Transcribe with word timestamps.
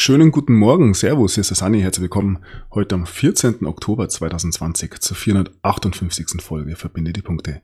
Schönen 0.00 0.30
guten 0.30 0.54
Morgen, 0.54 0.94
Servus, 0.94 1.34
hier 1.34 1.40
ist 1.40 1.50
der 1.50 1.56
Sani, 1.56 1.80
herzlich 1.80 2.02
willkommen 2.02 2.38
heute 2.72 2.94
am 2.94 3.04
14. 3.04 3.66
Oktober 3.66 4.08
2020 4.08 5.00
zur 5.00 5.16
458. 5.16 6.40
Folge 6.40 6.76
Verbinde 6.76 7.12
die 7.12 7.20
Punkte. 7.20 7.62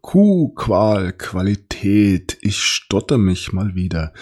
Q, 0.00 0.50
Qual, 0.54 1.12
Qualität, 1.12 2.38
ich 2.40 2.62
stotter 2.62 3.18
mich 3.18 3.52
mal 3.52 3.74
wieder 3.74 4.12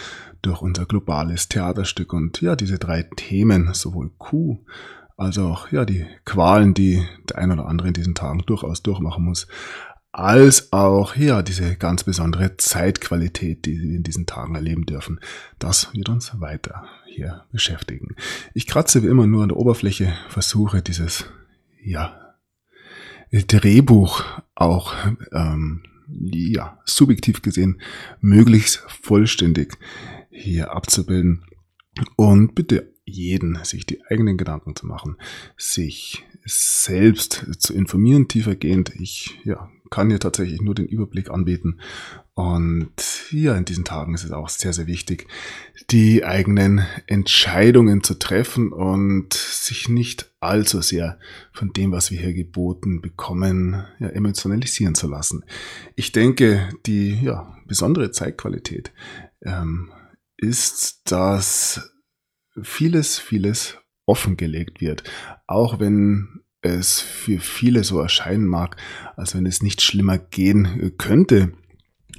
durch 0.41 0.62
unser 0.62 0.87
globales 0.87 1.51
Theaterstück 1.51 2.15
und 2.15 2.41
ja, 2.41 2.57
diese 2.57 2.79
drei 2.79 3.02
Themen, 3.02 3.74
sowohl 3.74 4.11
Q 4.16 4.65
als 5.19 5.37
auch 5.37 5.70
ja, 5.70 5.84
die 5.84 6.06
Qualen, 6.24 6.73
die 6.73 7.06
der 7.29 7.37
ein 7.37 7.52
oder 7.52 7.66
andere 7.66 7.88
in 7.88 7.95
diesen 7.95 8.15
Tagen 8.15 8.42
durchaus 8.47 8.83
durchmachen 8.83 9.23
muss, 9.23 9.47
als 10.12 10.73
auch 10.73 11.14
ja 11.14 11.42
diese 11.42 11.77
ganz 11.77 12.05
besondere 12.05 12.56
Zeitqualität, 12.56 13.64
die 13.64 13.80
wir 13.80 13.96
in 13.96 14.02
diesen 14.02 14.27
Tagen 14.27 14.55
erleben 14.55 14.87
dürfen. 14.87 15.20
Das 15.59 15.92
wird 15.95 16.09
uns 16.09 16.41
weiter 16.41 16.87
hier 17.06 17.45
beschäftigen. 17.52 18.16
Ich 18.54 18.66
kratze 18.66 19.02
wie 19.02 19.06
immer 19.09 19.27
nur 19.27 19.42
an 19.42 19.51
der 19.51 19.59
Oberfläche, 19.59 20.12
versuche 20.28 20.82
dieses 20.82 21.27
ja 21.82 22.34
Drehbuch 23.30 24.24
auch 24.56 24.95
ähm, 25.32 25.82
ja 26.09 26.80
subjektiv 26.84 27.42
gesehen 27.42 27.80
möglichst 28.20 28.79
vollständig 29.02 29.79
hier 30.30 30.73
abzubilden 30.73 31.45
und 32.16 32.54
bitte 32.54 32.92
jeden, 33.04 33.62
sich 33.65 33.87
die 33.87 34.04
eigenen 34.06 34.37
Gedanken 34.37 34.74
zu 34.77 34.87
machen, 34.87 35.16
sich 35.56 36.24
selbst 36.45 37.46
zu 37.59 37.74
informieren, 37.74 38.29
tiefergehend. 38.29 38.95
Ich 38.98 39.38
ja, 39.45 39.68
kann 39.91 40.09
hier 40.09 40.21
tatsächlich 40.21 40.60
nur 40.63 40.74
den 40.74 40.87
Überblick 40.87 41.30
anbieten. 41.30 41.80
Und 42.35 43.01
hier 43.29 43.57
in 43.57 43.65
diesen 43.65 43.85
Tagen 43.85 44.15
ist 44.15 44.24
es 44.24 44.30
auch 44.30 44.49
sehr, 44.49 44.73
sehr 44.73 44.87
wichtig, 44.87 45.27
die 45.91 46.24
eigenen 46.24 46.87
Entscheidungen 47.07 48.02
zu 48.02 48.15
treffen 48.15 48.73
und 48.73 49.35
sich 49.35 49.88
nicht 49.88 50.32
allzu 50.41 50.80
sehr 50.80 51.19
von 51.52 51.73
dem, 51.73 51.93
was 51.93 52.10
wir 52.10 52.19
hier 52.19 52.32
geboten 52.32 53.02
bekommen, 53.02 53.85
ja, 53.99 54.09
emotionalisieren 54.09 54.95
zu 54.95 55.09
lassen. 55.09 55.45
Ich 55.97 56.13
denke, 56.13 56.71
die 56.87 57.21
ja, 57.21 57.54
besondere 57.66 58.10
Zeitqualität 58.10 58.93
ähm, 59.43 59.93
ist, 60.37 61.02
dass 61.10 61.93
vieles, 62.63 63.19
vieles 63.19 63.77
offengelegt 64.06 64.81
wird. 64.81 65.04
Auch 65.47 65.78
wenn 65.78 66.40
es 66.62 67.00
für 67.00 67.41
viele 67.41 67.84
so 67.84 68.00
erscheinen 68.00 68.47
mag, 68.47 68.77
als 69.16 69.34
wenn 69.34 69.47
es 69.47 69.62
nicht 69.62 69.83
schlimmer 69.83 70.19
gehen 70.19 70.93
könnte. 70.99 71.53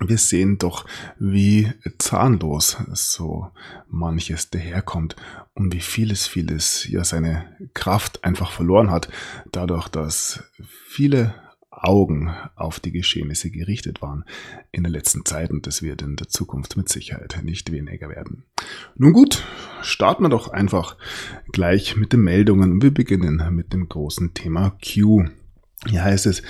Wir 0.03 0.17
sehen 0.17 0.58
doch, 0.58 0.86
wie 1.20 1.72
zahnlos 2.00 2.78
so 2.94 3.52
manches 3.88 4.50
daherkommt 4.50 5.16
und 5.53 5.73
wie 5.73 5.80
vieles, 5.80 6.25
vieles 6.28 6.88
ja 6.89 7.03
seine 7.03 7.56
Kraft 7.75 8.23
einfach 8.23 8.52
verloren 8.52 8.89
hat, 8.89 9.09
dadurch, 9.52 9.89
dass 9.89 10.44
viele 10.88 11.36
Augen 11.83 12.31
auf 12.55 12.79
die 12.79 12.91
Geschehnisse 12.91 13.49
gerichtet 13.49 14.01
waren 14.01 14.23
in 14.71 14.83
der 14.83 14.91
letzten 14.91 15.25
Zeit 15.25 15.51
und 15.51 15.67
das 15.67 15.81
wird 15.81 16.01
in 16.01 16.15
der 16.15 16.27
Zukunft 16.27 16.77
mit 16.77 16.89
Sicherheit 16.89 17.39
nicht 17.43 17.71
weniger 17.71 18.09
werden. 18.09 18.43
Nun 18.95 19.13
gut, 19.13 19.43
starten 19.81 20.23
wir 20.23 20.29
doch 20.29 20.49
einfach 20.49 20.97
gleich 21.51 21.95
mit 21.95 22.13
den 22.13 22.21
Meldungen. 22.21 22.81
Wir 22.81 22.93
beginnen 22.93 23.43
mit 23.55 23.73
dem 23.73 23.89
großen 23.89 24.33
Thema 24.33 24.77
Q. 24.83 25.25
Hier 25.88 26.03
heißt 26.03 26.27
es, 26.27 26.43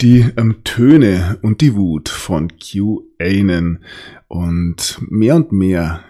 die 0.00 0.20
ähm, 0.36 0.64
Töne 0.64 1.38
und 1.42 1.60
die 1.60 1.76
Wut 1.76 2.08
von 2.08 2.50
QAnon 2.58 3.80
und 4.28 4.98
mehr 5.10 5.36
und 5.36 5.52
mehr 5.52 6.02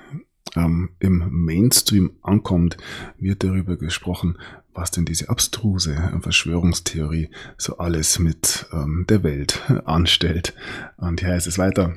ähm, 0.56 0.90
im 0.98 1.24
Mainstream 1.30 2.12
ankommt, 2.22 2.76
wird 3.18 3.44
darüber 3.44 3.76
gesprochen, 3.76 4.38
was 4.74 4.90
denn 4.90 5.04
diese 5.04 5.28
abstruse 5.28 6.18
Verschwörungstheorie 6.20 7.30
so 7.56 7.78
alles 7.78 8.18
mit 8.18 8.66
ähm, 8.72 9.06
der 9.08 9.22
Welt 9.22 9.60
anstellt. 9.84 10.54
Und 10.96 11.20
hier 11.20 11.30
heißt 11.30 11.46
es 11.46 11.58
weiter. 11.58 11.96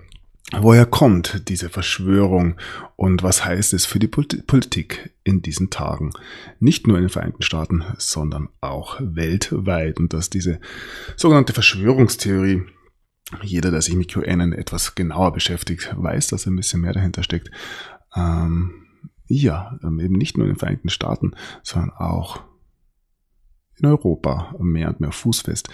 Woher 0.53 0.85
kommt 0.85 1.49
diese 1.49 1.69
Verschwörung 1.69 2.55
und 2.95 3.23
was 3.23 3.43
heißt 3.43 3.73
es 3.73 3.87
für 3.87 3.97
die 3.97 4.07
Politik 4.07 5.11
in 5.23 5.41
diesen 5.41 5.71
Tagen? 5.71 6.11
Nicht 6.59 6.85
nur 6.85 6.97
in 6.97 7.05
den 7.05 7.09
Vereinigten 7.09 7.41
Staaten, 7.41 7.83
sondern 7.97 8.49
auch 8.61 8.99
weltweit. 9.01 9.99
Und 9.99 10.13
dass 10.13 10.29
diese 10.29 10.59
sogenannte 11.15 11.53
Verschwörungstheorie, 11.53 12.61
jeder, 13.41 13.71
der 13.71 13.81
sich 13.81 13.95
mit 13.95 14.13
QAnon 14.13 14.53
etwas 14.53 14.93
genauer 14.93 15.33
beschäftigt, 15.33 15.91
weiß, 15.97 16.27
dass 16.27 16.45
ein 16.45 16.55
bisschen 16.55 16.81
mehr 16.81 16.93
dahinter 16.93 17.23
steckt. 17.23 17.49
Ähm, 18.15 18.85
ja, 19.27 19.79
eben 19.83 20.13
nicht 20.13 20.37
nur 20.37 20.45
in 20.45 20.53
den 20.53 20.59
Vereinigten 20.59 20.89
Staaten, 20.89 21.31
sondern 21.63 21.89
auch 21.89 22.43
in 23.77 23.85
Europa 23.85 24.55
mehr 24.59 24.89
und 24.89 24.99
mehr 24.99 25.11
fußfest. 25.11 25.69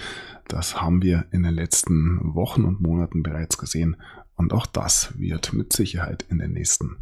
Das 0.47 0.81
haben 0.81 1.01
wir 1.01 1.25
in 1.31 1.43
den 1.43 1.53
letzten 1.53 2.35
Wochen 2.35 2.65
und 2.65 2.81
Monaten 2.81 3.23
bereits 3.23 3.57
gesehen. 3.57 3.97
Und 4.35 4.53
auch 4.53 4.65
das 4.65 5.17
wird 5.17 5.53
mit 5.53 5.71
Sicherheit 5.71 6.25
in 6.29 6.39
den 6.39 6.53
nächsten 6.53 6.97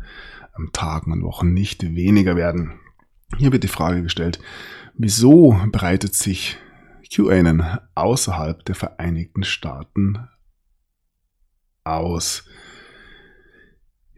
ähm, 0.58 0.70
Tagen 0.74 1.12
und 1.12 1.24
Wochen 1.24 1.54
nicht 1.54 1.84
weniger 1.84 2.36
werden. 2.36 2.80
Hier 3.38 3.52
wird 3.52 3.64
die 3.64 3.70
Frage 3.70 4.04
gestellt, 4.04 4.40
wieso 4.96 5.58
breitet 5.72 6.16
sich 6.16 6.58
QAnon 7.14 7.64
außerhalb 7.96 8.66
der 8.66 8.76
Vereinigten 8.76 9.44
Staaten 9.44 10.28
aus? 11.84 12.44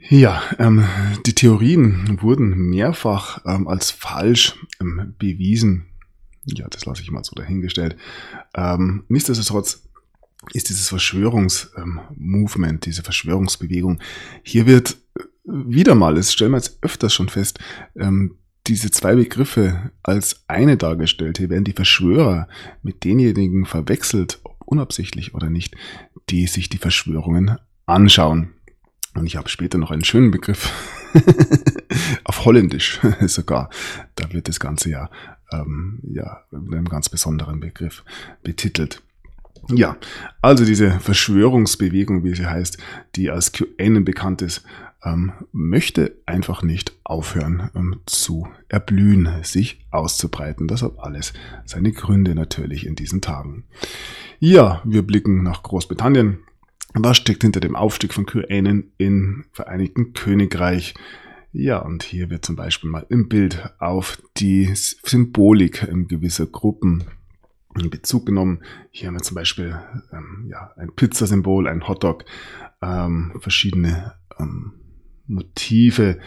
Ja, 0.09 0.41
ähm, 0.57 0.87
die 1.27 1.35
Theorien 1.35 2.17
wurden 2.21 2.69
mehrfach 2.69 3.45
ähm, 3.45 3.67
als 3.67 3.91
falsch 3.91 4.55
ähm, 4.79 5.13
bewiesen 5.19 5.90
ja, 6.45 6.67
das 6.69 6.85
lasse 6.85 7.01
ich 7.01 7.11
mal 7.11 7.23
so 7.23 7.35
dahingestellt. 7.35 7.95
Ähm, 8.55 9.03
nichtsdestotrotz 9.07 9.83
ist 10.53 10.69
dieses 10.69 10.89
Verschwörungsmovement, 10.89 12.73
ähm, 12.73 12.79
diese 12.83 13.03
Verschwörungsbewegung, 13.03 13.99
hier 14.43 14.65
wird 14.65 14.97
äh, 15.17 15.23
wieder 15.45 15.95
mal, 15.95 16.15
das 16.15 16.33
stellen 16.33 16.51
wir 16.51 16.57
jetzt 16.57 16.79
öfters 16.81 17.13
schon 17.13 17.29
fest, 17.29 17.59
ähm, 17.95 18.37
diese 18.67 18.91
zwei 18.91 19.15
Begriffe 19.15 19.91
als 20.03 20.43
eine 20.47 20.77
dargestellt. 20.77 21.39
Hier 21.39 21.49
werden 21.49 21.63
die 21.63 21.73
Verschwörer 21.73 22.47
mit 22.83 23.03
denjenigen 23.03 23.65
verwechselt, 23.65 24.39
ob 24.43 24.61
unabsichtlich 24.65 25.33
oder 25.33 25.49
nicht, 25.49 25.75
die 26.29 26.47
sich 26.47 26.69
die 26.69 26.77
Verschwörungen 26.77 27.57
anschauen. 27.85 28.53
Und 29.13 29.25
ich 29.25 29.35
habe 29.35 29.49
später 29.49 29.77
noch 29.77 29.91
einen 29.91 30.05
schönen 30.05 30.31
Begriff 30.31 30.71
auf 32.23 32.45
Holländisch 32.45 32.99
sogar. 33.25 33.69
Da 34.15 34.31
wird 34.31 34.47
das 34.47 34.59
Ganze 34.59 34.89
ja 34.89 35.09
ähm, 35.51 35.99
ja, 36.03 36.41
mit 36.51 36.73
einem 36.73 36.89
ganz 36.89 37.09
besonderen 37.09 37.59
Begriff 37.59 38.03
betitelt. 38.43 39.01
Ja, 39.69 39.97
also 40.41 40.65
diese 40.65 40.99
Verschwörungsbewegung, 40.99 42.23
wie 42.23 42.35
sie 42.35 42.47
heißt, 42.47 42.77
die 43.15 43.29
als 43.29 43.51
QAnon 43.51 44.03
bekannt 44.05 44.41
ist, 44.41 44.63
ähm, 45.03 45.33
möchte 45.51 46.15
einfach 46.25 46.63
nicht 46.63 46.93
aufhören 47.03 47.69
ähm, 47.75 47.99
zu 48.05 48.47
erblühen, 48.69 49.29
sich 49.43 49.85
auszubreiten. 49.91 50.67
Das 50.67 50.81
hat 50.81 50.99
alles 50.99 51.33
seine 51.65 51.91
Gründe 51.91 52.35
natürlich 52.35 52.85
in 52.85 52.95
diesen 52.95 53.21
Tagen. 53.21 53.63
Ja, 54.39 54.81
wir 54.83 55.03
blicken 55.03 55.43
nach 55.43 55.63
Großbritannien. 55.63 56.39
Was 56.93 57.17
steckt 57.17 57.43
hinter 57.43 57.61
dem 57.61 57.75
Aufstieg 57.75 58.13
von 58.13 58.25
QAnon 58.25 58.85
im 58.97 59.45
Vereinigten 59.53 60.13
Königreich? 60.13 60.93
Ja, 61.53 61.79
und 61.79 62.03
hier 62.03 62.29
wird 62.29 62.45
zum 62.45 62.55
Beispiel 62.55 62.89
mal 62.89 63.05
im 63.09 63.27
Bild 63.27 63.73
auf 63.79 64.21
die 64.37 64.71
Symbolik 64.73 65.85
gewisser 66.07 66.45
Gruppen 66.45 67.03
in 67.77 67.89
Bezug 67.89 68.25
genommen. 68.25 68.63
Hier 68.89 69.07
haben 69.07 69.15
wir 69.15 69.21
zum 69.21 69.35
Beispiel 69.35 69.77
ähm, 70.13 70.47
ja, 70.49 70.71
ein 70.77 70.93
Pizzasymbol, 70.95 71.67
ein 71.67 71.87
Hotdog, 71.87 72.25
ähm, 72.81 73.33
verschiedene 73.39 74.13
ähm, 74.39 74.73
Motive, 75.27 76.19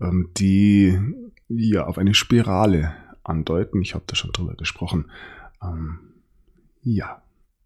ähm, 0.00 0.30
die 0.36 0.98
ja 1.48 1.86
auf 1.86 1.98
eine 1.98 2.14
Spirale 2.14 2.94
andeuten. 3.22 3.80
Ich 3.80 3.94
habe 3.94 4.04
da 4.06 4.16
schon 4.16 4.32
drüber 4.32 4.54
gesprochen. 4.54 5.10
Ähm, 5.62 6.00
ja, 6.82 7.22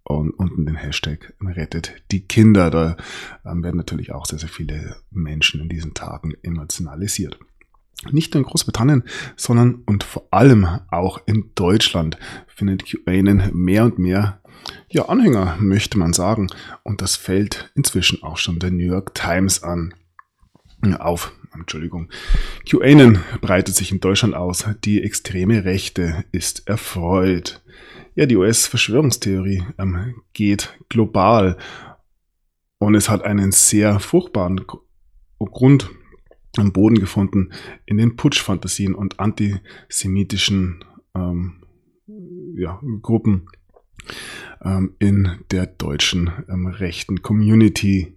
und 0.08 0.30
unten 0.30 0.64
den 0.64 0.76
Hashtag 0.76 1.34
rettet 1.40 2.02
die 2.10 2.20
Kinder. 2.26 2.70
Da 2.70 2.96
ähm, 3.44 3.62
werden 3.62 3.76
natürlich 3.76 4.12
auch 4.12 4.26
sehr, 4.26 4.38
sehr 4.38 4.48
viele 4.48 4.96
Menschen 5.10 5.60
in 5.60 5.68
diesen 5.68 5.94
Tagen 5.94 6.34
emotionalisiert. 6.42 7.38
Nicht 8.10 8.32
nur 8.32 8.42
in 8.42 8.48
Großbritannien, 8.48 9.04
sondern 9.36 9.82
und 9.86 10.04
vor 10.04 10.28
allem 10.30 10.66
auch 10.90 11.20
in 11.26 11.50
Deutschland 11.54 12.16
findet 12.46 12.84
QAnon 12.86 13.50
mehr 13.52 13.84
und 13.84 13.98
mehr 13.98 14.40
ja, 14.88 15.06
Anhänger, 15.06 15.56
möchte 15.58 15.98
man 15.98 16.12
sagen. 16.12 16.48
Und 16.84 17.02
das 17.02 17.16
fällt 17.16 17.70
inzwischen 17.74 18.22
auch 18.22 18.38
schon 18.38 18.58
der 18.58 18.70
New 18.70 18.84
York 18.84 19.14
Times 19.14 19.62
an. 19.62 19.94
Auf, 20.98 21.32
Entschuldigung. 21.60 22.10
QAnon 22.68 23.18
breitet 23.40 23.74
sich 23.74 23.92
in 23.92 24.00
Deutschland 24.00 24.34
aus. 24.34 24.64
Die 24.84 25.02
extreme 25.02 25.64
Rechte 25.64 26.24
ist 26.32 26.68
erfreut. 26.68 27.62
Ja, 28.14 28.26
die 28.26 28.36
US-Verschwörungstheorie 28.36 29.64
ähm, 29.78 30.22
geht 30.32 30.76
global 30.88 31.56
und 32.78 32.94
es 32.94 33.08
hat 33.08 33.22
einen 33.22 33.52
sehr 33.52 34.00
furchtbaren 34.00 34.64
Grund. 35.38 35.90
am 36.56 36.72
Boden 36.72 36.98
gefunden 36.98 37.52
in 37.86 37.98
den 37.98 38.16
Putschfantasien 38.16 38.94
und 38.94 39.20
antisemitischen 39.20 40.84
ähm, 41.14 41.62
ja, 42.56 42.80
Gruppen 43.02 43.48
ähm, 44.62 44.94
in 44.98 45.38
der 45.50 45.66
deutschen 45.66 46.32
ähm, 46.48 46.66
rechten 46.66 47.22
Community. 47.22 48.16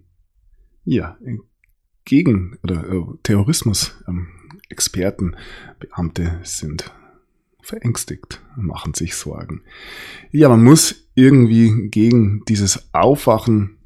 Ja, 0.84 1.16
gegen 2.04 2.58
oder 2.62 2.88
äh, 2.88 3.02
Terrorismus 3.22 3.96
ähm, 4.08 4.28
Experten, 4.68 5.36
Beamte 5.78 6.40
sind 6.42 6.92
verängstigt, 7.60 8.40
machen 8.56 8.94
sich 8.94 9.14
Sorgen. 9.14 9.62
Ja, 10.30 10.48
man 10.48 10.64
muss 10.64 11.08
irgendwie 11.14 11.88
gegen 11.88 12.44
dieses 12.46 12.92
Aufwachen 12.92 13.76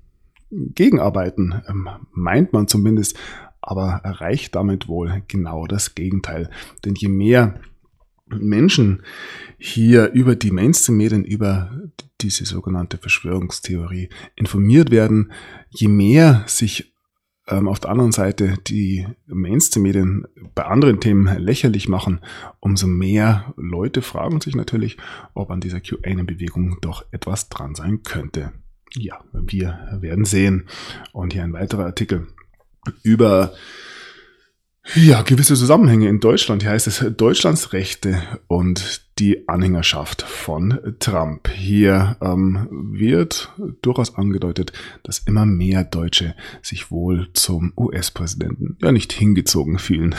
gegenarbeiten, 0.50 1.62
ähm, 1.68 1.88
meint 2.12 2.52
man 2.52 2.68
zumindest, 2.68 3.18
aber 3.60 4.00
erreicht 4.04 4.54
damit 4.54 4.88
wohl 4.88 5.22
genau 5.28 5.66
das 5.66 5.94
Gegenteil. 5.94 6.50
Denn 6.84 6.94
je 6.94 7.08
mehr 7.08 7.60
Menschen 8.26 9.02
hier 9.58 10.10
über 10.12 10.36
die 10.36 10.50
Mainstream-Medien, 10.50 11.24
über 11.24 11.70
diese 12.20 12.44
sogenannte 12.44 12.98
Verschwörungstheorie 12.98 14.08
informiert 14.34 14.90
werden, 14.90 15.32
je 15.70 15.88
mehr 15.88 16.44
sich 16.46 16.95
ähm, 17.48 17.69
auf 17.69 17.81
der 17.81 17.90
anderen 17.90 18.12
Seite 18.12 18.54
die 18.66 19.06
Mainstream-Medien 19.26 20.26
bei 20.54 20.64
anderen 20.64 21.00
Themen 21.00 21.38
lächerlich 21.38 21.88
machen, 21.88 22.20
umso 22.60 22.87
mehr 22.87 23.54
Leute 23.56 24.02
fragen 24.02 24.40
sich 24.40 24.56
natürlich, 24.56 24.96
ob 25.34 25.50
an 25.50 25.60
dieser 25.60 25.81
QAnon-Bewegung 25.81 26.78
doch 26.81 27.04
etwas 27.12 27.48
dran 27.48 27.75
sein 27.75 28.02
könnte. 28.02 28.52
Ja, 28.94 29.20
wir 29.32 29.98
werden 30.00 30.25
sehen. 30.25 30.69
Und 31.12 31.32
hier 31.32 31.44
ein 31.44 31.52
weiterer 31.52 31.84
Artikel 31.84 32.28
über 33.02 33.52
ja, 34.94 35.22
gewisse 35.22 35.54
Zusammenhänge 35.54 36.08
in 36.08 36.20
Deutschland. 36.20 36.62
Hier 36.62 36.70
heißt 36.70 36.87
es 36.87 37.04
Deutschlands 37.16 37.72
Rechte 37.72 38.22
und 38.46 39.06
die 39.18 39.48
Anhängerschaft 39.48 40.22
von 40.22 40.78
Trump. 40.98 41.48
Hier 41.48 42.16
ähm, 42.20 42.68
wird 42.92 43.52
durchaus 43.80 44.14
angedeutet, 44.14 44.72
dass 45.02 45.20
immer 45.20 45.46
mehr 45.46 45.84
Deutsche 45.84 46.34
sich 46.62 46.90
wohl 46.90 47.28
zum 47.32 47.72
US-Präsidenten 47.76 48.76
ja 48.82 48.92
nicht 48.92 49.12
hingezogen 49.12 49.78
fühlen. 49.78 50.14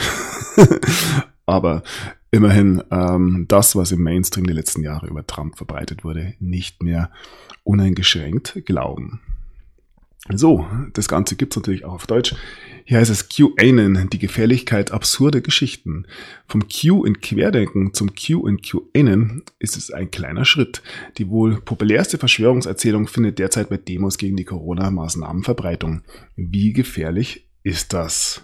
Aber 1.46 1.82
immerhin 2.30 2.82
ähm, 2.90 3.46
das, 3.48 3.76
was 3.76 3.92
im 3.92 4.02
Mainstream 4.02 4.46
die 4.46 4.52
letzten 4.52 4.82
Jahre 4.82 5.06
über 5.06 5.26
Trump 5.26 5.56
verbreitet 5.56 6.04
wurde, 6.04 6.34
nicht 6.40 6.82
mehr 6.82 7.10
uneingeschränkt 7.64 8.62
glauben. 8.66 9.20
So, 10.34 10.66
das 10.92 11.08
Ganze 11.08 11.36
gibt's 11.36 11.56
natürlich 11.56 11.84
auch 11.84 11.94
auf 11.94 12.06
Deutsch. 12.06 12.34
Hier 12.88 13.00
heißt 13.00 13.10
es 13.10 13.28
QAnon, 13.28 14.08
die 14.08 14.18
Gefährlichkeit 14.18 14.92
absurder 14.92 15.42
Geschichten. 15.42 16.06
Vom 16.46 16.68
Q 16.68 17.04
in 17.04 17.20
Querdenken 17.20 17.92
zum 17.92 18.14
Q 18.14 18.46
in 18.46 18.62
QAnon 18.62 19.42
ist 19.58 19.76
es 19.76 19.90
ein 19.90 20.10
kleiner 20.10 20.46
Schritt. 20.46 20.82
Die 21.18 21.28
wohl 21.28 21.60
populärste 21.60 22.16
Verschwörungserzählung 22.16 23.06
findet 23.06 23.38
derzeit 23.38 23.68
bei 23.68 23.76
Demos 23.76 24.16
gegen 24.16 24.38
die 24.38 24.46
Corona-Maßnahmen 24.46 25.42
Verbreitung. 25.42 26.02
Wie 26.34 26.72
gefährlich 26.72 27.46
ist 27.62 27.92
das? 27.92 28.42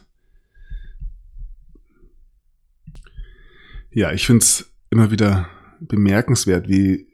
Ja, 3.92 4.12
ich 4.12 4.26
find's 4.26 4.70
immer 4.90 5.10
wieder 5.10 5.48
bemerkenswert, 5.80 6.68
wie 6.68 7.06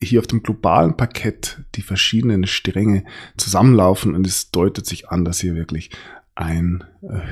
hier 0.00 0.20
auf 0.20 0.28
dem 0.28 0.44
globalen 0.44 0.96
Parkett 0.96 1.64
die 1.74 1.82
verschiedenen 1.82 2.46
Stränge 2.46 3.04
zusammenlaufen 3.36 4.14
und 4.14 4.24
es 4.24 4.52
deutet 4.52 4.86
sich 4.86 5.08
an, 5.08 5.24
dass 5.24 5.40
hier 5.40 5.56
wirklich 5.56 5.90
ein 6.34 6.84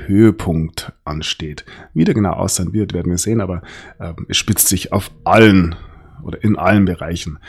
Höhepunkt 0.05 0.93
ansteht. 1.03 1.65
Wie 1.93 2.03
der 2.03 2.13
genau 2.13 2.33
aussehen 2.33 2.73
wird, 2.73 2.93
werden 2.93 3.11
wir 3.11 3.17
sehen, 3.17 3.41
aber 3.41 3.61
ähm, 3.99 4.25
es 4.29 4.37
spitzt 4.37 4.67
sich 4.67 4.93
auf 4.93 5.11
allen 5.23 5.75
oder 6.23 6.43
in 6.43 6.57
allen 6.57 6.85
Bereichen 6.85 7.39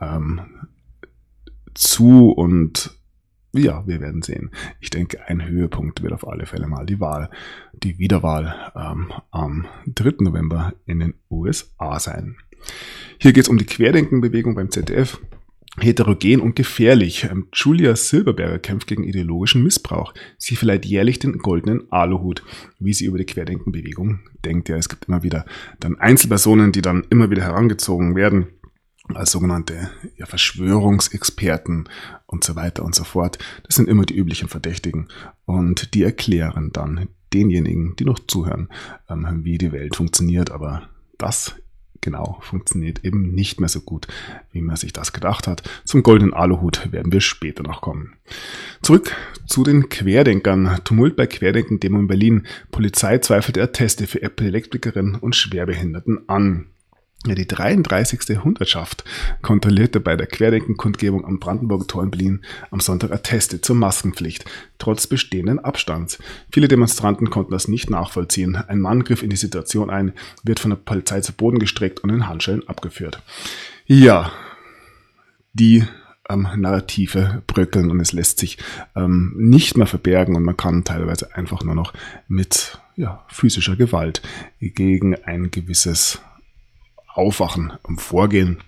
ähm, 0.00 0.40
zu 1.74 2.30
und 2.30 2.98
ja, 3.54 3.86
wir 3.86 4.00
werden 4.00 4.22
sehen. 4.22 4.50
Ich 4.80 4.88
denke, 4.88 5.28
ein 5.28 5.46
Höhepunkt 5.46 6.02
wird 6.02 6.14
auf 6.14 6.26
alle 6.26 6.46
Fälle 6.46 6.66
mal 6.66 6.86
die 6.86 7.00
Wahl, 7.00 7.28
die 7.74 7.98
Wiederwahl 7.98 8.72
ähm, 8.74 9.12
am 9.30 9.66
3. 9.86 10.14
November 10.20 10.72
in 10.86 11.00
den 11.00 11.14
USA 11.30 12.00
sein. 12.00 12.36
Hier 13.18 13.32
geht 13.32 13.44
es 13.44 13.48
um 13.50 13.58
die 13.58 13.66
Querdenkenbewegung 13.66 14.54
beim 14.54 14.70
ZDF. 14.70 15.20
Heterogen 15.80 16.40
und 16.40 16.54
gefährlich. 16.54 17.24
Ähm, 17.24 17.48
Julia 17.52 17.96
Silberberger 17.96 18.58
kämpft 18.58 18.88
gegen 18.88 19.04
ideologischen 19.04 19.62
Missbrauch. 19.62 20.12
Sie 20.36 20.56
verleiht 20.56 20.84
jährlich 20.84 21.18
den 21.18 21.38
goldenen 21.38 21.90
Aluhut, 21.90 22.44
wie 22.78 22.92
sie 22.92 23.06
über 23.06 23.18
die 23.18 23.26
Querdenkenbewegung 23.26 24.20
denkt. 24.44 24.68
Ja, 24.68 24.76
es 24.76 24.88
gibt 24.88 25.06
immer 25.08 25.22
wieder 25.22 25.46
dann 25.80 25.98
Einzelpersonen, 25.98 26.72
die 26.72 26.82
dann 26.82 27.04
immer 27.08 27.30
wieder 27.30 27.42
herangezogen 27.42 28.14
werden 28.16 28.48
als 29.14 29.32
sogenannte 29.32 29.90
ja, 30.16 30.26
Verschwörungsexperten 30.26 31.88
und 32.26 32.44
so 32.44 32.54
weiter 32.54 32.84
und 32.84 32.94
so 32.94 33.04
fort. 33.04 33.38
Das 33.64 33.76
sind 33.76 33.88
immer 33.88 34.04
die 34.04 34.16
üblichen 34.16 34.48
Verdächtigen 34.48 35.08
und 35.44 35.94
die 35.94 36.02
erklären 36.02 36.70
dann 36.72 37.08
denjenigen, 37.32 37.96
die 37.96 38.04
noch 38.04 38.18
zuhören, 38.18 38.68
ähm, 39.08 39.40
wie 39.42 39.58
die 39.58 39.72
Welt 39.72 39.96
funktioniert. 39.96 40.50
Aber 40.50 40.88
das 41.18 41.56
genau 42.02 42.38
funktioniert 42.42 43.04
eben 43.04 43.34
nicht 43.34 43.60
mehr 43.60 43.70
so 43.70 43.80
gut, 43.80 44.06
wie 44.52 44.60
man 44.60 44.76
sich 44.76 44.92
das 44.92 45.14
gedacht 45.14 45.46
hat. 45.46 45.62
Zum 45.84 46.02
goldenen 46.02 46.34
Aluhut 46.34 46.92
werden 46.92 47.12
wir 47.12 47.22
später 47.22 47.62
noch 47.62 47.80
kommen. 47.80 48.12
Zurück 48.82 49.16
zu 49.46 49.64
den 49.64 49.88
Querdenkern. 49.88 50.80
Tumult 50.84 51.16
bei 51.16 51.26
Querdenken-Demo 51.26 51.98
in 51.98 52.08
Berlin. 52.08 52.46
Polizei 52.70 53.18
zweifelt 53.18 53.56
Atteste 53.56 54.06
für 54.06 54.20
Apple-Elektrikerin 54.20 55.14
und 55.14 55.36
Schwerbehinderten 55.36 56.28
an. 56.28 56.66
Ja, 57.24 57.36
die 57.36 57.46
33. 57.46 58.42
Hundertschaft 58.42 59.04
kontrollierte 59.42 60.00
bei 60.00 60.16
der 60.16 60.26
Querdenken-Kundgebung 60.26 61.24
am 61.24 61.38
Brandenburger 61.38 61.86
Tor 61.86 62.02
in 62.02 62.10
Berlin 62.10 62.40
am 62.72 62.80
Sonntag 62.80 63.12
Atteste 63.12 63.60
zur 63.60 63.76
Maskenpflicht, 63.76 64.44
trotz 64.78 65.06
bestehenden 65.06 65.60
Abstands. 65.60 66.18
Viele 66.50 66.66
Demonstranten 66.66 67.30
konnten 67.30 67.52
das 67.52 67.68
nicht 67.68 67.90
nachvollziehen. 67.90 68.56
Ein 68.56 68.80
Mann 68.80 69.04
griff 69.04 69.22
in 69.22 69.30
die 69.30 69.36
Situation 69.36 69.88
ein, 69.88 70.14
wird 70.42 70.58
von 70.58 70.72
der 70.72 70.78
Polizei 70.78 71.20
zu 71.20 71.32
Boden 71.32 71.60
gestreckt 71.60 72.00
und 72.00 72.10
in 72.10 72.26
Handschellen 72.26 72.66
abgeführt. 72.66 73.22
Ja, 73.86 74.32
die 75.52 75.84
ähm, 76.28 76.48
Narrative 76.56 77.44
bröckeln 77.46 77.92
und 77.92 78.00
es 78.00 78.12
lässt 78.12 78.40
sich 78.40 78.58
ähm, 78.96 79.32
nicht 79.36 79.76
mehr 79.76 79.86
verbergen 79.86 80.34
und 80.34 80.42
man 80.42 80.56
kann 80.56 80.82
teilweise 80.82 81.36
einfach 81.36 81.62
nur 81.62 81.76
noch 81.76 81.92
mit 82.26 82.80
ja, 82.96 83.24
physischer 83.28 83.76
Gewalt 83.76 84.22
gegen 84.58 85.14
ein 85.24 85.52
gewisses 85.52 86.20
Aufwachen 87.14 87.72
und 87.82 88.00
Vorgehen. 88.00 88.58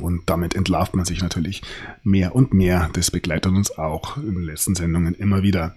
Und 0.00 0.22
damit 0.26 0.54
entlarvt 0.54 0.94
man 0.94 1.04
sich 1.04 1.20
natürlich 1.20 1.62
mehr 2.02 2.34
und 2.34 2.54
mehr. 2.54 2.88
Das 2.94 3.10
begleitet 3.10 3.52
uns 3.52 3.76
auch 3.76 4.16
in 4.16 4.34
den 4.34 4.42
letzten 4.44 4.74
Sendungen 4.74 5.14
immer 5.14 5.42
wieder. 5.42 5.76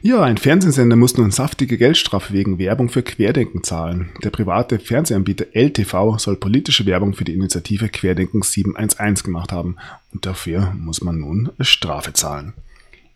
Ja, 0.00 0.22
ein 0.22 0.36
Fernsehsender 0.36 0.96
muss 0.96 1.16
nun 1.16 1.30
saftige 1.30 1.78
Geldstrafe 1.78 2.34
wegen 2.34 2.58
Werbung 2.58 2.90
für 2.90 3.02
Querdenken 3.02 3.62
zahlen. 3.64 4.10
Der 4.22 4.30
private 4.30 4.78
Fernsehanbieter 4.78 5.46
LTV 5.54 6.18
soll 6.18 6.36
politische 6.36 6.84
Werbung 6.84 7.14
für 7.14 7.24
die 7.24 7.32
Initiative 7.32 7.88
Querdenken 7.88 8.42
711 8.42 9.22
gemacht 9.22 9.52
haben. 9.52 9.76
Und 10.12 10.26
dafür 10.26 10.74
muss 10.76 11.02
man 11.02 11.20
nun 11.20 11.50
Strafe 11.60 12.12
zahlen. 12.12 12.52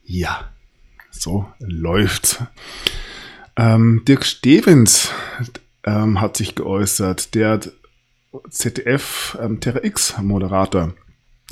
Ja, 0.05 0.49
so 1.11 1.47
läuft's. 1.59 2.39
Ähm, 3.57 4.03
Dirk 4.07 4.25
Stevens 4.25 5.11
ähm, 5.85 6.21
hat 6.21 6.37
sich 6.39 6.55
geäußert. 6.55 7.35
Der 7.35 7.51
hat 7.51 7.73
ZDF 8.51 9.39
ähm, 9.41 9.61
Terra 9.61 9.85
X 9.85 10.17
Moderator. 10.21 10.95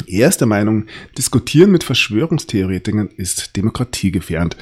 Er 0.06 0.28
ist 0.28 0.40
der 0.40 0.46
Meinung, 0.46 0.86
diskutieren 1.16 1.70
mit 1.70 1.84
Verschwörungstheoretikern 1.84 3.08
ist 3.08 3.56
demokratiegefährdend. 3.56 4.56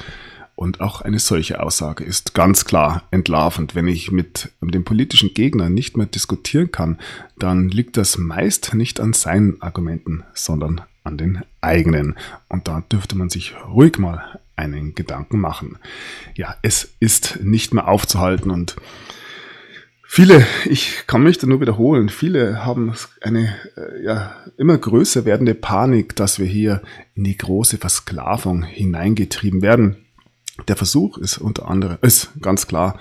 Und 0.55 0.79
auch 0.79 1.01
eine 1.01 1.19
solche 1.19 1.61
Aussage 1.61 2.05
ist 2.05 2.33
ganz 2.33 2.63
klar 2.63 3.03
entlarvend. 3.11 3.75
Wenn 3.75 3.89
ich 3.89 4.11
mit 4.11 4.51
dem 4.61 4.85
politischen 4.85 5.33
Gegner 5.33 5.69
nicht 5.69 5.97
mehr 5.97 6.05
diskutieren 6.05 6.71
kann, 6.71 6.97
dann 7.37 7.67
liegt 7.67 7.97
das 7.97 8.17
meist 8.17 8.73
nicht 8.73 9.01
an 9.01 9.11
seinen 9.11 9.61
Argumenten, 9.61 10.23
sondern 10.33 10.81
an 11.03 11.17
den 11.17 11.41
eigenen. 11.59 12.15
Und 12.47 12.69
da 12.69 12.81
dürfte 12.89 13.17
man 13.17 13.29
sich 13.29 13.53
ruhig 13.67 13.97
mal 13.99 14.39
einen 14.55 14.95
Gedanken 14.95 15.41
machen. 15.41 15.77
Ja, 16.35 16.55
es 16.61 16.95
ist 17.01 17.39
nicht 17.43 17.73
mehr 17.73 17.89
aufzuhalten 17.89 18.49
und 18.49 18.77
Viele, 20.15 20.47
ich 20.63 21.07
kann 21.07 21.23
mich 21.23 21.39
da 21.39 21.45
nur 21.45 21.59
wiederholen, 21.59 22.07
viele 22.07 22.63
haben 22.63 22.93
eine 23.19 23.53
äh, 23.75 24.01
ja, 24.01 24.33
immer 24.55 24.77
größer 24.77 25.25
werdende 25.25 25.55
Panik, 25.55 26.15
dass 26.15 26.39
wir 26.39 26.45
hier 26.45 26.81
in 27.15 27.25
die 27.25 27.37
große 27.37 27.77
Versklavung 27.77 28.63
hineingetrieben 28.63 29.61
werden. 29.61 29.97
Der 30.69 30.77
Versuch 30.77 31.17
ist 31.17 31.37
unter 31.37 31.67
anderem, 31.67 31.97
ist 32.01 32.29
ganz 32.39 32.65
klar 32.65 32.97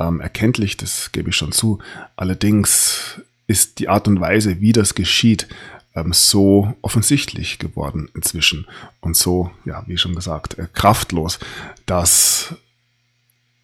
ähm, 0.00 0.22
erkenntlich, 0.22 0.78
das 0.78 1.12
gebe 1.12 1.28
ich 1.28 1.36
schon 1.36 1.52
zu. 1.52 1.80
Allerdings 2.16 3.20
ist 3.46 3.78
die 3.78 3.90
Art 3.90 4.08
und 4.08 4.18
Weise, 4.18 4.62
wie 4.62 4.72
das 4.72 4.94
geschieht, 4.94 5.48
ähm, 5.94 6.14
so 6.14 6.74
offensichtlich 6.80 7.58
geworden 7.58 8.08
inzwischen 8.14 8.66
und 9.02 9.18
so, 9.18 9.50
ja, 9.66 9.84
wie 9.86 9.98
schon 9.98 10.14
gesagt, 10.14 10.58
äh, 10.58 10.66
kraftlos, 10.72 11.40
dass 11.84 12.54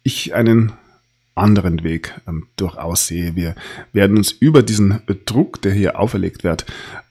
ich 0.03 0.35
einen 0.35 0.73
anderen 1.35 1.83
Weg 1.83 2.19
ähm, 2.27 2.47
durchaus 2.55 3.07
sehe. 3.07 3.35
Wir 3.35 3.55
werden 3.93 4.17
uns 4.17 4.31
über 4.31 4.63
diesen 4.63 5.01
Druck, 5.25 5.61
der 5.61 5.73
hier 5.73 5.99
auferlegt 5.99 6.43
wird, 6.43 6.65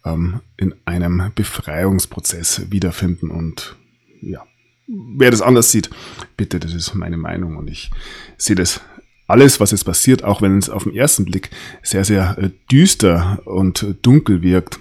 ähm, 0.04 0.40
in 0.56 0.74
einem 0.84 1.32
Befreiungsprozess 1.34 2.70
wiederfinden. 2.70 3.30
Und 3.30 3.76
ja, 4.20 4.44
wer 4.86 5.30
das 5.30 5.42
anders 5.42 5.72
sieht, 5.72 5.90
bitte, 6.36 6.60
das 6.60 6.74
ist 6.74 6.94
meine 6.94 7.16
Meinung. 7.16 7.56
Und 7.56 7.68
ich 7.68 7.90
sehe 8.36 8.56
das 8.56 8.80
alles, 9.26 9.60
was 9.60 9.70
jetzt 9.70 9.84
passiert, 9.84 10.24
auch 10.24 10.42
wenn 10.42 10.58
es 10.58 10.68
auf 10.68 10.84
den 10.84 10.94
ersten 10.94 11.24
Blick 11.24 11.50
sehr, 11.82 12.04
sehr 12.04 12.36
äh, 12.38 12.50
düster 12.70 13.40
und 13.46 13.96
dunkel 14.02 14.42
wirkt, 14.42 14.78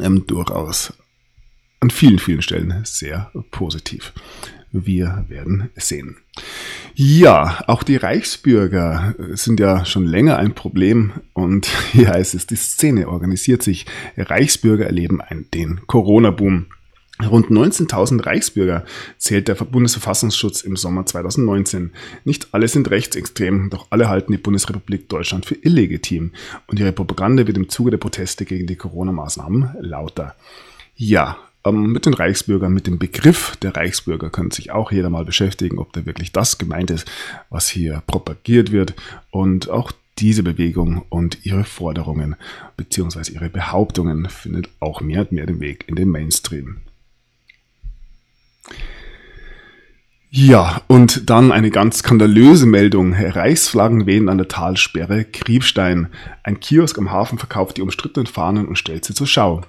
ähm, 0.00 0.26
durchaus 0.26 0.94
an 1.80 1.90
vielen, 1.90 2.20
vielen 2.20 2.42
Stellen 2.42 2.82
sehr 2.84 3.32
positiv. 3.50 4.12
Wir 4.70 5.26
werden 5.28 5.70
sehen. 5.74 6.16
Ja, 6.94 7.64
auch 7.66 7.82
die 7.82 7.96
Reichsbürger 7.96 9.14
sind 9.30 9.60
ja 9.60 9.84
schon 9.84 10.04
länger 10.04 10.38
ein 10.38 10.54
Problem 10.54 11.12
und 11.32 11.66
hier 11.92 12.10
heißt 12.10 12.34
es, 12.34 12.46
die 12.46 12.56
Szene 12.56 13.08
organisiert 13.08 13.62
sich. 13.62 13.86
Reichsbürger 14.16 14.86
erleben 14.86 15.20
den 15.54 15.80
Corona-Boom. 15.86 16.66
Rund 17.22 17.50
19.000 17.50 18.26
Reichsbürger 18.26 18.84
zählt 19.18 19.46
der 19.46 19.54
Bundesverfassungsschutz 19.54 20.62
im 20.62 20.76
Sommer 20.76 21.06
2019. 21.06 21.92
Nicht 22.24 22.48
alle 22.52 22.66
sind 22.68 22.90
rechtsextrem, 22.90 23.70
doch 23.70 23.86
alle 23.90 24.08
halten 24.08 24.32
die 24.32 24.38
Bundesrepublik 24.38 25.08
Deutschland 25.08 25.46
für 25.46 25.54
illegitim 25.54 26.32
und 26.66 26.80
ihre 26.80 26.92
Propaganda 26.92 27.46
wird 27.46 27.56
im 27.56 27.68
Zuge 27.68 27.92
der 27.92 27.98
Proteste 27.98 28.44
gegen 28.44 28.66
die 28.66 28.76
Corona-Maßnahmen 28.76 29.76
lauter. 29.80 30.34
Ja, 30.96 31.38
ähm, 31.64 31.92
mit 31.92 32.06
den 32.06 32.14
Reichsbürgern, 32.14 32.72
mit 32.72 32.86
dem 32.86 32.98
Begriff 32.98 33.56
der 33.56 33.76
Reichsbürger 33.76 34.30
könnte 34.30 34.56
sich 34.56 34.70
auch 34.72 34.92
jeder 34.92 35.10
mal 35.10 35.24
beschäftigen, 35.24 35.78
ob 35.78 35.92
da 35.92 36.06
wirklich 36.06 36.32
das 36.32 36.58
gemeint 36.58 36.90
ist, 36.90 37.10
was 37.50 37.68
hier 37.68 38.02
propagiert 38.06 38.72
wird. 38.72 38.94
Und 39.30 39.70
auch 39.70 39.92
diese 40.18 40.42
Bewegung 40.42 41.04
und 41.08 41.44
ihre 41.44 41.64
Forderungen 41.64 42.36
bzw. 42.76 43.32
ihre 43.32 43.48
Behauptungen 43.48 44.28
findet 44.28 44.68
auch 44.80 45.00
mehr 45.00 45.22
und 45.22 45.32
mehr 45.32 45.46
den 45.46 45.60
Weg 45.60 45.84
in 45.88 45.96
den 45.96 46.10
Mainstream. 46.10 46.78
Ja, 50.34 50.80
und 50.86 51.28
dann 51.28 51.52
eine 51.52 51.70
ganz 51.70 51.98
skandalöse 51.98 52.64
Meldung. 52.64 53.12
Reichsflaggen 53.12 54.06
wehen 54.06 54.30
an 54.30 54.38
der 54.38 54.48
Talsperre 54.48 55.24
Kriebstein. 55.26 56.08
Ein 56.42 56.58
Kiosk 56.58 56.96
am 56.96 57.12
Hafen 57.12 57.36
verkauft 57.36 57.76
die 57.76 57.82
umstrittenen 57.82 58.26
Fahnen 58.26 58.66
und 58.66 58.78
stellt 58.78 59.04
sie 59.04 59.12
zur 59.12 59.26
Schau. 59.26 59.60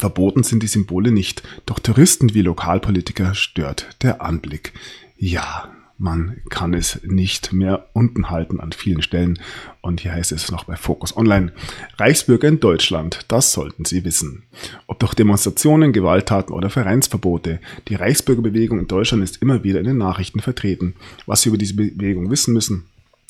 Verboten 0.00 0.42
sind 0.42 0.62
die 0.62 0.68
Symbole 0.68 1.10
nicht, 1.10 1.42
doch 1.66 1.78
Touristen 1.78 2.34
wie 2.34 2.42
Lokalpolitiker 2.42 3.34
stört 3.34 3.96
der 4.02 4.22
Anblick. 4.22 4.72
Ja, 5.16 5.70
man 6.02 6.38
kann 6.50 6.74
es 6.74 7.00
nicht 7.04 7.52
mehr 7.52 7.86
unten 7.92 8.28
halten 8.28 8.58
an 8.58 8.72
vielen 8.72 9.02
Stellen. 9.02 9.38
Und 9.82 10.00
hier 10.00 10.12
heißt 10.12 10.32
es 10.32 10.50
noch 10.50 10.64
bei 10.64 10.74
Focus 10.74 11.16
Online. 11.16 11.52
Reichsbürger 11.96 12.48
in 12.48 12.58
Deutschland, 12.58 13.20
das 13.28 13.52
sollten 13.52 13.84
Sie 13.84 14.04
wissen. 14.04 14.42
Ob 14.88 14.98
durch 14.98 15.14
Demonstrationen, 15.14 15.92
Gewalttaten 15.92 16.54
oder 16.54 16.70
Vereinsverbote, 16.70 17.60
die 17.86 17.94
Reichsbürgerbewegung 17.94 18.80
in 18.80 18.88
Deutschland 18.88 19.22
ist 19.22 19.40
immer 19.42 19.62
wieder 19.62 19.78
in 19.78 19.86
den 19.86 19.98
Nachrichten 19.98 20.40
vertreten. 20.40 20.94
Was 21.26 21.42
Sie 21.42 21.50
über 21.50 21.58
diese 21.58 21.74
Bewegung 21.74 22.30
wissen 22.30 22.52
müssen, 22.52 22.86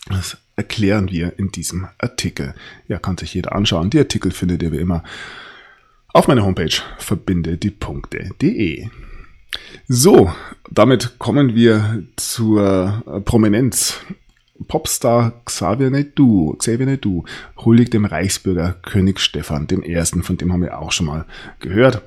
das 0.09 0.38
erklären 0.57 1.11
wir 1.11 1.38
in 1.38 1.52
diesem 1.52 1.88
Artikel. 1.99 2.54
Ja, 2.88 2.99
kann 2.99 3.19
sich 3.19 3.35
jeder 3.35 3.54
anschauen. 3.54 3.90
Die 3.90 3.99
Artikel 3.99 4.33
findet 4.33 4.62
ihr 4.62 4.73
wie 4.73 4.78
immer 4.78 5.04
auf 6.12 6.28
meiner 6.28 6.45
Homepage 6.45 6.83
verbinde 6.99 7.57
die 7.57 7.71
Punkte.de. 7.71 8.88
So, 9.88 10.33
damit 10.71 11.19
kommen 11.19 11.54
wir 11.54 12.04
zur 12.16 13.02
äh, 13.07 13.21
Prominenz. 13.21 14.00
Popstar 14.69 15.42
Xavier 15.45 15.90
Naidoo, 15.90 16.54
Xavier 16.57 16.87
Naidoo 16.87 17.25
huldigt 17.57 17.95
dem 17.95 18.04
Reichsbürger 18.04 18.75
König 18.83 19.19
Stefan 19.19 19.66
I., 19.71 20.04
von 20.23 20.37
dem 20.37 20.52
haben 20.52 20.62
wir 20.62 20.78
auch 20.78 20.92
schon 20.92 21.07
mal 21.07 21.26
gehört. 21.59 22.02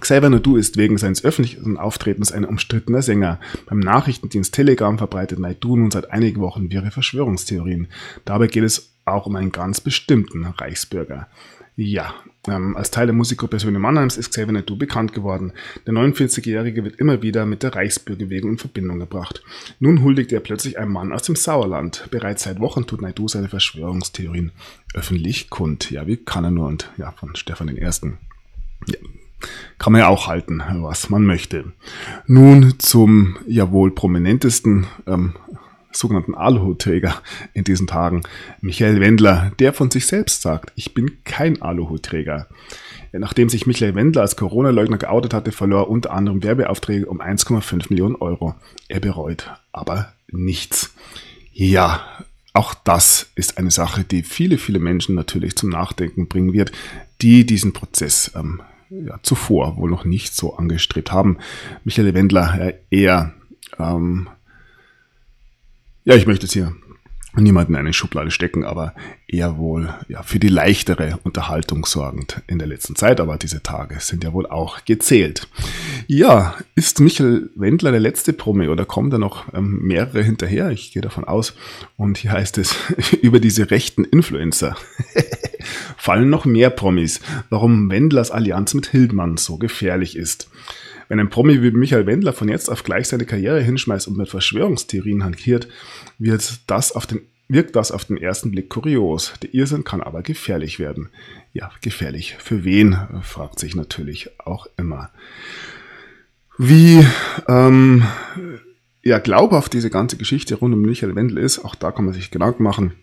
Xavier 0.00 0.30
Naidoo 0.30 0.56
ist 0.56 0.76
wegen 0.76 0.98
seines 0.98 1.24
öffentlichen 1.24 1.76
Auftretens 1.78 2.32
ein 2.32 2.44
umstrittener 2.44 3.00
Sänger. 3.00 3.38
Beim 3.66 3.78
Nachrichtendienst 3.78 4.52
Telegram 4.52 4.98
verbreitet 4.98 5.38
Naidoo 5.38 5.76
nun 5.76 5.92
seit 5.92 6.10
einigen 6.10 6.40
Wochen 6.40 6.70
wirre 6.70 6.90
Verschwörungstheorien. 6.90 7.86
Dabei 8.24 8.48
geht 8.48 8.64
es 8.64 8.90
auch 9.04 9.26
um 9.26 9.36
einen 9.36 9.52
ganz 9.52 9.80
bestimmten 9.80 10.46
Reichsbürger. 10.46 11.28
Ja, 11.76 12.14
ähm, 12.48 12.76
als 12.76 12.90
Teil 12.90 13.06
der 13.06 13.14
Musikgruppe 13.14 13.58
Söhne 13.58 13.78
Mannheims 13.78 14.16
ist 14.16 14.30
Xavier 14.30 14.52
Naidoo 14.52 14.76
bekannt 14.76 15.12
geworden. 15.12 15.52
Der 15.86 15.94
49-Jährige 15.94 16.84
wird 16.84 16.96
immer 16.96 17.22
wieder 17.22 17.46
mit 17.46 17.62
der 17.62 17.74
Reichsbürgerbewegung 17.74 18.52
in 18.52 18.58
Verbindung 18.58 18.98
gebracht. 18.98 19.42
Nun 19.80 20.02
huldigt 20.02 20.32
er 20.32 20.40
plötzlich 20.40 20.78
einem 20.78 20.92
Mann 20.92 21.12
aus 21.12 21.22
dem 21.22 21.36
Sauerland. 21.36 22.08
Bereits 22.10 22.44
seit 22.44 22.60
Wochen 22.60 22.86
tut 22.86 23.02
Naidoo 23.02 23.28
seine 23.28 23.48
Verschwörungstheorien 23.48 24.52
öffentlich 24.94 25.50
kund. 25.50 25.90
Ja, 25.90 26.06
wie 26.06 26.16
kann 26.16 26.44
er 26.44 26.50
nur? 26.50 26.68
Und 26.68 26.90
ja, 26.96 27.12
von 27.12 27.34
Stefan 27.36 27.68
I. 27.68 27.80
Ja, 27.80 28.98
kann 29.78 29.92
man 29.92 30.00
ja 30.00 30.08
auch 30.08 30.26
halten, 30.26 30.62
was 30.80 31.10
man 31.10 31.24
möchte. 31.24 31.72
Nun 32.26 32.74
zum 32.78 33.36
ja 33.46 33.70
wohl 33.70 33.90
prominentesten 33.90 34.86
ähm, 35.06 35.34
sogenannten 35.96 36.34
Aluhutträger 36.34 37.22
in 37.52 37.64
diesen 37.64 37.86
Tagen, 37.86 38.22
Michael 38.60 39.00
Wendler, 39.00 39.52
der 39.58 39.72
von 39.72 39.90
sich 39.90 40.06
selbst 40.06 40.42
sagt, 40.42 40.72
ich 40.76 40.94
bin 40.94 41.22
kein 41.24 41.62
Aluhutträger. 41.62 42.48
Nachdem 43.12 43.48
sich 43.48 43.66
Michael 43.66 43.94
Wendler 43.94 44.22
als 44.22 44.36
Corona-Leugner 44.36 44.98
geoutet 44.98 45.34
hatte, 45.34 45.52
verlor 45.52 45.82
er 45.82 45.90
unter 45.90 46.12
anderem 46.12 46.42
Werbeaufträge 46.42 47.06
um 47.06 47.20
1,5 47.20 47.86
Millionen 47.90 48.16
Euro. 48.16 48.54
Er 48.88 49.00
bereut 49.00 49.50
aber 49.70 50.12
nichts. 50.30 50.94
Ja, 51.52 52.02
auch 52.52 52.74
das 52.74 53.30
ist 53.36 53.58
eine 53.58 53.70
Sache, 53.70 54.04
die 54.04 54.22
viele, 54.22 54.58
viele 54.58 54.80
Menschen 54.80 55.14
natürlich 55.14 55.56
zum 55.56 55.70
Nachdenken 55.70 56.28
bringen 56.28 56.52
wird, 56.52 56.72
die 57.20 57.46
diesen 57.46 57.72
Prozess 57.72 58.32
ähm, 58.34 58.62
ja, 58.90 59.18
zuvor 59.22 59.76
wohl 59.76 59.90
noch 59.90 60.04
nicht 60.04 60.34
so 60.34 60.56
angestrebt 60.56 61.12
haben. 61.12 61.38
Michael 61.84 62.14
Wendler 62.14 62.60
äh, 62.60 62.74
eher 62.90 63.32
ähm, 63.78 64.28
ja, 66.04 66.14
ich 66.14 66.26
möchte 66.26 66.46
jetzt 66.46 66.52
hier 66.52 66.74
niemanden 67.36 67.74
in 67.74 67.80
eine 67.80 67.92
Schublade 67.92 68.30
stecken, 68.30 68.64
aber 68.64 68.94
eher 69.26 69.56
wohl 69.58 69.92
ja, 70.08 70.22
für 70.22 70.38
die 70.38 70.48
leichtere 70.48 71.18
Unterhaltung 71.24 71.84
sorgend 71.84 72.42
in 72.46 72.58
der 72.58 72.68
letzten 72.68 72.94
Zeit. 72.94 73.20
Aber 73.20 73.36
diese 73.36 73.62
Tage 73.62 73.98
sind 74.00 74.22
ja 74.22 74.32
wohl 74.32 74.46
auch 74.46 74.84
gezählt. 74.84 75.48
Ja, 76.06 76.54
ist 76.76 77.00
Michael 77.00 77.50
Wendler 77.56 77.90
der 77.90 78.00
letzte 78.00 78.32
Promi 78.32 78.68
oder 78.68 78.84
kommen 78.84 79.10
da 79.10 79.18
noch 79.18 79.52
ähm, 79.52 79.80
mehrere 79.82 80.22
hinterher? 80.22 80.70
Ich 80.70 80.92
gehe 80.92 81.02
davon 81.02 81.24
aus. 81.24 81.54
Und 81.96 82.18
hier 82.18 82.32
heißt 82.32 82.58
es 82.58 82.76
über 83.22 83.40
diese 83.40 83.70
rechten 83.70 84.04
Influencer. 84.04 84.76
Fallen 85.96 86.30
noch 86.30 86.44
mehr 86.44 86.70
Promis, 86.70 87.20
warum 87.48 87.90
Wendlers 87.90 88.30
Allianz 88.30 88.74
mit 88.74 88.86
Hildmann 88.88 89.38
so 89.38 89.56
gefährlich 89.56 90.16
ist. 90.16 90.50
Wenn 91.08 91.20
ein 91.20 91.30
Promi 91.30 91.62
wie 91.62 91.70
Michael 91.70 92.06
Wendler 92.06 92.32
von 92.32 92.48
jetzt 92.48 92.68
auf 92.68 92.84
gleich 92.84 93.08
seine 93.08 93.26
Karriere 93.26 93.60
hinschmeißt 93.60 94.08
und 94.08 94.16
mit 94.16 94.28
Verschwörungstheorien 94.28 95.24
hantiert, 95.24 95.68
wird 96.18 96.60
das 96.66 96.92
auf 96.92 97.06
den, 97.06 97.22
wirkt 97.48 97.76
das 97.76 97.92
auf 97.92 98.04
den 98.04 98.16
ersten 98.16 98.50
Blick 98.50 98.68
kurios. 98.68 99.34
Der 99.42 99.54
Irrsinn 99.54 99.84
kann 99.84 100.00
aber 100.00 100.22
gefährlich 100.22 100.78
werden. 100.78 101.10
Ja, 101.52 101.70
gefährlich. 101.80 102.36
Für 102.38 102.64
wen, 102.64 102.96
fragt 103.22 103.58
sich 103.58 103.76
natürlich 103.76 104.30
auch 104.40 104.66
immer. 104.76 105.10
Wie 106.56 107.04
ähm, 107.48 108.04
ja, 109.02 109.18
glaubhaft 109.18 109.72
diese 109.72 109.90
ganze 109.90 110.16
Geschichte 110.16 110.54
rund 110.54 110.74
um 110.74 110.80
Michael 110.80 111.14
Wendler 111.14 111.42
ist, 111.42 111.64
auch 111.64 111.74
da 111.74 111.92
kann 111.92 112.06
man 112.06 112.14
sich 112.14 112.30
Gedanken 112.30 112.62
machen. 112.62 112.94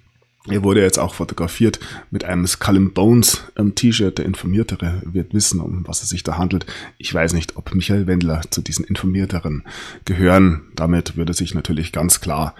Er 0.50 0.63
wurde 0.63 0.81
jetzt 0.81 0.98
auch 0.98 1.13
fotografiert 1.13 1.79
mit 2.10 2.24
einem 2.24 2.48
Skull 2.48 2.77
and 2.77 2.93
Bones 2.95 3.43
ähm, 3.57 3.75
T-Shirt. 3.75 4.17
Der 4.17 4.25
Informiertere 4.25 5.03
wird 5.05 5.33
wissen, 5.33 5.60
um 5.60 5.88
was 5.88 6.01
es 6.01 6.10
sich 6.10 6.24
da 6.24 6.38
handelt. 6.38 6.65
Ich 6.98 7.13
weiß 7.13 7.33
nicht, 7.33 7.57
ob 7.57 7.75
Michael 7.75 8.07
Wendler 8.07 8.41
zu 8.50 8.62
diesen 8.62 8.86
Informierteren 8.86 9.63
gehören. 10.05 10.63
Damit 10.75 11.15
würde 11.15 11.33
sich 11.33 11.53
natürlich 11.53 11.91
ganz 11.91 12.21
klar 12.21 12.55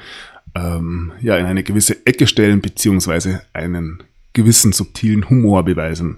ähm, 0.53 1.11
ja 1.21 1.38
in 1.38 1.45
eine 1.45 1.63
gewisse 1.63 2.05
Ecke 2.05 2.27
stellen 2.27 2.61
beziehungsweise 2.61 3.41
einen 3.53 4.03
gewissen 4.33 4.73
subtilen 4.73 5.29
Humor 5.29 5.65
beweisen. 5.65 6.17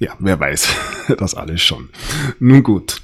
Ja, 0.00 0.14
wer 0.18 0.40
weiß 0.40 0.68
das 1.18 1.34
alles 1.34 1.60
schon. 1.60 1.90
Nun 2.38 2.62
gut. 2.62 3.02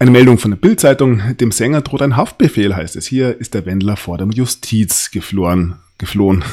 Eine 0.00 0.10
Meldung 0.10 0.38
von 0.38 0.50
der 0.50 0.58
Bildzeitung. 0.58 1.22
Dem 1.38 1.52
Sänger 1.52 1.82
droht 1.82 2.02
ein 2.02 2.16
Haftbefehl, 2.16 2.74
heißt 2.74 2.96
es. 2.96 3.06
Hier 3.06 3.38
ist 3.38 3.54
der 3.54 3.64
Wendler 3.64 3.96
vor 3.96 4.18
der 4.18 4.26
Justiz 4.26 5.12
geflohen 5.12 5.76
geflohen. 5.98 6.44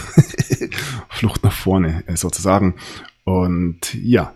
Flucht 1.09 1.43
nach 1.43 1.53
vorne 1.53 2.03
äh, 2.07 2.15
sozusagen. 2.15 2.75
Und 3.23 3.93
ja, 3.93 4.33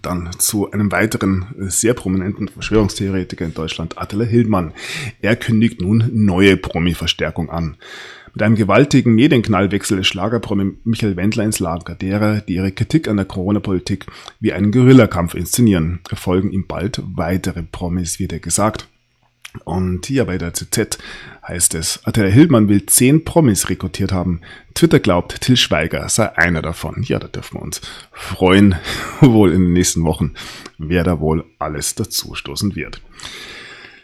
dann 0.00 0.30
zu 0.38 0.70
einem 0.70 0.92
weiteren 0.92 1.46
äh, 1.58 1.70
sehr 1.70 1.94
prominenten 1.94 2.48
Verschwörungstheoretiker 2.48 3.44
in 3.44 3.54
Deutschland, 3.54 3.98
Attila 3.98 4.24
Hildmann. 4.24 4.72
Er 5.20 5.36
kündigt 5.36 5.80
nun 5.80 6.10
neue 6.12 6.56
Promi-Verstärkung 6.56 7.50
an. 7.50 7.76
Mit 8.34 8.42
einem 8.42 8.54
gewaltigen 8.54 9.14
Medienknall 9.14 9.72
wechselt 9.72 10.06
Schlagerpromi 10.06 10.72
Michael 10.84 11.16
Wendler 11.16 11.44
ins 11.44 11.58
Lager 11.58 11.94
derer, 11.94 12.40
die 12.40 12.54
ihre 12.54 12.72
Kritik 12.72 13.06
an 13.06 13.18
der 13.18 13.26
Corona-Politik 13.26 14.06
wie 14.40 14.54
einen 14.54 14.72
Guerillakampf 14.72 15.34
inszenieren. 15.34 16.00
Folgen 16.14 16.50
ihm 16.50 16.66
bald 16.66 17.02
weitere 17.04 17.62
Promis, 17.62 18.18
wird 18.18 18.32
er 18.32 18.40
gesagt. 18.40 18.88
Und 19.64 20.06
hier 20.06 20.24
bei 20.24 20.38
der 20.38 20.54
CZ 20.54 20.98
heißt 21.46 21.74
es, 21.74 22.00
Attila 22.04 22.28
Hildmann 22.28 22.68
will 22.68 22.86
zehn 22.86 23.24
Promis 23.24 23.68
rekrutiert 23.68 24.12
haben. 24.12 24.40
Twitter 24.74 25.00
glaubt, 25.00 25.40
Till 25.40 25.56
Schweiger 25.56 26.08
sei 26.08 26.36
einer 26.36 26.62
davon. 26.62 27.02
Ja, 27.02 27.18
da 27.18 27.28
dürfen 27.28 27.58
wir 27.58 27.62
uns 27.62 27.80
freuen, 28.12 28.76
wohl 29.20 29.52
in 29.52 29.64
den 29.64 29.72
nächsten 29.72 30.04
Wochen, 30.04 30.34
wer 30.78 31.04
da 31.04 31.20
wohl 31.20 31.44
alles 31.58 31.94
dazustoßen 31.94 32.76
wird. 32.76 33.00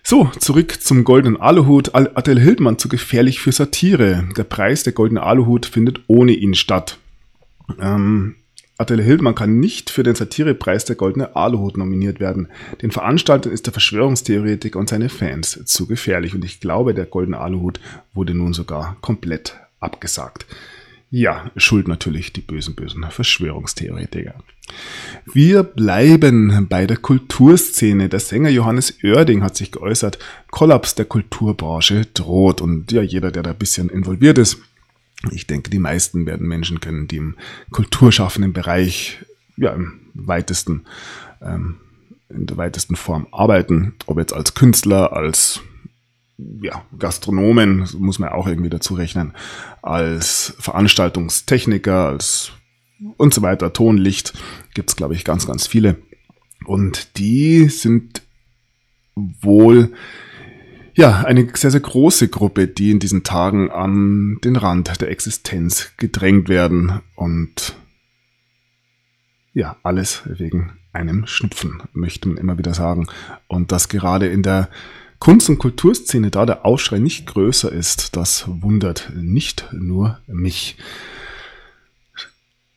So, 0.03 0.31
zurück 0.39 0.81
zum 0.81 1.05
goldenen 1.05 1.39
Aluhut. 1.39 1.95
Attila 1.95 2.41
Hildmann 2.41 2.79
zu 2.79 2.89
gefährlich 2.89 3.41
für 3.41 3.53
Satire. 3.53 4.27
Der 4.37 4.45
Preis 4.45 4.83
der 4.83 4.95
goldene 4.95 5.23
Aluhut 5.23 5.67
findet 5.67 6.01
ohne 6.07 6.33
ihn 6.33 6.55
statt. 6.55 6.99
Ähm, 7.79 8.37
Attila 8.81 9.03
Hildmann 9.03 9.35
kann 9.35 9.59
nicht 9.59 9.91
für 9.91 10.05
den 10.05 10.15
Satirepreis 10.15 10.85
der 10.85 10.95
Goldene 10.95 11.35
Aluhut 11.35 11.77
nominiert 11.77 12.21
werden. 12.21 12.47
Den 12.81 12.93
Veranstaltern 12.93 13.53
ist 13.53 13.67
der 13.67 13.73
Verschwörungstheoretiker 13.73 14.79
und 14.79 14.89
seine 14.89 15.09
Fans 15.09 15.61
zu 15.65 15.87
gefährlich 15.87 16.33
und 16.35 16.45
ich 16.45 16.61
glaube, 16.61 16.95
der 16.95 17.07
Goldene 17.07 17.39
Aluhut 17.39 17.81
wurde 18.15 18.35
nun 18.35 18.53
sogar 18.53 18.97
komplett 19.01 19.57
abgesagt. 19.81 20.47
Ja, 21.11 21.51
schuld 21.57 21.89
natürlich 21.89 22.33
die 22.33 22.41
bösen, 22.41 22.77
bösen 22.77 23.05
Verschwörungstheoretiker. 23.11 24.35
Wir 25.33 25.63
bleiben 25.63 26.67
bei 26.69 26.87
der 26.87 26.99
Kulturszene. 26.99 28.11
Der 28.11 28.21
Sänger 28.21 28.51
Johannes 28.51 28.99
Oerding 29.03 29.43
hat 29.43 29.57
sich 29.57 29.73
geäußert, 29.73 30.19
Kollaps 30.51 30.95
der 30.95 31.07
Kulturbranche 31.07 32.07
droht. 32.13 32.61
Und 32.61 32.93
ja, 32.93 33.01
jeder, 33.01 33.33
der 33.33 33.43
da 33.43 33.51
ein 33.51 33.59
bisschen 33.59 33.89
involviert 33.89 34.37
ist, 34.37 34.59
ich 35.33 35.47
denke, 35.47 35.71
die 35.71 35.79
meisten 35.79 36.27
werden 36.27 36.47
Menschen 36.47 36.81
kennen, 36.81 37.09
die 37.09 37.17
im 37.17 37.37
kulturschaffenden 37.71 38.53
Bereich 38.53 39.25
ja, 39.57 39.73
im 39.73 40.01
weitesten, 40.15 40.85
ähm, 41.43 41.79
in 42.29 42.47
der 42.47 42.57
weitesten 42.57 42.97
Form 42.97 43.27
arbeiten, 43.33 43.95
ob 44.07 44.19
jetzt 44.19 44.33
als 44.33 44.55
Künstler, 44.55 45.13
als 45.13 45.61
ja, 46.63 46.85
Gastronomen, 46.97 47.89
muss 47.99 48.21
man 48.21 48.29
auch 48.29 48.47
irgendwie 48.47 48.71
dazu 48.71 48.95
rechnen, 48.95 49.33
als 49.83 50.55
Veranstaltungstechniker, 50.61 52.07
als 52.07 52.53
und 53.17 53.35
so 53.35 53.43
weiter, 53.43 53.73
Tonlicht, 53.73 54.35
gibt's 54.75 54.97
glaube 54.97 55.15
ich, 55.15 55.25
ganz, 55.25 55.47
ganz 55.47 55.67
viele. 55.67 55.97
Und 56.65 57.17
die 57.19 57.69
sind 57.69 58.23
wohl 59.15 59.93
ja, 60.99 61.23
eine 61.23 61.47
sehr, 61.55 61.71
sehr 61.71 61.79
große 61.79 62.27
Gruppe, 62.27 62.67
die 62.67 62.91
in 62.91 62.99
diesen 62.99 63.23
Tagen 63.23 63.71
an 63.71 64.39
den 64.43 64.57
Rand 64.57 65.01
der 65.01 65.09
Existenz 65.11 65.93
gedrängt 65.97 66.49
werden 66.49 67.03
und 67.15 67.77
ja, 69.55 69.77
alles 69.85 70.23
wegen 70.25 70.73
einem 70.93 71.25
Schnupfen, 71.29 71.85
möchte 71.93 72.29
man 72.29 72.37
immer 72.37 72.59
wieder 72.59 72.75
sagen. 72.75 73.07
Und 73.47 73.71
dass 73.71 73.89
gerade 73.89 74.27
in 74.27 74.43
der 74.43 74.71
Kunst- 75.21 75.49
und 75.49 75.59
Kulturszene 75.59 76.33
da 76.33 76.45
der 76.45 76.67
Aufschrei 76.67 76.99
nicht 76.99 77.27
größer 77.27 77.71
ist, 77.71 78.17
das 78.17 78.47
wundert 78.49 79.13
nicht 79.15 79.69
nur 79.71 80.19
mich. 80.27 80.79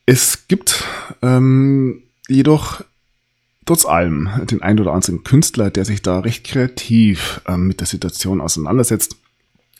Es 0.06 0.46
gibt 0.46 0.84
ähm, 1.22 2.04
jedoch 2.28 2.84
trotz 3.64 3.86
allem 3.86 4.28
den 4.50 4.62
ein 4.62 4.78
oder 4.80 4.92
anderen 4.92 5.24
Künstler, 5.24 5.70
der 5.70 5.84
sich 5.84 6.02
da 6.02 6.20
recht 6.20 6.44
kreativ 6.44 7.40
ähm, 7.46 7.66
mit 7.66 7.80
der 7.80 7.86
Situation 7.86 8.40
auseinandersetzt. 8.40 9.16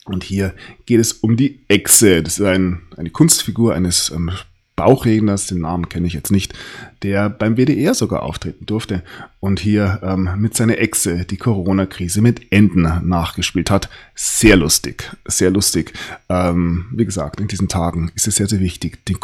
Und 0.04 0.24
hier 0.24 0.54
geht 0.86 1.00
es 1.00 1.12
um 1.12 1.36
die 1.36 1.60
Echse. 1.68 2.22
Das 2.22 2.38
ist 2.38 2.44
ein, 2.44 2.82
eine 2.96 3.10
Kunstfigur 3.10 3.74
eines 3.74 4.10
ähm, 4.10 4.30
Bauchredners, 4.76 5.46
den 5.46 5.60
Namen 5.60 5.88
kenne 5.88 6.06
ich 6.06 6.14
jetzt 6.14 6.32
nicht, 6.32 6.54
der 7.02 7.28
beim 7.28 7.56
WDR 7.56 7.94
sogar 7.94 8.22
auftreten 8.22 8.64
durfte 8.64 9.02
und 9.40 9.60
hier 9.60 10.00
ähm, 10.02 10.30
mit 10.38 10.56
seiner 10.56 10.78
Echse 10.78 11.24
die 11.24 11.36
Corona-Krise 11.36 12.22
mit 12.22 12.50
Enden 12.52 12.82
nachgespielt 13.06 13.70
hat. 13.70 13.90
Sehr 14.14 14.56
lustig, 14.56 15.10
sehr 15.26 15.50
lustig. 15.50 15.92
Ähm, 16.28 16.86
wie 16.92 17.04
gesagt, 17.04 17.40
in 17.40 17.48
diesen 17.48 17.68
Tagen 17.68 18.10
ist 18.14 18.26
es 18.26 18.36
sehr, 18.36 18.48
sehr 18.48 18.60
wichtig, 18.60 19.04
den, 19.04 19.18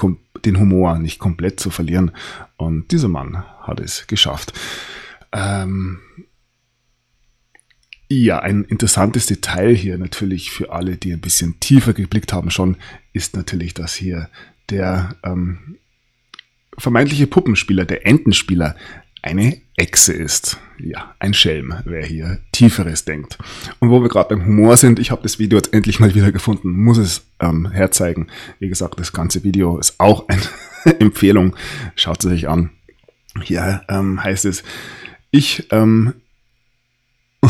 den 0.45 0.59
Humor 0.59 0.99
nicht 0.99 1.19
komplett 1.19 1.61
zu 1.61 1.71
verlieren. 1.71 2.11
Und 2.57 2.93
dieser 2.93 3.09
Mann 3.09 3.43
hat 3.63 3.81
es 3.81 4.07
geschafft. 4.07 4.53
Ähm, 5.33 6.01
ja, 8.11 8.39
ein 8.39 8.65
interessantes 8.65 9.27
Detail 9.27 9.75
hier 9.75 9.99
natürlich 9.99 10.51
für 10.51 10.73
alle, 10.73 10.97
die 10.97 11.13
ein 11.13 11.21
bisschen 11.21 11.61
tiefer 11.61 11.93
geblickt 11.93 12.33
haben 12.33 12.51
schon, 12.51 12.77
ist 13.13 13.37
natürlich, 13.37 13.75
dass 13.75 13.95
hier 13.95 14.29
der 14.71 15.17
ähm, 15.25 15.79
vermeintliche 16.77 17.27
Puppenspieler, 17.27 17.85
der 17.85 18.07
Entenspieler, 18.07 18.77
eine 19.23 19.61
Echse 19.77 20.13
ist. 20.13 20.59
Ja, 20.79 21.15
ein 21.19 21.35
Schelm, 21.35 21.75
wer 21.85 22.05
hier 22.05 22.39
Tieferes 22.53 23.05
denkt. 23.05 23.39
Und 23.81 23.91
wo 23.91 24.01
wir 24.01 24.09
gerade 24.09 24.35
beim 24.35 24.47
Humor 24.47 24.77
sind, 24.77 24.99
ich 24.99 25.11
habe 25.11 25.23
das 25.23 25.39
Video 25.39 25.59
jetzt 25.59 25.73
endlich 25.73 25.99
mal 25.99 26.15
wieder 26.15 26.31
gefunden, 26.31 26.71
muss 26.71 26.99
es 26.99 27.27
ähm, 27.41 27.71
herzeigen. 27.71 28.29
Wie 28.61 28.69
gesagt, 28.69 28.99
das 29.01 29.13
ganze 29.13 29.43
Video 29.43 29.79
ist 29.79 29.99
auch 29.99 30.29
eine 30.29 30.43
Empfehlung. 31.01 31.57
Schaut 31.97 32.25
es 32.25 32.31
euch 32.31 32.49
an. 32.49 32.71
Hier 33.43 33.83
ähm, 33.89 34.23
heißt 34.23 34.45
es, 34.45 34.63
ich 35.31 35.67
ähm, 35.73 36.15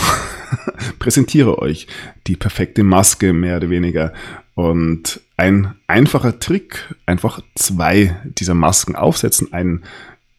präsentiere 0.99 1.59
euch 1.59 1.87
die 2.27 2.37
perfekte 2.37 2.83
Maske, 2.83 3.33
mehr 3.33 3.59
oder 3.59 3.71
weniger. 3.71 4.13
Und 4.59 5.21
ein 5.37 5.77
einfacher 5.87 6.40
Trick, 6.40 6.92
einfach 7.07 7.40
zwei 7.55 8.21
dieser 8.25 8.55
Masken 8.55 8.97
aufsetzen, 8.97 9.53
einen 9.53 9.85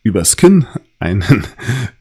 übers 0.03 0.35
Kinn, 0.35 0.67
einen 0.99 1.47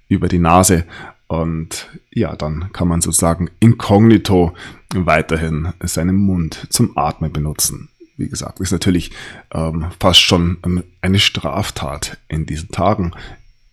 über 0.08 0.26
die 0.26 0.40
Nase. 0.40 0.84
Und 1.28 1.88
ja, 2.10 2.34
dann 2.34 2.72
kann 2.72 2.88
man 2.88 3.02
sozusagen 3.02 3.50
inkognito 3.60 4.52
weiterhin 4.92 5.72
seinen 5.84 6.16
Mund 6.16 6.66
zum 6.70 6.98
Atmen 6.98 7.32
benutzen. 7.32 7.88
Wie 8.16 8.28
gesagt, 8.28 8.58
ist 8.58 8.72
natürlich 8.72 9.12
ähm, 9.54 9.86
fast 10.00 10.20
schon 10.20 10.84
eine 11.00 11.20
Straftat 11.20 12.18
in 12.26 12.46
diesen 12.46 12.70
Tagen. 12.70 13.12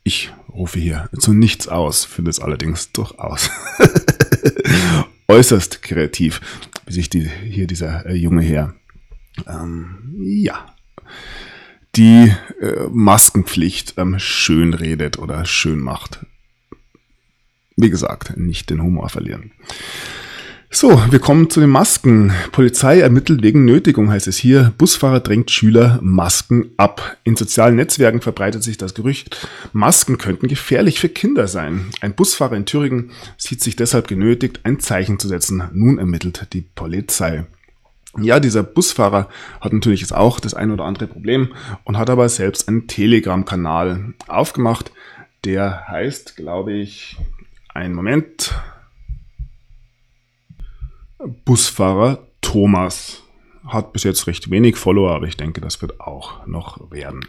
Ich 0.03 0.31
rufe 0.53 0.77
hier 0.77 1.09
zu 1.17 1.33
nichts 1.33 1.67
aus, 1.67 2.05
finde 2.05 2.29
es 2.29 2.39
allerdings 2.39 2.91
durchaus 2.91 3.49
äußerst 5.27 5.81
kreativ, 5.81 6.41
wie 6.85 6.93
sich 6.93 7.09
die, 7.09 7.27
hier 7.27 7.67
dieser 7.67 8.05
äh, 8.05 8.13
junge 8.13 8.41
Herr, 8.41 8.75
ähm, 9.47 10.13
ja, 10.17 10.73
die 11.95 12.31
äh, 12.61 12.87
Maskenpflicht 12.91 13.95
ähm, 13.97 14.19
schön 14.19 14.73
redet 14.73 15.17
oder 15.17 15.45
schön 15.45 15.79
macht. 15.79 16.25
Wie 17.77 17.89
gesagt, 17.89 18.37
nicht 18.37 18.69
den 18.69 18.81
Humor 18.81 19.09
verlieren. 19.09 19.51
So, 20.77 21.01
wir 21.09 21.19
kommen 21.19 21.49
zu 21.49 21.61
den 21.61 21.69
Masken. 21.69 22.33
Polizei 22.51 22.99
ermittelt 22.99 23.41
wegen 23.41 23.63
Nötigung, 23.63 24.11
heißt 24.11 24.27
es 24.27 24.35
hier. 24.35 24.73
Busfahrer 24.77 25.21
drängt 25.21 25.49
Schüler 25.49 25.99
Masken 26.01 26.71
ab. 26.75 27.15
In 27.23 27.37
sozialen 27.37 27.77
Netzwerken 27.77 28.19
verbreitet 28.19 28.61
sich 28.61 28.77
das 28.77 28.93
Gerücht, 28.93 29.47
Masken 29.71 30.17
könnten 30.17 30.49
gefährlich 30.49 30.99
für 30.99 31.07
Kinder 31.07 31.47
sein. 31.47 31.91
Ein 32.01 32.13
Busfahrer 32.13 32.57
in 32.57 32.65
Thüringen 32.65 33.11
sieht 33.37 33.61
sich 33.61 33.77
deshalb 33.77 34.09
genötigt, 34.09 34.59
ein 34.63 34.81
Zeichen 34.81 35.17
zu 35.17 35.29
setzen. 35.29 35.63
Nun 35.71 35.97
ermittelt 35.97 36.45
die 36.51 36.65
Polizei. 36.75 37.45
Ja, 38.19 38.41
dieser 38.41 38.63
Busfahrer 38.63 39.29
hat 39.61 39.71
natürlich 39.71 40.01
jetzt 40.01 40.13
auch 40.13 40.41
das 40.41 40.55
ein 40.55 40.71
oder 40.71 40.83
andere 40.83 41.07
Problem 41.07 41.53
und 41.85 41.97
hat 41.97 42.09
aber 42.09 42.27
selbst 42.27 42.67
einen 42.67 42.87
Telegram-Kanal 42.87 44.13
aufgemacht. 44.27 44.91
Der 45.45 45.87
heißt, 45.87 46.35
glaube 46.35 46.73
ich, 46.73 47.15
ein 47.73 47.93
Moment, 47.93 48.53
Busfahrer 51.17 52.27
Thomas 52.41 53.23
hat 53.65 53.93
bis 53.93 54.03
jetzt 54.03 54.27
recht 54.27 54.51
wenig 54.51 54.75
Follower, 54.75 55.11
aber 55.11 55.27
ich 55.27 55.37
denke, 55.37 55.61
das 55.61 55.81
wird 55.81 55.99
auch 55.99 56.45
noch 56.45 56.91
werden. 56.91 57.25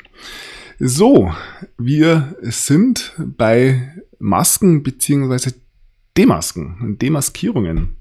So, 0.79 1.33
wir 1.79 2.37
sind 2.43 3.15
bei 3.19 3.95
Masken 4.19 4.83
beziehungsweise 4.83 5.55
Demasken, 6.17 6.99
Demaskierungen. 7.01 7.97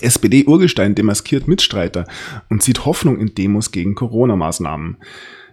SPD-Urgestein 0.00 0.94
demaskiert 0.94 1.48
Mitstreiter 1.48 2.06
und 2.48 2.62
sieht 2.62 2.84
Hoffnung 2.84 3.18
in 3.18 3.34
Demos 3.34 3.72
gegen 3.72 3.96
Corona-Maßnahmen. 3.96 4.98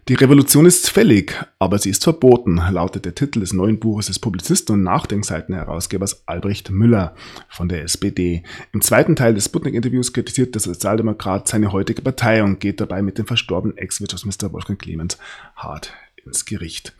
Die 0.07 0.13
Revolution 0.13 0.65
ist 0.65 0.89
fällig, 0.89 1.33
aber 1.59 1.79
sie 1.79 1.89
ist 1.89 2.05
verboten, 2.05 2.55
lautet 2.55 3.03
der 3.03 3.13
Titel 3.13 3.41
des 3.41 3.51
neuen 3.51 3.77
Buches 3.77 4.05
des 4.05 4.19
Publizisten 4.19 4.75
und 4.75 4.83
Nachdenkseiten-Herausgebers 4.83 6.25
Albrecht 6.25 6.71
Müller 6.71 7.13
von 7.49 7.67
der 7.67 7.83
SPD. 7.83 8.43
Im 8.71 8.79
zweiten 8.79 9.17
Teil 9.17 9.33
des 9.33 9.43
Sputnik-Interviews 9.43 10.13
kritisiert 10.13 10.55
der 10.55 10.61
Sozialdemokrat 10.61 11.49
seine 11.49 11.73
heutige 11.73 12.01
Partei 12.01 12.41
und 12.41 12.61
geht 12.61 12.79
dabei 12.79 13.01
mit 13.01 13.17
dem 13.17 13.27
verstorbenen 13.27 13.77
Ex-Wirtschaftsminister 13.77 14.53
Wolfgang 14.53 14.79
Clemens 14.79 15.17
hart 15.57 15.91
ins 16.23 16.45
Gericht. 16.45 16.95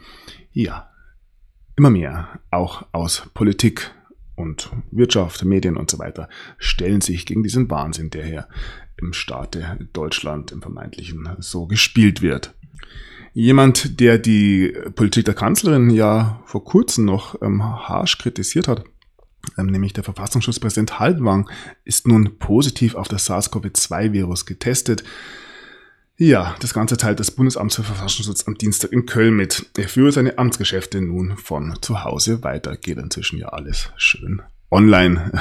Ja, 0.52 0.90
immer 1.78 1.92
mehr, 1.92 2.42
auch 2.52 2.88
aus 2.92 3.30
Politik 3.34 3.90
und 4.36 4.70
Wirtschaft, 4.92 5.46
Medien 5.46 5.78
und 5.78 5.90
so 5.90 5.98
weiter, 5.98 6.28
stellen 6.58 7.00
sich 7.00 7.26
gegen 7.26 7.42
diesen 7.42 7.72
Wahnsinn, 7.72 8.10
der 8.10 8.26
hier 8.26 8.48
im 8.98 9.14
Staate 9.14 9.88
Deutschland 9.94 10.52
im 10.52 10.62
Vermeintlichen 10.62 11.30
so 11.40 11.68
gespielt 11.68 12.22
wird. 12.22 12.54
Jemand, 13.38 14.00
der 14.00 14.18
die 14.18 14.76
Politik 14.96 15.26
der 15.26 15.36
Kanzlerin 15.36 15.92
ja 15.92 16.42
vor 16.46 16.66
kurzem 16.66 17.06
noch 17.06 17.40
ähm, 17.44 17.64
harsch 17.64 18.18
kritisiert 18.18 18.68
hat, 18.68 18.84
ähm, 19.60 19.68
nämlich 19.68 19.94
der 19.94 20.04
Verfassungsschutzpräsident 20.04 20.98
Halbwang, 21.00 21.48
ist 21.86 22.08
nun 22.08 22.40
positiv 22.40 22.96
auf 22.96 23.08
das 23.08 23.30
SARS-CoV-2-Virus 23.30 24.48
getestet. 24.48 25.04
Ja, 26.18 26.56
das 26.62 26.74
Ganze 26.74 26.98
teilt 26.98 27.20
das 27.20 27.30
Bundesamt 27.30 27.76
für 27.76 27.84
Verfassungsschutz 27.84 28.48
am 28.48 28.58
Dienstag 28.58 28.92
in 28.92 29.06
Köln 29.06 29.36
mit. 29.36 29.68
Er 29.78 29.88
führe 29.88 30.12
seine 30.12 30.40
Amtsgeschäfte 30.40 31.00
nun 31.00 31.38
von 31.38 31.78
zu 31.80 32.04
Hause 32.04 32.42
weiter. 32.42 32.76
Geht 32.76 32.98
inzwischen 32.98 33.38
ja 33.38 33.50
alles 33.50 33.92
schön 33.98 34.42
online. 34.72 35.32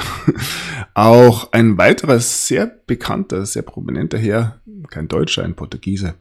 Auch 0.93 1.51
ein 1.51 1.79
weiterer 1.79 2.19
sehr 2.19 2.67
bekannter, 2.67 3.47
sehr 3.47 3.63
prominenter 3.63 4.19
Herr, 4.19 4.61
kein 4.91 5.07
Deutscher, 5.07 5.43
ein 5.43 5.55
Portugiese, 5.55 6.13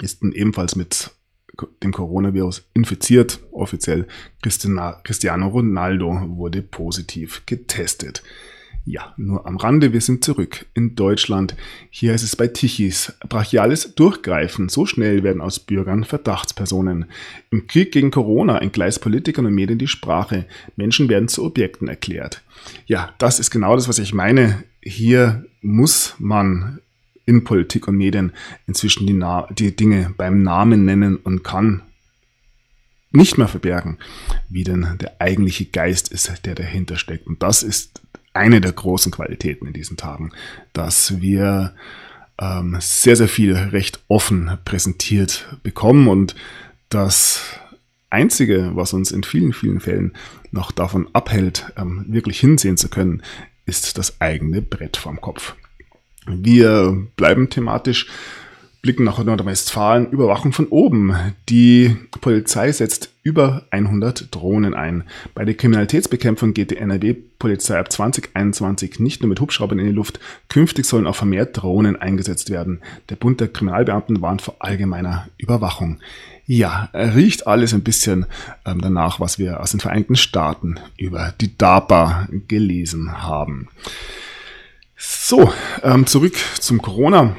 ist 0.00 0.22
ebenfalls 0.22 0.76
mit 0.76 1.10
dem 1.82 1.92
Coronavirus 1.92 2.68
infiziert. 2.74 3.40
Offiziell 3.52 4.06
Cristiano 4.42 5.48
Ronaldo 5.48 6.36
wurde 6.36 6.62
positiv 6.62 7.42
getestet. 7.46 8.22
Ja, 8.84 9.14
nur 9.16 9.46
am 9.46 9.58
Rande, 9.58 9.92
wir 9.92 10.00
sind 10.00 10.24
zurück 10.24 10.66
in 10.74 10.96
Deutschland. 10.96 11.54
Hier 11.90 12.14
ist 12.14 12.24
es 12.24 12.34
bei 12.34 12.48
Tichys. 12.48 13.12
Brachiales 13.28 13.94
Durchgreifen. 13.94 14.68
So 14.68 14.86
schnell 14.86 15.22
werden 15.22 15.40
aus 15.40 15.60
Bürgern 15.60 16.02
Verdachtspersonen. 16.02 17.04
Im 17.50 17.68
Krieg 17.68 17.92
gegen 17.92 18.10
Corona 18.10 18.58
entgleist 18.58 19.00
Politikern 19.00 19.46
und 19.46 19.54
Medien 19.54 19.78
die 19.78 19.86
Sprache. 19.86 20.46
Menschen 20.74 21.08
werden 21.08 21.28
zu 21.28 21.44
Objekten 21.44 21.86
erklärt. 21.86 22.42
Ja, 22.86 23.14
das 23.18 23.38
ist 23.38 23.52
genau 23.52 23.76
das, 23.76 23.86
was 23.86 24.00
ich 24.00 24.14
meine. 24.14 24.64
Hier 24.80 25.44
muss 25.60 26.16
man 26.18 26.80
in 27.24 27.44
Politik 27.44 27.88
und 27.88 27.96
Medien 27.96 28.32
inzwischen 28.66 29.06
die, 29.06 29.12
Na 29.12 29.46
die 29.50 29.74
Dinge 29.74 30.12
beim 30.16 30.42
Namen 30.42 30.84
nennen 30.84 31.16
und 31.16 31.44
kann 31.44 31.82
nicht 33.10 33.38
mehr 33.38 33.48
verbergen, 33.48 33.98
wie 34.48 34.64
denn 34.64 34.96
der 35.00 35.20
eigentliche 35.20 35.66
Geist 35.66 36.10
ist, 36.10 36.46
der 36.46 36.54
dahinter 36.54 36.96
steckt. 36.96 37.26
Und 37.26 37.42
das 37.42 37.62
ist 37.62 38.00
eine 38.32 38.60
der 38.60 38.72
großen 38.72 39.12
Qualitäten 39.12 39.66
in 39.66 39.72
diesen 39.74 39.96
Tagen, 39.96 40.32
dass 40.72 41.20
wir 41.20 41.74
ähm, 42.38 42.76
sehr, 42.80 43.16
sehr 43.16 43.28
viel 43.28 43.54
recht 43.54 44.00
offen 44.08 44.58
präsentiert 44.64 45.58
bekommen 45.62 46.08
und 46.08 46.34
das 46.88 47.42
Einzige, 48.10 48.72
was 48.74 48.92
uns 48.92 49.10
in 49.10 49.22
vielen, 49.22 49.52
vielen 49.52 49.80
Fällen 49.80 50.12
noch 50.50 50.70
davon 50.70 51.08
abhält, 51.14 51.72
ähm, 51.76 52.04
wirklich 52.08 52.40
hinsehen 52.40 52.76
zu 52.76 52.88
können, 52.88 53.22
ist 53.64 53.96
das 53.96 54.20
eigene 54.20 54.60
Brett 54.60 54.96
vorm 54.96 55.20
Kopf. 55.20 55.54
Wir 56.26 57.06
bleiben 57.16 57.50
thematisch 57.50 58.06
blicken 58.82 59.04
nach 59.04 59.22
Nordrhein-Westfalen, 59.22 60.10
Überwachung 60.10 60.52
von 60.52 60.66
oben. 60.66 61.14
Die 61.48 61.96
Polizei 62.20 62.72
setzt 62.72 63.10
über 63.22 63.64
100 63.70 64.34
Drohnen 64.34 64.74
ein. 64.74 65.04
Bei 65.34 65.44
der 65.44 65.54
Kriminalitätsbekämpfung 65.54 66.52
geht 66.52 66.72
die 66.72 66.78
NRW-Polizei 66.78 67.78
ab 67.78 67.92
2021 67.92 68.98
nicht 68.98 69.22
nur 69.22 69.28
mit 69.28 69.40
Hubschraubern 69.40 69.78
in 69.78 69.86
die 69.86 69.92
Luft, 69.92 70.18
künftig 70.48 70.84
sollen 70.84 71.06
auch 71.06 71.14
vermehrt 71.14 71.62
Drohnen 71.62 71.94
eingesetzt 71.94 72.50
werden. 72.50 72.80
Der 73.08 73.14
Bund 73.14 73.40
der 73.40 73.48
Kriminalbeamten 73.48 74.20
warnt 74.20 74.42
vor 74.42 74.56
allgemeiner 74.58 75.28
Überwachung. 75.38 76.00
Ja, 76.44 76.90
riecht 76.92 77.46
alles 77.46 77.72
ein 77.72 77.84
bisschen 77.84 78.26
ähm, 78.66 78.80
danach, 78.80 79.20
was 79.20 79.38
wir 79.38 79.60
aus 79.60 79.70
den 79.70 79.78
Vereinigten 79.78 80.16
Staaten 80.16 80.80
über 80.96 81.32
die 81.40 81.56
DARPA 81.56 82.26
gelesen 82.48 83.22
haben. 83.22 83.68
So, 85.04 85.52
ähm, 85.82 86.06
zurück 86.06 86.36
zum 86.60 86.80
Corona. 86.80 87.34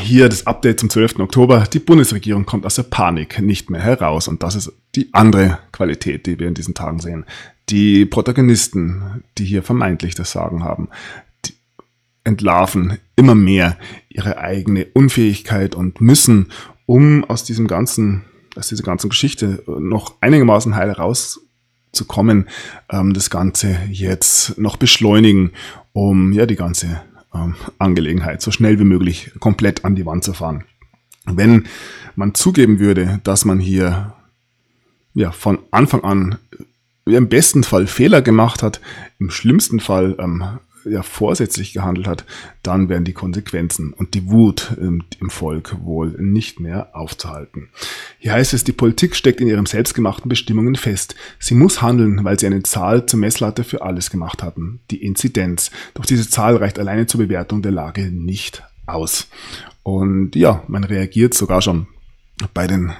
Hier 0.00 0.28
das 0.28 0.48
Update 0.48 0.80
zum 0.80 0.90
12. 0.90 1.20
Oktober. 1.20 1.64
Die 1.72 1.78
Bundesregierung 1.78 2.44
kommt 2.44 2.66
aus 2.66 2.74
der 2.74 2.82
Panik 2.82 3.40
nicht 3.40 3.70
mehr 3.70 3.80
heraus. 3.80 4.26
Und 4.26 4.42
das 4.42 4.56
ist 4.56 4.72
die 4.96 5.08
andere 5.14 5.60
Qualität, 5.70 6.26
die 6.26 6.40
wir 6.40 6.48
in 6.48 6.54
diesen 6.54 6.74
Tagen 6.74 6.98
sehen. 6.98 7.24
Die 7.68 8.04
Protagonisten, 8.04 9.22
die 9.38 9.44
hier 9.44 9.62
vermeintlich 9.62 10.16
das 10.16 10.32
Sagen 10.32 10.64
haben, 10.64 10.88
entlarven 12.24 12.98
immer 13.14 13.36
mehr 13.36 13.78
ihre 14.08 14.38
eigene 14.38 14.86
Unfähigkeit 14.92 15.76
und 15.76 16.00
müssen, 16.00 16.50
um 16.84 17.22
aus 17.24 17.44
diesem 17.44 17.68
ganzen, 17.68 18.24
aus 18.56 18.66
dieser 18.68 18.82
ganzen 18.82 19.08
Geschichte 19.08 19.62
noch 19.68 20.14
einigermaßen 20.20 20.74
heil 20.74 20.90
rauszukommen, 20.90 22.48
ähm, 22.90 23.14
das 23.14 23.30
Ganze 23.30 23.78
jetzt 23.88 24.58
noch 24.58 24.76
beschleunigen, 24.76 25.52
um 25.98 26.32
ja 26.32 26.46
die 26.46 26.54
ganze 26.54 27.02
ähm, 27.34 27.56
Angelegenheit, 27.78 28.40
so 28.40 28.52
schnell 28.52 28.78
wie 28.78 28.84
möglich 28.84 29.32
komplett 29.40 29.84
an 29.84 29.96
die 29.96 30.06
Wand 30.06 30.22
zu 30.22 30.32
fahren. 30.32 30.62
Wenn 31.26 31.66
man 32.14 32.34
zugeben 32.34 32.78
würde, 32.78 33.18
dass 33.24 33.44
man 33.44 33.58
hier 33.58 34.14
ja, 35.14 35.32
von 35.32 35.58
Anfang 35.72 36.04
an 36.04 36.38
im 37.04 37.28
besten 37.28 37.64
Fall 37.64 37.88
Fehler 37.88 38.22
gemacht 38.22 38.62
hat, 38.62 38.80
im 39.18 39.30
schlimmsten 39.30 39.80
Fall 39.80 40.14
ähm, 40.20 40.44
ja, 40.84 41.02
vorsätzlich 41.02 41.72
gehandelt 41.72 42.06
hat, 42.06 42.24
dann 42.62 42.88
wären 42.88 43.04
die 43.04 43.12
Konsequenzen 43.12 43.92
und 43.92 44.14
die 44.14 44.30
Wut 44.30 44.72
im, 44.78 45.04
im, 45.20 45.30
Volk 45.30 45.76
wohl 45.84 46.16
nicht 46.18 46.60
mehr 46.60 46.94
aufzuhalten. 46.94 47.68
Hier 48.18 48.32
heißt 48.32 48.54
es, 48.54 48.64
die 48.64 48.72
Politik 48.72 49.14
steckt 49.16 49.40
in 49.40 49.48
ihren 49.48 49.66
selbstgemachten 49.66 50.28
Bestimmungen 50.28 50.76
fest. 50.76 51.14
Sie 51.38 51.54
muss 51.54 51.82
handeln, 51.82 52.24
weil 52.24 52.38
sie 52.38 52.46
eine 52.46 52.62
Zahl 52.62 53.06
zur 53.06 53.20
Messlatte 53.20 53.64
für 53.64 53.82
alles 53.82 54.10
gemacht 54.10 54.42
hatten, 54.42 54.80
die 54.90 55.02
Inzidenz. 55.02 55.70
Doch 55.94 56.06
diese 56.06 56.28
Zahl 56.28 56.56
reicht 56.56 56.78
alleine 56.78 57.06
zur 57.06 57.20
Bewertung 57.20 57.62
der 57.62 57.72
Lage 57.72 58.10
nicht 58.10 58.62
aus. 58.86 59.28
Und 59.82 60.36
ja, 60.36 60.62
man 60.68 60.84
reagiert 60.84 61.34
sogar 61.34 61.62
schon 61.62 61.86
bei 62.54 62.66
den 62.66 62.92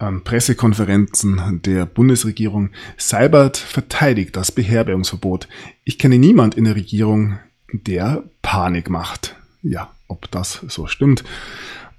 ähm, 0.00 0.22
Pressekonferenzen 0.24 1.60
der 1.64 1.86
Bundesregierung. 1.86 2.70
Seibert 2.96 3.56
verteidigt 3.56 4.36
das 4.36 4.52
Beherbergungsverbot. 4.52 5.48
Ich 5.84 5.98
kenne 5.98 6.18
niemand 6.18 6.54
in 6.54 6.64
der 6.64 6.76
Regierung, 6.76 7.38
der 7.72 8.24
Panik 8.42 8.90
macht. 8.90 9.36
Ja, 9.62 9.90
ob 10.08 10.30
das 10.30 10.60
so 10.68 10.86
stimmt. 10.86 11.24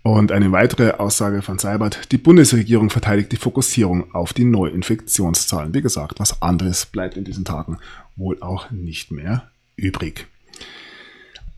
Und 0.03 0.31
eine 0.31 0.53
weitere 0.53 0.91
Aussage 0.91 1.41
von 1.41 1.59
Seibert, 1.59 2.13
die 2.13 2.17
Bundesregierung 2.17 2.89
verteidigt 2.89 3.31
die 3.33 3.37
Fokussierung 3.37 4.13
auf 4.13 4.31
die 4.31 4.45
Neuinfektionszahlen. 4.45 5.73
Wie 5.73 5.81
gesagt, 5.81 6.19
was 6.19 6.41
anderes 6.41 6.85
bleibt 6.85 7.17
in 7.17 7.25
diesen 7.25 7.43
Tagen 7.43 7.79
wohl 8.15 8.41
auch 8.41 8.71
nicht 8.71 9.11
mehr 9.11 9.51
übrig. 9.75 10.27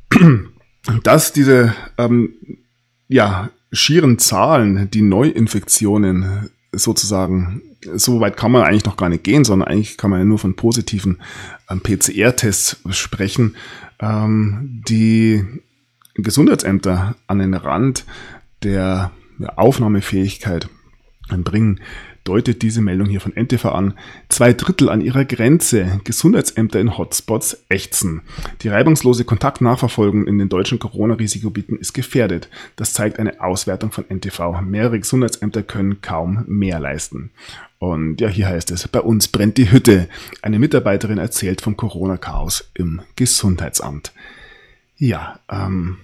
Dass 1.04 1.32
diese 1.32 1.76
ähm, 2.00 2.34
ja, 3.10 3.50
schieren 3.74 4.18
Zahlen, 4.18 4.90
die 4.92 5.02
Neuinfektionen 5.02 6.50
sozusagen, 6.72 7.62
so 7.96 8.20
weit 8.20 8.38
kann 8.38 8.52
man 8.52 8.64
eigentlich 8.64 8.86
noch 8.86 8.98
gar 8.98 9.10
nicht 9.10 9.24
gehen, 9.24 9.44
sondern 9.44 9.68
eigentlich 9.68 9.98
kann 9.98 10.12
man 10.12 10.20
ja 10.20 10.26
nur 10.26 10.40
von 10.40 10.56
positiven 10.56 11.20
ähm, 11.70 11.82
PCR-Tests 11.82 12.78
sprechen, 12.92 13.56
ähm, 14.00 14.84
die 14.88 15.44
Gesundheitsämter 16.16 17.16
an 17.28 17.40
den 17.40 17.54
Rand 17.54 18.06
der 18.64 19.12
Aufnahmefähigkeit 19.56 20.70
bringen 21.30 21.80
deutet 22.30 22.62
diese 22.62 22.82
Meldung 22.82 23.08
hier 23.08 23.22
von 23.22 23.34
NTV 23.36 23.66
an. 23.66 23.96
Zwei 24.30 24.54
Drittel 24.54 24.88
an 24.90 25.02
ihrer 25.02 25.26
Grenze. 25.26 26.00
Gesundheitsämter 26.04 26.80
in 26.80 26.96
Hotspots 26.96 27.66
ächzen. 27.70 28.22
Die 28.62 28.68
reibungslose 28.68 29.26
Kontaktnachverfolgung 29.26 30.28
in 30.28 30.38
den 30.38 30.48
deutschen 30.48 30.78
Corona-Risikogebieten 30.78 31.80
ist 31.80 31.94
gefährdet. 31.94 32.48
Das 32.76 32.94
zeigt 32.94 33.18
eine 33.18 33.42
Auswertung 33.42 33.92
von 33.92 34.06
NTV. 34.08 34.62
Mehrere 34.62 35.00
Gesundheitsämter 35.00 35.64
können 35.64 36.04
kaum 36.04 36.44
mehr 36.48 36.80
leisten. 36.80 37.32
Und 37.80 38.22
ja, 38.22 38.28
hier 38.28 38.48
heißt 38.48 38.70
es, 38.70 38.88
bei 38.88 39.02
uns 39.02 39.28
brennt 39.28 39.58
die 39.58 39.72
Hütte. 39.72 40.08
Eine 40.44 40.60
Mitarbeiterin 40.60 41.18
erzählt 41.18 41.62
vom 41.62 41.78
Corona-Chaos 41.78 42.70
im 42.76 43.02
Gesundheitsamt. 43.16 44.14
Ja, 44.98 45.40
ähm, 45.50 45.98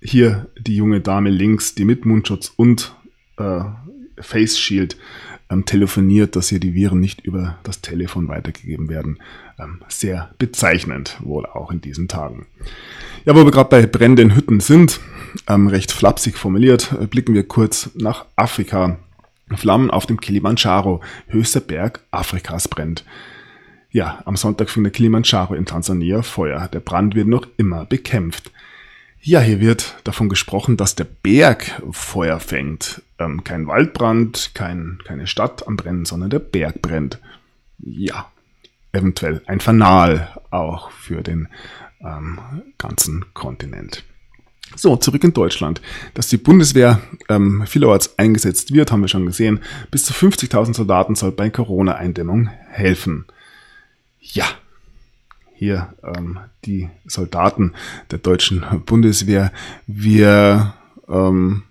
hier 0.00 0.46
die 0.58 0.76
junge 0.76 1.00
Dame 1.00 1.30
links, 1.30 1.74
die 1.74 1.84
mit 1.84 2.04
Mundschutz 2.04 2.52
und 2.56 2.94
äh, 3.38 4.22
Face 4.22 4.58
Shield 4.58 4.96
ähm, 5.50 5.64
telefoniert, 5.64 6.36
dass 6.36 6.48
hier 6.48 6.60
die 6.60 6.74
Viren 6.74 7.00
nicht 7.00 7.22
über 7.22 7.58
das 7.62 7.80
Telefon 7.80 8.28
weitergegeben 8.28 8.88
werden. 8.88 9.18
Ähm, 9.58 9.80
sehr 9.88 10.34
bezeichnend, 10.38 11.16
wohl 11.20 11.46
auch 11.46 11.70
in 11.70 11.80
diesen 11.80 12.08
Tagen. 12.08 12.46
Ja, 13.24 13.34
wo 13.34 13.44
wir 13.44 13.50
gerade 13.50 13.70
bei 13.70 13.86
brennenden 13.86 14.34
Hütten 14.34 14.60
sind, 14.60 15.00
ähm, 15.46 15.68
recht 15.68 15.92
flapsig 15.92 16.36
formuliert, 16.36 16.92
äh, 17.00 17.06
blicken 17.06 17.34
wir 17.34 17.46
kurz 17.46 17.90
nach 17.94 18.26
Afrika. 18.36 18.98
Flammen 19.56 19.90
auf 19.90 20.04
dem 20.04 20.20
Kilimanjaro, 20.20 21.00
höchster 21.28 21.60
Berg 21.60 22.00
Afrikas 22.10 22.68
brennt. 22.68 23.04
Ja, 23.90 24.20
am 24.26 24.36
Sonntag 24.36 24.68
fing 24.68 24.84
der 24.84 24.92
Kilimanjaro 24.92 25.54
in 25.54 25.64
Tansania 25.64 26.20
Feuer. 26.20 26.68
Der 26.68 26.80
Brand 26.80 27.14
wird 27.14 27.28
noch 27.28 27.46
immer 27.56 27.86
bekämpft. 27.86 28.50
Ja, 29.20 29.40
hier 29.40 29.60
wird 29.60 29.96
davon 30.04 30.28
gesprochen, 30.28 30.76
dass 30.76 30.94
der 30.94 31.04
Berg 31.04 31.82
Feuer 31.90 32.40
fängt. 32.40 33.02
Ähm, 33.18 33.42
kein 33.44 33.66
Waldbrand, 33.66 34.52
kein, 34.54 34.98
keine 35.04 35.26
Stadt 35.26 35.66
am 35.66 35.76
Brennen, 35.76 36.04
sondern 36.04 36.30
der 36.30 36.38
Berg 36.38 36.80
brennt. 36.80 37.18
Ja, 37.78 38.30
eventuell 38.92 39.42
ein 39.46 39.60
Fanal 39.60 40.40
auch 40.50 40.90
für 40.92 41.22
den 41.22 41.48
ähm, 42.00 42.38
ganzen 42.78 43.24
Kontinent. 43.34 44.04
So, 44.76 44.96
zurück 44.96 45.24
in 45.24 45.32
Deutschland. 45.32 45.80
Dass 46.14 46.28
die 46.28 46.36
Bundeswehr 46.36 47.00
ähm, 47.28 47.66
vielerorts 47.66 48.18
eingesetzt 48.18 48.72
wird, 48.72 48.92
haben 48.92 49.00
wir 49.00 49.08
schon 49.08 49.26
gesehen. 49.26 49.60
Bis 49.90 50.04
zu 50.04 50.12
50.000 50.12 50.74
Soldaten 50.74 51.14
soll 51.14 51.32
bei 51.32 51.50
Corona-Eindämmung 51.50 52.50
helfen. 52.68 53.26
Ja, 54.20 54.46
hier 55.58 55.92
ähm, 56.04 56.38
die 56.64 56.88
Soldaten 57.04 57.74
der 58.12 58.20
deutschen 58.20 58.64
Bundeswehr. 58.86 59.52
Wir 59.88 60.74
ähm, 61.08 61.64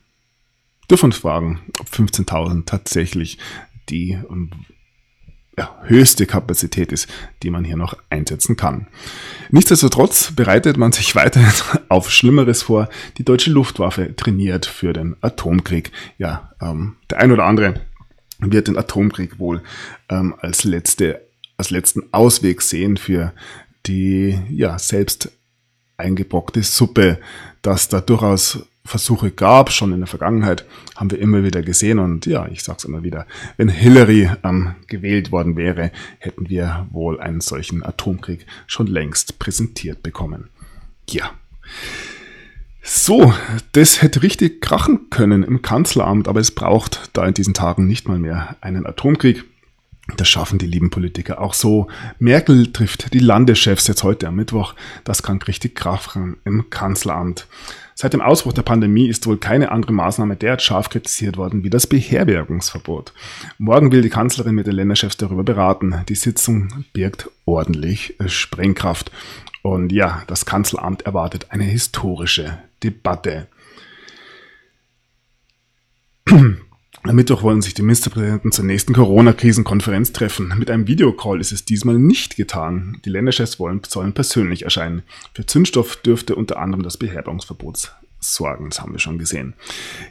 dürfen 0.90 1.06
uns 1.06 1.18
fragen, 1.18 1.62
ob 1.80 1.88
15.000 1.88 2.66
tatsächlich 2.66 3.38
die 3.88 4.18
ähm, 4.30 4.52
ja, 5.58 5.76
höchste 5.84 6.26
Kapazität 6.26 6.92
ist, 6.92 7.08
die 7.44 7.50
man 7.50 7.64
hier 7.64 7.78
noch 7.78 7.96
einsetzen 8.10 8.58
kann. 8.58 8.88
Nichtsdestotrotz 9.50 10.34
bereitet 10.36 10.78
man 10.78 10.92
sich 10.92 11.16
weiterhin 11.16 11.52
auf 11.90 12.12
Schlimmeres 12.12 12.64
vor. 12.64 12.90
Die 13.18 13.24
deutsche 13.24 13.52
Luftwaffe 13.52 14.16
trainiert 14.18 14.66
für 14.66 14.92
den 14.92 15.16
Atomkrieg. 15.22 15.92
Ja, 16.18 16.52
ähm, 16.62 16.98
der 17.10 17.20
ein 17.20 17.32
oder 17.32 17.46
andere 17.46 17.82
wird 18.40 18.68
den 18.68 18.78
Atomkrieg 18.78 19.40
wohl 19.40 19.64
ähm, 20.10 20.36
als 20.40 20.64
letzte, 20.64 21.26
als 21.56 21.72
letzten 21.72 22.04
Ausweg 22.12 22.62
sehen 22.62 22.98
für 22.98 23.34
die 23.88 24.40
ja 24.50 24.78
selbst 24.78 25.32
eingebrockte 25.98 26.64
Suppe, 26.64 27.20
dass 27.62 27.90
da 27.90 28.02
durchaus 28.02 28.60
Versuche 28.88 29.32
gab, 29.32 29.72
schon 29.72 29.92
in 29.92 30.00
der 30.00 30.08
Vergangenheit, 30.08 30.66
haben 30.96 31.12
wir 31.12 31.20
immer 31.20 31.44
wieder 31.44 31.62
gesehen. 31.62 32.00
Und 32.00 32.26
ja, 32.26 32.48
ich 32.48 32.64
sage 32.64 32.78
es 32.80 32.86
immer 32.86 33.04
wieder, 33.04 33.28
wenn 33.58 33.70
Hillary 33.70 34.30
ähm, 34.44 34.76
gewählt 34.88 35.32
worden 35.32 35.58
wäre, 35.58 35.92
hätten 36.20 36.50
wir 36.50 36.88
wohl 36.92 37.20
einen 37.20 37.42
solchen 37.42 37.84
Atomkrieg 37.84 38.46
schon 38.66 38.88
längst 38.88 39.40
präsentiert 39.40 40.02
bekommen. 40.04 40.50
Ja. 41.10 41.32
So, 42.82 43.34
das 43.74 44.02
hätte 44.02 44.24
richtig 44.24 44.62
krachen 44.62 45.10
können 45.10 45.44
im 45.44 45.62
Kanzleramt, 45.62 46.30
aber 46.30 46.40
es 46.40 46.52
braucht 46.52 47.10
da 47.12 47.26
in 47.28 47.34
diesen 47.34 47.54
Tagen 47.54 47.86
nicht 47.86 48.08
mal 48.08 48.18
mehr 48.18 48.56
einen 48.62 48.86
Atomkrieg. 48.86 49.44
Das 50.16 50.30
schaffen 50.30 50.58
die 50.58 50.68
lieben 50.68 50.90
Politiker 50.90 51.42
auch 51.42 51.54
so. 51.54 51.88
Merkel 52.18 52.72
trifft 52.72 53.14
die 53.14 53.20
Landeschefs 53.20 53.88
jetzt 53.88 54.04
heute 54.04 54.28
am 54.28 54.36
Mittwoch. 54.36 54.74
Das 55.04 55.22
kann 55.22 55.42
richtig 55.42 55.76
krachen 55.76 56.38
im 56.46 56.70
Kanzleramt. 56.70 57.48
Seit 57.94 58.14
dem 58.14 58.22
Ausbruch 58.22 58.54
der 58.54 58.62
Pandemie 58.62 59.08
ist 59.08 59.26
wohl 59.26 59.38
keine 59.38 59.72
andere 59.72 59.92
Maßnahme 59.92 60.36
derart 60.36 60.62
scharf 60.62 60.90
kritisiert 60.90 61.36
worden 61.36 61.64
wie 61.64 61.70
das 61.70 61.88
Beherbergungsverbot. 61.88 63.12
Morgen 63.58 63.92
will 63.92 64.04
die 64.04 64.10
Kanzlerin 64.10 64.56
mit 64.56 64.68
den 64.68 64.76
Länderchefs 64.76 65.18
darüber 65.18 65.44
beraten. 65.44 65.96
Die 66.08 66.16
Sitzung 66.16 66.86
birgt 66.94 67.30
ordentlich 67.46 68.16
Sprengkraft. 68.28 69.12
Und 69.64 69.92
ja, 69.92 70.24
das 70.28 70.46
Kanzleramt 70.46 71.02
erwartet 71.02 71.48
eine 71.50 71.64
historische 71.64 72.60
Debatte. 72.84 73.48
Am 77.08 77.16
Mittwoch 77.16 77.42
wollen 77.42 77.62
sich 77.62 77.74
die 77.74 77.84
Ministerpräsidenten 77.84 78.52
zur 78.52 78.66
nächsten 78.66 78.94
Corona-Krisenkonferenz 78.94 80.12
treffen. 80.12 80.54
Mit 80.58 80.70
einem 80.70 80.88
Videocall 80.88 81.40
ist 81.40 81.54
es 81.54 81.64
diesmal 81.64 81.98
nicht 81.98 82.36
getan. 82.36 83.00
Die 83.06 83.10
Länderchefs 83.10 83.60
wollen, 83.60 83.80
sollen 83.88 84.12
persönlich 84.12 84.64
erscheinen. 84.64 85.04
Für 85.34 85.46
Zündstoff 85.46 85.96
dürfte 85.96 86.36
unter 86.36 86.60
anderem 86.60 86.84
das 86.84 86.98
Beherbergungsverbot 86.98 87.96
sorgen. 88.20 88.70
Das 88.70 88.82
haben 88.82 88.92
wir 88.92 89.00
schon 89.00 89.20
gesehen. 89.20 89.54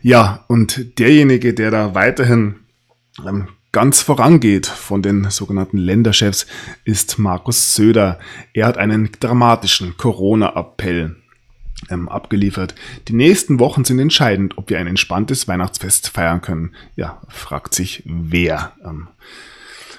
Ja, 0.00 0.44
und 0.48 0.98
derjenige, 0.98 1.52
der 1.52 1.70
da 1.70 1.94
weiterhin 1.94 2.56
ähm, 3.26 3.48
ganz 3.72 4.00
vorangeht 4.00 4.66
von 4.66 5.02
den 5.02 5.28
sogenannten 5.28 5.76
Länderchefs, 5.76 6.46
ist 6.84 7.18
Markus 7.18 7.74
Söder. 7.74 8.18
Er 8.54 8.66
hat 8.66 8.78
einen 8.78 9.10
dramatischen 9.20 9.98
Corona-Appell 9.98 11.16
ähm, 11.90 12.08
abgeliefert. 12.08 12.74
Die 13.08 13.14
nächsten 13.14 13.58
Wochen 13.58 13.84
sind 13.84 13.98
entscheidend, 13.98 14.58
ob 14.58 14.70
wir 14.70 14.78
ein 14.78 14.86
entspanntes 14.86 15.48
Weihnachtsfest 15.48 16.08
feiern 16.08 16.42
können. 16.42 16.74
Ja, 16.96 17.20
fragt 17.28 17.74
sich 17.74 18.02
wer. 18.06 18.72
Ähm, 18.84 19.08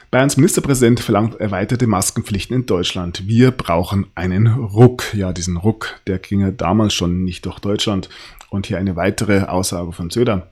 Bayerns 0.10 0.38
Ministerpräsident 0.38 1.02
verlangt 1.02 1.40
erweiterte 1.40 1.86
Maskenpflichten 1.86 2.56
in 2.56 2.66
Deutschland. 2.66 3.28
Wir 3.28 3.52
brauchen 3.52 4.08
einen 4.16 4.48
Ruck. 4.48 5.14
Ja, 5.14 5.34
diesen 5.34 5.58
Ruck, 5.58 6.00
der 6.08 6.20
ging 6.20 6.40
ja 6.40 6.52
damals 6.52 6.94
schon 6.94 7.24
nicht 7.24 7.46
durch 7.46 7.60
Deutschland. 7.60 8.10
Und 8.50 8.68
hier 8.68 8.78
eine 8.78 8.96
weitere 8.96 9.42
Aussage 9.42 9.92
von 9.92 10.10
Söder. 10.10 10.50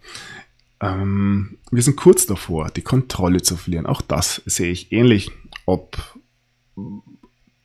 Ähm, 0.81 1.57
wir 1.71 1.81
sind 1.81 1.95
kurz 1.95 2.25
davor, 2.25 2.69
die 2.69 2.81
Kontrolle 2.81 3.41
zu 3.41 3.55
verlieren. 3.55 3.85
Auch 3.85 4.01
das 4.01 4.41
sehe 4.45 4.71
ich 4.71 4.91
ähnlich. 4.91 5.31
Ob 5.65 5.97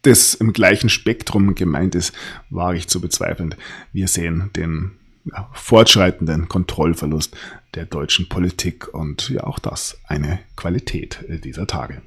das 0.03 0.35
im 0.35 0.53
gleichen 0.53 0.89
Spektrum 0.89 1.55
gemeint 1.55 1.95
ist, 1.95 2.13
wage 2.49 2.79
ich 2.79 2.89
zu 2.89 3.01
bezweifeln. 3.01 3.55
Wir 3.93 4.09
sehen 4.09 4.51
den 4.57 4.93
ja, 5.25 5.49
fortschreitenden 5.53 6.49
Kontrollverlust 6.49 7.37
der 7.75 7.87
deutschen 7.87 8.29
Politik 8.29 8.93
und 8.93 9.29
ja 9.29 9.45
auch 9.45 9.59
das 9.59 9.99
eine 10.07 10.41
Qualität 10.57 11.25
äh, 11.29 11.39
dieser 11.39 11.67
Tage. 11.67 12.03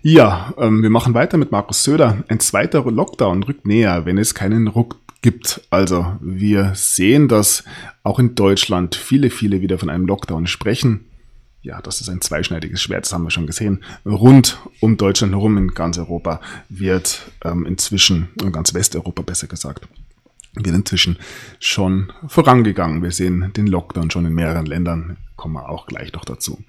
Ja, 0.00 0.54
ähm, 0.58 0.82
wir 0.82 0.90
machen 0.90 1.14
weiter 1.14 1.36
mit 1.36 1.50
Markus 1.50 1.84
Söder. 1.84 2.24
Ein 2.28 2.40
zweiter 2.40 2.84
Lockdown 2.84 3.42
rückt 3.42 3.66
näher, 3.66 4.06
wenn 4.06 4.16
es 4.16 4.34
keinen 4.34 4.68
Ruck 4.68 5.00
gibt. 5.22 5.60
Also 5.70 6.16
wir 6.20 6.72
sehen, 6.74 7.28
dass 7.28 7.64
auch 8.04 8.18
in 8.18 8.34
Deutschland 8.34 8.94
viele, 8.94 9.30
viele 9.30 9.60
wieder 9.60 9.78
von 9.78 9.90
einem 9.90 10.06
Lockdown 10.06 10.46
sprechen 10.46 11.07
ja, 11.62 11.80
das 11.82 12.00
ist 12.00 12.08
ein 12.08 12.20
zweischneidiges 12.20 12.80
Schwert, 12.80 13.04
das 13.04 13.12
haben 13.12 13.24
wir 13.24 13.30
schon 13.30 13.46
gesehen. 13.46 13.82
Rund 14.04 14.58
um 14.80 14.96
Deutschland 14.96 15.32
herum 15.32 15.56
in 15.58 15.68
ganz 15.68 15.98
Europa 15.98 16.40
wird 16.68 17.30
ähm, 17.44 17.66
inzwischen, 17.66 18.28
in 18.40 18.52
ganz 18.52 18.74
Westeuropa 18.74 19.22
besser 19.22 19.48
gesagt, 19.48 19.88
wird 20.54 20.74
inzwischen 20.74 21.18
schon 21.60 22.12
vorangegangen. 22.26 23.02
Wir 23.02 23.10
sehen 23.10 23.52
den 23.56 23.66
Lockdown 23.66 24.10
schon 24.10 24.26
in 24.26 24.34
mehreren 24.34 24.66
Ländern 24.66 25.16
kommen 25.38 25.54
wir 25.54 25.70
auch 25.70 25.86
gleich 25.86 26.12
noch 26.12 26.26
dazu. 26.26 26.62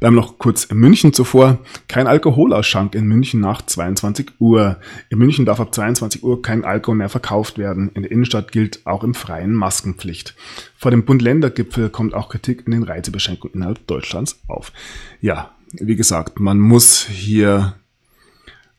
Bleiben 0.00 0.16
noch 0.16 0.38
kurz 0.38 0.64
in 0.64 0.76
München 0.76 1.14
zuvor. 1.14 1.58
Kein 1.86 2.06
Alkoholausschank 2.06 2.94
in 2.94 3.06
München 3.06 3.40
nach 3.40 3.62
22 3.62 4.32
Uhr. 4.40 4.78
In 5.08 5.18
München 5.18 5.46
darf 5.46 5.60
ab 5.60 5.74
22 5.74 6.22
Uhr 6.22 6.42
kein 6.42 6.64
Alkohol 6.64 6.96
mehr 6.96 7.08
verkauft 7.08 7.56
werden. 7.56 7.90
In 7.94 8.02
der 8.02 8.10
Innenstadt 8.10 8.52
gilt 8.52 8.86
auch 8.86 9.04
im 9.04 9.14
Freien 9.14 9.54
Maskenpflicht. 9.54 10.34
Vor 10.76 10.90
dem 10.90 11.04
Bund-Länder-Gipfel 11.04 11.88
kommt 11.88 12.12
auch 12.12 12.28
Kritik 12.28 12.64
in 12.66 12.72
den 12.72 12.82
Reisebeschränkungen 12.82 13.54
innerhalb 13.54 13.86
Deutschlands 13.86 14.40
auf. 14.48 14.72
Ja, 15.20 15.52
wie 15.72 15.96
gesagt, 15.96 16.40
man 16.40 16.58
muss 16.58 17.06
hier 17.06 17.76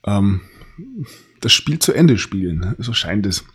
ähm, 0.05 0.41
das 1.39 1.53
Spiel 1.53 1.79
zu 1.79 1.93
Ende 1.93 2.17
spielen. 2.17 2.75
So 2.77 2.93
scheint 2.93 3.25
es. 3.25 3.45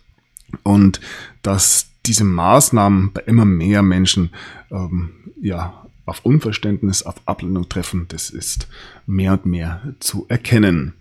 Und 0.63 0.99
dass 1.41 1.89
diese 2.07 2.23
Maßnahmen 2.23 3.13
bei 3.13 3.21
immer 3.21 3.45
mehr 3.45 3.81
Menschen 3.81 4.31
ähm, 4.71 5.11
ja, 5.41 5.85
auf 6.05 6.25
Unverständnis, 6.25 7.03
auf 7.03 7.15
Ablehnung 7.25 7.67
treffen, 7.67 8.05
das 8.07 8.29
ist 8.29 8.67
mehr 9.05 9.33
und 9.33 9.45
mehr 9.45 9.95
zu 9.99 10.25
erkennen. 10.29 10.93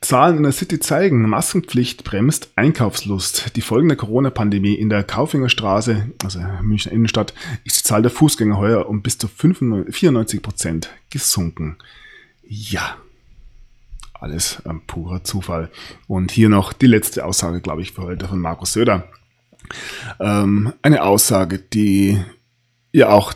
Zahlen 0.00 0.38
in 0.38 0.44
der 0.44 0.52
City 0.52 0.80
zeigen, 0.80 1.28
Maskenpflicht 1.28 2.04
bremst 2.04 2.52
Einkaufslust. 2.56 3.54
Die 3.56 3.60
Folgen 3.60 3.88
der 3.88 3.98
Corona-Pandemie 3.98 4.72
in 4.72 4.88
der 4.88 5.04
Kaufingerstraße, 5.04 6.10
also 6.24 6.40
Münchner 6.62 6.92
Innenstadt, 6.92 7.34
ist 7.64 7.80
die 7.80 7.82
Zahl 7.82 8.00
der 8.00 8.10
Fußgänger 8.10 8.56
heuer 8.56 8.88
um 8.88 9.02
bis 9.02 9.18
zu 9.18 9.28
94 9.28 10.40
Prozent 10.40 10.90
gesunken. 11.10 11.76
Ja, 12.42 12.96
alles 14.14 14.62
ein 14.64 14.80
purer 14.86 15.22
Zufall. 15.22 15.70
Und 16.06 16.30
hier 16.30 16.48
noch 16.48 16.72
die 16.72 16.86
letzte 16.86 17.26
Aussage, 17.26 17.60
glaube 17.60 17.82
ich, 17.82 17.92
für 17.92 18.02
heute 18.02 18.26
von 18.26 18.40
Markus 18.40 18.72
Söder. 18.72 19.06
Ähm, 20.18 20.72
eine 20.82 21.02
Aussage, 21.02 21.58
die 21.58 22.18
ja 22.92 23.10
auch 23.10 23.34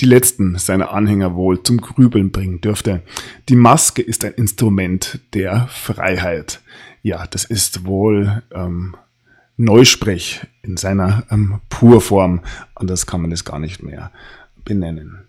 die 0.00 0.06
letzten 0.06 0.58
seiner 0.58 0.92
Anhänger 0.92 1.34
wohl 1.34 1.62
zum 1.62 1.80
Grübeln 1.80 2.30
bringen 2.30 2.60
dürfte. 2.60 3.02
Die 3.48 3.56
Maske 3.56 4.02
ist 4.02 4.24
ein 4.24 4.34
Instrument 4.34 5.20
der 5.34 5.68
Freiheit. 5.68 6.60
Ja, 7.02 7.26
das 7.26 7.44
ist 7.44 7.84
wohl 7.84 8.42
ähm, 8.52 8.96
Neusprech 9.56 10.40
in 10.62 10.76
seiner 10.76 11.24
ähm, 11.30 11.60
Purform. 11.68 12.40
Anders 12.74 13.06
kann 13.06 13.22
man 13.22 13.30
es 13.30 13.44
gar 13.44 13.58
nicht 13.58 13.82
mehr 13.82 14.10
benennen. 14.64 15.20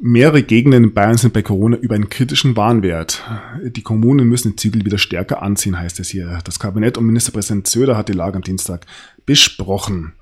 Mehrere 0.00 0.42
Gegenden 0.42 0.84
in 0.84 0.94
Bayern 0.94 1.16
sind 1.16 1.32
bei 1.32 1.42
Corona 1.42 1.76
über 1.76 1.94
einen 1.94 2.08
kritischen 2.08 2.56
Warnwert. 2.56 3.22
Die 3.62 3.82
Kommunen 3.82 4.28
müssen 4.28 4.50
die 4.50 4.56
Zügel 4.56 4.84
wieder 4.84 4.98
stärker 4.98 5.40
anziehen, 5.40 5.78
heißt 5.78 6.00
es 6.00 6.08
hier. 6.08 6.40
Das 6.44 6.58
Kabinett 6.58 6.98
und 6.98 7.06
Ministerpräsident 7.06 7.68
Söder 7.68 7.96
hat 7.96 8.08
die 8.08 8.12
Lage 8.12 8.36
am 8.36 8.42
Dienstag 8.42 8.86
besprochen. 9.24 10.14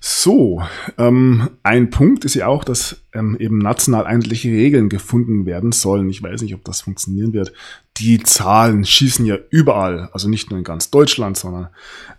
So, 0.00 0.62
ähm, 0.96 1.50
ein 1.64 1.90
Punkt 1.90 2.24
ist 2.24 2.34
ja 2.34 2.46
auch, 2.46 2.64
dass 2.64 3.02
ähm, 3.12 3.36
eben 3.38 3.58
national 3.58 4.06
einheitliche 4.06 4.48
Regeln 4.48 4.88
gefunden 4.88 5.44
werden 5.44 5.72
sollen. 5.72 6.08
Ich 6.08 6.22
weiß 6.22 6.40
nicht, 6.42 6.54
ob 6.54 6.64
das 6.64 6.82
funktionieren 6.82 7.32
wird. 7.32 7.52
Die 7.96 8.22
Zahlen 8.22 8.84
schießen 8.84 9.26
ja 9.26 9.36
überall, 9.50 10.08
also 10.12 10.28
nicht 10.28 10.50
nur 10.50 10.58
in 10.58 10.64
ganz 10.64 10.90
Deutschland, 10.90 11.36
sondern 11.36 11.68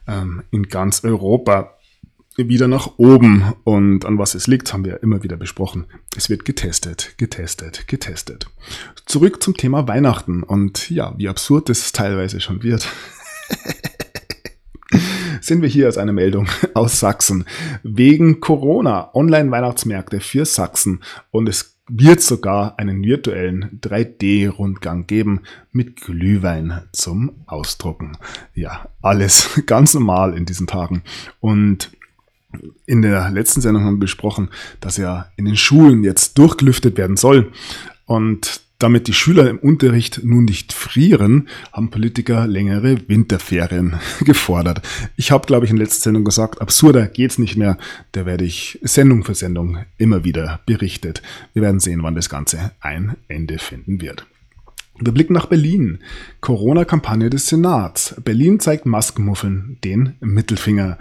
ähm, 0.08 0.44
in 0.52 0.64
ganz 0.64 1.06
Europa 1.06 1.79
wieder 2.48 2.68
nach 2.68 2.98
oben. 2.98 3.54
Und 3.64 4.06
an 4.06 4.18
was 4.18 4.36
es 4.36 4.48
liegt, 4.48 4.72
haben 4.72 4.86
wir 4.86 5.04
immer 5.04 5.24
wieder 5.24 5.38
besprochen. 5.38 5.86
Es 6.16 6.30
wird 6.30 6.46
getestet, 6.46 7.16
getestet, 7.18 7.88
getestet. 7.88 8.48
Zurück 9.06 9.44
zum 9.44 9.56
Thema 9.56 9.88
Weihnachten 9.88 10.44
und 10.44 10.90
ja, 10.90 11.14
wie 11.18 11.28
absurd 11.28 11.70
es 11.70 11.92
teilweise 11.92 12.40
schon 12.40 12.64
wird. 12.64 12.88
sind 15.42 15.62
wir 15.62 15.70
hier 15.70 15.88
als 15.88 15.98
eine 15.98 16.14
Meldung 16.14 16.48
aus 16.74 17.00
Sachsen. 17.00 17.46
Wegen 17.84 18.40
Corona 18.40 19.14
Online-Weihnachtsmärkte 19.14 20.20
für 20.20 20.46
Sachsen 20.46 21.02
und 21.32 21.50
es 21.50 21.76
wird 21.90 22.22
sogar 22.22 22.78
einen 22.78 23.04
virtuellen 23.04 23.80
3D-Rundgang 23.82 25.08
geben 25.08 25.42
mit 25.72 26.02
Glühwein 26.02 26.84
zum 26.92 27.32
Ausdrucken. 27.48 28.18
Ja, 28.54 28.90
alles 29.02 29.62
ganz 29.66 29.96
normal 29.96 30.38
in 30.38 30.46
diesen 30.46 30.68
Tagen. 30.68 31.04
Und 31.40 31.92
in 32.86 33.02
der 33.02 33.30
letzten 33.30 33.62
Sendung 33.62 33.84
haben 33.84 33.96
wir 33.96 34.02
besprochen, 34.02 34.50
dass 34.80 34.98
ja 34.98 35.32
in 35.38 35.46
den 35.46 35.58
Schulen 35.58 36.04
jetzt 36.04 36.38
durchgelüftet 36.38 36.98
werden 36.98 37.18
soll. 37.18 37.52
Und 38.06 38.62
damit 38.80 39.08
die 39.08 39.14
Schüler 39.14 39.50
im 39.50 39.60
Unterricht 39.60 40.22
nun 40.24 40.46
nicht 40.46 40.72
frieren, 40.72 41.50
haben 41.74 41.90
Politiker 41.90 42.48
längere 42.48 42.98
Winterferien 43.10 43.96
gefordert. 44.22 44.82
Ich 45.18 45.32
habe, 45.32 45.46
glaube 45.46 45.66
ich, 45.66 45.72
in 45.72 45.78
der 45.78 45.86
letzten 45.86 46.04
Sendung 46.04 46.24
gesagt, 46.24 46.62
absurder 46.62 47.06
geht's 47.08 47.38
nicht 47.38 47.58
mehr. 47.58 47.78
Da 48.14 48.26
werde 48.26 48.46
ich 48.46 48.80
Sendung 48.82 49.26
für 49.26 49.36
Sendung 49.36 49.80
immer 49.98 50.24
wieder 50.24 50.62
berichtet. 50.66 51.22
Wir 51.54 51.62
werden 51.62 51.82
sehen, 51.82 52.04
wann 52.04 52.16
das 52.16 52.30
Ganze 52.30 52.72
ein 52.80 53.18
Ende 53.28 53.60
finden 53.60 54.02
wird. 54.02 54.26
Wir 54.98 55.14
blicken 55.14 55.34
nach 55.34 55.48
Berlin. 55.48 56.00
Corona-Kampagne 56.42 57.30
des 57.30 57.48
Senats. 57.48 58.16
Berlin 58.24 58.60
zeigt 58.60 58.86
Maskenmuffeln 58.86 59.78
den 59.84 60.16
Mittelfinger. 60.20 60.98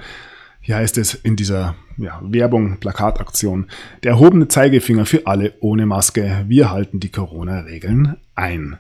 Hier 0.69 0.77
heißt 0.77 0.99
es 0.99 1.15
in 1.15 1.35
dieser 1.35 1.77
ja, 1.97 2.21
Werbung, 2.23 2.77
Plakataktion, 2.79 3.69
der 4.03 4.11
erhobene 4.11 4.49
Zeigefinger 4.49 5.07
für 5.07 5.27
alle 5.27 5.55
ohne 5.61 5.87
Maske. 5.87 6.45
Wir 6.47 6.71
halten 6.71 7.01
die 7.01 7.09
Corona-Regeln 7.09 8.19
ein. 8.35 8.77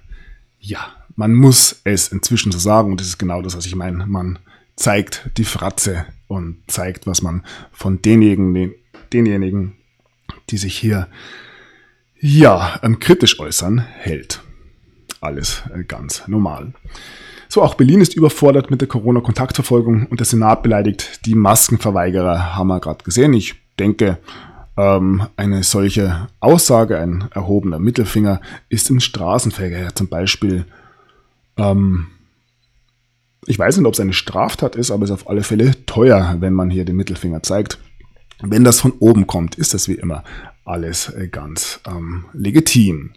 Ja, 0.60 0.80
man 1.16 1.32
muss 1.32 1.80
es 1.84 2.08
inzwischen 2.08 2.52
so 2.52 2.58
sagen 2.58 2.90
und 2.90 3.00
das 3.00 3.06
ist 3.06 3.16
genau 3.16 3.40
das, 3.40 3.56
was 3.56 3.64
ich 3.64 3.74
meine. 3.74 4.04
Man 4.04 4.38
zeigt 4.76 5.30
die 5.38 5.44
Fratze 5.44 6.04
und 6.26 6.58
zeigt, 6.66 7.06
was 7.06 7.22
man 7.22 7.42
von 7.72 8.02
denjenigen, 8.02 8.74
denjenigen, 9.14 9.72
die 10.50 10.58
sich 10.58 10.76
hier 10.76 11.08
ja 12.20 12.78
ähm, 12.82 13.00
kritisch 13.00 13.40
äußern, 13.40 13.78
hält. 13.78 14.42
Alles 15.22 15.62
äh, 15.74 15.84
ganz 15.84 16.28
normal. 16.28 16.74
So, 17.48 17.62
auch 17.62 17.74
Berlin 17.74 18.00
ist 18.00 18.14
überfordert 18.14 18.70
mit 18.70 18.80
der 18.82 18.88
Corona-Kontaktverfolgung 18.88 20.06
und 20.06 20.20
der 20.20 20.26
Senat 20.26 20.62
beleidigt 20.62 21.24
die 21.24 21.34
Maskenverweigerer, 21.34 22.56
haben 22.56 22.68
wir 22.68 22.80
gerade 22.80 23.04
gesehen. 23.04 23.32
Ich 23.32 23.54
denke, 23.78 24.18
ähm, 24.76 25.26
eine 25.36 25.62
solche 25.62 26.28
Aussage, 26.40 26.98
ein 26.98 27.28
erhobener 27.34 27.78
Mittelfinger, 27.78 28.40
ist 28.68 28.90
im 28.90 29.00
Straßenverkehr 29.00 29.94
zum 29.94 30.08
Beispiel, 30.08 30.66
ähm, 31.56 32.08
ich 33.46 33.58
weiß 33.58 33.78
nicht, 33.78 33.86
ob 33.86 33.94
es 33.94 34.00
eine 34.00 34.12
Straftat 34.12 34.76
ist, 34.76 34.90
aber 34.90 35.04
es 35.04 35.10
ist 35.10 35.14
auf 35.14 35.30
alle 35.30 35.42
Fälle 35.42 35.86
teuer, 35.86 36.36
wenn 36.40 36.52
man 36.52 36.68
hier 36.68 36.84
den 36.84 36.96
Mittelfinger 36.96 37.42
zeigt. 37.42 37.78
Wenn 38.40 38.62
das 38.62 38.80
von 38.80 38.92
oben 39.00 39.26
kommt, 39.26 39.56
ist 39.56 39.74
das 39.74 39.88
wie 39.88 39.94
immer 39.94 40.22
alles 40.64 41.08
äh, 41.08 41.28
ganz 41.28 41.80
ähm, 41.88 42.26
legitim. 42.34 43.12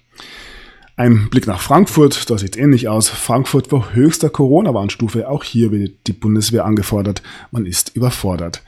Ein 1.02 1.32
Blick 1.32 1.48
nach 1.48 1.60
Frankfurt, 1.60 2.30
da 2.30 2.38
sieht 2.38 2.56
es 2.56 2.62
ähnlich 2.62 2.88
aus. 2.88 3.10
Frankfurt 3.10 3.70
vor 3.70 3.96
höchster 3.96 4.30
Corona-Warnstufe. 4.30 5.28
Auch 5.28 5.44
hier 5.44 5.72
wird 5.72 6.06
die 6.06 6.14
Bundeswehr 6.14 6.64
angefordert. 6.64 7.24
Man 7.50 7.66
ist 7.66 7.96
überfordert. 7.96 8.62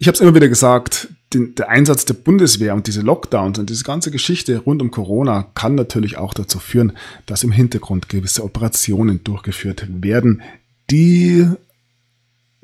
Ich 0.00 0.08
habe 0.08 0.16
es 0.16 0.20
immer 0.20 0.34
wieder 0.34 0.48
gesagt, 0.48 1.10
den, 1.32 1.54
der 1.54 1.68
Einsatz 1.68 2.04
der 2.06 2.14
Bundeswehr 2.14 2.74
und 2.74 2.88
diese 2.88 3.02
Lockdowns 3.02 3.60
und 3.60 3.70
diese 3.70 3.84
ganze 3.84 4.10
Geschichte 4.10 4.58
rund 4.58 4.82
um 4.82 4.90
Corona 4.90 5.46
kann 5.54 5.76
natürlich 5.76 6.18
auch 6.18 6.34
dazu 6.34 6.58
führen, 6.58 6.94
dass 7.26 7.44
im 7.44 7.52
Hintergrund 7.52 8.08
gewisse 8.08 8.42
Operationen 8.42 9.22
durchgeführt 9.22 9.86
werden, 9.88 10.42
die 10.90 11.46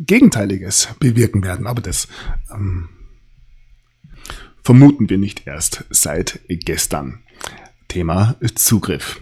Gegenteiliges 0.00 0.88
bewirken 0.98 1.44
werden. 1.44 1.68
Aber 1.68 1.80
das 1.80 2.08
ähm, 2.52 2.88
vermuten 4.64 5.08
wir 5.08 5.18
nicht 5.18 5.46
erst 5.46 5.84
seit 5.90 6.40
gestern. 6.48 7.20
Thema 7.88 8.36
Zugriff. 8.54 9.20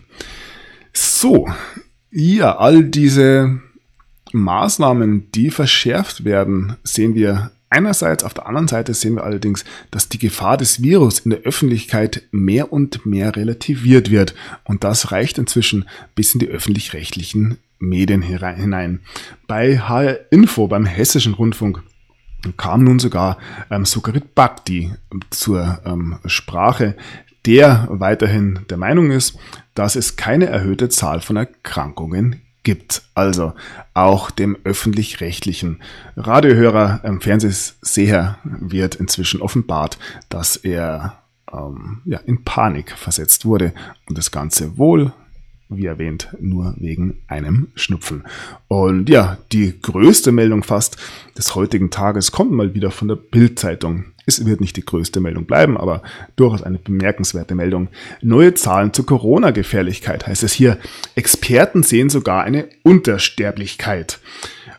So, 0.93 1.49
ja, 2.11 2.57
all 2.57 2.85
diese 2.85 3.61
Maßnahmen, 4.33 5.31
die 5.33 5.51
verschärft 5.51 6.25
werden, 6.25 6.77
sehen 6.85 7.15
wir 7.15 7.51
einerseits, 7.71 8.23
auf 8.23 8.35
der 8.35 8.47
anderen 8.47 8.69
Seite 8.69 8.95
sehen 8.95 9.17
wir 9.17 9.25
allerdings, 9.25 9.65
dass 9.91 10.09
die 10.09 10.19
Gefahr 10.19 10.57
des 10.57 10.83
Virus 10.83 11.21
in 11.21 11.31
der 11.31 11.41
Öffentlichkeit 11.41 12.23
mehr 12.31 12.73
und 12.73 13.05
mehr 13.05 13.35
relativiert 13.35 14.11
wird. 14.11 14.35
Und 14.63 14.85
das 14.85 15.11
reicht 15.11 15.39
inzwischen 15.39 15.89
bis 16.15 16.35
in 16.35 16.41
die 16.41 16.49
öffentlich-rechtlichen 16.49 17.59
Medien 17.79 18.23
hinein. 18.23 19.01
Bei 19.47 19.79
HR 19.79 20.33
Info, 20.33 20.69
beim 20.69 20.87
Hessischen 20.87 21.35
Rundfunk, 21.35 21.83
kam 22.57 22.85
nun 22.85 22.99
sogar 22.99 23.39
ähm, 23.71 23.85
Sukarit 23.85 24.35
Bhakti 24.35 24.93
zur 25.31 25.81
ähm, 25.85 26.19
Sprache, 26.27 26.95
der 27.47 27.87
weiterhin 27.91 28.61
der 28.71 28.77
Meinung 28.77 29.11
ist, 29.11 29.39
dass 29.75 29.97
es 29.97 30.17
keine 30.17 30.47
erhöhte 30.47 30.89
Zahl 30.89 31.21
von 31.21 31.37
Erkrankungen 31.37 32.41
gibt. 32.63 33.03
Also 33.15 33.53
auch 33.93 34.31
dem 34.31 34.57
öffentlich-rechtlichen 34.65 35.83
Radiohörer, 36.17 37.01
ähm, 37.05 37.21
Fernsehseher 37.21 38.39
wird 38.45 38.97
inzwischen 38.97 39.43
offenbart, 39.43 39.99
dass 40.29 40.57
er 40.57 41.19
ähm, 41.53 42.01
ja, 42.05 42.19
in 42.19 42.43
Panik 42.45 42.93
versetzt 42.93 43.45
wurde 43.45 43.73
und 44.09 44.19
das 44.19 44.31
Ganze 44.31 44.79
wohl 44.79 45.13
wie 45.69 45.87
erwähnt, 45.87 46.29
nur 46.41 46.75
wegen 46.79 47.23
einem 47.27 47.69
Schnupfen. 47.75 48.25
Und 48.69 49.09
ja, 49.09 49.39
die 49.53 49.81
größte 49.81 50.31
Meldung 50.31 50.63
fast 50.63 50.99
des 51.37 51.55
heutigen 51.55 51.91
Tages 51.91 52.33
kommt 52.33 52.53
mal 52.53 52.75
wieder 52.75 52.91
von 52.91 53.09
der 53.09 53.17
Bild-Zeitung. 53.17 54.14
Es 54.27 54.45
wird 54.45 54.61
nicht 54.61 54.77
die 54.77 54.85
größte 54.85 55.21
Meldung 55.21 55.45
bleiben, 55.45 55.77
aber 55.77 56.03
durchaus 56.37 56.63
eine 56.63 56.79
bemerkenswerte 56.79 57.55
Meldung. 57.55 57.89
Neue 58.23 58.55
Zahlen 58.55 58.93
zur 58.93 59.07
Corona-Gefährlichkeit 59.07 60.27
heißt 60.27 60.43
es 60.43 60.53
hier. 60.53 60.79
Experten 61.15 61.83
sehen 61.83 62.11
sogar 62.11 62.45
eine 62.45 62.69
Untersterblichkeit. 62.83 64.19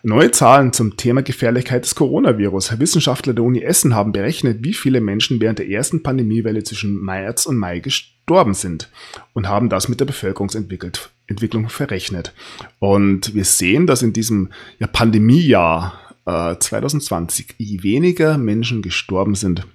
Neue 0.08 0.30
Zahlen 0.30 0.72
zum 0.72 0.98
Thema 0.98 1.24
Gefährlichkeit 1.24 1.84
des 1.84 1.96
Coronavirus. 1.96 2.80
Wissenschaftler 2.80 3.34
der 3.34 3.44
Uni 3.44 3.62
Essen 3.62 3.96
haben 3.96 4.12
berechnet, 4.12 4.60
wie 4.62 4.74
viele 4.74 5.02
Menschen 5.02 5.42
während 5.42 5.58
der 5.58 5.68
ersten 5.68 6.04
Pandemiewelle 6.04 6.64
zwischen 6.64 7.04
März 7.04 7.48
und 7.48 7.58
Mai 7.58 7.80
gestorben 7.80 8.54
sind 8.54 8.92
und 9.34 9.48
haben 9.48 9.68
das 9.70 9.90
mit 9.90 10.00
der 10.00 10.06
Bevölkerungsentwicklung 10.06 11.70
verrechnet. 11.70 12.34
Und 12.78 13.34
wir 13.34 13.46
sehen, 13.46 13.88
dass 13.88 14.04
in 14.04 14.14
diesem 14.14 14.50
ja, 14.78 14.86
Pandemiejahr 14.86 16.00
äh, 16.26 16.56
2020 16.58 17.56
weniger 17.58 18.38
Menschen 18.38 18.82
gestorben 18.82 19.36
sind 19.36 19.68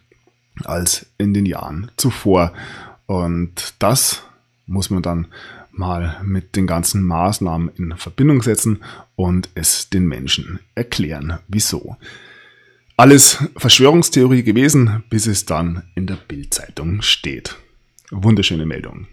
als 0.65 1.07
in 1.19 1.35
den 1.35 1.47
Jahren 1.47 1.91
zuvor. 1.97 2.53
Und 3.07 3.75
das 3.79 4.23
muss 4.67 4.91
man 4.91 5.03
dann 5.03 5.29
mal 5.73 6.21
mit 6.23 6.57
den 6.57 6.67
ganzen 6.67 7.03
Maßnahmen 7.03 7.71
in 7.77 7.97
Verbindung 7.97 8.43
setzen 8.43 8.83
und 9.17 9.49
es 9.55 9.89
den 9.91 10.07
Menschen 10.07 10.61
erklären, 10.75 11.39
wieso. 11.49 11.97
Alles 12.97 13.39
Verschwörungstheorie 13.57 14.43
gewesen, 14.43 15.05
bis 15.09 15.27
es 15.27 15.47
dann 15.47 15.85
in 15.95 16.07
der 16.07 16.17
Bildzeitung 16.17 17.01
steht. 17.01 17.57
Wunderschöne 18.11 18.67
Meldung. 18.67 19.07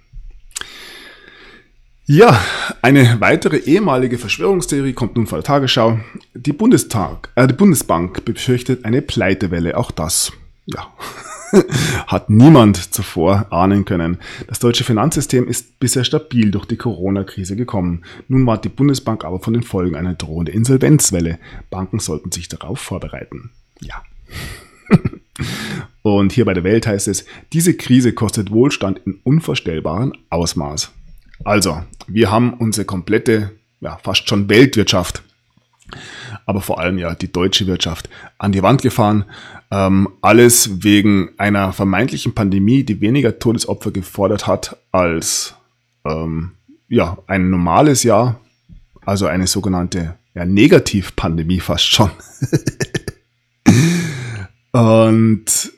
Ja, 2.09 2.41
eine 2.81 3.19
weitere 3.19 3.57
ehemalige 3.57 4.17
Verschwörungstheorie 4.17 4.93
kommt 4.93 5.17
nun 5.17 5.27
vor 5.27 5.39
der 5.39 5.43
Tagesschau. 5.43 5.99
Die, 6.33 6.53
Bundestag, 6.53 7.27
äh, 7.35 7.47
die 7.47 7.53
Bundesbank 7.53 8.23
befürchtet 8.23 8.85
eine 8.85 9.01
Pleitewelle. 9.01 9.75
Auch 9.75 9.91
das, 9.91 10.31
ja, 10.67 10.87
hat 12.07 12.29
niemand 12.29 12.93
zuvor 12.93 13.47
ahnen 13.51 13.83
können. 13.83 14.19
Das 14.47 14.59
deutsche 14.59 14.85
Finanzsystem 14.85 15.49
ist 15.49 15.81
bisher 15.81 16.05
stabil 16.05 16.49
durch 16.49 16.63
die 16.63 16.77
Corona-Krise 16.77 17.57
gekommen. 17.57 18.05
Nun 18.29 18.45
war 18.45 18.57
die 18.57 18.69
Bundesbank 18.69 19.25
aber 19.25 19.41
von 19.41 19.51
den 19.51 19.63
Folgen 19.63 19.97
einer 19.97 20.13
drohenden 20.13 20.55
Insolvenzwelle. 20.55 21.39
Banken 21.69 21.99
sollten 21.99 22.31
sich 22.31 22.47
darauf 22.47 22.79
vorbereiten. 22.79 23.49
Ja. 23.81 24.01
Und 26.03 26.31
hier 26.31 26.45
bei 26.45 26.53
der 26.53 26.63
Welt 26.63 26.87
heißt 26.87 27.09
es, 27.09 27.25
diese 27.51 27.73
Krise 27.73 28.13
kostet 28.13 28.49
Wohlstand 28.49 29.01
in 29.05 29.19
unvorstellbarem 29.25 30.13
Ausmaß. 30.29 30.93
Also, 31.43 31.83
wir 32.07 32.31
haben 32.31 32.53
unsere 32.53 32.85
komplette, 32.85 33.51
ja, 33.79 33.97
fast 34.03 34.27
schon 34.27 34.49
Weltwirtschaft, 34.49 35.23
aber 36.45 36.61
vor 36.61 36.79
allem 36.79 36.97
ja 36.97 37.13
die 37.15 37.31
deutsche 37.31 37.67
Wirtschaft 37.67 38.09
an 38.37 38.51
die 38.51 38.63
Wand 38.63 38.81
gefahren. 38.81 39.25
Ähm, 39.69 40.09
alles 40.21 40.83
wegen 40.83 41.29
einer 41.37 41.73
vermeintlichen 41.73 42.33
Pandemie, 42.33 42.83
die 42.83 43.01
weniger 43.01 43.37
Todesopfer 43.39 43.91
gefordert 43.91 44.47
hat 44.47 44.77
als 44.91 45.55
ähm, 46.05 46.53
ja, 46.87 47.17
ein 47.27 47.49
normales 47.49 48.03
Jahr, 48.03 48.39
also 49.05 49.25
eine 49.27 49.47
sogenannte 49.47 50.15
ja, 50.33 50.45
Negativpandemie 50.45 51.59
fast 51.59 51.85
schon. 51.85 52.11
Und 54.71 55.71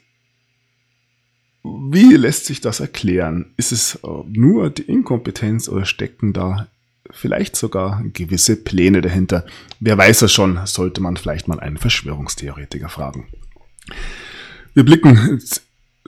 wie 1.92 2.16
lässt 2.16 2.46
sich 2.46 2.62
das 2.62 2.80
erklären? 2.80 3.54
Ist 3.58 3.72
es 3.72 3.96
äh, 3.96 4.08
nur 4.28 4.70
die 4.70 4.84
Inkompetenz 4.84 5.70
oder 5.70 5.86
stecken 5.86 6.34
da 6.34 6.68
vielleicht 7.12 7.56
sogar 7.56 8.04
gewisse 8.14 8.56
Pläne 8.56 9.02
dahinter. 9.02 9.46
Wer 9.80 9.98
weiß 9.98 10.20
das 10.20 10.32
schon, 10.32 10.60
sollte 10.66 11.02
man 11.02 11.18
vielleicht 11.18 11.48
mal 11.48 11.60
einen 11.60 11.78
Verschwörungstheoretiker 11.78 12.90
fragen. 12.90 13.28
Wir 14.74 14.84
blicken 14.84 15.42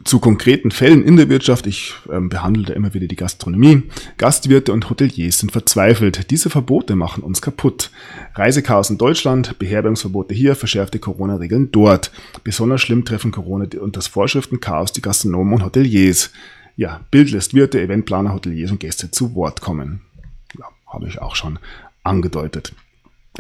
zu 0.04 0.20
konkreten 0.20 0.72
Fällen 0.72 1.04
in 1.04 1.18
der 1.18 1.30
Wirtschaft. 1.30 1.68
Ich 1.68 1.94
ähm, 2.12 2.30
behandle 2.30 2.64
da 2.64 2.74
immer 2.74 2.94
wieder 2.94 3.08
die 3.08 3.16
Gastronomie. 3.16 3.84
Gastwirte 4.18 4.74
und 4.74 4.90
Hoteliers 4.90 5.40
sind 5.40 5.52
verzweifelt. 5.52 6.32
Diese 6.32 6.50
Verbote 6.50 6.96
machen 6.96 7.24
uns 7.24 7.42
kaputt. 7.42 7.92
Reisechaos 8.36 8.90
in 8.90 8.98
Deutschland, 8.98 9.60
Beherbergungsverbote 9.60 10.34
hier, 10.34 10.56
verschärfte 10.56 11.00
Corona-Regeln 11.00 11.72
dort. 11.72 12.12
Besonders 12.44 12.82
schlimm 12.82 13.06
treffen 13.06 13.32
Corona 13.32 13.68
und 13.80 13.96
das 13.96 14.08
Vorschriftenchaos 14.08 14.92
die 14.92 15.02
Gastronomen 15.02 15.56
und 15.56 15.66
Hoteliers. 15.66 16.32
Ja, 16.76 17.02
Bild 17.12 17.32
lässt 17.32 17.54
Wirte, 17.54 17.82
Eventplaner, 17.82 18.34
Hoteliers 18.34 18.72
und 18.72 18.80
Gäste 18.80 19.12
zu 19.12 19.36
Wort 19.36 19.62
kommen. 19.62 20.02
Ja, 20.58 20.66
habe 20.88 21.08
ich 21.08 21.22
auch 21.22 21.36
schon 21.36 21.60
angedeutet. 22.04 22.74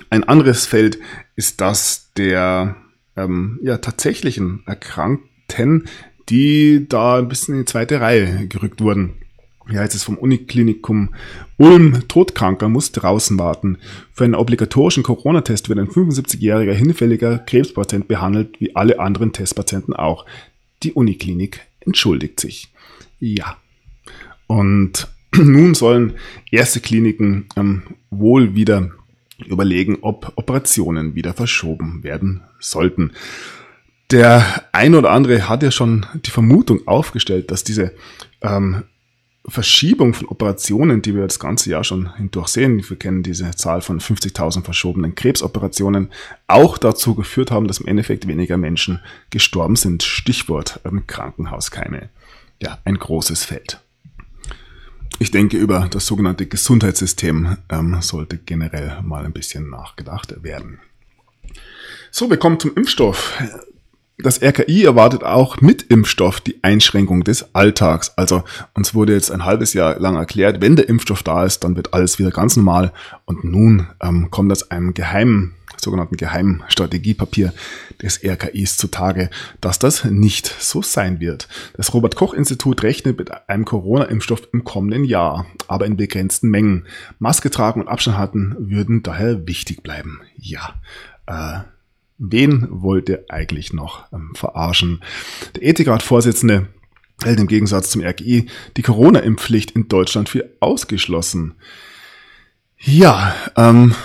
Ein 0.10 0.24
anderes 0.24 0.66
Feld 0.66 0.99
ist 1.36 1.62
das 1.62 2.12
der 2.16 2.76
ähm, 3.16 3.60
ja, 3.64 3.78
tatsächlichen 3.78 4.64
Erkrankten, 4.66 5.88
die 6.30 6.86
da 6.88 7.17
ein 7.17 7.28
bisschen 7.28 7.55
in 7.55 7.61
die 7.61 7.65
zweite 7.65 8.01
Reihe 8.01 8.47
gerückt 8.47 8.82
wurden. 8.82 9.13
Hier 9.69 9.80
heißt 9.80 9.95
es 9.95 10.03
vom 10.03 10.17
Uniklinikum 10.17 11.13
Ulm, 11.57 12.07
Todkranker 12.07 12.67
muss 12.67 12.91
draußen 12.91 13.38
warten. 13.38 13.78
Für 14.11 14.26
einen 14.26 14.36
obligatorischen 14.36 15.03
Corona-Test 15.03 15.69
wird 15.69 15.80
ein 15.80 15.88
75-jähriger 15.88 16.74
hinfälliger 16.74 17.39
Krebspatient 17.39 18.07
behandelt, 18.07 18.59
wie 18.59 18.76
alle 18.76 18.99
anderen 18.99 19.32
Testpatienten 19.32 19.93
auch. 19.93 20.26
Die 20.84 20.93
Uniklinik 20.93 21.61
entschuldigt 21.80 22.39
sich. 22.39 22.69
Ja. 23.19 23.57
Und 24.47 25.07
nun 25.36 25.76
sollen 25.76 26.13
erste 26.49 26.80
Kliniken 26.80 27.45
ähm, 27.55 27.84
wohl 28.09 28.55
wieder 28.55 28.89
überlegen, 29.45 29.99
ob 30.01 30.34
Operationen 30.36 31.15
wieder 31.15 31.34
verschoben 31.34 32.03
werden 32.03 32.41
sollten. 32.59 33.11
Der 34.12 34.66
ein 34.74 34.93
oder 34.93 35.12
andere 35.12 35.47
hat 35.47 35.64
ja 35.64 35.72
schon 35.72 36.05
die 36.26 36.32
Vermutung 36.32 36.86
aufgestellt, 36.86 37.49
dass 37.49 37.64
diese 37.64 37.93
ähm, 38.41 38.84
Verschiebung 39.47 40.14
von 40.14 40.28
Operationen, 40.28 41.01
die 41.01 41.16
wir 41.16 41.24
das 41.24 41.39
ganze 41.39 41.70
Jahr 41.70 41.86
schon 41.86 42.14
hindurch 42.18 42.49
sehen, 42.49 42.84
wir 42.88 42.97
kennen 42.97 43.24
diese 43.24 43.51
Zahl 43.51 43.82
von 43.82 44.01
50.000 44.01 44.64
verschobenen 44.64 45.16
Krebsoperationen, 45.16 46.09
auch 46.47 46.78
dazu 46.78 47.16
geführt 47.16 47.51
haben, 47.51 47.68
dass 47.68 47.80
im 47.80 47.88
Endeffekt 47.88 48.28
weniger 48.28 48.57
Menschen 48.57 48.99
gestorben 49.30 49.78
sind. 49.78 50.03
Stichwort 50.03 50.82
ähm, 50.84 51.07
Krankenhauskeime. 51.07 52.09
Ja, 52.62 52.80
ein 52.84 52.99
großes 52.99 53.45
Feld. 53.45 53.80
Ich 55.20 55.32
denke, 55.32 55.57
über 55.57 55.88
das 55.89 56.05
sogenannte 56.05 56.47
Gesundheitssystem 56.47 57.57
ähm, 57.70 58.01
sollte 58.01 58.38
generell 58.38 59.01
mal 59.03 59.24
ein 59.24 59.34
bisschen 59.34 59.70
nachgedacht 59.70 60.43
werden. 60.43 60.80
So, 62.12 62.30
wir 62.30 62.38
kommen 62.38 62.59
zum 62.59 62.76
Impfstoff 62.76 63.39
das 64.22 64.41
RKI 64.41 64.86
erwartet 64.86 65.24
auch 65.24 65.61
mit 65.61 65.84
Impfstoff 65.84 66.39
die 66.39 66.63
Einschränkung 66.63 67.24
des 67.24 67.53
Alltags. 67.53 68.17
Also 68.17 68.43
uns 68.74 68.93
wurde 68.93 69.13
jetzt 69.13 69.32
ein 69.32 69.45
halbes 69.45 69.74
Jahr 69.74 69.99
lang 69.99 70.15
erklärt, 70.15 70.61
wenn 70.61 70.76
der 70.76 70.89
Impfstoff 70.89 71.24
da 71.24 71.45
ist, 71.45 71.63
dann 71.63 71.76
wird 71.76 71.93
alles 71.93 72.19
wieder 72.19 72.32
ganz 72.32 72.55
normal. 72.55 72.91
Und 73.26 73.43
nun 73.43 73.88
ähm, 74.01 74.32
kommt 74.32 74.51
das 74.51 74.72
einem 74.72 74.93
geheimen, 74.93 75.55
sogenannten 75.80 76.17
geheimen 76.17 76.63
Strategiepapier 76.67 77.53
des 78.01 78.24
RKIs 78.24 78.78
zutage, 78.78 79.30
dass 79.59 79.80
das 79.80 80.05
nicht 80.05 80.47
so 80.59 80.82
sein 80.82 81.19
wird. 81.19 81.47
Das 81.76 81.93
Robert 81.93 82.15
Koch 82.15 82.34
Institut 82.34 82.84
rechnet 82.84 83.17
mit 83.17 83.32
einem 83.49 83.65
Corona-Impfstoff 83.65 84.47
im 84.53 84.63
kommenden 84.63 85.03
Jahr, 85.03 85.45
aber 85.67 85.86
in 85.86 85.97
begrenzten 85.97 86.49
Mengen. 86.49 86.86
Maske 87.19 87.49
tragen 87.49 87.82
und 87.82 87.88
Abstand 87.88 88.17
halten 88.17 88.55
würden 88.59 89.03
daher 89.03 89.47
wichtig 89.47 89.84
bleiben. 89.84 90.22
Ja. 90.38 90.76
Äh, 91.28 91.61
Wen 92.24 92.67
wollt 92.69 93.09
ihr 93.09 93.26
eigentlich 93.30 93.74
noch 93.74 94.03
ähm, 94.13 94.36
verarschen? 94.36 95.01
Der 95.55 95.63
Ethikrat-Vorsitzende 95.63 96.67
hält 97.24 97.39
im 97.39 97.47
Gegensatz 97.47 97.89
zum 97.89 98.03
RKI 98.03 98.45
die 98.78 98.82
Corona-Impfpflicht 98.84 99.72
in 99.72 99.88
Deutschland 99.88 100.30
für 100.30 100.47
ausgeschlossen. 100.59 101.55
Ja, 102.78 103.36
ähm, 103.57 103.95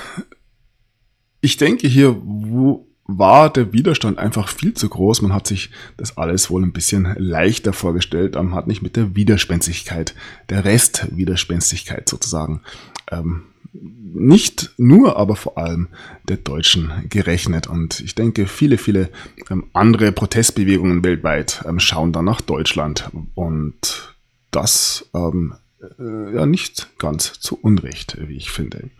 ich 1.42 1.58
denke 1.58 1.88
hier, 1.88 2.16
wo 2.24 2.88
war 3.04 3.52
der 3.52 3.74
Widerstand 3.74 4.18
einfach 4.18 4.48
viel 4.48 4.72
zu 4.72 4.88
groß. 4.88 5.20
Man 5.20 5.34
hat 5.34 5.46
sich 5.46 5.70
das 5.98 6.16
alles 6.16 6.48
wohl 6.50 6.62
ein 6.62 6.72
bisschen 6.72 7.14
leichter 7.18 7.74
vorgestellt. 7.74 8.34
Man 8.34 8.54
hat 8.54 8.66
nicht 8.66 8.80
mit 8.80 8.96
der 8.96 9.14
Widerspenstigkeit, 9.14 10.14
der 10.48 10.64
Restwiderspenstigkeit 10.64 12.08
sozusagen 12.08 12.62
ähm, 13.10 13.44
nicht 13.72 14.70
nur, 14.78 15.16
aber 15.16 15.36
vor 15.36 15.58
allem 15.58 15.88
der 16.28 16.38
Deutschen 16.38 16.90
gerechnet. 17.08 17.66
Und 17.66 18.00
ich 18.00 18.14
denke, 18.14 18.46
viele, 18.46 18.78
viele 18.78 19.10
ähm, 19.50 19.66
andere 19.72 20.12
Protestbewegungen 20.12 21.04
weltweit 21.04 21.62
ähm, 21.66 21.78
schauen 21.78 22.12
dann 22.12 22.24
nach 22.24 22.40
Deutschland. 22.40 23.10
Und 23.34 24.14
das 24.50 25.08
ähm, 25.14 25.54
äh, 25.98 26.34
ja 26.34 26.46
nicht 26.46 26.98
ganz 26.98 27.34
zu 27.34 27.58
Unrecht, 27.60 28.16
wie 28.20 28.36
ich 28.36 28.50
finde. 28.50 28.90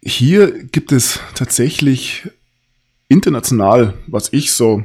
Hier 0.00 0.64
gibt 0.64 0.92
es 0.92 1.20
tatsächlich 1.34 2.28
international, 3.08 3.94
was 4.06 4.32
ich 4.32 4.52
so 4.52 4.84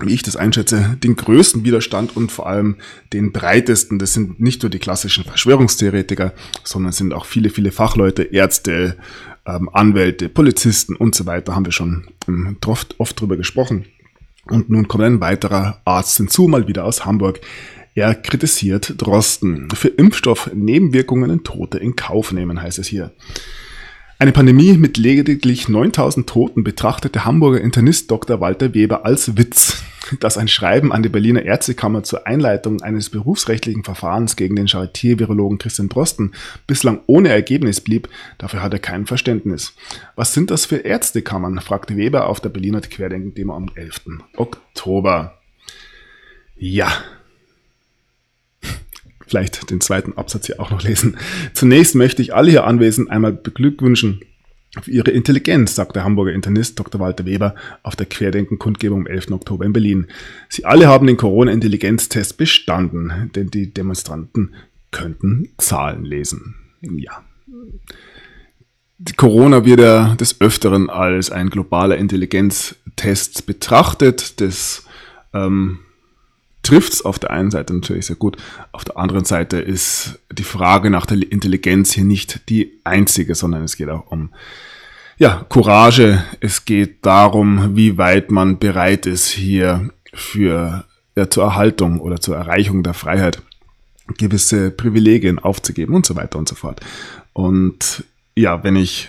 wie 0.00 0.14
ich 0.14 0.22
das 0.22 0.36
einschätze, 0.36 0.96
den 1.02 1.16
größten 1.16 1.64
Widerstand 1.64 2.16
und 2.16 2.30
vor 2.30 2.46
allem 2.46 2.76
den 3.12 3.32
breitesten. 3.32 3.98
Das 3.98 4.12
sind 4.12 4.40
nicht 4.40 4.62
nur 4.62 4.70
die 4.70 4.78
klassischen 4.78 5.24
Verschwörungstheoretiker, 5.24 6.32
sondern 6.64 6.92
sind 6.92 7.12
auch 7.12 7.26
viele, 7.26 7.50
viele 7.50 7.72
Fachleute, 7.72 8.22
Ärzte, 8.22 8.96
ähm, 9.46 9.68
Anwälte, 9.72 10.28
Polizisten 10.28 10.94
und 10.94 11.14
so 11.14 11.26
weiter, 11.26 11.54
haben 11.54 11.64
wir 11.64 11.72
schon 11.72 12.06
ähm, 12.28 12.56
oft, 12.66 12.94
oft 12.98 13.20
drüber 13.20 13.36
gesprochen. 13.36 13.86
Und 14.46 14.70
nun 14.70 14.88
kommt 14.88 15.04
ein 15.04 15.20
weiterer 15.20 15.80
Arzt 15.84 16.16
hinzu, 16.16 16.48
mal 16.48 16.68
wieder 16.68 16.84
aus 16.84 17.04
Hamburg. 17.04 17.40
Er 17.94 18.14
kritisiert 18.14 18.94
Drosten. 18.96 19.68
Für 19.74 19.88
Impfstoff 19.88 20.50
Nebenwirkungen 20.54 21.30
und 21.30 21.44
Tote 21.44 21.78
in 21.78 21.96
Kauf 21.96 22.32
nehmen, 22.32 22.62
heißt 22.62 22.78
es 22.78 22.86
hier. 22.86 23.12
Eine 24.20 24.32
Pandemie 24.32 24.72
mit 24.72 24.96
lediglich 24.96 25.68
9000 25.68 26.28
Toten 26.28 26.64
betrachtet 26.64 27.14
der 27.14 27.24
Hamburger 27.24 27.60
Internist 27.60 28.10
Dr. 28.10 28.40
Walter 28.40 28.74
Weber 28.74 29.04
als 29.04 29.36
Witz. 29.36 29.77
Dass 30.20 30.38
ein 30.38 30.48
Schreiben 30.48 30.92
an 30.92 31.02
die 31.02 31.08
Berliner 31.08 31.42
Ärztekammer 31.42 32.02
zur 32.02 32.26
Einleitung 32.26 32.82
eines 32.82 33.10
berufsrechtlichen 33.10 33.84
Verfahrens 33.84 34.36
gegen 34.36 34.56
den 34.56 34.66
Charité-Virologen 34.66 35.58
Christian 35.58 35.88
Drosten 35.88 36.32
bislang 36.66 37.00
ohne 37.06 37.28
Ergebnis 37.28 37.80
blieb, 37.80 38.08
dafür 38.38 38.62
hat 38.62 38.72
er 38.72 38.78
kein 38.78 39.06
Verständnis. 39.06 39.74
Was 40.16 40.34
sind 40.34 40.50
das 40.50 40.66
für 40.66 40.76
Ärztekammern? 40.76 41.60
fragte 41.60 41.96
Weber 41.96 42.26
auf 42.26 42.40
der 42.40 42.48
Berliner 42.48 42.80
Querdenken-Demo 42.80 43.54
am 43.54 43.70
11. 43.74 44.02
Oktober. 44.36 45.38
Ja, 46.56 46.88
vielleicht 49.26 49.70
den 49.70 49.80
zweiten 49.80 50.14
Absatz 50.14 50.46
hier 50.46 50.60
auch 50.60 50.70
noch 50.70 50.82
lesen. 50.82 51.18
Zunächst 51.52 51.94
möchte 51.94 52.22
ich 52.22 52.34
alle 52.34 52.50
hier 52.50 52.64
Anwesenden 52.64 53.12
einmal 53.12 53.32
beglückwünschen 53.32 54.20
für 54.80 54.90
ihre 54.90 55.10
Intelligenz, 55.10 55.74
sagt 55.74 55.96
der 55.96 56.04
Hamburger 56.04 56.32
Internist 56.32 56.78
Dr. 56.78 57.00
Walter 57.00 57.24
Weber 57.24 57.54
auf 57.82 57.96
der 57.96 58.06
Querdenken-Kundgebung 58.06 59.00
am 59.00 59.06
11. 59.06 59.30
Oktober 59.30 59.64
in 59.64 59.72
Berlin. 59.72 60.06
Sie 60.48 60.64
alle 60.64 60.88
haben 60.88 61.06
den 61.06 61.16
Corona-Intelligenztest 61.16 62.36
bestanden, 62.36 63.30
denn 63.34 63.50
die 63.50 63.72
Demonstranten 63.72 64.54
könnten 64.90 65.48
Zahlen 65.58 66.04
lesen. 66.04 66.54
Ja. 66.80 67.24
Corona 69.16 69.64
wird 69.64 69.80
ja 69.80 70.14
des 70.16 70.40
Öfteren 70.40 70.90
als 70.90 71.30
ein 71.30 71.50
globaler 71.50 71.96
Intelligenztest 71.96 73.46
betrachtet. 73.46 74.40
Das 74.40 74.84
ähm, 75.32 75.78
trifft 76.68 76.92
es 76.92 77.02
auf 77.02 77.18
der 77.18 77.30
einen 77.30 77.50
Seite 77.50 77.72
natürlich 77.72 78.04
sehr 78.06 78.16
gut. 78.16 78.36
Auf 78.72 78.84
der 78.84 78.98
anderen 78.98 79.24
Seite 79.24 79.56
ist 79.56 80.18
die 80.30 80.42
Frage 80.42 80.90
nach 80.90 81.06
der 81.06 81.16
Intelligenz 81.32 81.92
hier 81.92 82.04
nicht 82.04 82.50
die 82.50 82.78
einzige, 82.84 83.34
sondern 83.34 83.64
es 83.64 83.78
geht 83.78 83.88
auch 83.88 84.10
um 84.10 84.34
ja, 85.16 85.46
Courage. 85.48 86.22
Es 86.40 86.66
geht 86.66 87.06
darum, 87.06 87.74
wie 87.74 87.96
weit 87.96 88.30
man 88.30 88.58
bereit 88.58 89.06
ist, 89.06 89.28
hier 89.28 89.88
für 90.12 90.84
ja, 91.16 91.30
zur 91.30 91.44
Erhaltung 91.44 92.00
oder 92.00 92.20
zur 92.20 92.36
Erreichung 92.36 92.82
der 92.82 92.92
Freiheit 92.92 93.40
gewisse 94.18 94.70
Privilegien 94.70 95.38
aufzugeben 95.38 95.94
und 95.94 96.04
so 96.04 96.16
weiter 96.16 96.38
und 96.38 96.50
so 96.50 96.54
fort. 96.54 96.80
Und 97.32 98.04
ja, 98.34 98.62
wenn 98.62 98.76
ich 98.76 99.08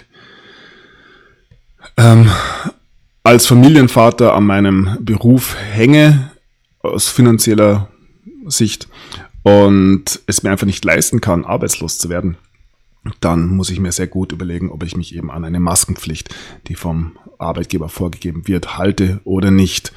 ähm, 1.97 2.31
als 3.23 3.47
Familienvater 3.47 4.33
an 4.33 4.45
meinem 4.45 4.97
Beruf 5.01 5.57
hänge, 5.57 6.31
aus 6.79 7.09
finanzieller 7.09 7.89
Sicht 8.47 8.87
und 9.43 10.21
es 10.25 10.43
mir 10.43 10.51
einfach 10.51 10.67
nicht 10.67 10.83
leisten 10.83 11.21
kann, 11.21 11.45
arbeitslos 11.45 11.97
zu 11.97 12.09
werden, 12.09 12.37
dann 13.21 13.47
muss 13.47 13.69
ich 13.69 13.79
mir 13.79 13.91
sehr 13.91 14.07
gut 14.07 14.31
überlegen, 14.31 14.69
ob 14.69 14.83
ich 14.83 14.95
mich 14.95 15.15
eben 15.15 15.31
an 15.31 15.45
eine 15.45 15.59
Maskenpflicht, 15.59 16.33
die 16.67 16.75
vom 16.75 17.17
Arbeitgeber 17.37 17.89
vorgegeben 17.89 18.47
wird, 18.47 18.77
halte 18.77 19.21
oder 19.23 19.51
nicht. 19.51 19.93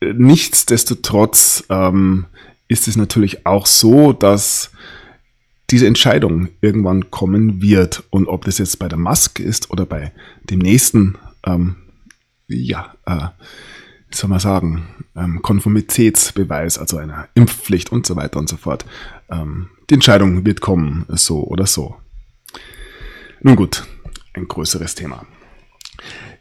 Nichtsdestotrotz 0.00 1.64
ähm, 1.68 2.26
ist 2.68 2.88
es 2.88 2.96
natürlich 2.96 3.44
auch 3.46 3.66
so, 3.66 4.12
dass 4.12 4.70
diese 5.70 5.86
Entscheidung 5.86 6.48
irgendwann 6.60 7.10
kommen 7.10 7.60
wird 7.60 8.04
und 8.10 8.26
ob 8.26 8.44
das 8.44 8.58
jetzt 8.58 8.78
bei 8.78 8.88
der 8.88 8.98
Maske 8.98 9.42
ist 9.42 9.70
oder 9.70 9.86
bei 9.86 10.12
dem 10.44 10.60
nächsten, 10.60 11.16
ähm, 11.44 11.76
ja, 12.48 12.94
äh, 13.06 13.28
wie 14.10 14.16
soll 14.16 14.30
man 14.30 14.40
sagen, 14.40 14.88
ähm, 15.16 15.40
Konformitätsbeweis, 15.42 16.78
also 16.78 16.96
einer 16.96 17.28
Impfpflicht 17.34 17.92
und 17.92 18.06
so 18.06 18.16
weiter 18.16 18.38
und 18.38 18.48
so 18.48 18.56
fort. 18.56 18.84
Ähm, 19.30 19.68
die 19.88 19.94
Entscheidung 19.94 20.44
wird 20.44 20.60
kommen, 20.60 21.06
so 21.08 21.44
oder 21.44 21.66
so. 21.66 21.96
Nun 23.40 23.56
gut, 23.56 23.84
ein 24.34 24.48
größeres 24.48 24.94
Thema. 24.94 25.26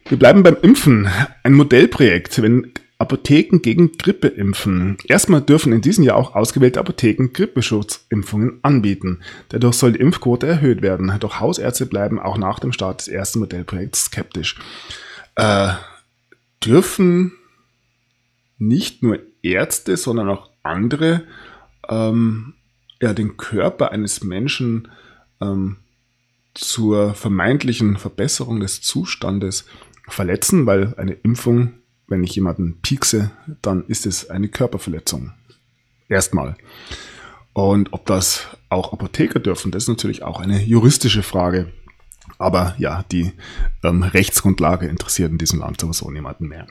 Wir 0.08 0.18
bleiben 0.18 0.42
beim 0.42 0.58
Impfen. 0.62 1.08
Ein 1.44 1.54
Modellprojekt, 1.54 2.42
wenn 2.42 2.74
Apotheken 2.98 3.60
gegen 3.62 3.94
Grippe 3.98 4.28
impfen. 4.28 4.98
Erstmal 5.06 5.42
dürfen 5.42 5.72
in 5.72 5.82
diesem 5.82 6.04
Jahr 6.04 6.18
auch 6.18 6.36
ausgewählte 6.36 6.80
Apotheken 6.80 7.30
Grippeschutzimpfungen 7.32 8.60
anbieten. 8.62 9.20
Dadurch 9.50 9.76
soll 9.76 9.94
die 9.94 10.00
Impfquote 10.00 10.48
erhöht 10.48 10.82
werden. 10.82 11.14
Doch 11.20 11.40
Hausärzte 11.40 11.86
bleiben 11.86 12.20
auch 12.20 12.38
nach 12.38 12.60
dem 12.60 12.74
Start 12.74 13.00
des 13.00 13.08
ersten 13.08 13.40
Modellprojekts 13.40 14.06
skeptisch. 14.06 14.58
Äh, 15.36 15.70
dürfen 16.66 17.32
nicht 18.60 19.04
nur 19.04 19.20
Ärzte, 19.42 19.98
sondern 19.98 20.30
auch 20.30 20.50
andere 20.64 21.24
ähm, 21.88 22.54
ja, 23.02 23.14
den 23.14 23.38
Körper 23.38 23.92
eines 23.92 24.24
Menschen 24.24 24.90
ähm, 25.42 25.78
zur 26.54 27.14
vermeintlichen 27.14 27.98
Verbesserung 27.98 28.60
des 28.60 28.82
Zustandes 28.82 29.66
verletzen, 30.08 30.66
weil 30.66 30.94
eine 30.98 31.14
Impfung 31.14 31.80
wenn 32.10 32.24
ich 32.24 32.36
jemanden 32.36 32.80
piekse, 32.82 33.32
dann 33.62 33.86
ist 33.88 34.06
es 34.06 34.30
eine 34.30 34.50
Körperverletzung. 34.50 35.32
Erstmal. 36.10 36.56
Und 37.54 37.94
ob 37.94 38.06
das 38.06 38.48
auch 38.70 38.94
Apotheker 38.94 39.40
dürfen, 39.40 39.72
das 39.72 39.84
ist 39.84 39.90
natürlich 39.90 40.24
auch 40.24 40.40
eine 40.40 40.62
juristische 40.64 41.24
Frage. 41.24 41.72
Aber 42.38 42.76
ja, 42.78 43.04
die 43.12 43.32
ähm, 43.84 44.04
Rechtsgrundlage 44.04 44.88
interessiert 44.88 45.32
in 45.32 45.38
diesem 45.38 45.60
Land 45.60 45.82
sowieso 45.82 46.10
niemanden 46.10 46.48
mehr. 46.48 46.68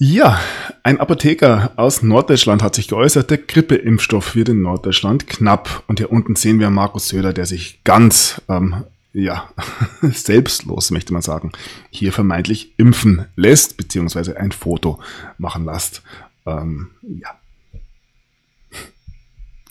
Ja, 0.00 0.40
ein 0.84 1.00
Apotheker 1.00 1.72
aus 1.74 2.04
Norddeutschland 2.04 2.62
hat 2.62 2.76
sich 2.76 2.86
geäußert, 2.86 3.30
der 3.30 3.38
Grippeimpfstoff 3.38 4.36
wird 4.36 4.48
in 4.48 4.62
Norddeutschland 4.62 5.26
knapp. 5.26 5.82
Und 5.88 5.98
hier 5.98 6.12
unten 6.12 6.36
sehen 6.36 6.60
wir 6.60 6.70
Markus 6.70 7.08
Söder, 7.08 7.32
der 7.32 7.46
sich 7.46 7.82
ganz 7.82 8.40
ähm, 8.48 8.84
ja, 9.12 9.52
selbstlos, 10.02 10.92
möchte 10.92 11.12
man 11.12 11.22
sagen, 11.22 11.50
hier 11.90 12.12
vermeintlich 12.12 12.74
impfen 12.76 13.26
lässt, 13.34 13.76
beziehungsweise 13.76 14.36
ein 14.36 14.52
Foto 14.52 15.00
machen 15.36 15.64
lässt. 15.64 16.02
Ähm, 16.46 16.92
ja. 17.02 17.36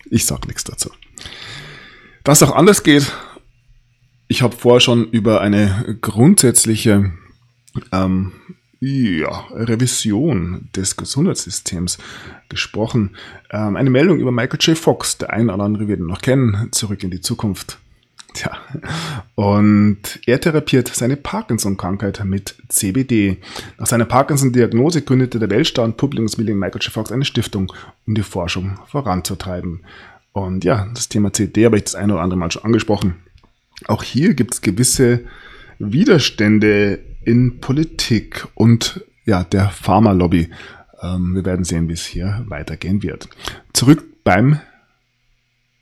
Ich 0.10 0.26
sage 0.26 0.48
nichts 0.48 0.66
dazu. 0.66 0.92
Dass 2.26 2.44
auch 2.44 2.54
anders 2.54 2.84
geht, 2.84 3.14
ich 4.28 4.42
habe 4.42 4.58
vorher 4.58 4.82
schon 4.82 5.10
über 5.10 5.40
eine 5.40 5.98
grundsätzliche 6.02 7.14
ähm, 7.94 8.34
ja, 8.80 9.46
Revision 9.52 10.70
des 10.76 10.98
Gesundheitssystems 10.98 11.98
gesprochen. 12.50 13.16
Ähm, 13.52 13.76
eine 13.76 13.90
Meldung 13.90 14.20
über 14.20 14.32
Michael 14.32 14.60
J. 14.62 14.78
Fox, 14.78 15.18
der 15.18 15.32
ein 15.32 15.50
oder 15.50 15.64
andere 15.64 15.88
wird 15.88 16.00
ihn 16.00 16.08
noch 16.08 16.22
kennen, 16.22 16.70
zurück 16.72 17.04
in 17.04 17.12
die 17.12 17.22
Zukunft. 17.22 17.80
Tja, 18.34 18.52
und 19.34 20.20
er 20.28 20.40
therapiert 20.40 20.90
seine 20.90 21.18
Parkinson-Krankheit 21.18 22.24
mit 22.24 22.56
CBD. 22.68 23.38
Nach 23.80 23.88
seiner 23.88 24.06
Parkinson-Diagnose 24.06 25.02
gründete 25.02 25.40
der 25.40 25.50
Weltstar 25.50 25.86
und 25.86 25.98
Publikumsmillion 25.98 26.60
Michael 26.60 26.82
J. 26.82 26.94
Fox 26.94 27.12
eine 27.12 27.26
Stiftung, 27.26 27.74
um 28.06 28.14
die 28.14 28.22
Forschung 28.22 28.80
voranzutreiben. 28.86 29.84
Und 30.34 30.64
ja, 30.64 30.88
das 30.94 31.10
Thema 31.10 31.34
CBD 31.34 31.66
habe 31.66 31.78
ich 31.78 31.86
das 31.86 31.96
eine 31.96 32.14
oder 32.14 32.22
andere 32.22 32.38
Mal 32.38 32.52
schon 32.52 32.64
angesprochen. 32.64 33.16
Auch 33.88 34.04
hier 34.04 34.36
gibt 34.36 34.54
es 34.54 34.62
gewisse 34.62 35.22
Widerstände 35.80 37.00
in 37.28 37.60
Politik 37.60 38.48
und 38.56 39.04
ja, 39.26 39.44
der 39.44 39.70
Pharmalobby. 39.70 40.50
Ähm, 41.02 41.36
wir 41.36 41.44
werden 41.44 41.66
sehen, 41.66 41.90
wie 41.90 41.94
es 41.94 42.06
hier 42.06 42.46
weitergehen 42.48 43.04
wird. 43.04 43.28
Zurück 43.74 44.24
beim 44.24 44.62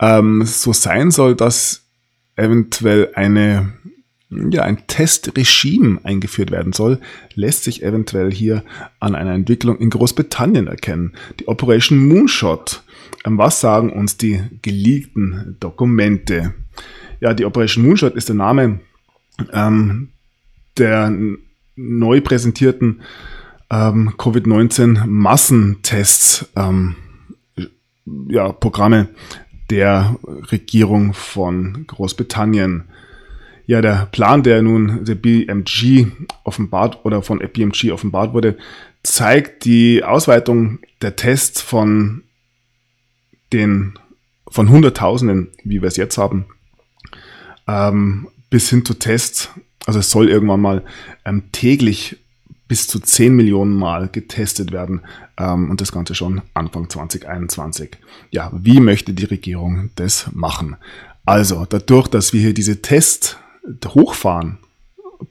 ähm, 0.00 0.44
so 0.44 0.72
sein 0.72 1.10
soll, 1.10 1.34
dass 1.34 1.84
eventuell 2.36 3.12
eine 3.14 3.72
ja, 4.30 4.62
ein 4.62 4.86
Testregime 4.86 6.00
eingeführt 6.04 6.50
werden 6.50 6.74
soll, 6.74 7.00
lässt 7.34 7.64
sich 7.64 7.82
eventuell 7.82 8.30
hier 8.30 8.62
an 9.00 9.14
einer 9.14 9.32
Entwicklung 9.32 9.78
in 9.78 9.88
Großbritannien 9.88 10.66
erkennen. 10.66 11.14
Die 11.40 11.48
Operation 11.48 12.06
Moonshot. 12.06 12.82
Ähm, 13.24 13.38
was 13.38 13.60
sagen 13.60 13.90
uns 13.90 14.18
die 14.18 14.42
geleakten 14.60 15.56
Dokumente? 15.60 16.52
Ja, 17.20 17.32
die 17.32 17.46
Operation 17.46 17.86
Moonshot 17.86 18.16
ist 18.16 18.28
der 18.28 18.36
Name 18.36 18.80
ähm, 19.52 20.10
der 20.76 21.12
neu 21.76 22.20
präsentierten 22.20 23.00
ähm, 23.70 24.14
Covid-19 24.16 25.06
Massentests, 25.06 26.46
ähm, 26.56 26.96
ja, 28.28 28.52
Programme 28.52 29.08
der 29.70 30.16
Regierung 30.50 31.14
von 31.14 31.84
Großbritannien 31.86 32.84
ja, 33.66 33.82
der 33.82 34.08
Plan, 34.10 34.42
der 34.42 34.62
nun 34.62 35.04
der 35.04 35.14
BMG 35.14 36.06
offenbart 36.42 37.04
oder 37.04 37.20
von 37.20 37.38
BMG 37.38 37.92
offenbart 37.92 38.32
wurde, 38.32 38.56
zeigt 39.02 39.66
die 39.66 40.02
Ausweitung 40.02 40.78
der 41.02 41.16
Tests 41.16 41.60
von 41.60 42.22
den 43.52 43.98
von 44.50 44.70
Hunderttausenden, 44.70 45.48
wie 45.64 45.82
wir 45.82 45.88
es 45.88 45.98
jetzt 45.98 46.16
haben, 46.16 46.46
ähm, 47.66 48.28
bis 48.48 48.70
hin 48.70 48.86
zu 48.86 48.94
Tests. 48.94 49.50
Also 49.84 49.98
es 49.98 50.10
soll 50.10 50.30
irgendwann 50.30 50.62
mal 50.62 50.84
ähm, 51.26 51.52
täglich 51.52 52.16
bis 52.68 52.86
zu 52.86 53.00
10 53.00 53.34
Millionen 53.34 53.74
Mal 53.74 54.08
getestet 54.08 54.70
werden 54.72 55.00
ähm, 55.38 55.70
und 55.70 55.80
das 55.80 55.90
Ganze 55.90 56.14
schon 56.14 56.42
Anfang 56.54 56.88
2021. 56.88 57.96
Ja, 58.30 58.52
wie 58.54 58.80
möchte 58.80 59.14
die 59.14 59.24
Regierung 59.24 59.90
das 59.96 60.28
machen? 60.32 60.76
Also 61.24 61.66
dadurch, 61.68 62.08
dass 62.08 62.32
wir 62.32 62.40
hier 62.40 62.54
diese 62.54 62.80
Tests 62.80 63.36
hochfahren, 63.86 64.58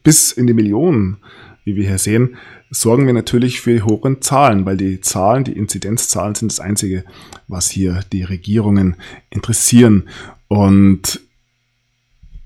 bis 0.04 0.32
in 0.32 0.48
die 0.48 0.54
Millionen, 0.54 1.18
wie 1.64 1.76
wir 1.76 1.88
hier 1.88 1.98
sehen, 1.98 2.38
sorgen 2.70 3.06
wir 3.06 3.14
natürlich 3.14 3.62
für 3.62 3.86
hohe 3.86 4.20
Zahlen, 4.20 4.66
weil 4.66 4.78
die 4.78 5.02
Zahlen, 5.02 5.44
die 5.44 5.54
Inzidenzzahlen 5.54 6.36
sind 6.36 6.52
das 6.52 6.60
Einzige, 6.60 7.04
was 7.48 7.70
hier 7.70 8.02
die 8.12 8.24
Regierungen 8.24 8.96
interessieren. 9.30 10.10
Und 10.48 11.22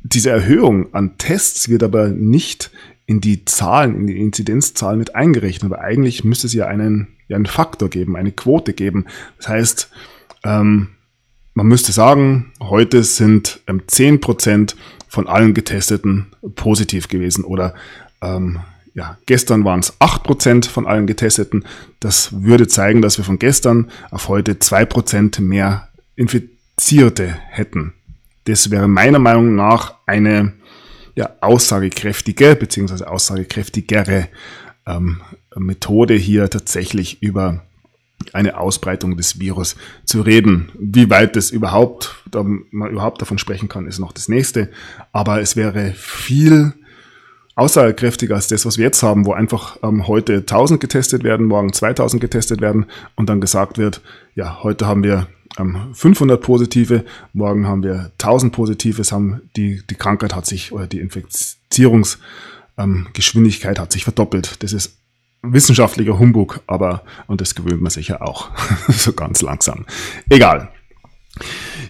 diese 0.03 0.29
Erhöhung 0.29 0.93
an 0.93 1.17
Tests 1.17 1.69
wird 1.69 1.83
aber 1.83 2.09
nicht 2.09 2.71
in 3.11 3.19
die 3.19 3.43
Zahlen, 3.43 3.95
in 3.95 4.07
die 4.07 4.19
Inzidenzzahlen 4.21 4.97
mit 4.97 5.15
eingerechnet. 5.15 5.69
Aber 5.69 5.81
eigentlich 5.81 6.23
müsste 6.23 6.47
es 6.47 6.53
ja 6.53 6.67
einen, 6.67 7.09
ja 7.27 7.35
einen 7.35 7.45
Faktor 7.45 7.89
geben, 7.89 8.15
eine 8.15 8.31
Quote 8.31 8.71
geben. 8.71 9.05
Das 9.37 9.49
heißt, 9.49 9.91
ähm, 10.45 10.91
man 11.53 11.67
müsste 11.67 11.91
sagen, 11.91 12.53
heute 12.61 13.03
sind 13.03 13.59
ähm, 13.67 13.81
10% 13.85 14.75
von 15.09 15.27
allen 15.27 15.53
Getesteten 15.53 16.27
positiv 16.55 17.09
gewesen 17.09 17.43
oder 17.43 17.75
ähm, 18.21 18.59
ja, 18.93 19.17
gestern 19.25 19.65
waren 19.65 19.81
es 19.81 19.99
8% 19.99 20.69
von 20.69 20.87
allen 20.87 21.05
Getesteten. 21.05 21.65
Das 21.99 22.43
würde 22.43 22.67
zeigen, 22.69 23.01
dass 23.01 23.17
wir 23.17 23.25
von 23.25 23.39
gestern 23.39 23.91
auf 24.09 24.29
heute 24.29 24.53
2% 24.53 25.41
mehr 25.41 25.89
Infizierte 26.15 27.27
hätten. 27.49 27.93
Das 28.45 28.71
wäre 28.71 28.87
meiner 28.87 29.19
Meinung 29.19 29.55
nach 29.55 29.95
eine 30.05 30.53
ja, 31.15 31.31
aussagekräftige 31.41 32.55
bzw. 32.55 33.05
aussagekräftigere 33.05 34.27
ähm, 34.87 35.21
Methode 35.55 36.13
hier 36.15 36.49
tatsächlich 36.49 37.21
über 37.21 37.61
eine 38.33 38.57
Ausbreitung 38.57 39.17
des 39.17 39.39
Virus 39.39 39.75
zu 40.05 40.21
reden. 40.21 40.71
Wie 40.77 41.09
weit 41.09 41.35
das 41.35 41.49
überhaupt, 41.49 42.15
da 42.29 42.43
man 42.43 42.91
überhaupt 42.91 43.21
davon 43.21 43.37
sprechen 43.37 43.67
kann, 43.67 43.87
ist 43.87 43.99
noch 43.99 44.11
das 44.11 44.27
nächste. 44.27 44.69
Aber 45.11 45.41
es 45.41 45.55
wäre 45.55 45.93
viel 45.93 46.73
aussagekräftiger 47.55 48.35
als 48.35 48.47
das, 48.47 48.65
was 48.65 48.77
wir 48.77 48.85
jetzt 48.85 49.03
haben, 49.03 49.25
wo 49.25 49.33
einfach 49.33 49.77
ähm, 49.83 50.07
heute 50.07 50.37
1000 50.37 50.79
getestet 50.79 51.23
werden, 51.23 51.47
morgen 51.47 51.73
2000 51.73 52.21
getestet 52.21 52.61
werden 52.61 52.85
und 53.15 53.27
dann 53.27 53.41
gesagt 53.41 53.77
wird, 53.77 54.01
ja, 54.35 54.63
heute 54.63 54.87
haben 54.87 55.03
wir 55.03 55.27
500 55.55 56.41
Positive, 56.41 57.05
morgen 57.33 57.67
haben 57.67 57.83
wir 57.83 58.11
1000 58.19 58.53
Positive, 58.53 59.01
haben 59.11 59.41
die, 59.55 59.81
die 59.89 59.95
Krankheit 59.95 60.35
hat 60.35 60.45
sich 60.45 60.71
oder 60.71 60.85
die 60.87 60.99
Infizierungsgeschwindigkeit 60.99 63.77
ähm, 63.77 63.81
hat 63.81 63.91
sich 63.91 64.03
verdoppelt. 64.03 64.61
Das 64.63 64.73
ist 64.73 64.97
wissenschaftlicher 65.41 66.19
Humbug, 66.19 66.61
aber, 66.67 67.03
und 67.27 67.41
das 67.41 67.55
gewöhnt 67.55 67.81
man 67.81 67.91
sich 67.91 68.09
ja 68.09 68.21
auch, 68.21 68.51
so 68.87 69.13
ganz 69.13 69.41
langsam. 69.41 69.85
Egal. 70.29 70.69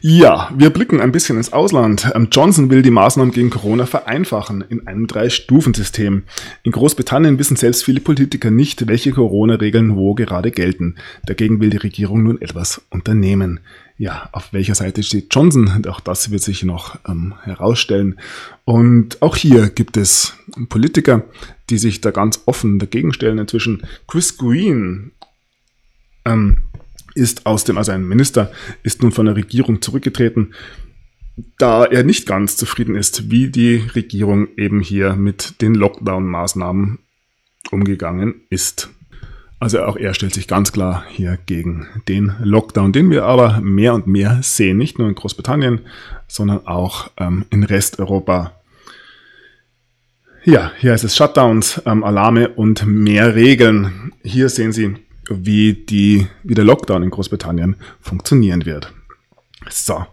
Ja, 0.04 0.49
wir 0.58 0.72
blicken 0.72 0.99
ein 0.99 1.12
bisschen 1.12 1.38
ins 1.38 1.54
Ausland. 1.54 2.10
Ähm, 2.16 2.30
Johnson 2.32 2.72
will 2.72 2.82
die 2.82 2.89
Maßnahmen 2.89 3.32
gegen 3.32 3.52
Corona 3.52 3.86
vereinfachen 3.86 4.64
in 4.68 4.88
einem 4.88 5.06
Drei-Stufen-System. 5.06 6.24
In 6.64 6.72
Großbritannien 6.72 7.38
wissen 7.38 7.56
selbst 7.56 7.86
viele 7.86 8.02
Politiker 8.02 8.49
nicht, 8.49 8.88
welche 8.88 9.12
Corona-Regeln 9.12 9.95
wo 9.95 10.16
gerade 10.16 10.49
gelten. 10.49 10.95
Dagegen 11.28 11.60
will 11.60 11.70
die 11.70 11.78
Regierung 11.78 12.24
nun 12.24 12.41
etwas 12.41 12.82
unternehmen. 12.89 13.60
Ja, 13.99 14.28
auf 14.32 14.54
welcher 14.54 14.74
Seite 14.74 15.04
steht 15.04 15.28
Johnson? 15.36 15.86
Auch 15.88 15.99
das 15.99 16.32
wird 16.32 16.41
sich 16.41 16.64
noch 16.64 16.97
ähm, 17.08 17.36
herausstellen. 17.43 18.20
Und 18.66 19.22
auch 19.22 19.36
hier 19.36 19.70
gibt 19.70 19.97
es 19.97 20.34
Politiker, 20.70 21.26
die 21.70 21.78
sich 21.78 22.02
da 22.02 22.10
ganz 22.10 22.41
offen 22.47 22.80
dagegen 22.80 23.14
stellen. 23.14 23.38
Inzwischen 23.38 23.84
Chris 24.08 24.36
Green 24.36 25.12
ähm, 26.26 26.58
ist 27.16 27.45
aus 27.45 27.64
dem, 27.64 27.78
also 27.78 27.91
ein 27.91 28.07
Minister, 28.07 28.51
ist 28.84 29.01
nun 29.01 29.12
von 29.12 29.26
der 29.26 29.36
Regierung 29.36 29.82
zurückgetreten, 29.82 30.53
da 31.57 31.86
er 31.86 32.03
nicht 32.03 32.26
ganz 32.26 32.57
zufrieden 32.57 32.95
ist, 32.95 33.32
wie 33.32 33.49
die 33.49 33.78
Regierung 33.95 34.47
eben 34.57 34.82
hier 34.82 35.16
mit 35.16 35.62
den 35.62 35.76
Lockdown-Maßnahmen 35.76 36.99
umgegangen 37.72 38.41
ist. 38.49 38.89
Also 39.59 39.84
auch 39.84 39.95
er 39.95 40.14
stellt 40.16 40.34
sich 40.34 40.47
ganz 40.47 40.72
klar 40.72 41.05
hier 41.07 41.38
gegen 41.45 41.88
den 42.07 42.34
Lockdown, 42.41 42.93
den 42.93 43.12
wir 43.12 43.26
aber 43.26 43.62
mehr 43.62 43.93
und 43.93 44.07
mehr 44.07 44.39
sehen, 44.41 44.78
nicht 44.78 44.97
nur 44.97 45.07
in 45.07 45.16
Großbritannien, 45.16 45.82
sondern 46.28 46.66
auch 46.66 47.12
ähm, 47.18 47.45
in 47.51 47.64
Resteuropa. 47.64 48.53
Ja, 50.43 50.72
hier 50.80 50.93
heißt 50.93 51.03
es 51.03 51.16
Shutdowns, 51.16 51.80
ähm, 51.86 52.03
Alarme 52.03 52.49
und 52.49 52.88
mehr 52.88 53.36
Regeln. 53.36 54.14
Hier 54.24 54.49
sehen 54.49 54.72
Sie 54.72 54.95
wie, 55.41 55.73
die, 55.73 56.27
wie 56.43 56.53
der 56.53 56.65
Lockdown 56.65 57.03
in 57.03 57.09
Großbritannien 57.09 57.75
funktionieren 57.99 58.65
wird. 58.65 58.93
So. 59.69 60.05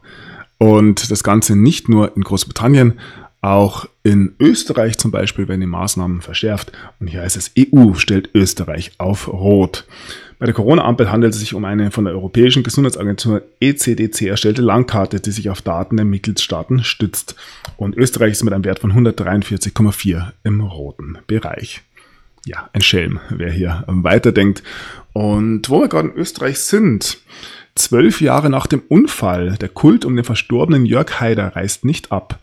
Und 0.58 1.10
das 1.10 1.22
Ganze 1.22 1.56
nicht 1.56 1.88
nur 1.88 2.16
in 2.16 2.22
Großbritannien, 2.22 2.98
auch 3.40 3.86
in 4.02 4.34
Österreich 4.40 4.98
zum 4.98 5.12
Beispiel 5.12 5.46
werden 5.46 5.60
die 5.60 5.66
Maßnahmen 5.66 6.22
verschärft. 6.22 6.72
Und 6.98 7.06
hier 7.06 7.22
heißt 7.22 7.36
es, 7.36 7.52
EU 7.56 7.94
stellt 7.94 8.30
Österreich 8.34 8.92
auf 8.98 9.28
Rot. 9.28 9.86
Bei 10.40 10.46
der 10.46 10.54
Corona-Ampel 10.54 11.10
handelt 11.10 11.34
es 11.34 11.40
sich 11.40 11.54
um 11.54 11.64
eine 11.64 11.90
von 11.90 12.04
der 12.04 12.14
Europäischen 12.14 12.62
Gesundheitsagentur 12.62 13.42
ECDC 13.60 14.22
erstellte 14.22 14.62
Landkarte, 14.62 15.20
die 15.20 15.30
sich 15.30 15.50
auf 15.50 15.62
Daten 15.62 15.96
der 15.96 16.04
Mitgliedstaaten 16.04 16.84
stützt. 16.84 17.36
Und 17.76 17.96
Österreich 17.96 18.32
ist 18.32 18.44
mit 18.44 18.52
einem 18.52 18.64
Wert 18.64 18.80
von 18.80 18.92
143,4 18.92 20.32
im 20.44 20.60
roten 20.60 21.18
Bereich 21.26 21.82
ja, 22.44 22.68
ein 22.72 22.80
Schelm, 22.80 23.20
wer 23.30 23.50
hier 23.50 23.84
weiterdenkt. 23.86 24.62
Und 25.12 25.68
wo 25.68 25.80
wir 25.80 25.88
gerade 25.88 26.08
in 26.08 26.14
Österreich 26.14 26.60
sind, 26.60 27.18
zwölf 27.74 28.20
Jahre 28.20 28.50
nach 28.50 28.66
dem 28.66 28.82
Unfall, 28.88 29.56
der 29.60 29.68
Kult 29.68 30.04
um 30.04 30.16
den 30.16 30.24
verstorbenen 30.24 30.86
Jörg 30.86 31.20
Haider 31.20 31.54
reißt 31.56 31.84
nicht 31.84 32.12
ab. 32.12 32.38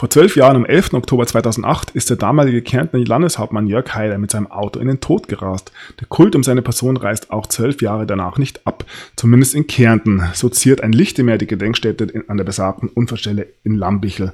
Vor 0.00 0.08
zwölf 0.08 0.34
Jahren, 0.34 0.56
am 0.56 0.64
11. 0.64 0.94
Oktober 0.94 1.26
2008, 1.26 1.90
ist 1.90 2.08
der 2.08 2.16
damalige 2.16 2.62
Kärntner 2.62 3.00
Landeshauptmann 3.00 3.66
Jörg 3.66 3.94
Haider 3.94 4.16
mit 4.16 4.30
seinem 4.30 4.50
Auto 4.50 4.80
in 4.80 4.88
den 4.88 5.00
Tod 5.00 5.28
gerast. 5.28 5.72
Der 6.00 6.06
Kult 6.06 6.34
um 6.34 6.42
seine 6.42 6.62
Person 6.62 6.96
reißt 6.96 7.30
auch 7.30 7.46
zwölf 7.46 7.82
Jahre 7.82 8.06
danach 8.06 8.38
nicht 8.38 8.66
ab. 8.66 8.86
Zumindest 9.14 9.54
in 9.54 9.66
Kärnten. 9.66 10.22
So 10.32 10.48
ziert 10.48 10.82
ein 10.82 10.92
Lichtermeer 10.92 11.36
die 11.36 11.46
Gedenkstätte 11.46 12.24
an 12.28 12.38
der 12.38 12.44
besagten 12.44 12.88
Unfallstelle 12.88 13.48
in 13.62 13.74
Lambichel 13.74 14.32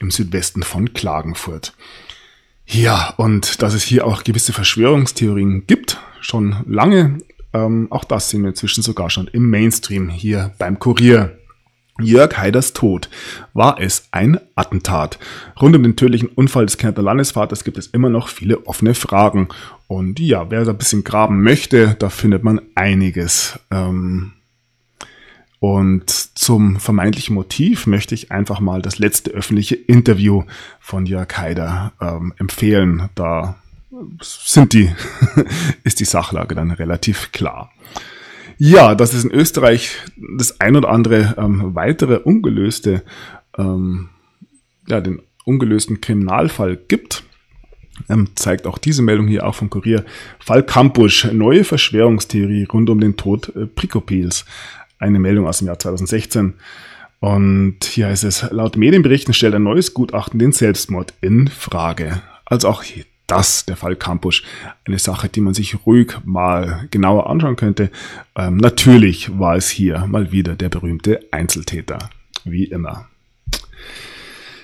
im 0.00 0.10
Südwesten 0.10 0.64
von 0.64 0.94
Klagenfurt. 0.94 1.74
Ja, 2.66 3.14
und 3.16 3.62
dass 3.62 3.74
es 3.74 3.82
hier 3.82 4.06
auch 4.06 4.24
gewisse 4.24 4.52
Verschwörungstheorien 4.52 5.66
gibt, 5.66 6.00
schon 6.20 6.56
lange, 6.66 7.18
ähm, 7.52 7.88
auch 7.90 8.04
das 8.04 8.30
sehen 8.30 8.42
wir 8.42 8.50
inzwischen 8.50 8.82
sogar 8.82 9.10
schon 9.10 9.28
im 9.28 9.48
Mainstream 9.50 10.08
hier 10.08 10.52
beim 10.58 10.78
Kurier. 10.78 11.38
Jörg 12.00 12.36
Haiders 12.36 12.72
Tod. 12.72 13.08
War 13.52 13.80
es 13.80 14.08
ein 14.10 14.40
Attentat? 14.56 15.20
Rund 15.60 15.76
um 15.76 15.84
den 15.84 15.94
tödlichen 15.94 16.28
Unfall 16.28 16.66
des 16.66 16.76
Kärntner 16.76 17.04
Landesvaters 17.04 17.62
gibt 17.62 17.78
es 17.78 17.86
immer 17.86 18.08
noch 18.08 18.26
viele 18.26 18.66
offene 18.66 18.94
Fragen. 18.94 19.48
Und 19.86 20.18
ja, 20.18 20.50
wer 20.50 20.64
da 20.64 20.72
ein 20.72 20.78
bisschen 20.78 21.04
graben 21.04 21.42
möchte, 21.42 21.94
da 22.00 22.08
findet 22.08 22.42
man 22.42 22.60
einiges. 22.74 23.60
Ähm, 23.70 24.32
und 25.64 26.10
zum 26.10 26.78
vermeintlichen 26.78 27.32
Motiv 27.34 27.86
möchte 27.86 28.14
ich 28.14 28.30
einfach 28.30 28.60
mal 28.60 28.82
das 28.82 28.98
letzte 28.98 29.30
öffentliche 29.30 29.76
Interview 29.76 30.42
von 30.78 31.06
Jörg 31.06 31.38
Haider 31.38 31.94
ähm, 32.02 32.34
empfehlen. 32.36 33.08
Da 33.14 33.56
sind 34.20 34.74
die, 34.74 34.92
ist 35.82 36.00
die 36.00 36.04
Sachlage 36.04 36.54
dann 36.54 36.70
relativ 36.70 37.32
klar. 37.32 37.72
Ja, 38.58 38.94
dass 38.94 39.14
es 39.14 39.24
in 39.24 39.30
Österreich 39.30 39.96
das 40.36 40.60
ein 40.60 40.76
oder 40.76 40.90
andere 40.90 41.34
ähm, 41.38 41.74
weitere 41.74 42.16
ungelöste, 42.16 43.02
ähm, 43.56 44.10
ja, 44.86 45.00
den 45.00 45.22
ungelösten 45.46 46.02
Kriminalfall 46.02 46.76
gibt, 46.76 47.24
ähm, 48.10 48.28
zeigt 48.34 48.66
auch 48.66 48.76
diese 48.76 49.00
Meldung 49.00 49.28
hier 49.28 49.46
auch 49.46 49.54
vom 49.54 49.70
Kurier. 49.70 50.04
Fall 50.40 50.62
Campusch, 50.62 51.24
neue 51.32 51.64
Verschwörungstheorie 51.64 52.64
rund 52.64 52.90
um 52.90 53.00
den 53.00 53.16
Tod 53.16 53.48
äh, 53.56 53.64
Prikopils 53.64 54.44
eine 54.98 55.18
Meldung 55.18 55.46
aus 55.46 55.58
dem 55.58 55.68
Jahr 55.68 55.78
2016. 55.78 56.54
Und 57.20 57.84
hier 57.84 58.08
heißt 58.08 58.24
es, 58.24 58.50
laut 58.50 58.76
Medienberichten 58.76 59.32
stellt 59.32 59.54
ein 59.54 59.62
neues 59.62 59.94
Gutachten 59.94 60.38
den 60.38 60.52
Selbstmord 60.52 61.14
in 61.20 61.48
Frage. 61.48 62.22
Also 62.44 62.68
auch 62.68 62.84
das, 63.26 63.64
der 63.64 63.76
Fall 63.76 63.96
Campus, 63.96 64.42
eine 64.84 64.98
Sache, 64.98 65.28
die 65.28 65.40
man 65.40 65.54
sich 65.54 65.86
ruhig 65.86 66.12
mal 66.24 66.86
genauer 66.90 67.30
anschauen 67.30 67.56
könnte. 67.56 67.90
Ähm, 68.36 68.58
natürlich 68.58 69.38
war 69.38 69.56
es 69.56 69.70
hier 69.70 70.06
mal 70.06 70.32
wieder 70.32 70.56
der 70.56 70.68
berühmte 70.68 71.20
Einzeltäter, 71.30 72.10
wie 72.44 72.64
immer. 72.64 73.08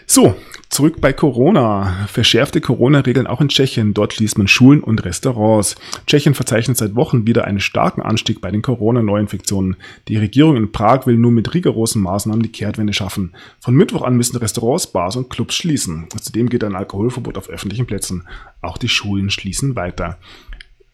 So, 0.06 0.36
Zurück 0.70 1.00
bei 1.00 1.12
Corona. 1.12 2.06
Verschärfte 2.06 2.60
Corona-Regeln 2.60 3.26
auch 3.26 3.40
in 3.40 3.48
Tschechien. 3.48 3.92
Dort 3.92 4.14
schließt 4.14 4.38
man 4.38 4.46
Schulen 4.46 4.80
und 4.84 5.04
Restaurants. 5.04 5.74
Tschechien 6.06 6.34
verzeichnet 6.34 6.76
seit 6.76 6.94
Wochen 6.94 7.26
wieder 7.26 7.44
einen 7.44 7.58
starken 7.58 8.00
Anstieg 8.02 8.40
bei 8.40 8.52
den 8.52 8.62
Corona-Neuinfektionen. 8.62 9.76
Die 10.06 10.16
Regierung 10.16 10.56
in 10.56 10.70
Prag 10.70 11.08
will 11.08 11.16
nun 11.16 11.34
mit 11.34 11.52
rigorosen 11.54 12.00
Maßnahmen 12.00 12.42
die 12.42 12.52
Kehrtwende 12.52 12.92
schaffen. 12.92 13.34
Von 13.58 13.74
Mittwoch 13.74 14.02
an 14.02 14.16
müssen 14.16 14.36
Restaurants, 14.36 14.86
Bars 14.86 15.16
und 15.16 15.28
Clubs 15.28 15.56
schließen. 15.56 16.06
Zudem 16.20 16.48
geht 16.48 16.62
ein 16.62 16.76
Alkoholverbot 16.76 17.36
auf 17.36 17.48
öffentlichen 17.48 17.86
Plätzen. 17.86 18.28
Auch 18.62 18.78
die 18.78 18.88
Schulen 18.88 19.30
schließen 19.30 19.74
weiter. 19.74 20.18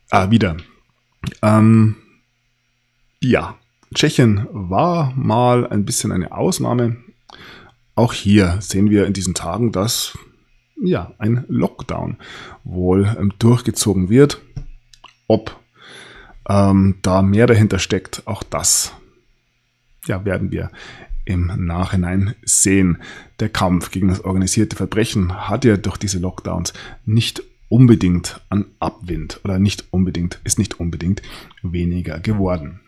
Ah, 0.09 0.31
wieder. 0.31 0.57
Ähm, 1.43 1.97
ja, 3.21 3.57
Tschechien 3.95 4.47
war 4.51 5.13
mal 5.17 5.67
ein 5.67 5.85
bisschen 5.85 6.13
eine 6.13 6.33
Ausnahme. 6.33 6.97
Auch 7.97 8.13
hier 8.13 8.59
sehen 8.61 8.91
wir 8.91 9.07
in 9.07 9.15
diesen 9.15 9.35
Tagen, 9.35 9.73
dass 9.73 10.17
ja, 10.81 11.15
ein 11.19 11.45
Lockdown 11.49 12.19
wohl 12.63 13.17
ähm, 13.19 13.33
durchgezogen 13.39 14.11
wird. 14.11 14.41
Ob 15.27 15.59
ähm, 16.49 16.97
da 17.03 17.23
mehr 17.23 17.47
dahinter 17.47 17.79
steckt, 17.79 18.23
auch 18.27 18.43
das 18.43 18.93
ja, 20.07 20.25
werden 20.25 20.51
wir 20.51 20.71
im 21.25 21.67
Nachhinein 21.67 22.35
sehen. 22.43 22.99
Der 23.41 23.49
Kampf 23.49 23.91
gegen 23.91 24.09
das 24.09 24.21
organisierte 24.21 24.77
Verbrechen 24.77 25.49
hat 25.49 25.65
ja 25.65 25.79
durch 25.79 25.97
diese 25.97 26.19
Lockdowns 26.19 26.75
nicht 27.07 27.43
unbedingt 27.69 28.41
an 28.51 28.67
Abwind 28.79 29.41
oder 29.43 29.59
nicht 29.59 29.87
unbedingt, 29.91 30.41
ist 30.45 30.59
nicht 30.59 30.79
unbedingt 30.79 31.23
weniger 31.63 32.21
geworden. 32.21 32.81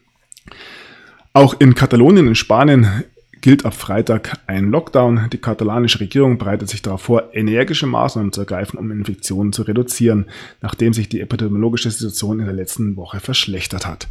Auch 1.33 1.59
in 1.59 1.75
Katalonien 1.75 2.29
in 2.29 2.35
Spanien 2.35 3.05
gilt 3.41 3.65
ab 3.65 3.75
Freitag 3.75 4.39
ein 4.47 4.71
Lockdown. 4.71 5.29
Die 5.33 5.39
katalanische 5.39 6.01
Regierung 6.01 6.39
bereitet 6.39 6.69
sich 6.69 6.83
darauf 6.83 7.03
vor, 7.03 7.35
energische 7.35 7.87
Maßnahmen 7.87 8.33
zu 8.33 8.41
ergreifen, 8.41 8.79
um 8.79 8.91
Infektionen 8.91 9.53
zu 9.53 9.63
reduzieren, 9.63 10.27
nachdem 10.61 10.93
sich 10.93 11.09
die 11.09 11.21
epidemiologische 11.21 11.91
Situation 11.91 12.41
in 12.41 12.47
der 12.47 12.55
letzten 12.55 12.97
Woche 12.97 13.21
verschlechtert 13.21 13.87
hat. 13.87 14.09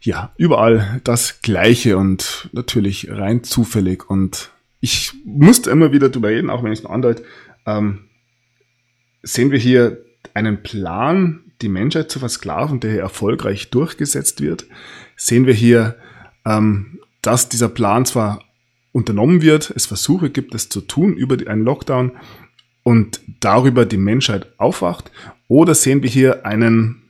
Ja, 0.00 0.32
überall 0.36 1.00
das 1.04 1.40
Gleiche 1.40 1.96
und 1.96 2.48
natürlich 2.52 3.10
rein 3.10 3.42
zufällig. 3.42 4.08
Und 4.08 4.50
ich 4.80 5.12
musste 5.24 5.70
immer 5.70 5.92
wieder 5.92 6.10
drüber 6.10 6.28
reden, 6.28 6.50
auch 6.50 6.62
wenn 6.62 6.72
ich 6.72 6.80
es 6.80 6.82
nur 6.82 6.92
andeute. 6.92 7.24
Ähm, 7.66 8.04
sehen 9.22 9.50
wir 9.50 9.58
hier 9.58 10.04
einen 10.34 10.62
Plan, 10.62 11.40
die 11.62 11.68
Menschheit 11.68 12.10
zu 12.10 12.18
versklaven, 12.18 12.80
der 12.80 12.92
hier 12.92 13.00
erfolgreich 13.00 13.70
durchgesetzt 13.70 14.42
wird? 14.42 14.66
Sehen 15.16 15.46
wir 15.46 15.54
hier, 15.54 15.96
ähm, 16.44 17.00
dass 17.22 17.48
dieser 17.48 17.68
Plan 17.68 18.04
zwar 18.04 18.42
unternommen 18.94 19.42
wird, 19.42 19.72
es 19.74 19.86
Versuche 19.86 20.30
gibt, 20.30 20.54
es 20.54 20.68
zu 20.68 20.80
tun 20.80 21.16
über 21.16 21.36
einen 21.50 21.64
Lockdown 21.64 22.12
und 22.84 23.20
darüber 23.40 23.84
die 23.84 23.96
Menschheit 23.96 24.46
aufwacht? 24.58 25.10
Oder 25.48 25.74
sehen 25.74 26.04
wir 26.04 26.10
hier 26.10 26.46
einen, 26.46 27.02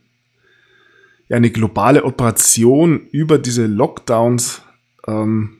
eine 1.29 1.51
globale 1.51 2.03
Operation 2.03 3.01
über 3.11 3.37
diese 3.37 3.67
Lockdowns, 3.67 4.63
ähm, 5.07 5.57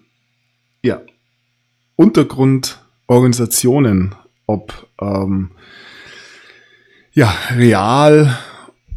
ja, 0.81 0.99
Untergrundorganisationen, 1.95 4.15
ob 4.47 4.87
ähm, 4.99 5.51
ja, 7.13 7.31
real 7.55 8.35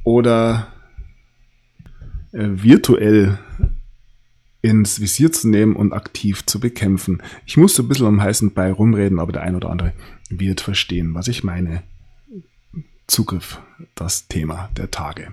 oder 0.02 0.72
äh, 2.32 2.38
virtuell 2.40 3.38
ins 4.62 5.00
Visier 5.00 5.32
zu 5.32 5.48
nehmen 5.48 5.76
und 5.76 5.92
aktiv 5.92 6.44
zu 6.46 6.60
bekämpfen. 6.60 7.22
Ich 7.46 7.56
musste 7.56 7.82
ein 7.82 7.88
bisschen 7.88 8.06
am 8.06 8.22
heißen 8.22 8.52
Ball 8.52 8.72
rumreden, 8.72 9.18
aber 9.18 9.32
der 9.32 9.42
ein 9.42 9.56
oder 9.56 9.70
andere 9.70 9.92
wird 10.30 10.60
verstehen, 10.60 11.14
was 11.14 11.28
ich 11.28 11.44
meine. 11.44 11.82
Zugriff, 13.06 13.60
das 13.94 14.28
Thema 14.28 14.68
der 14.76 14.90
Tage. 14.90 15.32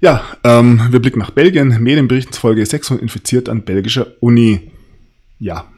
Ja, 0.00 0.24
ähm, 0.42 0.88
wir 0.90 0.98
blicken 0.98 1.20
nach 1.20 1.30
Belgien. 1.30 1.80
Medienberichtsfolge 1.80 2.64
600 2.64 3.02
infiziert 3.02 3.48
an 3.48 3.62
belgischer 3.62 4.06
Uni. 4.20 4.72
Ja, 5.38 5.68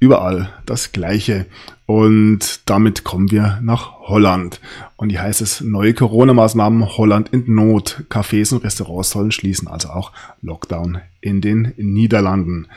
überall 0.00 0.52
das 0.66 0.92
Gleiche. 0.92 1.46
Und 1.86 2.68
damit 2.70 3.04
kommen 3.04 3.30
wir 3.30 3.58
nach 3.62 4.00
Holland. 4.00 4.60
Und 4.96 5.10
hier 5.10 5.22
heißt 5.22 5.42
es 5.42 5.60
neue 5.60 5.92
Corona-Maßnahmen 5.92 6.96
Holland 6.96 7.28
in 7.30 7.54
Not. 7.54 8.04
Cafés 8.08 8.54
und 8.54 8.64
Restaurants 8.64 9.10
sollen 9.10 9.32
schließen, 9.32 9.68
also 9.68 9.90
auch 9.90 10.12
Lockdown 10.40 11.00
in 11.20 11.42
den 11.42 11.74
Niederlanden. 11.76 12.68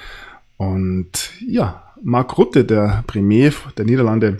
Und 0.58 1.32
ja, 1.40 1.84
Mark 2.04 2.38
Rutte, 2.38 2.66
der 2.66 3.04
Premier 3.08 3.54
der 3.78 3.86
Niederlande, 3.86 4.40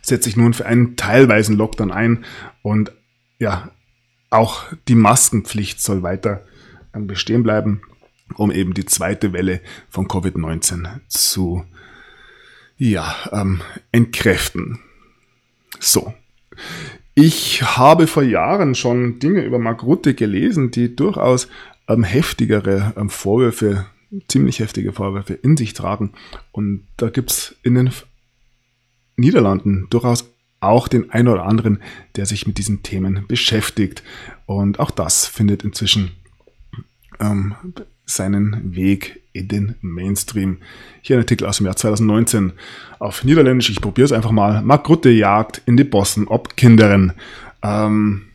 setzt 0.00 0.24
sich 0.24 0.36
nun 0.36 0.54
für 0.54 0.66
einen 0.66 0.96
teilweisen 0.96 1.56
Lockdown 1.56 1.90
ein. 1.90 2.24
Und 2.62 2.92
ja, 3.38 3.70
auch 4.30 4.64
die 4.88 4.94
Maskenpflicht 4.94 5.80
soll 5.80 6.02
weiter 6.02 6.44
bestehen 6.92 7.42
bleiben, 7.42 7.82
um 8.34 8.52
eben 8.52 8.74
die 8.74 8.84
zweite 8.84 9.32
Welle 9.32 9.60
von 9.88 10.06
Covid-19 10.06 11.00
zu 11.08 11.64
ja, 12.90 13.14
ähm, 13.30 13.60
entkräften. 13.92 14.80
So. 15.78 16.12
Ich 17.14 17.62
habe 17.62 18.08
vor 18.08 18.24
Jahren 18.24 18.74
schon 18.74 19.20
Dinge 19.20 19.44
über 19.44 19.60
Mark 19.60 19.84
Rutte 19.84 20.14
gelesen, 20.14 20.72
die 20.72 20.96
durchaus 20.96 21.46
ähm, 21.88 22.02
heftigere 22.02 22.92
ähm, 22.96 23.08
Vorwürfe, 23.08 23.86
ziemlich 24.26 24.58
heftige 24.58 24.92
Vorwürfe 24.92 25.34
in 25.34 25.56
sich 25.56 25.74
tragen. 25.74 26.12
Und 26.50 26.84
da 26.96 27.10
gibt 27.10 27.30
es 27.30 27.54
in 27.62 27.76
den 27.76 27.90
Niederlanden 29.16 29.86
durchaus 29.88 30.28
auch 30.58 30.88
den 30.88 31.10
einen 31.10 31.28
oder 31.28 31.44
anderen, 31.44 31.80
der 32.16 32.26
sich 32.26 32.48
mit 32.48 32.58
diesen 32.58 32.82
Themen 32.82 33.26
beschäftigt. 33.28 34.02
Und 34.46 34.80
auch 34.80 34.90
das 34.90 35.26
findet 35.26 35.62
inzwischen 35.62 36.10
ähm, 37.20 37.54
seinen 38.06 38.74
Weg 38.74 39.21
in 39.32 39.48
den 39.48 39.74
Mainstream. 39.80 40.58
Hier 41.00 41.16
ein 41.16 41.20
Artikel 41.20 41.46
aus 41.46 41.58
dem 41.58 41.66
Jahr 41.66 41.76
2019 41.76 42.52
auf 42.98 43.24
Niederländisch. 43.24 43.70
Ich 43.70 43.80
probiere 43.80 44.06
es 44.06 44.12
einfach 44.12 44.30
mal. 44.30 44.62
Mark 44.62 44.88
Rutte 44.88 45.10
jagt 45.10 45.62
in 45.66 45.76
die 45.76 45.84
Bossen 45.84 46.28
ob 46.28 46.56
Kinderen. 46.56 47.12
Ähm, 47.62 48.26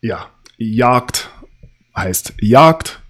ja, 0.00 0.30
Jagd 0.58 1.30
heißt 1.96 2.34
Jagd. 2.40 3.02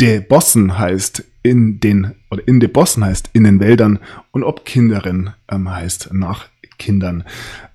De 0.00 0.20
Bossen 0.20 0.78
heißt 0.78 1.24
in 1.42 1.80
den, 1.80 2.14
oder 2.30 2.46
in 2.46 2.60
de 2.60 2.68
Bossen 2.68 3.04
heißt 3.04 3.30
in 3.32 3.44
den 3.44 3.60
Wäldern 3.60 3.98
und 4.30 4.44
ob 4.44 4.64
Kinderen 4.64 5.34
ähm, 5.50 5.70
heißt 5.70 6.12
nach 6.12 6.46
Kindern. 6.78 7.24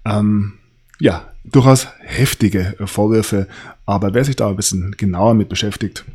Ähm, 0.06 0.54
ja, 1.00 1.32
durchaus 1.44 1.88
heftige 2.00 2.76
Vorwürfe, 2.86 3.48
aber 3.86 4.14
wer 4.14 4.24
sich 4.24 4.36
da 4.36 4.50
ein 4.50 4.56
bisschen 4.56 4.96
genauer 4.98 5.34
mit 5.34 5.50
beschäftigt, 5.50 6.06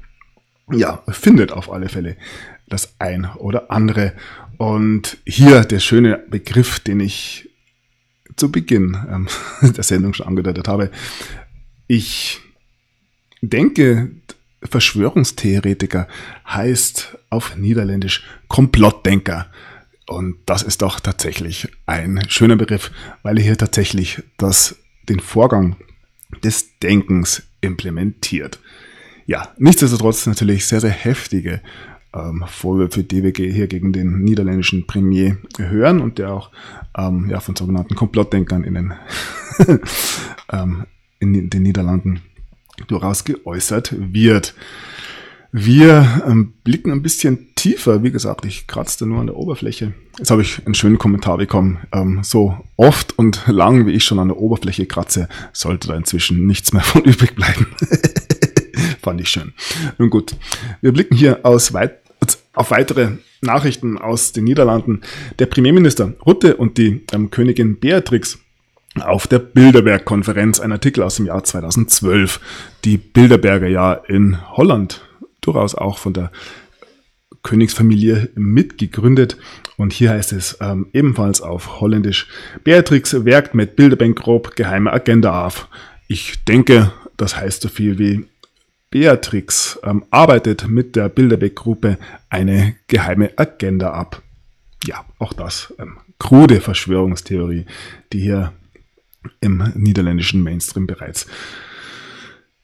ja, 0.71 1.03
findet 1.09 1.53
auf 1.53 1.71
alle 1.71 1.89
Fälle 1.89 2.17
das 2.69 2.95
ein 2.99 3.27
oder 3.37 3.71
andere. 3.71 4.15
Und 4.57 5.19
hier 5.27 5.65
der 5.65 5.81
schöne 5.81 6.19
Begriff, 6.29 6.81
den 6.81 7.01
ich 7.01 7.51
zu 8.37 8.51
Beginn 8.51 8.97
ähm, 9.11 9.29
der 9.75 9.85
Sendung 9.85 10.15
schon 10.15 10.27
angedeutet 10.27 10.69
habe. 10.69 10.91
Ich 11.87 12.41
denke, 13.43 14.11
Verschwörungstheoretiker 14.63 16.09
heißt 16.49 17.19
auf 17.31 17.57
Niederländisch 17.57 18.25
Komplottdenker. 18.49 19.51
Und 20.07 20.37
das 20.47 20.63
ist 20.63 20.83
doch 20.83 21.01
tatsächlich 21.01 21.69
ein 21.87 22.23
schöner 22.29 22.57
Begriff, 22.57 22.91
weil 23.23 23.39
er 23.39 23.45
hier 23.45 23.59
tatsächlich 23.59 24.23
das, 24.37 24.77
den 25.09 25.21
Vorgang 25.21 25.77
des 26.43 26.79
Denkens 26.79 27.43
implementiert. 27.61 28.59
Ja, 29.27 29.49
nichtsdestotrotz 29.59 30.27
natürlich 30.27 30.67
sehr, 30.67 30.81
sehr 30.81 30.91
heftige 30.91 31.61
ähm, 32.15 32.45
Vorwürfe, 32.47 33.05
wir 33.23 33.33
hier 33.33 33.67
gegen 33.67 33.93
den 33.93 34.23
niederländischen 34.23 34.87
Premier 34.87 35.39
hören 35.59 36.01
und 36.01 36.19
der 36.19 36.33
auch 36.33 36.51
ähm, 36.97 37.29
ja, 37.31 37.41
von 37.41 37.57
sogenannten 37.57 37.95
Komplottdenkern 37.95 38.65
in 38.65 38.75
den, 38.75 38.95
ähm, 40.53 40.85
in 41.19 41.51
den 41.51 41.63
Niederlanden 41.63 42.21
durchaus 42.87 43.25
geäußert 43.25 43.95
wird. 43.99 44.55
Wir 45.57 46.25
ähm, 46.27 46.55
blicken 46.65 46.91
ein 46.91 47.03
bisschen 47.03 47.55
tiefer. 47.55 48.03
Wie 48.03 48.11
gesagt, 48.11 48.45
ich 48.45 48.67
kratzte 48.67 49.07
nur 49.07 49.21
an 49.21 49.29
der 49.29 49.37
Oberfläche. 49.37 49.95
Jetzt 50.19 50.33
habe 50.33 50.43
ich 50.43 50.67
einen 50.67 50.75
schönen 50.75 50.99
Kommentar 50.99 51.39
bekommen. 51.39 51.79
Ähm, 51.93 52.25
so 52.25 52.57
oft 52.77 53.17
und 53.17 53.47
lang, 53.47 53.87
wie 53.87 53.93
ich 53.93 54.03
schon 54.03 54.19
an 54.19 54.29
der 54.29 54.39
Oberfläche 54.39 54.87
kratze, 54.87 55.29
sollte 55.53 55.87
da 55.87 55.95
inzwischen 55.95 56.45
nichts 56.47 56.73
mehr 56.73 56.83
von 56.83 57.03
übrig 57.05 57.37
bleiben. 57.37 57.69
Fand 59.05 59.21
ich 59.21 59.29
schön. 59.29 59.53
Nun 59.99 60.09
gut, 60.09 60.35
wir 60.81 60.91
blicken 60.91 61.15
hier 61.15 61.41
weit, 61.45 61.99
auf 62.55 62.71
weitere 62.71 63.19
Nachrichten 63.43 63.99
aus 63.99 64.33
den 64.33 64.45
Niederlanden. 64.45 65.03
Der 65.39 65.45
Premierminister 65.45 66.15
Rutte 66.25 66.57
und 66.57 66.79
die 66.79 67.05
ähm, 67.13 67.31
Königin 67.31 67.79
Beatrix 67.79 68.39
auf 68.99 69.27
der 69.27 69.41
Bilderberg-Konferenz, 69.41 70.59
ein 70.59 70.73
Artikel 70.73 71.03
aus 71.03 71.17
dem 71.17 71.27
Jahr 71.27 71.45
2012. 71.45 72.41
Die 72.87 72.97
Bilderberger 72.97 73.69
ja 73.69 73.93
in 73.93 74.39
Holland 74.57 75.03
durchaus 75.43 75.75
auch 75.75 75.99
von 75.99 76.15
der 76.15 76.33
Königsfamilie 77.43 78.31
mitgegründet. 78.37 79.37
Und 79.77 79.93
hier 79.93 80.13
heißt 80.13 80.33
es 80.33 80.57
ähm, 80.63 80.87
ebenfalls 80.95 81.43
auf 81.43 81.83
Holländisch, 81.83 82.27
Beatrix 82.63 83.27
werkt 83.27 83.55
mit 83.55 83.77
Bilderbank 83.77 84.19
grob 84.19 84.57
geheime 84.57 84.95
Agenda 84.95 85.45
auf. 85.45 85.69
Ich 86.09 86.43
denke, 86.47 86.91
das 87.19 87.37
heißt 87.37 87.61
so 87.61 87.69
viel 87.69 87.99
wie 87.99 88.25
Beatrix 88.95 89.77
ähm, 89.83 90.05
arbeitet 90.13 90.69
mit 90.69 90.95
der 90.95 91.09
Bilderbeck-Gruppe 91.09 91.99
eine 92.29 92.77
geheime 92.87 93.33
Agenda 93.37 93.91
ab. 93.91 94.23
Ja, 94.85 95.05
auch 95.19 95.33
das 95.33 95.75
ähm, 95.81 95.99
krude 96.21 96.61
Verschwörungstheorie, 96.61 97.67
die 98.13 98.21
hier 98.21 98.53
im 99.41 99.73
niederländischen 99.75 100.45
Mainstream 100.45 100.87
bereits 100.87 101.27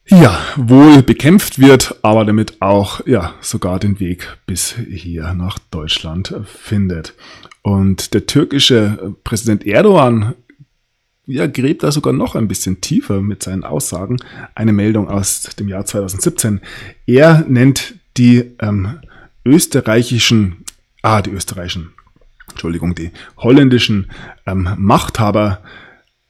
ja, 0.06 0.38
wohl 0.54 1.02
bekämpft 1.02 1.58
wird, 1.58 1.96
aber 2.02 2.24
damit 2.24 2.62
auch 2.62 3.04
ja 3.08 3.34
sogar 3.40 3.80
den 3.80 3.98
Weg 3.98 4.36
bis 4.46 4.76
hier 4.88 5.34
nach 5.34 5.58
Deutschland 5.72 6.32
findet. 6.44 7.14
Und 7.62 8.14
der 8.14 8.26
türkische 8.26 9.16
Präsident 9.24 9.66
Erdogan 9.66 10.36
ja, 11.30 11.46
gräbt 11.46 11.82
da 11.82 11.92
sogar 11.92 12.12
noch 12.12 12.34
ein 12.34 12.48
bisschen 12.48 12.80
tiefer 12.80 13.20
mit 13.20 13.42
seinen 13.42 13.64
Aussagen. 13.64 14.16
Eine 14.54 14.72
Meldung 14.72 15.08
aus 15.08 15.42
dem 15.58 15.68
Jahr 15.68 15.84
2017. 15.86 16.60
Er 17.06 17.44
nennt 17.48 17.94
die 18.16 18.50
ähm, 18.60 18.98
österreichischen, 19.44 20.64
ah, 21.02 21.22
die 21.22 21.30
österreichischen, 21.30 21.92
Entschuldigung, 22.48 22.94
die 22.94 23.10
holländischen 23.36 24.10
ähm, 24.46 24.74
Machthaber 24.76 25.62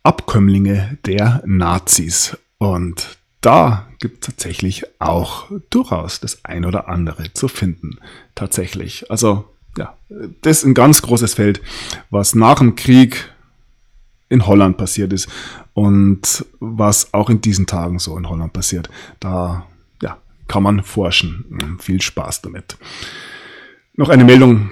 Abkömmlinge 0.03 0.99
der 1.07 1.43
Nazis. 1.45 2.37
Und 2.59 3.19
da 3.41 3.89
gibt 4.01 4.23
es 4.23 4.27
tatsächlich 4.27 4.85
auch 4.99 5.51
durchaus 5.71 6.21
das 6.21 6.45
ein 6.45 6.65
oder 6.65 6.89
andere 6.89 7.33
zu 7.33 7.49
finden. 7.49 7.99
Tatsächlich. 8.35 9.11
Also, 9.11 9.45
ja, 9.77 9.97
das 10.43 10.59
ist 10.59 10.65
ein 10.65 10.75
ganz 10.75 11.03
großes 11.03 11.35
Feld, 11.35 11.61
was 12.11 12.35
nach 12.35 12.59
dem 12.59 12.77
Krieg 12.77 13.31
in 14.31 14.47
Holland 14.47 14.79
passiert 14.79 15.13
ist 15.13 15.29
und 15.75 16.47
was 16.61 17.13
auch 17.13 17.29
in 17.29 17.43
diesen 17.43 17.67
Tagen 17.67 17.99
so 17.99 18.17
in 18.17 18.29
Holland 18.29 18.55
passiert. 18.55 18.89
Da 19.19 19.67
ja, 20.01 20.17
kann 20.49 20.63
man 20.63 20.83
forschen. 20.83 21.79
Viel 21.81 22.01
Spaß 22.01 22.41
damit. 22.41 22.79
Noch 23.95 24.09
eine 24.09 24.25
Meldung 24.25 24.71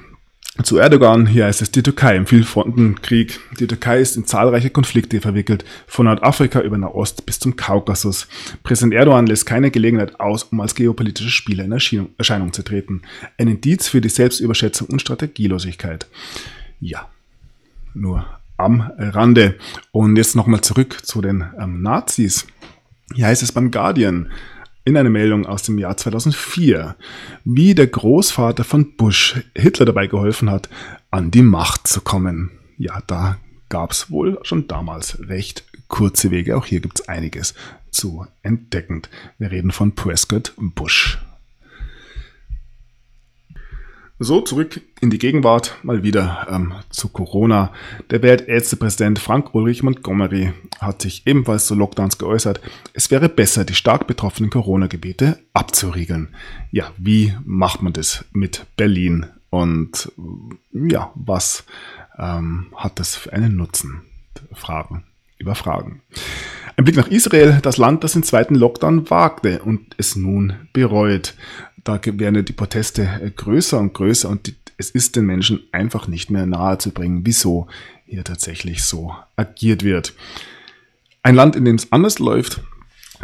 zu 0.63 0.79
Erdogan, 0.79 1.27
hier 1.27 1.45
heißt 1.45 1.63
es 1.63 1.71
die 1.71 1.83
Türkei 1.83 2.17
im 2.17 2.27
Vielfrontenkrieg. 2.27 3.39
Die 3.61 3.67
Türkei 3.67 4.01
ist 4.01 4.17
in 4.17 4.27
zahlreiche 4.27 4.71
Konflikte 4.71 5.21
verwickelt, 5.21 5.65
von 5.87 6.07
Nordafrika 6.07 6.61
über 6.61 6.79
Nahost 6.79 7.27
bis 7.27 7.39
zum 7.39 7.55
Kaukasus. 7.55 8.27
Präsident 8.65 8.95
Erdogan 8.95 9.27
lässt 9.27 9.47
keine 9.47 9.71
Gelegenheit 9.71 10.19
aus, 10.19 10.45
um 10.45 10.61
als 10.61 10.75
geopolitischer 10.75 11.31
Spieler 11.31 11.65
in 11.65 11.73
Erscheinung, 11.73 12.09
Erscheinung 12.19 12.53
zu 12.53 12.63
treten. 12.63 13.03
Ein 13.39 13.49
Indiz 13.49 13.89
für 13.89 14.01
die 14.01 14.09
Selbstüberschätzung 14.09 14.89
und 14.89 15.01
Strategielosigkeit. 15.01 16.09
Ja, 16.81 17.09
nur 17.95 18.25
am 18.59 18.91
Rande. 18.99 19.57
Und 19.93 20.17
jetzt 20.17 20.37
nochmal 20.37 20.61
zurück 20.61 20.99
zu 21.03 21.23
den 21.23 21.45
ähm, 21.59 21.81
Nazis. 21.81 22.47
Hier 23.15 23.27
heißt 23.27 23.43
es 23.43 23.53
beim 23.53 23.71
Guardian 23.71 24.31
in 24.85 24.97
einer 24.97 25.11
Meldung 25.11 25.47
aus 25.47 25.63
dem 25.63 25.79
Jahr 25.79 25.97
2004, 25.97 26.97
wie 27.45 27.75
der 27.75 27.87
Großvater 27.87 28.65
von 28.65 28.97
Bush 28.97 29.41
Hitler 29.55 29.87
dabei 29.87 30.07
geholfen 30.07 30.51
hat, 30.51 30.69
an 31.11 31.31
die 31.31 31.43
Macht 31.43 31.87
zu 31.87 32.01
kommen. 32.01 32.51
Ja, 32.79 33.03
da 33.07 33.37
gab 33.69 33.93
es 33.93 34.11
wohl 34.11 34.39
schon 34.43 34.67
damals 34.67 35.19
recht 35.29 35.65
kurze 35.89 36.31
Wege. 36.31 36.57
Auch 36.57 36.67
hier 36.67 36.81
gibt 36.81 37.01
es 37.01 37.09
einiges 37.09 37.55
zu 37.91 38.27
entdecken. 38.43 39.03
Wir 39.39 39.51
reden 39.51 39.73
von 39.73 39.95
Prescott 39.95 40.55
Bush. 40.57 41.19
So, 44.21 44.41
zurück 44.41 44.81
in 45.01 45.11
die 45.11 45.19
Gegenwart, 45.19 45.77
mal 45.85 46.03
wieder 46.03 46.49
ähm, 46.51 46.75
zu 46.91 47.09
Corona. 47.09 47.73
Der 48.11 48.21
Weltärztepräsident 48.21 49.21
Frank 49.21 49.55
Ulrich 49.55 49.85
Montgomery 49.85 50.53
hat 50.81 51.03
sich 51.03 51.25
ebenfalls 51.25 51.69
zu 51.69 51.77
Lockdowns 51.77 52.19
geäußert. 52.19 52.61
Es 52.95 53.13
wäre 53.13 53.29
besser, 53.29 53.65
die 53.65 53.77
stark 53.77 54.09
betroffenen 54.09 54.51
Corona-Gebiete 54.51 55.39
abzuriegeln. 55.53 56.35
Ja, 56.73 56.91
wie 56.97 57.33
macht 57.45 57.81
man 57.81 57.93
das 57.93 58.25
mit 58.33 58.67
Berlin? 58.77 59.27
Und 59.51 60.11
ja, 60.73 61.13
was 61.15 61.63
ähm, 62.19 62.73
hat 62.75 62.99
das 62.99 63.15
für 63.15 63.33
einen 63.33 63.55
Nutzen? 63.55 64.03
Fragen 64.53 65.05
über 65.39 65.55
Fragen. 65.55 66.03
Ein 66.77 66.85
Blick 66.85 66.97
nach 66.97 67.09
Israel, 67.09 67.59
das 67.63 67.77
Land, 67.77 68.05
das 68.05 68.13
den 68.13 68.23
zweiten 68.23 68.55
Lockdown 68.55 69.11
wagte 69.11 69.63
und 69.63 69.95
es 69.99 70.17
nun 70.17 70.55
bereut 70.73 71.35
da 71.85 72.01
werden 72.05 72.45
die 72.45 72.53
Proteste 72.53 73.03
äh, 73.03 73.31
größer 73.31 73.79
und 73.79 73.95
größer 73.95 74.29
und 74.29 74.47
die, 74.47 74.57
es 74.77 74.91
ist 74.91 75.17
den 75.17 75.27
Menschen 75.27 75.61
einfach 75.73 76.07
nicht 76.07 76.31
mehr 76.31 76.47
nahe 76.47 76.79
zu 76.79 76.93
bringen, 76.93 77.23
wieso 77.25 77.67
hier 78.07 78.25
tatsächlich 78.25 78.85
so 78.85 79.15
agiert 79.37 79.83
wird. 79.83 80.15
Ein 81.23 81.35
Land, 81.35 81.57
in 81.57 81.65
dem 81.65 81.77
es 81.77 81.93
anders 81.93 82.21
läuft, 82.21 82.63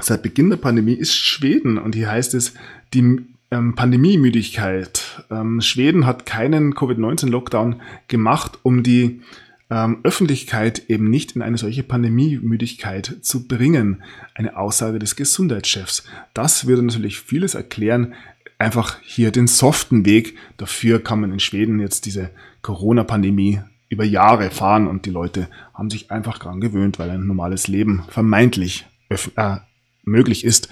seit 0.01 0.23
Beginn 0.23 0.51
der 0.51 0.57
Pandemie, 0.57 0.95
ist 0.95 1.15
Schweden. 1.15 1.79
Und 1.79 1.95
hier 1.95 2.11
heißt 2.11 2.35
es, 2.35 2.55
die 2.93 3.21
ähm, 3.51 3.75
Pandemiemüdigkeit. 3.75 5.25
Ähm, 5.31 5.61
Schweden 5.61 6.07
hat 6.07 6.27
keinen 6.27 6.75
Covid-19-Lockdown 6.75 7.81
gemacht, 8.09 8.59
um 8.63 8.83
die 8.83 9.23
ähm, 9.71 9.99
Öffentlichkeit 10.03 10.91
eben 10.91 11.09
nicht 11.09 11.37
in 11.37 11.43
eine 11.43 11.57
solche 11.57 11.83
Pandemiemüdigkeit 11.83 13.19
zu 13.23 13.47
bringen. 13.47 14.03
Eine 14.35 14.57
Aussage 14.57 14.99
des 14.99 15.17
Gesundheitschefs. 15.17 16.05
Das 16.35 16.67
würde 16.67 16.83
natürlich 16.83 17.21
vieles 17.21 17.55
erklären, 17.55 18.15
einfach 18.65 18.99
hier 19.03 19.31
den 19.31 19.47
soften 19.47 20.05
Weg. 20.07 20.37
Dafür 20.57 21.03
kann 21.03 21.21
man 21.21 21.33
in 21.33 21.41
Schweden 21.41 21.81
jetzt 21.81 22.07
diese 22.07 22.31
Corona-Pandemie 22.63 23.61
über 23.89 24.05
Jahre 24.05 24.51
fahren 24.51 24.89
und 24.89 25.07
die 25.07 25.11
Leute 25.11 25.49
haben 25.75 25.91
sich 25.91 26.11
einfach 26.11 26.39
daran 26.39 26.61
gewöhnt, 26.61 26.99
weil 26.99 27.11
ein 27.11 27.27
normales 27.27 27.69
Leben 27.69 28.05
vermeintlich 28.09 28.87
äh, 29.37 29.57
möglich 30.03 30.45
ist. 30.45 30.69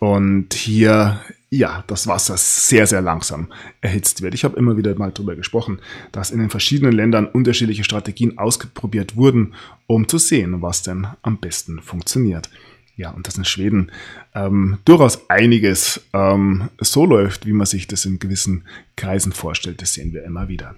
Und 0.00 0.54
hier, 0.54 1.20
ja, 1.50 1.82
das 1.86 2.06
Wasser 2.06 2.36
sehr, 2.36 2.86
sehr 2.86 3.00
langsam 3.00 3.52
erhitzt 3.80 4.22
wird. 4.22 4.34
Ich 4.34 4.44
habe 4.44 4.56
immer 4.58 4.76
wieder 4.76 4.94
mal 4.96 5.12
darüber 5.12 5.34
gesprochen, 5.34 5.80
dass 6.12 6.30
in 6.30 6.38
den 6.38 6.50
verschiedenen 6.50 6.92
Ländern 6.92 7.26
unterschiedliche 7.26 7.84
Strategien 7.84 8.38
ausprobiert 8.38 9.16
wurden, 9.16 9.54
um 9.86 10.06
zu 10.08 10.18
sehen, 10.18 10.60
was 10.60 10.82
denn 10.82 11.06
am 11.22 11.38
besten 11.38 11.80
funktioniert. 11.80 12.50
Ja, 12.98 13.10
und 13.10 13.28
dass 13.28 13.38
in 13.38 13.44
Schweden 13.44 13.92
ähm, 14.34 14.78
durchaus 14.84 15.30
einiges 15.30 16.00
ähm, 16.12 16.68
so 16.80 17.06
läuft, 17.06 17.46
wie 17.46 17.52
man 17.52 17.64
sich 17.64 17.86
das 17.86 18.04
in 18.04 18.18
gewissen 18.18 18.64
Kreisen 18.96 19.32
vorstellt. 19.32 19.80
Das 19.80 19.94
sehen 19.94 20.12
wir 20.12 20.24
immer 20.24 20.48
wieder. 20.48 20.74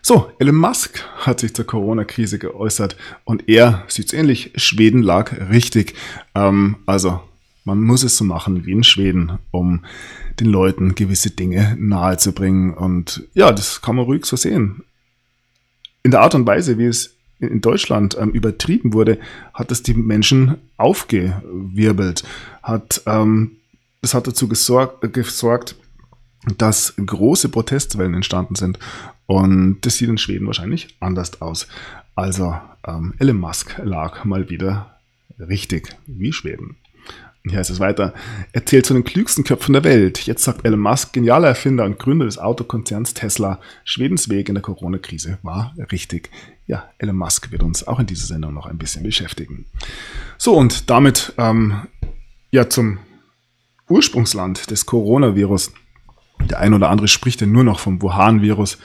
So, 0.00 0.32
Elon 0.38 0.56
Musk 0.56 1.04
hat 1.18 1.40
sich 1.40 1.54
zur 1.54 1.66
Corona-Krise 1.66 2.38
geäußert 2.38 2.96
und 3.24 3.50
er 3.50 3.84
sieht 3.86 4.14
ähnlich. 4.14 4.52
Schweden 4.56 5.02
lag 5.02 5.30
richtig. 5.50 5.94
Ähm, 6.34 6.76
also 6.86 7.20
man 7.66 7.82
muss 7.82 8.02
es 8.02 8.16
so 8.16 8.24
machen 8.24 8.64
wie 8.64 8.72
in 8.72 8.82
Schweden, 8.82 9.38
um 9.50 9.84
den 10.40 10.46
Leuten 10.46 10.94
gewisse 10.94 11.30
Dinge 11.30 11.76
nahezubringen. 11.78 12.72
Und 12.72 13.24
ja, 13.34 13.52
das 13.52 13.82
kann 13.82 13.96
man 13.96 14.06
ruhig 14.06 14.24
so 14.24 14.36
sehen. 14.36 14.84
In 16.02 16.12
der 16.12 16.22
Art 16.22 16.34
und 16.34 16.46
Weise, 16.46 16.78
wie 16.78 16.86
es 16.86 17.14
in 17.40 17.60
Deutschland 17.60 18.16
ähm, 18.18 18.30
übertrieben 18.30 18.92
wurde, 18.92 19.18
hat 19.54 19.72
es 19.72 19.82
die 19.82 19.94
Menschen 19.94 20.56
aufgewirbelt. 20.76 22.24
Hat, 22.62 23.02
ähm, 23.06 23.52
das 24.02 24.14
hat 24.14 24.26
dazu 24.26 24.48
gesorgt, 24.48 25.04
äh, 25.04 25.08
gesorgt, 25.08 25.76
dass 26.56 26.94
große 26.96 27.48
Protestwellen 27.48 28.14
entstanden 28.14 28.54
sind. 28.54 28.78
Und 29.26 29.78
das 29.82 29.96
sieht 29.96 30.08
in 30.08 30.18
Schweden 30.18 30.46
wahrscheinlich 30.46 30.96
anders 31.00 31.40
aus. 31.40 31.68
Also 32.14 32.54
ähm, 32.86 33.14
Elon 33.18 33.38
Musk 33.38 33.78
lag 33.82 34.24
mal 34.24 34.50
wieder 34.50 34.98
richtig 35.38 35.96
wie 36.06 36.32
Schweden. 36.32 36.76
Hier 37.42 37.58
heißt 37.58 37.70
es 37.70 37.80
weiter, 37.80 38.12
er 38.52 38.66
zählt 38.66 38.84
zu 38.84 38.92
den 38.92 39.04
klügsten 39.04 39.44
Köpfen 39.44 39.72
der 39.72 39.84
Welt. 39.84 40.26
Jetzt 40.26 40.44
sagt 40.44 40.66
Elon 40.66 40.80
Musk, 40.80 41.14
genialer 41.14 41.48
Erfinder 41.48 41.84
und 41.84 41.98
Gründer 41.98 42.26
des 42.26 42.38
Autokonzerns 42.38 43.14
Tesla, 43.14 43.60
Schwedens 43.84 44.28
Weg 44.28 44.50
in 44.50 44.56
der 44.56 44.62
Corona-Krise 44.62 45.38
war 45.42 45.74
richtig. 45.90 46.28
Ja, 46.70 46.88
Elon 46.98 47.16
Musk 47.16 47.50
wird 47.50 47.64
uns 47.64 47.84
auch 47.88 47.98
in 47.98 48.06
dieser 48.06 48.26
Sendung 48.26 48.54
noch 48.54 48.66
ein 48.66 48.78
bisschen 48.78 49.02
beschäftigen. 49.02 49.66
So, 50.38 50.54
und 50.54 50.88
damit 50.88 51.32
ähm, 51.36 51.88
ja 52.52 52.68
zum 52.68 52.98
Ursprungsland 53.88 54.70
des 54.70 54.86
Coronavirus. 54.86 55.72
Der 56.48 56.60
ein 56.60 56.72
oder 56.72 56.88
andere 56.88 57.08
spricht 57.08 57.40
ja 57.40 57.48
nur 57.48 57.64
noch 57.64 57.80
vom 57.80 58.00
Wuhan-Virus 58.00 58.78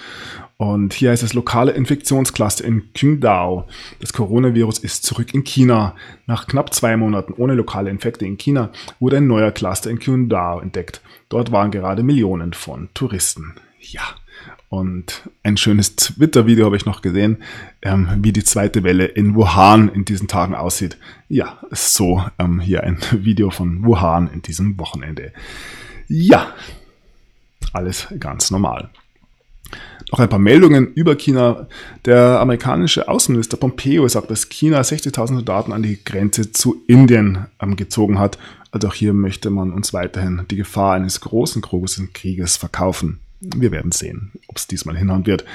und 0.58 0.96
hier 0.96 1.12
heißt 1.12 1.22
es 1.22 1.36
lokale 1.36 1.74
Infektionscluster 1.74 2.66
in 2.66 2.92
Qingdao. 2.94 3.68
Das 4.00 4.14
Coronavirus 4.14 4.80
ist 4.80 5.04
zurück 5.04 5.36
in 5.36 5.44
China. 5.44 5.96
Nach 6.26 6.48
knapp 6.48 6.74
zwei 6.74 6.98
Monaten 6.98 7.34
ohne 7.34 7.54
lokale 7.54 7.92
Infekte 7.92 8.26
in 8.26 8.40
China 8.40 8.72
wurde 9.00 9.18
ein 9.18 9.28
neuer 9.28 9.52
Cluster 9.52 9.92
in 9.92 10.00
Qingdao 10.00 10.60
entdeckt. 10.60 11.02
Dort 11.30 11.52
waren 11.52 11.70
gerade 11.70 12.02
Millionen 12.02 12.54
von 12.54 12.90
Touristen. 12.96 13.54
Ja. 13.80 14.02
Und 14.76 15.30
ein 15.42 15.56
schönes 15.56 15.96
Twitter-Video 15.96 16.66
habe 16.66 16.76
ich 16.76 16.86
noch 16.86 17.02
gesehen, 17.02 17.38
ähm, 17.82 18.10
wie 18.18 18.34
die 18.34 18.44
zweite 18.44 18.84
Welle 18.84 19.06
in 19.06 19.34
Wuhan 19.34 19.88
in 19.88 20.04
diesen 20.04 20.28
Tagen 20.28 20.54
aussieht. 20.54 20.98
Ja, 21.30 21.60
so 21.72 22.22
ähm, 22.40 22.60
hier 22.60 22.84
ein 22.84 22.98
Video 23.12 23.52
von 23.52 23.86
Wuhan 23.86 24.30
in 24.34 24.42
diesem 24.42 24.78
Wochenende. 24.78 25.32
Ja, 26.10 26.54
alles 27.72 28.08
ganz 28.20 28.52
normal. 28.52 28.90
Noch 30.12 30.20
ein 30.20 30.28
paar 30.28 30.40
Meldungen 30.40 30.94
über 30.94 31.16
China. 31.16 31.68
Der 32.04 32.42
amerikanische 32.42 33.08
Außenminister 33.08 33.56
Pompeo 33.56 34.06
sagt, 34.10 34.30
dass 34.30 34.50
China 34.50 34.82
60.000 34.82 35.36
Soldaten 35.36 35.72
an 35.72 35.84
die 35.84 36.04
Grenze 36.04 36.52
zu 36.52 36.84
Indien 36.86 37.46
ähm, 37.62 37.78
gezogen 37.78 38.20
hat. 38.20 38.38
Also 38.72 38.90
auch 38.90 38.94
hier 38.94 39.14
möchte 39.14 39.50
man 39.52 39.72
uns 39.72 39.94
weiterhin 39.94 40.44
die 40.52 40.58
Gefahr 40.58 40.96
eines 40.96 41.22
großen, 41.22 41.62
großen 41.62 42.12
Krieges 42.12 42.58
verkaufen. 42.58 43.22
Wir 43.56 43.72
werden 43.72 43.92
sehen, 43.92 44.32
ob 44.48 44.58
es 44.58 44.68
diesmal 44.68 44.98
hinhauen 44.98 45.26
wird. 45.26 45.46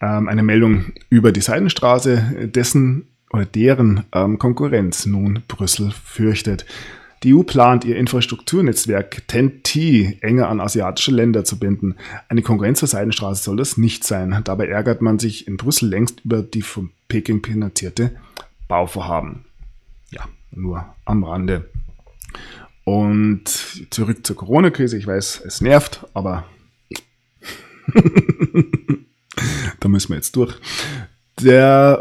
Ähm, 0.00 0.28
eine 0.28 0.42
Meldung 0.42 0.92
über 1.08 1.32
die 1.32 1.40
Seidenstraße, 1.40 2.50
dessen 2.54 3.06
oder 3.32 3.46
deren 3.46 4.04
ähm, 4.12 4.38
Konkurrenz 4.38 5.06
nun 5.06 5.42
Brüssel 5.48 5.92
fürchtet. 6.04 6.66
Die 7.22 7.34
EU 7.34 7.44
plant, 7.44 7.84
ihr 7.84 7.96
Infrastrukturnetzwerk 7.96 9.28
TEN-T 9.28 10.18
enger 10.22 10.48
an 10.48 10.60
asiatische 10.60 11.12
Länder 11.12 11.44
zu 11.44 11.58
binden. 11.58 11.94
Eine 12.28 12.42
Konkurrenz 12.42 12.80
zur 12.80 12.88
Seidenstraße 12.88 13.44
soll 13.44 13.56
das 13.56 13.76
nicht 13.76 14.02
sein. 14.04 14.40
Dabei 14.44 14.66
ärgert 14.66 15.02
man 15.02 15.20
sich 15.20 15.46
in 15.46 15.56
Brüssel 15.56 15.88
längst 15.88 16.24
über 16.24 16.42
die 16.42 16.62
von 16.62 16.90
Peking 17.06 17.44
finanzierte 17.44 18.10
Bauvorhaben. 18.66 19.44
Ja, 20.10 20.28
nur 20.50 20.84
am 21.04 21.22
Rande. 21.22 21.68
Und 22.84 23.44
zurück 23.90 24.26
zur 24.26 24.34
Corona-Krise. 24.34 24.98
Ich 24.98 25.06
weiß, 25.06 25.42
es 25.46 25.60
nervt, 25.60 26.04
aber 26.14 26.44
da 29.80 29.88
müssen 29.88 30.10
wir 30.10 30.16
jetzt 30.16 30.36
durch. 30.36 30.54
Der 31.40 32.00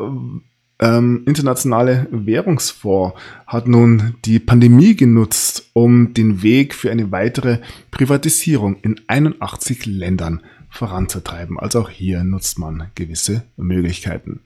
ähm, 0.80 1.24
Internationale 1.26 2.08
Währungsfonds 2.12 3.16
hat 3.48 3.68
nun 3.68 4.16
die 4.26 4.40
Pandemie 4.40 4.96
genutzt, 4.96 5.70
um 5.74 6.14
den 6.14 6.42
Weg 6.44 6.74
für 6.74 6.92
eine 6.92 7.12
weitere 7.12 7.60
Privatisierung 7.92 8.78
in 8.82 9.00
81 9.08 9.86
Ländern 9.86 10.42
voranzutreiben. 10.70 11.60
Also 11.60 11.82
auch 11.82 11.90
hier 11.90 12.24
nutzt 12.24 12.58
man 12.58 12.88
gewisse 12.96 13.44
Möglichkeiten. 13.58 14.42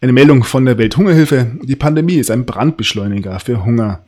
Eine 0.00 0.12
Meldung 0.12 0.42
von 0.42 0.64
der 0.64 0.78
Welthungerhilfe. 0.78 1.52
Die 1.62 1.76
Pandemie 1.76 2.16
ist 2.16 2.30
ein 2.30 2.44
Brandbeschleuniger 2.44 3.38
für 3.38 3.64
Hunger. 3.64 4.04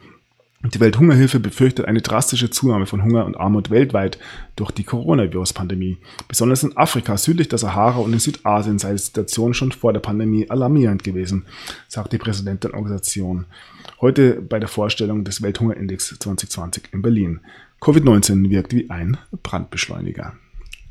Die 0.73 0.81
Welthungerhilfe 0.81 1.41
befürchtet 1.41 1.85
eine 1.85 2.01
drastische 2.01 2.49
Zunahme 2.49 2.87
von 2.87 3.03
Hunger 3.03 3.27
und 3.27 3.37
Armut 3.37 3.69
weltweit 3.69 4.19
durch 4.57 4.71
die 4.71 4.85
Coronavirus-Pandemie. 4.85 5.99
Besonders 6.27 6.63
in 6.63 6.75
Afrika, 6.75 7.19
südlich 7.19 7.51
der 7.51 7.59
Sahara 7.59 7.99
und 7.99 8.15
in 8.15 8.19
Südasien 8.19 8.79
sei 8.79 8.93
die 8.93 8.99
Situation 8.99 9.53
schon 9.53 9.73
vor 9.73 9.93
der 9.93 10.01
Pandemie 10.01 10.49
alarmierend 10.49 11.05
gewesen, 11.05 11.45
sagt 11.87 12.15
die 12.15 12.19
Präsidentin 12.19 12.71
der 12.71 12.79
Organisation. 12.79 13.45
Heute 14.01 14.41
bei 14.41 14.59
der 14.59 14.71
Vorstellung 14.71 15.23
des 15.23 15.43
Welthungerindex 15.43 16.17
2020 16.19 16.85
in 16.93 17.03
Berlin. 17.03 17.41
Covid-19 17.83 18.49
wirkt 18.49 18.73
wie 18.73 18.89
ein 18.89 19.19
Brandbeschleuniger. 19.43 20.33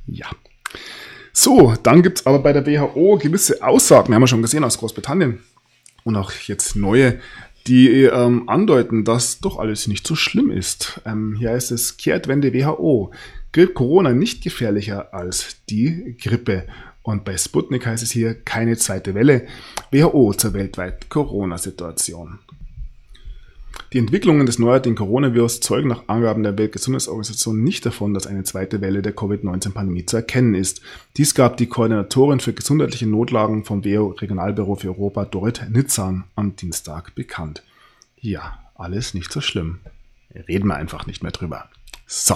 Ja. 0.05 0.27
So, 1.31 1.73
dann 1.81 2.03
gibt's 2.03 2.27
aber 2.27 2.37
bei 2.37 2.53
der 2.53 2.67
WHO 2.67 3.17
gewisse 3.17 3.63
Aussagen, 3.63 4.13
haben 4.13 4.21
wir 4.21 4.27
schon 4.27 4.43
gesehen 4.43 4.63
aus 4.63 4.77
Großbritannien 4.77 5.39
und 6.03 6.15
auch 6.15 6.31
jetzt 6.31 6.75
neue 6.75 7.19
die 7.67 8.03
ähm, 8.03 8.49
andeuten, 8.49 9.03
dass 9.03 9.39
doch 9.39 9.57
alles 9.57 9.87
nicht 9.87 10.05
so 10.05 10.15
schlimm 10.15 10.51
ist. 10.51 11.01
Ähm, 11.05 11.35
hier 11.37 11.51
heißt 11.51 11.71
es, 11.71 11.97
Kehrtwende 11.97 12.53
WHO. 12.53 13.11
Gilt 13.51 13.73
Corona 13.73 14.13
nicht 14.13 14.43
gefährlicher 14.43 15.13
als 15.13 15.57
die 15.69 16.17
Grippe? 16.19 16.65
Und 17.03 17.25
bei 17.25 17.37
Sputnik 17.37 17.85
heißt 17.85 18.01
es 18.01 18.11
hier 18.11 18.33
keine 18.33 18.77
zweite 18.77 19.13
Welle. 19.13 19.45
WHO 19.91 20.33
zur 20.33 20.53
weltweiten 20.53 21.07
Corona-Situation. 21.09 22.39
Die 23.93 23.99
Entwicklungen 23.99 24.45
des 24.45 24.57
neuartigen 24.57 24.95
Coronavirus 24.95 25.59
zeugen 25.59 25.89
nach 25.89 26.07
Angaben 26.07 26.41
der 26.41 26.57
Weltgesundheitsorganisation 26.57 27.63
nicht 27.63 27.85
davon, 27.85 28.13
dass 28.13 28.25
eine 28.25 28.43
zweite 28.43 28.81
Welle 28.81 29.01
der 29.01 29.13
Covid-19-Pandemie 29.13 30.05
zu 30.05 30.17
erkennen 30.17 30.55
ist. 30.55 30.81
Dies 31.15 31.35
gab 31.35 31.57
die 31.57 31.67
Koordinatorin 31.67 32.39
für 32.39 32.53
gesundheitliche 32.53 33.07
Notlagen 33.07 33.63
vom 33.65 33.85
WHO 33.85 34.07
Regionalbüro 34.19 34.75
für 34.75 34.87
Europa, 34.87 35.25
Dorit 35.25 35.69
Nitzan, 35.69 36.23
am 36.35 36.55
Dienstag 36.55 37.13
bekannt. 37.13 37.61
Ja, 38.19 38.57
alles 38.75 39.13
nicht 39.13 39.31
so 39.31 39.41
schlimm. 39.41 39.79
Reden 40.47 40.67
wir 40.67 40.75
einfach 40.75 41.05
nicht 41.05 41.21
mehr 41.21 41.31
drüber. 41.31 41.69
So. 42.07 42.35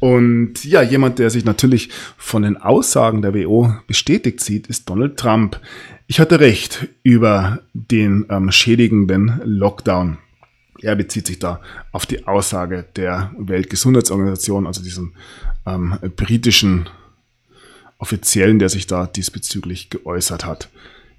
Und 0.00 0.64
ja, 0.64 0.82
jemand, 0.82 1.18
der 1.18 1.30
sich 1.30 1.44
natürlich 1.44 1.90
von 2.16 2.42
den 2.42 2.56
Aussagen 2.56 3.22
der 3.22 3.34
WHO 3.34 3.74
bestätigt 3.86 4.40
sieht, 4.40 4.66
ist 4.68 4.88
Donald 4.88 5.16
Trump. 5.16 5.60
Ich 6.06 6.20
hatte 6.20 6.40
recht 6.40 6.88
über 7.02 7.60
den 7.72 8.26
ähm, 8.30 8.50
schädigenden 8.50 9.40
Lockdown. 9.44 10.18
Er 10.82 10.96
bezieht 10.96 11.26
sich 11.26 11.38
da 11.38 11.60
auf 11.92 12.06
die 12.06 12.26
Aussage 12.26 12.84
der 12.96 13.32
Weltgesundheitsorganisation, 13.38 14.66
also 14.66 14.82
diesem 14.82 15.14
ähm, 15.66 15.98
britischen 16.16 16.88
Offiziellen, 17.98 18.58
der 18.58 18.68
sich 18.68 18.86
da 18.86 19.06
diesbezüglich 19.06 19.90
geäußert 19.90 20.44
hat. 20.44 20.68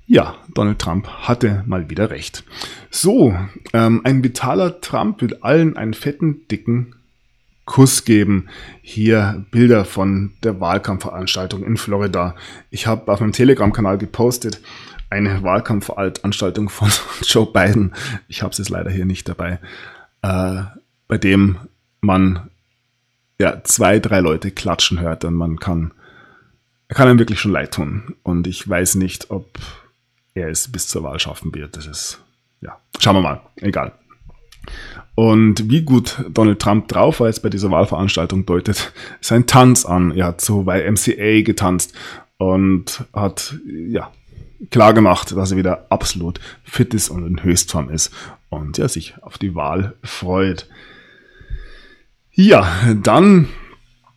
Ja, 0.06 0.36
Donald 0.54 0.80
Trump 0.80 1.08
hatte 1.08 1.64
mal 1.66 1.90
wieder 1.90 2.10
recht. 2.10 2.44
So, 2.90 3.38
ähm, 3.74 4.02
ein 4.06 4.24
vitaler 4.24 4.80
Trump 4.80 5.22
will 5.22 5.38
allen 5.42 5.76
einen 5.76 5.94
fetten, 5.94 6.48
dicken 6.50 6.96
Kuss 7.66 8.06
geben. 8.06 8.48
Hier 8.82 9.46
Bilder 9.52 9.84
von 9.84 10.32
der 10.44 10.62
Wahlkampfveranstaltung 10.62 11.64
in 11.64 11.76
Florida. 11.76 12.36
Ich 12.70 12.88
habe 12.88 13.12
auf 13.12 13.20
meinem 13.20 13.34
Telegram-Kanal 13.34 13.98
gepostet, 13.98 14.62
eine 15.10 15.44
Wahlkampfveranstaltung 15.44 16.70
von 16.70 16.90
Joe 17.24 17.46
Biden. 17.46 17.94
Ich 18.28 18.42
habe 18.42 18.52
es 18.52 18.58
jetzt 18.58 18.70
leider 18.70 18.90
hier 18.90 19.06
nicht 19.06 19.28
dabei, 19.30 19.60
äh, 20.22 20.64
bei 21.08 21.18
dem 21.18 21.58
man 22.02 22.50
ja 23.40 23.64
zwei, 23.64 24.00
drei 24.00 24.20
Leute 24.20 24.52
klatschen 24.52 25.00
hört 25.00 25.24
und 25.26 25.36
man 25.36 25.60
kann, 25.60 25.94
er 26.88 26.96
kann 26.96 27.08
einem 27.08 27.20
wirklich 27.20 27.40
schon 27.40 27.52
leid 27.52 27.74
tun. 27.74 28.16
Und 28.24 28.48
ich 28.48 28.68
weiß 28.68 28.96
nicht, 28.96 29.32
ob 29.32 29.58
er 30.34 30.50
es 30.50 30.72
bis 30.72 30.88
zur 30.88 31.04
Wahl 31.04 31.20
schaffen 31.20 31.54
wird. 31.54 31.78
Das 31.78 31.86
ist, 31.86 32.20
ja, 32.62 32.80
schauen 33.00 33.16
wir 33.16 33.22
mal, 33.22 33.42
egal. 33.58 33.94
Und 35.16 35.70
wie 35.70 35.82
gut 35.82 36.24
Donald 36.30 36.60
Trump 36.60 36.90
drauf 36.90 37.20
war 37.20 37.28
jetzt 37.28 37.42
bei 37.42 37.50
dieser 37.50 37.72
Wahlveranstaltung, 37.72 38.46
deutet 38.46 38.94
sein 39.22 39.48
Tanz 39.48 39.86
an. 39.86 40.12
Er 40.12 40.28
hat 40.28 40.42
so 40.42 40.64
bei 40.64 40.90
MCA 40.90 41.42
getanzt 41.42 41.94
und 42.38 43.04
hat, 43.14 43.56
ja, 43.66 44.12
klar 44.72 44.94
gemacht, 44.94 45.36
dass 45.36 45.52
er 45.52 45.58
wieder 45.58 45.88
absolut 45.90 46.40
fit 46.64 46.94
ist 46.94 47.10
und 47.10 47.26
in 47.26 47.44
Höchstform 47.44 47.90
ist 47.90 48.12
und 48.50 48.78
ja, 48.78 48.88
sich 48.88 49.16
auf 49.22 49.38
die 49.38 49.56
Wahl 49.56 49.96
freut. 50.04 50.68
Ja, 52.32 52.72
dann 53.02 53.50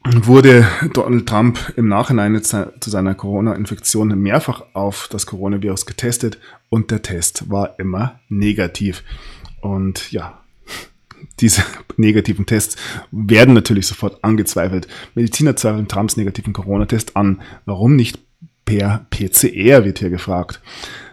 wurde 0.04 0.66
Donald 0.92 1.28
Trump 1.28 1.72
im 1.76 1.88
Nachhinein 1.88 2.42
zu 2.42 2.70
seiner 2.80 3.14
Corona-Infektion 3.14 4.18
mehrfach 4.18 4.62
auf 4.72 5.08
das 5.10 5.26
Coronavirus 5.26 5.86
getestet 5.86 6.38
und 6.68 6.90
der 6.90 7.02
Test 7.02 7.50
war 7.50 7.78
immer 7.78 8.20
negativ. 8.28 9.04
Und 9.60 10.10
ja, 10.10 10.40
diese 11.40 11.62
negativen 11.96 12.46
Tests 12.46 12.76
werden 13.10 13.54
natürlich 13.54 13.86
sofort 13.86 14.24
angezweifelt. 14.24 14.88
Mediziner 15.14 15.56
zweifeln 15.56 15.88
Trumps 15.88 16.16
negativen 16.16 16.52
Corona-Test 16.52 17.16
an. 17.16 17.42
Warum 17.66 17.96
nicht 17.96 18.18
per 18.70 19.06
PCR, 19.10 19.84
wird 19.84 19.98
hier 19.98 20.10
gefragt. 20.10 20.60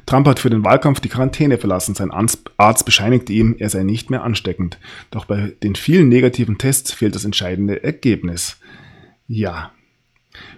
Trump 0.05 0.27
hat 0.27 0.39
für 0.39 0.51
den 0.51 0.63
Wahlkampf 0.63 0.99
die 0.99 1.09
Quarantäne 1.09 1.57
verlassen. 1.57 1.95
Sein 1.95 2.11
Arzt 2.11 2.85
bescheinigte 2.85 3.33
ihm, 3.33 3.55
er 3.57 3.69
sei 3.69 3.81
nicht 3.81 4.11
mehr 4.11 4.23
ansteckend. 4.23 4.77
Doch 5.09 5.25
bei 5.25 5.55
den 5.63 5.75
vielen 5.75 6.07
negativen 6.07 6.59
Tests 6.59 6.93
fehlt 6.93 7.15
das 7.15 7.25
entscheidende 7.25 7.83
Ergebnis. 7.83 8.57
Ja. 9.27 9.71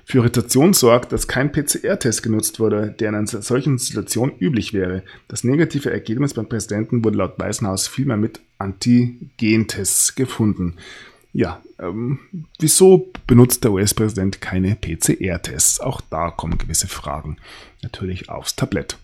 Für 0.03 0.17
Irritation 0.17 0.73
sorgt, 0.73 1.13
dass 1.13 1.29
kein 1.29 1.53
PCR-Test 1.53 2.21
genutzt 2.21 2.59
wurde, 2.59 2.93
der 2.99 3.09
in 3.09 3.15
einer 3.15 3.27
solchen 3.27 3.77
Situation 3.77 4.33
üblich 4.37 4.73
wäre. 4.73 5.03
Das 5.29 5.45
negative 5.45 5.89
Ergebnis 5.89 6.33
beim 6.33 6.49
Präsidenten 6.49 7.03
wurde 7.05 7.19
laut 7.19 7.39
Weißen 7.39 7.65
Haus 7.65 7.87
vielmehr 7.87 8.17
mit 8.17 8.41
Antigen-Tests 8.57 10.15
gefunden. 10.15 10.75
Ja, 11.31 11.61
ähm, 11.79 12.19
wieso 12.57 13.11
benutzt 13.27 13.63
der 13.63 13.71
US-Präsident 13.71 14.41
keine 14.41 14.75
PCR-Tests? 14.75 15.79
Auch 15.79 16.01
da 16.01 16.31
kommen 16.31 16.57
gewisse 16.57 16.87
Fragen 16.87 17.37
natürlich 17.83 18.29
aufs 18.29 18.55
Tablett. 18.55 18.97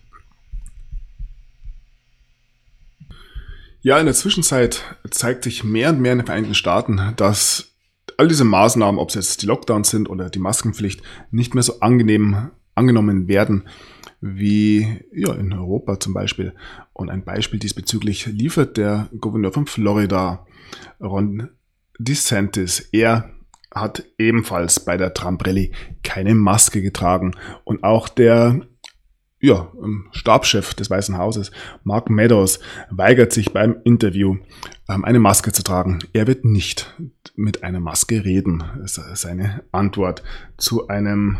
Ja, 3.82 4.00
in 4.00 4.06
der 4.06 4.14
Zwischenzeit 4.14 4.82
zeigt 5.10 5.44
sich 5.44 5.62
mehr 5.62 5.90
und 5.90 6.00
mehr 6.00 6.12
in 6.12 6.18
den 6.18 6.26
Vereinigten 6.26 6.56
Staaten, 6.56 7.12
dass 7.16 7.76
all 8.16 8.26
diese 8.26 8.44
Maßnahmen, 8.44 8.98
ob 8.98 9.10
es 9.10 9.14
jetzt 9.14 9.42
die 9.42 9.46
Lockdowns 9.46 9.90
sind 9.90 10.10
oder 10.10 10.28
die 10.28 10.40
Maskenpflicht, 10.40 11.02
nicht 11.30 11.54
mehr 11.54 11.62
so 11.62 11.78
angenehm 11.80 12.50
angenommen 12.74 13.28
werden 13.28 13.68
wie 14.20 15.04
ja, 15.12 15.32
in 15.34 15.52
Europa 15.52 16.00
zum 16.00 16.14
Beispiel. 16.14 16.54
Und 16.92 17.10
ein 17.10 17.24
Beispiel 17.24 17.60
diesbezüglich 17.60 18.26
liefert 18.26 18.76
der 18.76 19.08
Gouverneur 19.20 19.52
von 19.52 19.66
Florida, 19.66 20.46
Ron 21.00 21.50
DeSantis, 21.98 22.80
er 22.92 23.30
hat 23.74 24.04
ebenfalls 24.18 24.80
bei 24.80 24.96
der 24.96 25.12
Trump-Rallye 25.12 25.72
keine 26.02 26.34
Maske 26.34 26.80
getragen. 26.80 27.32
Und 27.64 27.84
auch 27.84 28.08
der 28.08 28.62
ja, 29.38 29.70
ähm, 29.82 30.08
Stabschef 30.12 30.74
des 30.74 30.88
Weißen 30.88 31.18
Hauses, 31.18 31.50
Mark 31.84 32.08
Meadows, 32.08 32.58
weigert 32.90 33.32
sich 33.32 33.52
beim 33.52 33.76
Interview, 33.84 34.38
ähm, 34.88 35.04
eine 35.04 35.20
Maske 35.20 35.52
zu 35.52 35.62
tragen. 35.62 35.98
Er 36.12 36.26
wird 36.26 36.44
nicht 36.44 36.94
mit 37.34 37.62
einer 37.62 37.80
Maske 37.80 38.24
reden. 38.24 38.64
Das 38.80 38.96
ist 38.98 39.20
seine 39.20 39.62
Antwort 39.72 40.22
zu 40.56 40.88
einem 40.88 41.38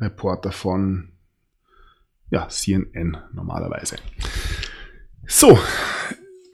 Reporter 0.00 0.52
von 0.52 1.12
ja, 2.30 2.48
CNN 2.48 3.16
normalerweise. 3.32 3.96
So, 5.26 5.58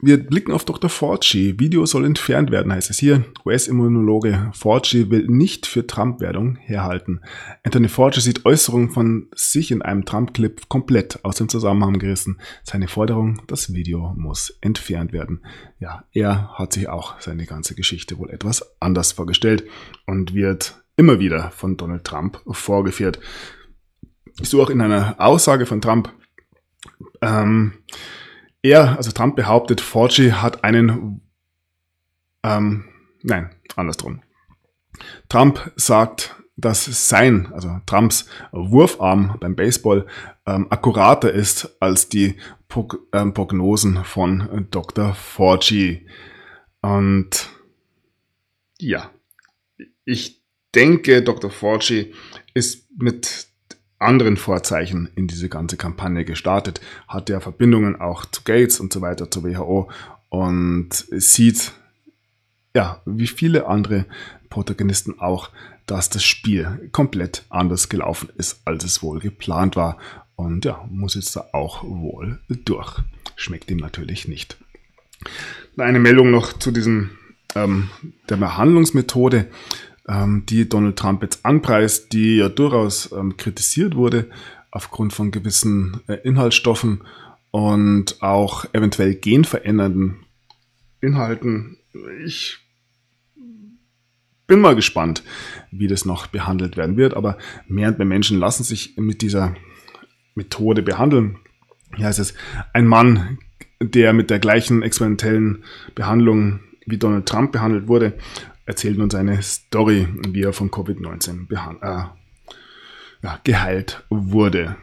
wir 0.05 0.17
blicken 0.17 0.51
auf 0.51 0.65
Dr. 0.65 0.89
Fauci. 0.89 1.59
Video 1.59 1.85
soll 1.85 2.05
entfernt 2.05 2.51
werden, 2.51 2.73
heißt 2.73 2.89
es 2.89 2.99
hier. 2.99 3.23
US-Immunologe 3.45 4.51
Fauci 4.53 5.09
will 5.09 5.27
nicht 5.27 5.65
für 5.65 5.87
Trump-Werbung 5.87 6.57
herhalten. 6.57 7.21
Anthony 7.63 7.87
Fauci 7.87 8.19
sieht 8.19 8.45
Äußerungen 8.45 8.89
von 8.89 9.29
sich 9.33 9.71
in 9.71 9.81
einem 9.81 10.03
Trump-Clip 10.03 10.67
komplett 10.67 11.23
aus 11.23 11.37
dem 11.37 11.47
Zusammenhang 11.47 11.99
gerissen. 11.99 12.39
Seine 12.63 12.89
Forderung, 12.89 13.41
das 13.47 13.73
Video 13.73 14.13
muss 14.17 14.57
entfernt 14.59 15.13
werden. 15.13 15.45
Ja, 15.79 16.03
er 16.11 16.49
hat 16.53 16.73
sich 16.73 16.89
auch 16.89 17.21
seine 17.21 17.45
ganze 17.45 17.73
Geschichte 17.73 18.17
wohl 18.17 18.29
etwas 18.29 18.75
anders 18.81 19.13
vorgestellt 19.13 19.63
und 20.05 20.33
wird 20.33 20.83
immer 20.97 21.19
wieder 21.19 21.51
von 21.51 21.77
Donald 21.77 22.03
Trump 22.03 22.41
vorgeführt. 22.51 23.21
So 24.41 24.61
auch 24.61 24.69
in 24.69 24.81
einer 24.81 25.15
Aussage 25.19 25.65
von 25.65 25.79
Trump. 25.79 26.11
Ähm, 27.21 27.73
er, 28.63 28.97
also 28.97 29.11
Trump 29.11 29.35
behauptet, 29.35 29.81
Fauci 29.81 30.31
hat 30.31 30.63
einen, 30.63 31.21
ähm, 32.43 32.85
nein, 33.21 33.51
andersrum. 33.75 34.23
Trump 35.29 35.71
sagt, 35.75 36.35
dass 36.55 37.09
sein, 37.09 37.51
also 37.51 37.79
Trumps 37.85 38.27
Wurfarm 38.51 39.37
beim 39.39 39.55
Baseball 39.55 40.07
ähm, 40.45 40.67
akkurater 40.71 41.31
ist 41.31 41.75
als 41.79 42.09
die 42.09 42.37
Prog 42.67 42.99
ähm, 43.11 43.33
Prognosen 43.33 44.03
von 44.03 44.67
Dr. 44.71 45.13
Fauci. 45.13 46.07
Und 46.81 47.49
ja, 48.79 49.09
ich 50.05 50.43
denke, 50.75 51.21
Dr. 51.21 51.49
Fauci 51.49 52.13
ist 52.53 52.89
mit 52.97 53.47
anderen 54.03 54.37
Vorzeichen 54.37 55.09
in 55.15 55.27
diese 55.27 55.49
ganze 55.49 55.77
Kampagne 55.77 56.25
gestartet, 56.25 56.81
hat 57.07 57.29
ja 57.29 57.39
Verbindungen 57.39 57.99
auch 57.99 58.25
zu 58.25 58.43
Gates 58.43 58.79
und 58.79 58.93
so 58.93 59.01
weiter, 59.01 59.29
zur 59.29 59.43
WHO 59.43 59.89
und 60.29 60.89
sieht, 60.91 61.73
ja, 62.75 63.01
wie 63.05 63.27
viele 63.27 63.67
andere 63.67 64.05
Protagonisten 64.49 65.19
auch, 65.19 65.49
dass 65.85 66.09
das 66.09 66.23
Spiel 66.23 66.89
komplett 66.91 67.43
anders 67.49 67.89
gelaufen 67.89 68.29
ist, 68.37 68.61
als 68.65 68.83
es 68.83 69.03
wohl 69.03 69.19
geplant 69.19 69.75
war. 69.75 69.97
Und 70.35 70.65
ja, 70.65 70.87
muss 70.89 71.15
jetzt 71.15 71.35
da 71.35 71.49
auch 71.51 71.83
wohl 71.83 72.39
durch. 72.49 73.01
Schmeckt 73.35 73.69
ihm 73.69 73.77
natürlich 73.77 74.27
nicht. 74.27 74.57
Eine 75.77 75.99
Meldung 75.99 76.31
noch 76.31 76.53
zu 76.53 76.71
diesem 76.71 77.11
ähm, 77.55 77.89
der 78.29 78.37
Behandlungsmethode 78.37 79.47
ähm, 80.07 80.43
die 80.47 80.67
Donald 80.67 80.97
Trump 80.97 81.21
jetzt 81.23 81.45
anpreist, 81.45 82.13
die 82.13 82.37
ja 82.37 82.49
durchaus 82.49 83.11
ähm, 83.11 83.37
kritisiert 83.37 83.95
wurde 83.95 84.29
aufgrund 84.71 85.13
von 85.13 85.31
gewissen 85.31 86.01
äh, 86.07 86.15
Inhaltsstoffen 86.23 87.03
und 87.51 88.21
auch 88.21 88.65
eventuell 88.73 89.15
genverändernden 89.15 90.25
Inhalten. 91.01 91.77
Ich 92.25 92.57
bin 94.47 94.59
mal 94.59 94.75
gespannt, 94.75 95.23
wie 95.71 95.87
das 95.87 96.05
noch 96.05 96.27
behandelt 96.27 96.75
werden 96.75 96.97
wird, 96.97 97.13
aber 97.13 97.37
mehr 97.67 97.89
und 97.89 97.97
mehr 97.97 98.07
Menschen 98.07 98.39
lassen 98.39 98.63
sich 98.63 98.97
mit 98.97 99.21
dieser 99.21 99.55
Methode 100.35 100.81
behandeln. 100.81 101.37
Hier 101.95 102.07
heißt 102.07 102.19
es, 102.19 102.33
ein 102.73 102.87
Mann, 102.87 103.37
der 103.79 104.13
mit 104.13 104.29
der 104.29 104.39
gleichen 104.39 104.81
experimentellen 104.81 105.63
Behandlung 105.93 106.61
wie 106.85 106.97
Donald 106.97 107.27
Trump 107.27 107.51
behandelt 107.51 107.87
wurde, 107.87 108.13
erzählt 108.65 108.99
uns 108.99 109.15
eine 109.15 109.41
Story, 109.41 110.07
wie 110.27 110.43
er 110.43 110.53
von 110.53 110.71
Covid-19 110.71 111.51
äh, 111.51 112.05
ja, 113.23 113.39
geheilt 113.43 114.03
wurde. 114.09 114.75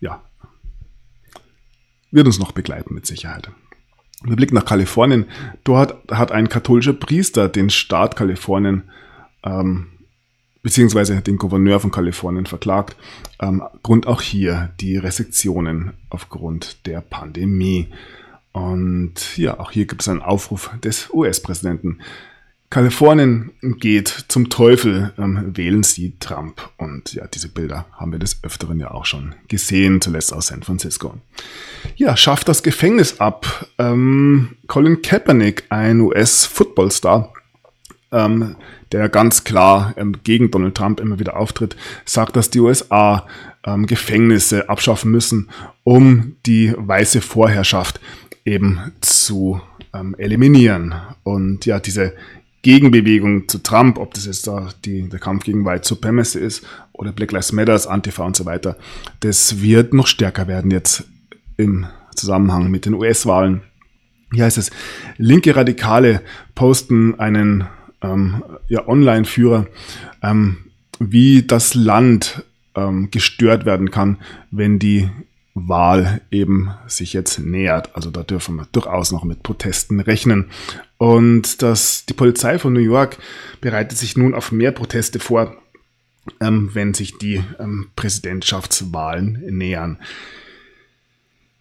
Ja, 0.00 0.22
wird 2.10 2.26
uns 2.26 2.38
noch 2.38 2.52
begleiten 2.52 2.94
mit 2.94 3.06
Sicherheit. 3.06 3.50
Wir 4.22 4.36
blicken 4.36 4.54
nach 4.54 4.64
Kalifornien. 4.64 5.26
Dort 5.64 6.10
hat 6.10 6.32
ein 6.32 6.48
katholischer 6.48 6.92
Priester 6.92 7.48
den 7.48 7.70
Staat 7.70 8.16
Kalifornien 8.16 8.84
ähm, 9.44 9.86
beziehungsweise 10.62 11.20
den 11.20 11.36
Gouverneur 11.36 11.80
von 11.80 11.90
Kalifornien 11.90 12.46
verklagt. 12.46 12.96
Ähm, 13.40 13.62
Grund 13.82 14.06
auch 14.06 14.22
hier 14.22 14.70
die 14.80 14.96
Restriktionen 14.96 15.92
aufgrund 16.10 16.86
der 16.86 17.00
Pandemie. 17.00 17.88
Und 18.52 19.36
ja, 19.36 19.58
auch 19.60 19.70
hier 19.70 19.86
gibt 19.86 20.02
es 20.02 20.08
einen 20.08 20.22
Aufruf 20.22 20.70
des 20.82 21.10
US-Präsidenten. 21.12 22.00
Kalifornien 22.70 23.52
geht 23.62 24.08
zum 24.28 24.50
Teufel, 24.50 25.14
ähm, 25.16 25.56
wählen 25.56 25.82
Sie 25.82 26.18
Trump. 26.20 26.68
Und 26.76 27.14
ja, 27.14 27.26
diese 27.26 27.48
Bilder 27.48 27.86
haben 27.92 28.12
wir 28.12 28.18
des 28.18 28.44
Öfteren 28.44 28.78
ja 28.78 28.90
auch 28.90 29.06
schon 29.06 29.34
gesehen, 29.48 30.02
zuletzt 30.02 30.34
aus 30.34 30.48
San 30.48 30.62
Francisco. 30.62 31.14
Ja, 31.96 32.16
schafft 32.16 32.48
das 32.48 32.62
Gefängnis 32.62 33.20
ab. 33.20 33.66
Ähm, 33.78 34.56
Colin 34.66 35.00
Kaepernick, 35.00 35.64
ein 35.70 36.00
US-Footballstar, 36.00 37.32
ähm, 38.12 38.56
der 38.92 39.08
ganz 39.08 39.44
klar 39.44 39.94
ähm, 39.96 40.16
gegen 40.22 40.50
Donald 40.50 40.74
Trump 40.74 41.00
immer 41.00 41.18
wieder 41.18 41.38
auftritt, 41.38 41.74
sagt, 42.04 42.36
dass 42.36 42.50
die 42.50 42.60
USA 42.60 43.26
ähm, 43.64 43.86
Gefängnisse 43.86 44.68
abschaffen 44.68 45.10
müssen, 45.10 45.48
um 45.84 46.36
die 46.44 46.74
weiße 46.76 47.22
Vorherrschaft 47.22 47.98
eben 48.48 48.92
zu 49.00 49.60
ähm, 49.94 50.14
eliminieren. 50.18 50.94
Und 51.22 51.66
ja, 51.66 51.78
diese 51.78 52.14
Gegenbewegung 52.62 53.48
zu 53.48 53.62
Trump, 53.62 53.98
ob 53.98 54.14
das 54.14 54.26
jetzt 54.26 54.46
da 54.46 54.68
die, 54.84 55.08
der 55.08 55.20
Kampf 55.20 55.44
gegen 55.44 55.64
White 55.64 55.86
Supremacy 55.86 56.38
ist 56.38 56.66
oder 56.92 57.12
Black 57.12 57.32
Lives 57.32 57.52
Matter, 57.52 57.78
Antifa 57.88 58.24
und 58.24 58.36
so 58.36 58.46
weiter, 58.46 58.76
das 59.20 59.62
wird 59.62 59.94
noch 59.94 60.06
stärker 60.06 60.48
werden 60.48 60.70
jetzt 60.70 61.04
im 61.56 61.86
Zusammenhang 62.14 62.70
mit 62.70 62.84
den 62.86 62.94
US-Wahlen. 62.94 63.62
Hier 64.32 64.44
heißt 64.44 64.58
es, 64.58 64.70
linke 65.16 65.54
Radikale 65.54 66.22
posten 66.54 67.18
einen 67.18 67.66
ähm, 68.02 68.42
ja, 68.68 68.86
Online-Führer, 68.86 69.66
ähm, 70.22 70.58
wie 70.98 71.42
das 71.42 71.74
Land 71.74 72.44
ähm, 72.74 73.10
gestört 73.10 73.64
werden 73.64 73.90
kann, 73.90 74.18
wenn 74.50 74.78
die 74.78 75.08
Wahl 75.66 76.20
eben 76.30 76.70
sich 76.86 77.14
jetzt 77.14 77.38
nähert. 77.38 77.96
Also 77.96 78.10
da 78.10 78.22
dürfen 78.22 78.56
wir 78.56 78.68
durchaus 78.70 79.10
noch 79.10 79.24
mit 79.24 79.42
Protesten 79.42 80.00
rechnen. 80.00 80.50
Und 80.98 81.62
das, 81.62 82.06
die 82.06 82.14
Polizei 82.14 82.58
von 82.58 82.72
New 82.72 82.80
York 82.80 83.18
bereitet 83.60 83.98
sich 83.98 84.16
nun 84.16 84.34
auf 84.34 84.52
mehr 84.52 84.72
Proteste 84.72 85.18
vor, 85.18 85.56
ähm, 86.40 86.70
wenn 86.74 86.94
sich 86.94 87.18
die 87.18 87.42
ähm, 87.58 87.88
Präsidentschaftswahlen 87.96 89.42
nähern. 89.48 89.98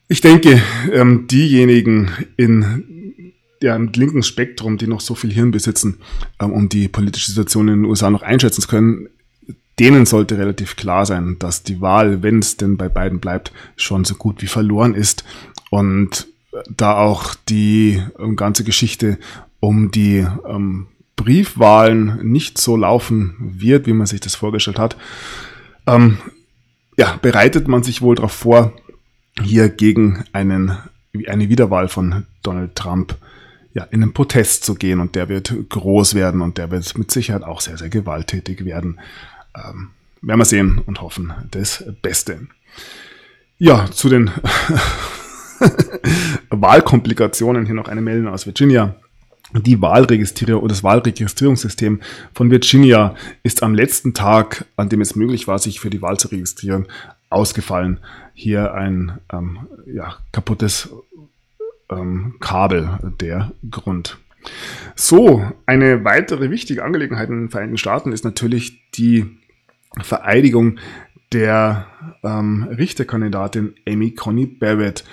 Ich 0.09 0.21
denke, 0.21 0.61
ähm, 0.91 1.27
diejenigen 1.27 2.11
in 2.37 3.33
ja, 3.61 3.75
im 3.75 3.91
linken 3.93 4.23
Spektrum, 4.23 4.77
die 4.77 4.87
noch 4.87 5.01
so 5.01 5.15
viel 5.15 5.31
Hirn 5.31 5.51
besitzen, 5.51 5.97
ähm, 6.39 6.51
um 6.53 6.69
die 6.69 6.87
politische 6.87 7.31
Situation 7.31 7.67
in 7.67 7.81
den 7.81 7.85
USA 7.85 8.09
noch 8.09 8.21
einschätzen 8.21 8.61
zu 8.61 8.67
können, 8.67 9.09
denen 9.79 10.05
sollte 10.05 10.37
relativ 10.37 10.75
klar 10.75 11.05
sein, 11.05 11.37
dass 11.39 11.63
die 11.63 11.81
Wahl, 11.81 12.23
wenn 12.23 12.39
es 12.39 12.57
denn 12.57 12.77
bei 12.77 12.89
beiden 12.89 13.19
bleibt, 13.19 13.51
schon 13.75 14.05
so 14.05 14.15
gut 14.15 14.41
wie 14.41 14.47
verloren 14.47 14.95
ist. 14.95 15.23
Und 15.69 16.27
da 16.69 16.97
auch 16.97 17.35
die 17.35 18.01
ähm, 18.19 18.35
ganze 18.35 18.63
Geschichte 18.63 19.17
um 19.59 19.91
die 19.91 20.25
ähm, 20.47 20.87
Briefwahlen 21.15 22.19
nicht 22.23 22.57
so 22.57 22.75
laufen 22.75 23.35
wird, 23.39 23.87
wie 23.87 23.93
man 23.93 24.07
sich 24.07 24.19
das 24.19 24.35
vorgestellt 24.35 24.79
hat, 24.79 24.97
ähm, 25.85 26.17
ja, 26.95 27.17
bereitet 27.21 27.67
man 27.67 27.83
sich 27.83 28.01
wohl 28.01 28.15
darauf 28.15 28.31
vor, 28.31 28.73
hier 29.41 29.69
gegen 29.69 30.23
einen, 30.33 30.77
eine 31.27 31.49
Wiederwahl 31.49 31.89
von 31.89 32.25
Donald 32.41 32.75
Trump 32.75 33.15
ja, 33.73 33.83
in 33.83 34.01
einen 34.01 34.13
Protest 34.13 34.63
zu 34.63 34.73
gehen. 34.73 34.99
Und 34.99 35.13
der 35.15 35.29
wird 35.29 35.53
groß 35.69 36.15
werden 36.15 36.41
und 36.41 36.57
der 36.57 36.71
wird 36.71 36.97
mit 36.97 37.11
Sicherheit 37.11 37.43
auch 37.43 37.61
sehr, 37.61 37.77
sehr 37.77 37.89
gewalttätig 37.89 38.65
werden 38.65 38.99
ähm, 39.57 39.89
werden 40.21 40.39
wir 40.39 40.45
sehen 40.45 40.81
und 40.85 41.01
hoffen 41.01 41.33
das 41.51 41.83
Beste. 42.01 42.47
Ja, 43.57 43.89
zu 43.91 44.09
den 44.09 44.29
Wahlkomplikationen 46.49 47.65
hier 47.65 47.75
noch 47.75 47.87
eine 47.87 48.01
Meldung 48.01 48.31
aus 48.31 48.45
Virginia. 48.45 48.95
Die 49.53 49.81
Wahlregistrierung 49.81 50.61
oder 50.61 50.73
das 50.73 50.83
Wahlregistrierungssystem 50.83 52.01
von 52.33 52.51
Virginia 52.51 53.15
ist 53.43 53.63
am 53.63 53.73
letzten 53.73 54.13
Tag, 54.13 54.65
an 54.75 54.89
dem 54.89 55.01
es 55.01 55.15
möglich 55.15 55.47
war, 55.47 55.57
sich 55.57 55.79
für 55.79 55.89
die 55.89 56.01
Wahl 56.01 56.17
zu 56.17 56.27
registrieren, 56.27 56.87
ausgefallen. 57.29 57.99
Hier 58.33 58.73
ein 58.73 59.19
ähm, 59.31 59.67
ja, 59.85 60.17
kaputtes 60.33 60.89
ähm, 61.89 62.35
Kabel 62.39 62.99
der 63.21 63.51
Grund. 63.71 64.17
So, 64.95 65.49
eine 65.65 66.03
weitere 66.03 66.49
wichtige 66.49 66.83
Angelegenheit 66.83 67.29
in 67.29 67.41
den 67.41 67.49
Vereinigten 67.49 67.77
Staaten 67.77 68.11
ist 68.11 68.25
natürlich 68.25 68.91
die 68.91 69.37
Vereidigung 70.03 70.79
der 71.31 71.87
ähm, 72.23 72.63
Richterkandidatin 72.63 73.75
Amy 73.87 74.11
Coney 74.11 74.45
Barrett. 74.45 75.03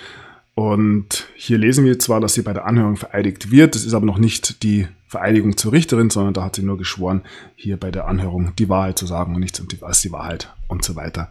Und 0.53 1.27
hier 1.35 1.57
lesen 1.57 1.83
wir 1.83 1.99
zwar, 1.99 2.21
dass 2.21 2.33
sie 2.33 2.41
bei 2.41 2.53
der 2.53 2.65
Anhörung 2.65 2.95
vereidigt 2.95 3.51
wird, 3.51 3.75
das 3.75 3.83
ist 3.83 3.93
aber 3.93 4.05
noch 4.05 4.17
nicht 4.17 4.63
die 4.63 4.87
Vereidigung 5.07 5.57
zur 5.57 5.73
Richterin, 5.73 6.09
sondern 6.09 6.33
da 6.33 6.43
hat 6.43 6.55
sie 6.55 6.63
nur 6.63 6.77
geschworen, 6.77 7.21
hier 7.55 7.77
bei 7.77 7.91
der 7.91 8.07
Anhörung 8.07 8.53
die 8.57 8.69
Wahrheit 8.69 8.97
zu 8.97 9.05
sagen 9.05 9.35
und 9.35 9.41
nichts 9.41 9.61
als 9.81 10.01
die 10.01 10.11
Wahrheit 10.11 10.53
und 10.67 10.83
so 10.83 10.95
weiter 10.95 11.29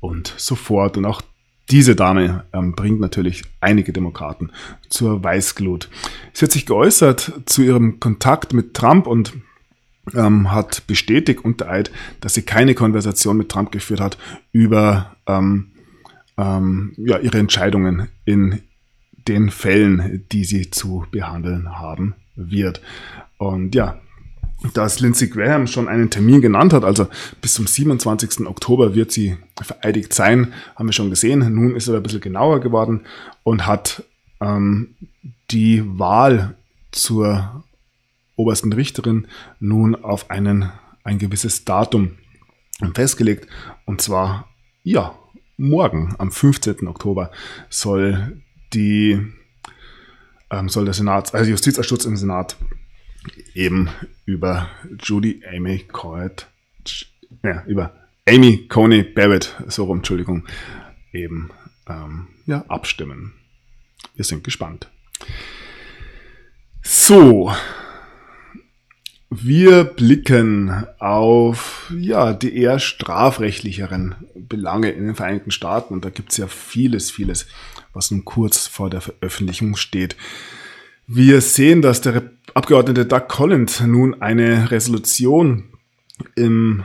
und 0.00 0.34
so 0.36 0.54
fort. 0.54 0.96
Und 0.96 1.06
auch 1.06 1.22
diese 1.70 1.96
Dame 1.96 2.44
ähm, 2.52 2.74
bringt 2.74 3.00
natürlich 3.00 3.42
einige 3.60 3.92
Demokraten 3.92 4.50
zur 4.88 5.22
Weißglut. 5.22 5.90
Sie 6.32 6.44
hat 6.44 6.52
sich 6.52 6.66
geäußert 6.66 7.32
zu 7.46 7.62
ihrem 7.62 8.00
Kontakt 8.00 8.52
mit 8.52 8.74
Trump 8.74 9.06
und 9.06 9.34
ähm, 10.14 10.52
hat 10.52 10.86
bestätigt 10.86 11.44
unter 11.44 11.68
Eid, 11.68 11.90
dass 12.20 12.34
sie 12.34 12.42
keine 12.42 12.74
Konversation 12.74 13.36
mit 13.36 13.48
Trump 13.48 13.72
geführt 13.72 14.00
hat 14.00 14.18
über 14.52 15.16
ähm, 15.26 15.72
ähm, 16.36 16.92
ja, 16.96 17.18
ihre 17.18 17.38
Entscheidungen 17.38 18.08
in 18.24 18.60
den 19.26 19.50
Fällen, 19.50 20.24
die 20.32 20.44
sie 20.44 20.70
zu 20.70 21.04
behandeln 21.10 21.78
haben 21.78 22.14
wird. 22.34 22.80
Und 23.36 23.74
ja, 23.74 24.00
dass 24.74 25.00
Lindsey 25.00 25.28
Graham 25.28 25.66
schon 25.66 25.88
einen 25.88 26.10
Termin 26.10 26.40
genannt 26.40 26.72
hat, 26.72 26.84
also 26.84 27.08
bis 27.40 27.54
zum 27.54 27.66
27. 27.66 28.46
Oktober 28.46 28.94
wird 28.94 29.12
sie 29.12 29.36
vereidigt 29.60 30.12
sein, 30.12 30.52
haben 30.74 30.88
wir 30.88 30.92
schon 30.92 31.10
gesehen. 31.10 31.40
Nun 31.54 31.76
ist 31.76 31.88
er 31.88 31.96
ein 31.96 32.02
bisschen 32.02 32.20
genauer 32.20 32.60
geworden 32.60 33.02
und 33.44 33.66
hat 33.66 34.02
ähm, 34.40 34.94
die 35.50 35.82
Wahl 35.86 36.54
zur 36.90 37.64
obersten 38.38 38.72
Richterin 38.72 39.26
nun 39.60 39.94
auf 39.94 40.30
einen 40.30 40.70
ein 41.04 41.18
gewisses 41.18 41.64
Datum 41.64 42.18
festgelegt. 42.94 43.48
Und 43.84 44.00
zwar, 44.00 44.48
ja, 44.82 45.18
morgen, 45.56 46.14
am 46.18 46.30
15. 46.30 46.86
Oktober, 46.86 47.30
soll 47.68 48.42
die, 48.72 49.20
ähm, 50.50 50.68
soll 50.68 50.84
der 50.84 50.94
Senat, 50.94 51.34
also 51.34 51.50
Justizausschuss 51.50 52.04
im 52.04 52.16
Senat 52.16 52.56
eben 53.54 53.90
über 54.24 54.68
Judy 55.02 55.42
Amy 55.46 55.80
Coed, 55.80 56.46
ja, 57.42 57.64
über 57.66 57.92
Amy 58.28 58.68
Coney 58.68 59.02
Barrett, 59.02 59.56
so 59.66 59.84
rum, 59.84 59.98
Entschuldigung, 59.98 60.46
eben 61.12 61.50
ähm, 61.88 62.28
ja, 62.46 62.64
abstimmen. 62.68 63.34
Wir 64.14 64.24
sind 64.24 64.44
gespannt. 64.44 64.90
So, 66.82 67.52
wir 69.30 69.84
blicken 69.84 70.86
auf 70.98 71.92
ja, 71.98 72.32
die 72.32 72.56
eher 72.56 72.78
strafrechtlicheren 72.78 74.14
Belange 74.34 74.90
in 74.90 75.06
den 75.06 75.14
Vereinigten 75.14 75.50
Staaten 75.50 75.92
und 75.92 76.04
da 76.04 76.10
gibt 76.10 76.32
es 76.32 76.38
ja 76.38 76.46
vieles, 76.46 77.10
vieles, 77.10 77.46
was 77.92 78.10
nun 78.10 78.24
kurz 78.24 78.66
vor 78.66 78.88
der 78.88 79.02
Veröffentlichung 79.02 79.76
steht. 79.76 80.16
Wir 81.06 81.40
sehen, 81.40 81.82
dass 81.82 82.00
der 82.00 82.30
Abgeordnete 82.54 83.06
Doug 83.06 83.28
Collins 83.28 83.80
nun 83.80 84.20
eine 84.22 84.70
Resolution 84.70 85.64
im 86.34 86.84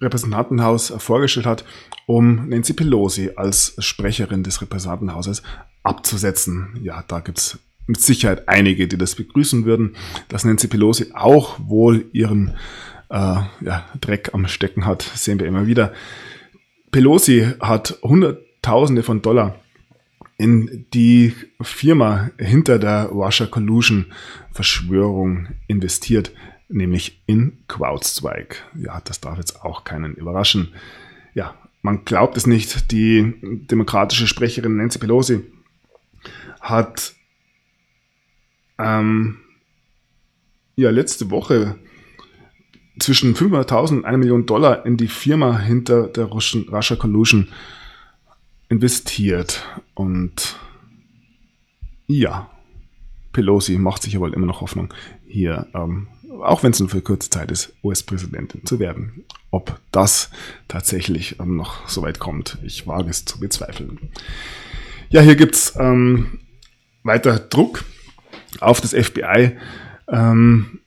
Repräsentantenhaus 0.00 0.92
vorgestellt 0.98 1.46
hat, 1.46 1.64
um 2.06 2.48
Nancy 2.48 2.72
Pelosi 2.72 3.30
als 3.36 3.74
Sprecherin 3.78 4.42
des 4.42 4.60
Repräsentantenhauses 4.60 5.42
abzusetzen. 5.82 6.78
Ja, 6.82 7.04
da 7.06 7.20
gibt's 7.20 7.58
mit 7.86 8.00
Sicherheit 8.00 8.48
einige, 8.48 8.88
die 8.88 8.98
das 8.98 9.14
begrüßen 9.14 9.64
würden, 9.64 9.96
dass 10.28 10.44
Nancy 10.44 10.68
Pelosi 10.68 11.12
auch 11.14 11.58
wohl 11.60 12.06
ihren 12.12 12.54
äh, 13.10 13.40
ja, 13.60 13.86
Dreck 14.00 14.30
am 14.32 14.46
Stecken 14.48 14.86
hat, 14.86 15.02
sehen 15.02 15.38
wir 15.38 15.46
immer 15.46 15.66
wieder. 15.66 15.92
Pelosi 16.90 17.46
hat 17.60 17.98
Hunderttausende 18.02 19.02
von 19.02 19.20
Dollar 19.20 19.58
in 20.36 20.86
die 20.94 21.34
Firma 21.60 22.30
hinter 22.38 22.78
der 22.78 23.06
Russia 23.06 23.46
Collusion 23.46 24.06
Verschwörung 24.52 25.48
investiert, 25.66 26.32
nämlich 26.68 27.22
in 27.26 27.58
CrowdStrike. 27.68 28.56
Ja, 28.76 29.00
das 29.04 29.20
darf 29.20 29.38
jetzt 29.38 29.62
auch 29.64 29.84
keinen 29.84 30.14
überraschen. 30.14 30.72
Ja, 31.34 31.54
man 31.82 32.04
glaubt 32.04 32.36
es 32.36 32.46
nicht, 32.46 32.90
die 32.92 33.34
demokratische 33.42 34.26
Sprecherin 34.26 34.76
Nancy 34.76 34.98
Pelosi 34.98 35.40
hat 36.60 37.13
ähm, 38.78 39.38
ja, 40.76 40.90
letzte 40.90 41.30
Woche 41.30 41.76
zwischen 42.98 43.34
500.000 43.34 43.98
und 43.98 44.04
1 44.04 44.18
Million 44.18 44.46
Dollar 44.46 44.86
in 44.86 44.96
die 44.96 45.08
Firma 45.08 45.58
hinter 45.58 46.08
der 46.08 46.26
Russian, 46.26 46.68
Russia 46.68 46.96
Collusion 46.96 47.48
investiert. 48.68 49.64
Und 49.94 50.56
ja, 52.06 52.50
Pelosi 53.32 53.78
macht 53.78 54.02
sich 54.02 54.14
ja 54.14 54.20
wohl 54.20 54.32
immer 54.32 54.46
noch 54.46 54.60
Hoffnung, 54.60 54.92
hier, 55.26 55.66
ähm, 55.74 56.08
auch 56.42 56.62
wenn 56.62 56.72
es 56.72 56.80
nur 56.80 56.88
für 56.88 57.00
kurze 57.00 57.30
Zeit 57.30 57.50
ist, 57.50 57.72
US-Präsidentin 57.82 58.64
zu 58.64 58.78
werden. 58.78 59.24
Ob 59.50 59.80
das 59.92 60.30
tatsächlich 60.68 61.38
ähm, 61.40 61.56
noch 61.56 61.88
so 61.88 62.02
weit 62.02 62.18
kommt, 62.18 62.58
ich 62.62 62.86
wage 62.86 63.10
es 63.10 63.24
zu 63.24 63.38
bezweifeln. 63.38 64.10
Ja, 65.10 65.20
hier 65.20 65.36
gibt's 65.36 65.74
ähm, 65.78 66.40
weiter 67.02 67.38
Druck 67.38 67.84
auf 68.62 68.80
das 68.80 68.92
FBI. 68.92 69.56
Ähm, 70.08 70.80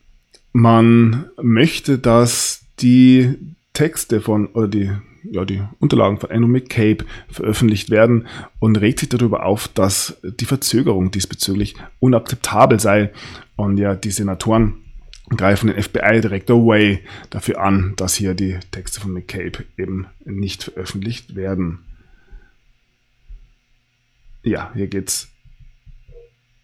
man 0.54 1.26
möchte, 1.42 1.98
dass 2.00 2.66
die 2.80 3.36
Texte 3.74 4.22
von 4.22 4.48
oder 4.48 4.68
die 4.68 4.92
ja, 5.32 5.46
die 5.46 5.62
Unterlagen 5.80 6.20
von 6.20 6.32
Andrew 6.32 6.48
McCabe 6.48 7.06
veröffentlicht 7.30 7.90
werden 7.90 8.28
und 8.60 8.78
regt 8.78 9.00
sich 9.00 9.10
darüber 9.10 9.46
auf, 9.46 9.68
dass 9.68 10.18
die 10.24 10.46
Verzögerung 10.46 11.12
diesbezüglich 11.12 11.76
unakzeptabel 12.00 12.80
sei. 12.80 13.12
Und 13.56 13.78
ja, 13.78 13.96
die 13.96 14.12
Senatoren 14.12 14.76
greifen 15.30 15.68
den 15.68 15.82
FBI-Direktor 15.82 16.66
Way 16.66 17.04
dafür 17.30 17.62
an, 17.62 17.94
dass 17.98 18.16
hier 18.16 18.34
die 18.34 18.58
Texte 18.72 19.02
von 19.02 19.12
McCabe 19.12 19.66
eben 19.78 20.08
nicht 20.24 20.64
veröffentlicht 20.64 21.36
werden. 21.36 21.80
Ja, 24.44 24.72
hier 24.74 24.88
geht 24.88 25.10
es 25.10 25.30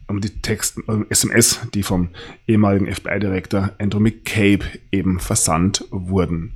um 0.08 0.22
die 0.22 0.30
Texte, 0.42 0.82
um 0.88 1.06
SMS, 1.10 1.60
die 1.74 1.84
vom 1.84 2.10
ehemaligen 2.48 2.94
FBI-Direktor 2.94 3.72
Andrew 3.80 4.00
McCabe 4.00 4.66
eben 4.92 5.20
versandt 5.20 5.86
wurden. 5.90 6.54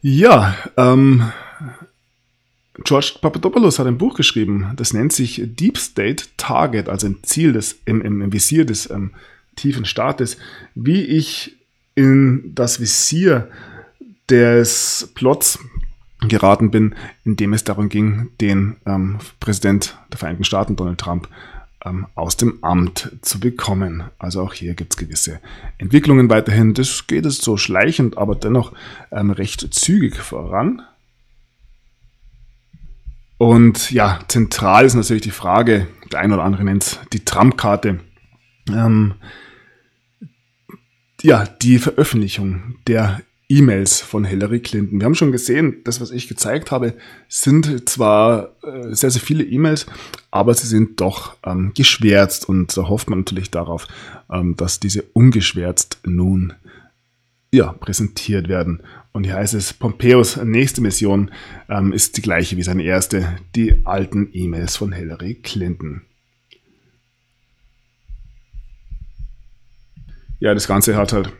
Ja, 0.00 0.56
ähm, 0.76 1.32
George 2.82 3.14
Papadopoulos 3.20 3.78
hat 3.78 3.86
ein 3.86 3.98
Buch 3.98 4.14
geschrieben, 4.16 4.72
das 4.76 4.92
nennt 4.92 5.12
sich 5.12 5.40
Deep 5.44 5.78
State 5.78 6.24
Target, 6.36 6.88
also 6.88 7.06
ein 7.06 7.18
Ziel 7.22 7.52
des, 7.52 7.78
im, 7.84 8.02
im 8.02 8.32
Visier 8.32 8.64
des 8.64 8.90
ähm, 8.90 9.12
tiefen 9.56 9.84
Staates, 9.84 10.36
wie 10.74 11.02
ich 11.02 11.56
in 11.94 12.52
das 12.54 12.80
Visier 12.80 13.48
des 14.28 15.12
Plots 15.14 15.58
geraten 16.28 16.70
bin, 16.70 16.94
in 17.24 17.36
dem 17.36 17.52
es 17.52 17.64
darum 17.64 17.88
ging, 17.88 18.30
den 18.40 18.76
ähm, 18.86 19.18
Präsident 19.40 19.96
der 20.10 20.18
Vereinigten 20.18 20.44
Staaten, 20.44 20.76
Donald 20.76 20.98
Trump, 20.98 21.28
ähm, 21.84 22.06
aus 22.14 22.36
dem 22.36 22.62
Amt 22.62 23.12
zu 23.22 23.40
bekommen. 23.40 24.04
Also 24.18 24.42
auch 24.42 24.54
hier 24.54 24.74
gibt 24.74 24.94
es 24.94 24.96
gewisse 24.96 25.40
Entwicklungen 25.78 26.30
weiterhin. 26.30 26.74
Das 26.74 27.06
geht 27.06 27.26
es 27.26 27.38
so 27.38 27.56
schleichend, 27.56 28.18
aber 28.18 28.34
dennoch 28.34 28.72
ähm, 29.10 29.30
recht 29.30 29.74
zügig 29.74 30.16
voran. 30.16 30.82
Und 33.36 33.90
ja, 33.90 34.20
zentral 34.28 34.84
ist 34.84 34.94
natürlich 34.94 35.22
die 35.22 35.30
Frage, 35.30 35.88
der 36.12 36.20
ein 36.20 36.32
oder 36.32 36.44
andere 36.44 36.64
nennt 36.64 36.84
es 36.84 37.00
die 37.12 37.24
Trump-Karte. 37.24 38.00
Ähm, 38.68 39.14
ja, 41.20 41.44
die 41.44 41.78
Veröffentlichung 41.78 42.76
der 42.86 43.20
E-Mails 43.48 44.00
von 44.00 44.24
Hillary 44.24 44.60
Clinton. 44.60 45.00
Wir 45.00 45.04
haben 45.04 45.14
schon 45.14 45.32
gesehen, 45.32 45.82
das, 45.84 46.00
was 46.00 46.10
ich 46.10 46.28
gezeigt 46.28 46.70
habe, 46.70 46.94
sind 47.28 47.88
zwar 47.88 48.56
äh, 48.62 48.94
sehr, 48.94 49.10
sehr 49.10 49.20
viele 49.20 49.44
E-Mails, 49.44 49.86
aber 50.30 50.54
sie 50.54 50.66
sind 50.66 51.00
doch 51.00 51.36
ähm, 51.44 51.72
geschwärzt 51.74 52.48
und 52.48 52.74
da 52.76 52.88
hofft 52.88 53.10
man 53.10 53.20
natürlich 53.20 53.50
darauf, 53.50 53.86
ähm, 54.30 54.56
dass 54.56 54.80
diese 54.80 55.02
ungeschwärzt 55.12 56.00
nun 56.04 56.54
ja, 57.52 57.72
präsentiert 57.72 58.48
werden. 58.48 58.82
Und 59.12 59.24
hier 59.24 59.34
heißt 59.34 59.54
es, 59.54 59.72
Pompeos 59.74 60.36
nächste 60.38 60.80
Mission 60.80 61.30
ähm, 61.68 61.92
ist 61.92 62.16
die 62.16 62.22
gleiche 62.22 62.56
wie 62.56 62.62
seine 62.62 62.82
erste, 62.82 63.36
die 63.54 63.84
alten 63.84 64.30
E-Mails 64.32 64.76
von 64.76 64.90
Hillary 64.92 65.34
Clinton. 65.34 66.02
Ja, 70.40 70.52
das 70.52 70.66
Ganze 70.66 70.96
hat 70.96 71.12
halt 71.12 71.32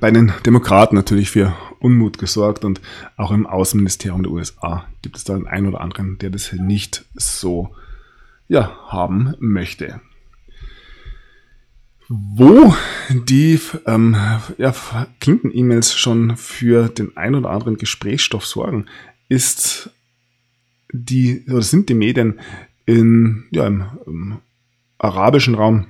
bei 0.00 0.10
den 0.10 0.32
Demokraten 0.46 0.96
natürlich 0.96 1.30
für 1.30 1.54
Unmut 1.78 2.18
gesorgt 2.18 2.64
und 2.64 2.80
auch 3.16 3.30
im 3.30 3.46
Außenministerium 3.46 4.22
der 4.22 4.32
USA 4.32 4.86
gibt 5.02 5.16
es 5.16 5.24
da 5.24 5.34
einen, 5.34 5.46
einen 5.46 5.66
oder 5.66 5.80
anderen, 5.80 6.18
der 6.18 6.30
das 6.30 6.52
nicht 6.52 7.04
so 7.14 7.74
ja, 8.48 8.76
haben 8.88 9.34
möchte. 9.38 10.00
Wo 12.08 12.74
die 13.10 13.58
ähm, 13.86 14.16
ja, 14.58 14.74
Clinton-E-Mails 15.20 15.94
schon 15.94 16.36
für 16.36 16.88
den 16.88 17.16
ein 17.16 17.34
oder 17.34 17.50
anderen 17.50 17.78
Gesprächsstoff 17.78 18.44
sorgen, 18.44 18.86
ist 19.28 19.90
die, 20.92 21.44
oder 21.48 21.62
sind 21.62 21.88
die 21.88 21.94
Medien 21.94 22.40
in, 22.86 23.44
ja, 23.50 23.66
im, 23.66 23.84
im 24.06 24.38
arabischen 24.98 25.54
Raum 25.54 25.86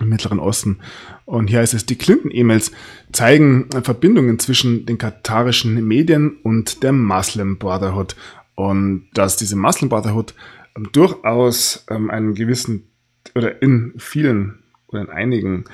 im 0.00 0.08
Mittleren 0.08 0.38
Osten. 0.38 0.78
Und 1.24 1.48
hier 1.48 1.60
heißt 1.60 1.74
es, 1.74 1.86
die 1.86 1.96
Clinton-E-Mails 1.96 2.72
zeigen 3.12 3.68
Verbindungen 3.82 4.38
zwischen 4.38 4.86
den 4.86 4.98
katarischen 4.98 5.86
Medien 5.86 6.36
und 6.42 6.82
der 6.82 6.92
Muslim 6.92 7.58
Brotherhood. 7.58 8.16
Und 8.54 9.08
dass 9.14 9.36
diese 9.36 9.56
Muslim 9.56 9.88
Brotherhood 9.88 10.34
ähm, 10.76 10.88
durchaus 10.92 11.84
ähm, 11.90 12.10
einen 12.10 12.34
gewissen 12.34 12.88
oder 13.34 13.62
in 13.62 13.94
vielen 13.98 14.62
oder 14.88 15.02
in 15.02 15.08
einigen 15.10 15.64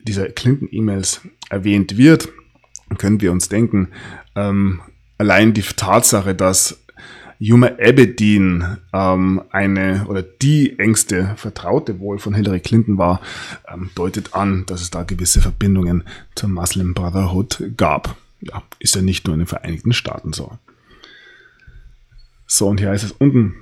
dieser 0.00 0.28
Clinton-E-Mails 0.28 1.22
erwähnt 1.50 1.96
wird, 1.96 2.28
können 2.96 3.20
wir 3.20 3.32
uns 3.32 3.48
denken, 3.48 3.88
ähm, 4.34 4.80
allein 5.18 5.52
die 5.52 5.62
Tatsache, 5.62 6.34
dass 6.34 6.84
Yuma 7.38 7.68
Abedin 7.80 8.78
ähm, 8.92 9.42
eine 9.50 10.06
oder 10.08 10.22
die 10.22 10.78
engste 10.78 11.34
Vertraute 11.36 12.00
wohl 12.00 12.18
von 12.18 12.34
Hillary 12.34 12.60
Clinton 12.60 12.98
war, 12.98 13.20
ähm, 13.72 13.90
deutet 13.94 14.34
an, 14.34 14.66
dass 14.66 14.82
es 14.82 14.90
da 14.90 15.04
gewisse 15.04 15.40
Verbindungen 15.40 16.04
zur 16.34 16.48
Muslim 16.48 16.94
Brotherhood 16.94 17.72
gab. 17.76 18.16
Ja, 18.40 18.62
ist 18.78 18.94
ja 18.94 19.02
nicht 19.02 19.26
nur 19.26 19.34
in 19.34 19.40
den 19.40 19.46
Vereinigten 19.46 19.92
Staaten 19.92 20.32
so. 20.32 20.58
So, 22.46 22.66
und 22.68 22.80
hier 22.80 22.90
heißt 22.90 23.04
es 23.04 23.12
unten, 23.12 23.54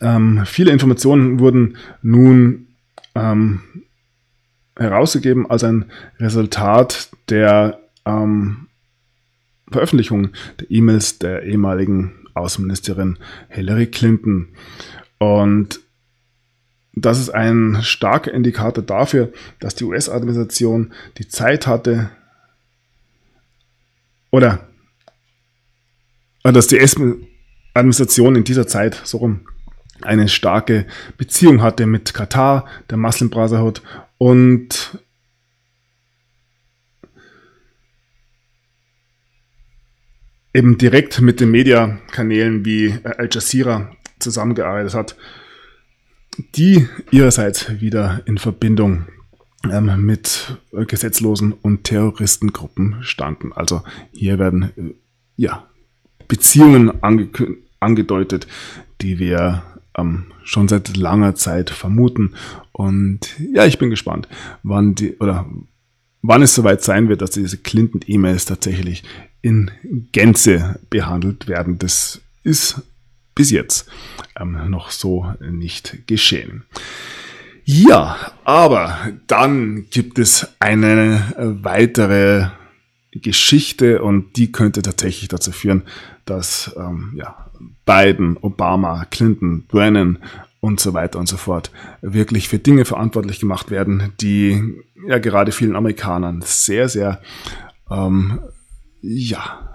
ähm, 0.00 0.42
viele 0.44 0.70
Informationen 0.70 1.40
wurden 1.40 1.78
nun 2.02 2.68
ähm, 3.14 3.62
herausgegeben 4.76 5.50
als 5.50 5.64
ein 5.64 5.86
Resultat 6.20 7.10
der 7.28 7.80
ähm, 8.04 8.68
Veröffentlichung 9.70 10.28
der 10.60 10.70
E-Mails 10.70 11.18
der 11.18 11.42
ehemaligen 11.42 12.12
Außenministerin 12.38 13.18
Hillary 13.48 13.86
Clinton. 13.86 14.48
Und 15.18 15.80
das 16.94 17.18
ist 17.18 17.30
ein 17.30 17.78
starker 17.82 18.32
Indikator 18.32 18.82
dafür, 18.82 19.32
dass 19.60 19.74
die 19.74 19.84
US-Administration 19.84 20.92
die 21.18 21.28
Zeit 21.28 21.66
hatte, 21.66 22.10
oder, 24.30 24.68
dass 26.42 26.66
die 26.66 26.80
Administration 27.74 28.36
in 28.36 28.44
dieser 28.44 28.66
Zeit 28.66 29.00
so 29.04 29.18
rum 29.18 29.46
eine 30.02 30.28
starke 30.28 30.86
Beziehung 31.16 31.62
hatte 31.62 31.86
mit 31.86 32.14
Katar, 32.14 32.66
der 32.90 32.98
Muslim 32.98 33.30
Brotherhood 33.30 33.82
und 34.18 34.98
eben 40.58 40.76
direkt 40.76 41.20
mit 41.20 41.38
den 41.38 41.52
Mediakanälen 41.52 42.64
wie 42.64 42.92
Al 43.04 43.28
Jazeera 43.30 43.92
zusammengearbeitet 44.18 44.94
hat, 44.94 45.16
die 46.56 46.88
ihrerseits 47.12 47.80
wieder 47.80 48.22
in 48.26 48.38
Verbindung 48.38 49.06
ähm, 49.70 50.04
mit 50.04 50.58
gesetzlosen 50.72 51.52
und 51.52 51.84
Terroristengruppen 51.84 52.96
standen. 53.02 53.52
Also 53.52 53.82
hier 54.12 54.40
werden 54.40 54.72
äh, 54.76 54.94
ja 55.36 55.64
Beziehungen 56.26 57.02
ange 57.02 57.28
angedeutet, 57.80 58.48
die 59.00 59.20
wir 59.20 59.62
ähm, 59.96 60.32
schon 60.42 60.66
seit 60.66 60.96
langer 60.96 61.36
Zeit 61.36 61.70
vermuten. 61.70 62.34
Und 62.72 63.36
ja, 63.54 63.64
ich 63.64 63.78
bin 63.78 63.90
gespannt, 63.90 64.26
wann 64.64 64.96
die 64.96 65.16
oder 65.18 65.46
wann 66.28 66.42
es 66.42 66.54
soweit 66.54 66.82
sein 66.82 67.08
wird, 67.08 67.22
dass 67.22 67.30
diese 67.30 67.56
Clinton-E-Mails 67.56 68.44
tatsächlich 68.44 69.02
in 69.40 69.70
Gänze 70.12 70.78
behandelt 70.90 71.48
werden. 71.48 71.78
Das 71.78 72.20
ist 72.44 72.82
bis 73.34 73.50
jetzt 73.50 73.88
ähm, 74.38 74.58
noch 74.68 74.90
so 74.90 75.32
nicht 75.40 76.06
geschehen. 76.06 76.64
Ja, 77.64 78.32
aber 78.44 78.98
dann 79.26 79.86
gibt 79.90 80.18
es 80.18 80.46
eine 80.60 81.32
weitere 81.62 82.48
Geschichte 83.12 84.02
und 84.02 84.36
die 84.36 84.52
könnte 84.52 84.82
tatsächlich 84.82 85.28
dazu 85.28 85.50
führen, 85.50 85.84
dass 86.26 86.74
ähm, 86.76 87.14
ja, 87.16 87.50
Biden, 87.86 88.36
Obama, 88.36 89.06
Clinton, 89.06 89.64
Brennan 89.66 90.18
und 90.60 90.80
so 90.80 90.94
weiter 90.94 91.18
und 91.18 91.28
so 91.28 91.36
fort 91.36 91.70
wirklich 92.00 92.48
für 92.48 92.58
Dinge 92.58 92.84
verantwortlich 92.84 93.40
gemacht 93.40 93.70
werden, 93.70 94.12
die 94.20 94.82
ja 95.06 95.18
gerade 95.18 95.52
vielen 95.52 95.76
Amerikanern 95.76 96.42
sehr, 96.44 96.88
sehr 96.88 97.20
ähm, 97.90 98.40
ja 99.00 99.74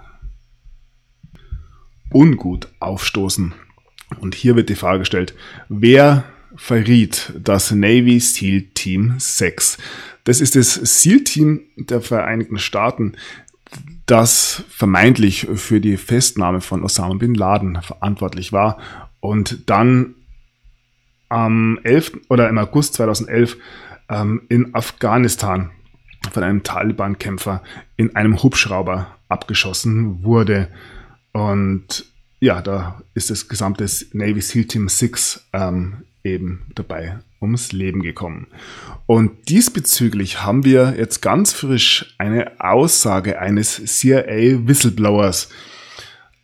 ungut 2.12 2.68
aufstoßen. 2.80 3.54
Und 4.20 4.34
hier 4.34 4.56
wird 4.56 4.68
die 4.68 4.76
Frage 4.76 5.00
gestellt, 5.00 5.34
wer 5.68 6.24
verriet 6.56 7.32
das 7.42 7.72
Navy 7.72 8.20
SEAL 8.20 8.62
Team 8.74 9.14
6? 9.18 9.78
Das 10.24 10.40
ist 10.40 10.54
das 10.54 10.74
SEAL 10.74 11.24
Team 11.24 11.62
der 11.76 12.00
Vereinigten 12.00 12.58
Staaten, 12.58 13.16
das 14.06 14.62
vermeintlich 14.68 15.48
für 15.54 15.80
die 15.80 15.96
Festnahme 15.96 16.60
von 16.60 16.84
Osama 16.84 17.14
bin 17.14 17.34
Laden 17.34 17.80
verantwortlich 17.82 18.52
war 18.52 18.78
und 19.20 19.68
dann 19.68 20.14
am 21.28 21.78
11. 21.82 22.20
oder 22.28 22.48
im 22.48 22.58
August 22.58 22.94
2011 22.94 23.56
ähm, 24.08 24.42
in 24.48 24.74
Afghanistan 24.74 25.70
von 26.30 26.42
einem 26.42 26.62
Taliban-Kämpfer 26.62 27.62
in 27.96 28.16
einem 28.16 28.42
Hubschrauber 28.42 29.16
abgeschossen 29.28 30.24
wurde. 30.24 30.68
Und 31.32 32.06
ja, 32.40 32.62
da 32.62 33.02
ist 33.14 33.30
das 33.30 33.48
gesamte 33.48 33.86
Navy 34.12 34.40
SEAL 34.40 34.64
Team 34.64 34.88
6 34.88 35.48
ähm, 35.52 36.04
eben 36.22 36.66
dabei 36.74 37.18
ums 37.40 37.72
Leben 37.72 38.02
gekommen. 38.02 38.46
Und 39.06 39.48
diesbezüglich 39.48 40.42
haben 40.42 40.64
wir 40.64 40.94
jetzt 40.96 41.20
ganz 41.20 41.52
frisch 41.52 42.14
eine 42.18 42.58
Aussage 42.60 43.38
eines 43.38 43.82
CIA-Whistleblowers. 43.84 45.50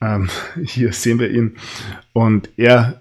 Ähm, 0.01 0.29
hier 0.65 0.93
sehen 0.93 1.19
wir 1.19 1.31
ihn. 1.31 1.57
Und 2.13 2.51
er 2.57 3.01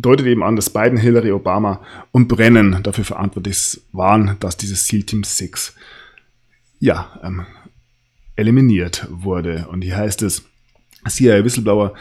deutet 0.00 0.26
eben 0.26 0.42
an, 0.42 0.56
dass 0.56 0.70
Biden, 0.70 0.98
Hillary, 0.98 1.32
Obama 1.32 1.80
und 2.12 2.28
Brennan 2.28 2.82
dafür 2.82 3.04
verantwortlich 3.04 3.80
waren, 3.92 4.36
dass 4.40 4.56
dieses 4.56 4.86
SEAL 4.86 5.02
Team 5.02 5.24
6 5.24 5.74
ja, 6.78 7.20
ähm, 7.22 7.46
eliminiert 8.36 9.06
wurde. 9.10 9.68
Und 9.68 9.82
hier 9.82 9.96
heißt 9.96 10.22
es, 10.22 10.44
CIA 11.08 11.44
Whistleblower 11.44 11.94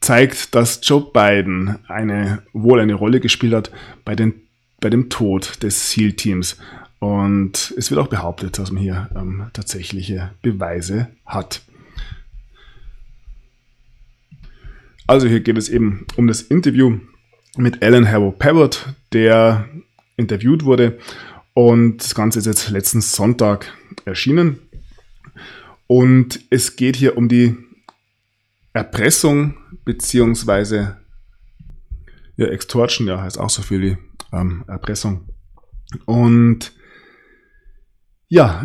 zeigt, 0.00 0.54
dass 0.54 0.80
Joe 0.82 1.10
Biden 1.12 1.78
eine, 1.88 2.42
wohl 2.52 2.80
eine 2.80 2.94
Rolle 2.94 3.20
gespielt 3.20 3.54
hat 3.54 3.70
bei, 4.04 4.16
den, 4.16 4.34
bei 4.80 4.90
dem 4.90 5.10
Tod 5.10 5.62
des 5.62 5.90
SEAL-Teams. 5.90 6.56
Und 6.98 7.74
es 7.76 7.90
wird 7.90 8.00
auch 8.00 8.08
behauptet, 8.08 8.58
dass 8.58 8.70
man 8.70 8.82
hier 8.82 9.10
ähm, 9.14 9.46
tatsächliche 9.52 10.32
Beweise 10.40 11.08
hat. 11.26 11.62
Also 15.06 15.26
hier 15.26 15.40
geht 15.40 15.58
es 15.58 15.68
eben 15.68 16.06
um 16.16 16.26
das 16.26 16.42
Interview 16.42 16.98
mit 17.56 17.82
Alan 17.82 18.10
Harrow 18.10 18.36
Parrott, 18.36 18.94
der 19.12 19.68
interviewt 20.16 20.64
wurde. 20.64 20.98
Und 21.54 21.98
das 21.98 22.14
Ganze 22.14 22.38
ist 22.38 22.46
jetzt 22.46 22.70
letzten 22.70 23.00
Sonntag 23.00 23.72
erschienen. 24.04 24.58
Und 25.86 26.40
es 26.50 26.76
geht 26.76 26.96
hier 26.96 27.16
um 27.16 27.28
die 27.28 27.56
Erpressung 28.72 29.56
beziehungsweise 29.84 30.96
ja, 32.36 32.46
Extortion, 32.46 33.06
ja, 33.06 33.20
heißt 33.20 33.38
auch 33.38 33.50
so 33.50 33.62
viel 33.62 33.80
wie 33.82 33.96
ähm, 34.32 34.64
Erpressung. 34.66 35.28
Und 36.06 36.72
ja, 38.28 38.64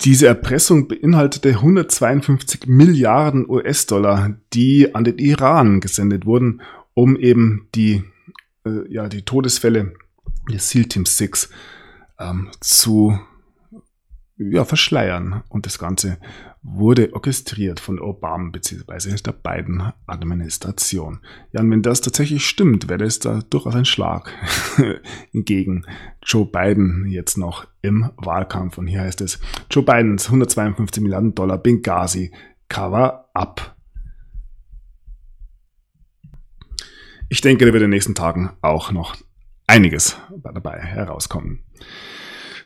diese 0.00 0.26
Erpressung 0.26 0.88
beinhaltete 0.88 1.50
152 1.50 2.66
Milliarden 2.66 3.48
US-Dollar, 3.48 4.36
die 4.52 4.94
an 4.94 5.04
den 5.04 5.18
Iran 5.18 5.80
gesendet 5.80 6.24
wurden, 6.26 6.62
um 6.96 7.16
eben 7.16 7.68
die, 7.74 8.02
äh, 8.64 8.90
ja, 8.90 9.08
die 9.08 9.22
Todesfälle 9.22 9.92
des 10.50 10.70
SEAL 10.70 10.86
Team 10.86 11.04
6 11.04 11.50
ähm, 12.18 12.48
zu 12.60 13.18
ja, 14.38 14.64
verschleiern. 14.64 15.42
Und 15.50 15.66
das 15.66 15.78
Ganze 15.78 16.18
wurde 16.62 17.12
orchestriert 17.12 17.80
von 17.80 18.00
Obama 18.00 18.48
bzw. 18.50 19.14
der 19.16 19.32
beiden 19.32 19.92
Administration. 20.06 21.20
Ja, 21.52 21.60
und 21.60 21.70
wenn 21.70 21.82
das 21.82 22.00
tatsächlich 22.00 22.46
stimmt, 22.46 22.88
wäre 22.88 23.04
das 23.04 23.18
da 23.18 23.40
durchaus 23.50 23.74
ein 23.74 23.84
Schlag 23.84 24.32
gegen 25.34 25.84
Joe 26.22 26.46
Biden 26.46 27.06
jetzt 27.08 27.36
noch 27.36 27.66
im 27.82 28.10
Wahlkampf. 28.16 28.78
Und 28.78 28.86
hier 28.86 29.02
heißt 29.02 29.20
es, 29.20 29.38
Joe 29.70 29.84
Bidens 29.84 30.26
152 30.26 31.02
Milliarden 31.02 31.34
Dollar 31.34 31.58
Benghazi 31.58 32.32
Cover 32.68 33.28
Ich 37.28 37.40
denke, 37.40 37.66
da 37.66 37.72
wird 37.72 37.82
in 37.82 37.90
den 37.90 37.90
nächsten 37.90 38.14
Tagen 38.14 38.50
auch 38.62 38.92
noch 38.92 39.16
einiges 39.66 40.16
dabei 40.42 40.78
herauskommen. 40.78 41.64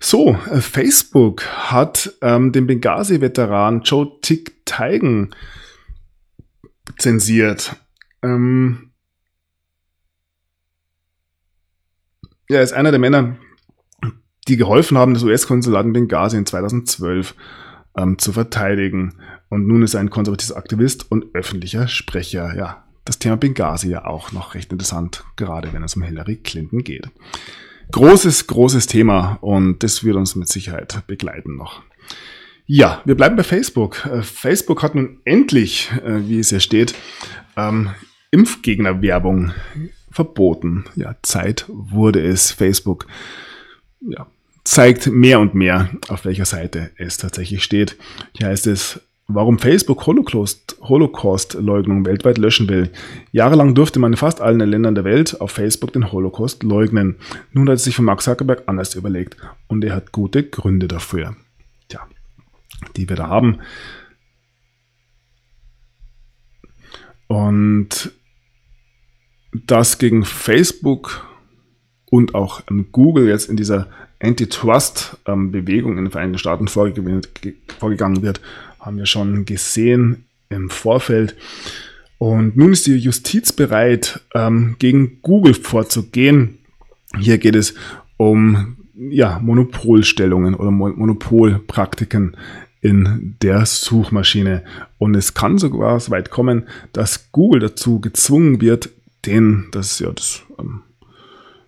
So, 0.00 0.36
äh, 0.50 0.60
Facebook 0.60 1.44
hat 1.46 2.14
ähm, 2.22 2.52
den 2.52 2.66
Benghazi-Veteran 2.66 3.82
Joe 3.82 4.18
Tick 4.22 4.64
Teigen 4.64 5.34
zensiert. 6.98 7.76
Ähm, 8.22 8.92
er 12.48 12.62
ist 12.62 12.72
einer 12.72 12.90
der 12.90 13.00
Männer, 13.00 13.36
die 14.48 14.56
geholfen 14.56 14.96
haben, 14.98 15.14
das 15.14 15.22
US-Konsulat 15.22 15.86
in 15.86 15.92
Benghazi 15.92 16.36
in 16.36 16.46
2012 16.46 17.34
ähm, 17.96 18.18
zu 18.18 18.32
verteidigen. 18.32 19.18
Und 19.48 19.66
nun 19.66 19.82
ist 19.82 19.94
er 19.94 20.00
ein 20.00 20.10
konservativer 20.10 20.56
Aktivist 20.56 21.10
und 21.10 21.34
öffentlicher 21.34 21.88
Sprecher. 21.88 22.56
Ja, 22.56 22.89
das 23.10 23.18
Thema 23.18 23.36
Benghazi 23.36 23.90
ja 23.90 24.04
auch 24.04 24.32
noch 24.32 24.54
recht 24.54 24.72
interessant, 24.72 25.24
gerade 25.36 25.72
wenn 25.72 25.82
es 25.82 25.96
um 25.96 26.02
Hillary 26.02 26.36
Clinton 26.36 26.82
geht 26.84 27.10
großes, 27.90 28.46
großes 28.46 28.86
Thema 28.86 29.38
und 29.40 29.82
das 29.82 30.04
wird 30.04 30.16
uns 30.16 30.36
mit 30.36 30.48
Sicherheit 30.48 31.06
begleiten 31.06 31.56
noch. 31.56 31.82
Ja, 32.66 33.02
wir 33.04 33.16
bleiben 33.16 33.36
bei 33.36 33.42
Facebook. 33.42 34.06
Äh, 34.06 34.22
Facebook 34.22 34.82
hat 34.82 34.94
nun 34.94 35.20
endlich, 35.24 35.90
äh, 36.04 36.28
wie 36.28 36.38
es 36.38 36.50
hier 36.50 36.60
steht, 36.60 36.94
ähm, 37.56 37.90
Impfgegnerwerbung 38.30 39.52
verboten. 40.10 40.84
Ja, 40.94 41.16
Zeit 41.22 41.64
wurde 41.68 42.24
es. 42.24 42.52
Facebook 42.52 43.08
ja, 44.00 44.28
zeigt 44.62 45.08
mehr 45.08 45.40
und 45.40 45.54
mehr, 45.54 45.90
auf 46.08 46.24
welcher 46.24 46.44
Seite 46.44 46.90
es 46.96 47.16
tatsächlich 47.16 47.64
steht. 47.64 47.96
Hier 48.36 48.46
heißt 48.46 48.68
es, 48.68 49.00
warum 49.34 49.58
Facebook 49.58 50.06
Holocaust-Leugnung 50.06 52.04
weltweit 52.06 52.38
löschen 52.38 52.68
will. 52.68 52.90
Jahrelang 53.32 53.74
durfte 53.74 53.98
man 53.98 54.12
in 54.12 54.16
fast 54.16 54.40
allen 54.40 54.60
Ländern 54.60 54.94
der 54.94 55.04
Welt 55.04 55.40
auf 55.40 55.50
Facebook 55.50 55.92
den 55.92 56.12
Holocaust 56.12 56.62
leugnen. 56.62 57.16
Nun 57.52 57.68
hat 57.68 57.76
es 57.76 57.84
sich 57.84 57.96
von 57.96 58.04
Mark 58.04 58.22
Zuckerberg 58.22 58.64
anders 58.66 58.94
überlegt 58.94 59.36
und 59.68 59.84
er 59.84 59.94
hat 59.94 60.12
gute 60.12 60.42
Gründe 60.44 60.88
dafür. 60.88 61.36
Tja, 61.88 62.00
die 62.96 63.08
wir 63.08 63.16
da 63.16 63.28
haben. 63.28 63.58
Und 67.26 68.12
dass 69.52 69.98
gegen 69.98 70.24
Facebook 70.24 71.26
und 72.10 72.34
auch 72.34 72.62
Google 72.92 73.28
jetzt 73.28 73.48
in 73.48 73.56
dieser 73.56 73.88
Antitrust-Bewegung 74.22 75.96
in 75.96 76.04
den 76.04 76.10
Vereinigten 76.10 76.38
Staaten 76.38 76.68
vorgegangen 76.68 78.22
wird, 78.22 78.40
haben 78.80 78.96
wir 78.96 79.06
schon 79.06 79.44
gesehen 79.44 80.24
im 80.48 80.70
Vorfeld. 80.70 81.36
Und 82.18 82.56
nun 82.56 82.72
ist 82.72 82.86
die 82.86 82.96
Justiz 82.96 83.52
bereit, 83.52 84.20
ähm, 84.34 84.76
gegen 84.78 85.22
Google 85.22 85.54
vorzugehen. 85.54 86.58
Hier 87.18 87.38
geht 87.38 87.56
es 87.56 87.74
um 88.16 88.76
ja, 88.94 89.38
Monopolstellungen 89.38 90.54
oder 90.54 90.70
Monopolpraktiken 90.70 92.36
in 92.82 93.36
der 93.42 93.64
Suchmaschine. 93.64 94.64
Und 94.98 95.14
es 95.14 95.34
kann 95.34 95.58
sogar 95.58 95.98
so 96.00 96.10
weit 96.10 96.30
kommen, 96.30 96.64
dass 96.92 97.32
Google 97.32 97.60
dazu 97.60 98.00
gezwungen 98.00 98.60
wird, 98.60 98.90
den, 99.26 99.68
das 99.72 99.98
ja 99.98 100.10
das, 100.10 100.42
ähm, 100.58 100.82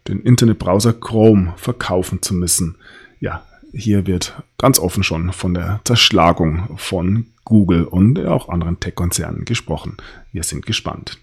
den 0.08 0.20
Internetbrowser 0.20 0.94
Chrome 0.94 1.54
verkaufen 1.56 2.22
zu 2.22 2.34
müssen. 2.34 2.76
Ja, 3.20 3.44
hier 3.72 4.06
wird 4.06 4.42
ganz 4.58 4.78
offen 4.78 5.02
schon 5.02 5.32
von 5.32 5.54
der 5.54 5.80
Zerschlagung 5.84 6.76
von 6.76 7.26
Google 7.44 7.84
und 7.84 8.18
auch 8.24 8.48
anderen 8.48 8.80
Tech-Konzernen 8.80 9.44
gesprochen. 9.44 9.96
Wir 10.32 10.42
sind 10.42 10.66
gespannt. 10.66 11.18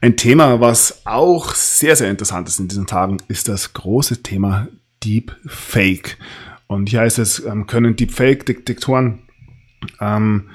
Ein 0.00 0.16
Thema, 0.16 0.60
was 0.60 1.06
auch 1.06 1.54
sehr, 1.54 1.94
sehr 1.96 2.10
interessant 2.10 2.48
ist 2.48 2.58
in 2.58 2.68
diesen 2.68 2.86
Tagen, 2.86 3.18
ist 3.28 3.48
das 3.48 3.72
große 3.72 4.22
Thema 4.22 4.68
Deepfake. 5.04 6.18
Und 6.66 6.88
hier 6.88 7.00
heißt 7.00 7.18
es, 7.18 7.44
ähm, 7.44 7.66
können 7.66 7.94
Deepfake-Detektoren 7.94 9.20
ähm, 10.00 10.50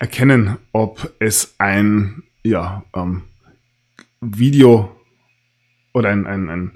erkennen, 0.00 0.56
ob 0.72 1.12
es 1.20 1.54
ein 1.58 2.24
ja, 2.42 2.84
ähm, 2.94 3.22
Video 4.20 4.94
oder 5.92 6.10
ein, 6.10 6.26
ein, 6.26 6.50
ein 6.50 6.72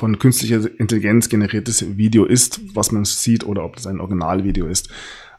von 0.00 0.18
künstlicher 0.18 0.62
Intelligenz 0.80 1.28
generiertes 1.28 1.98
Video 1.98 2.24
ist, 2.24 2.62
was 2.74 2.90
man 2.90 3.04
sieht, 3.04 3.44
oder 3.44 3.66
ob 3.66 3.76
es 3.76 3.86
ein 3.86 4.00
Originalvideo 4.00 4.66
ist. 4.66 4.88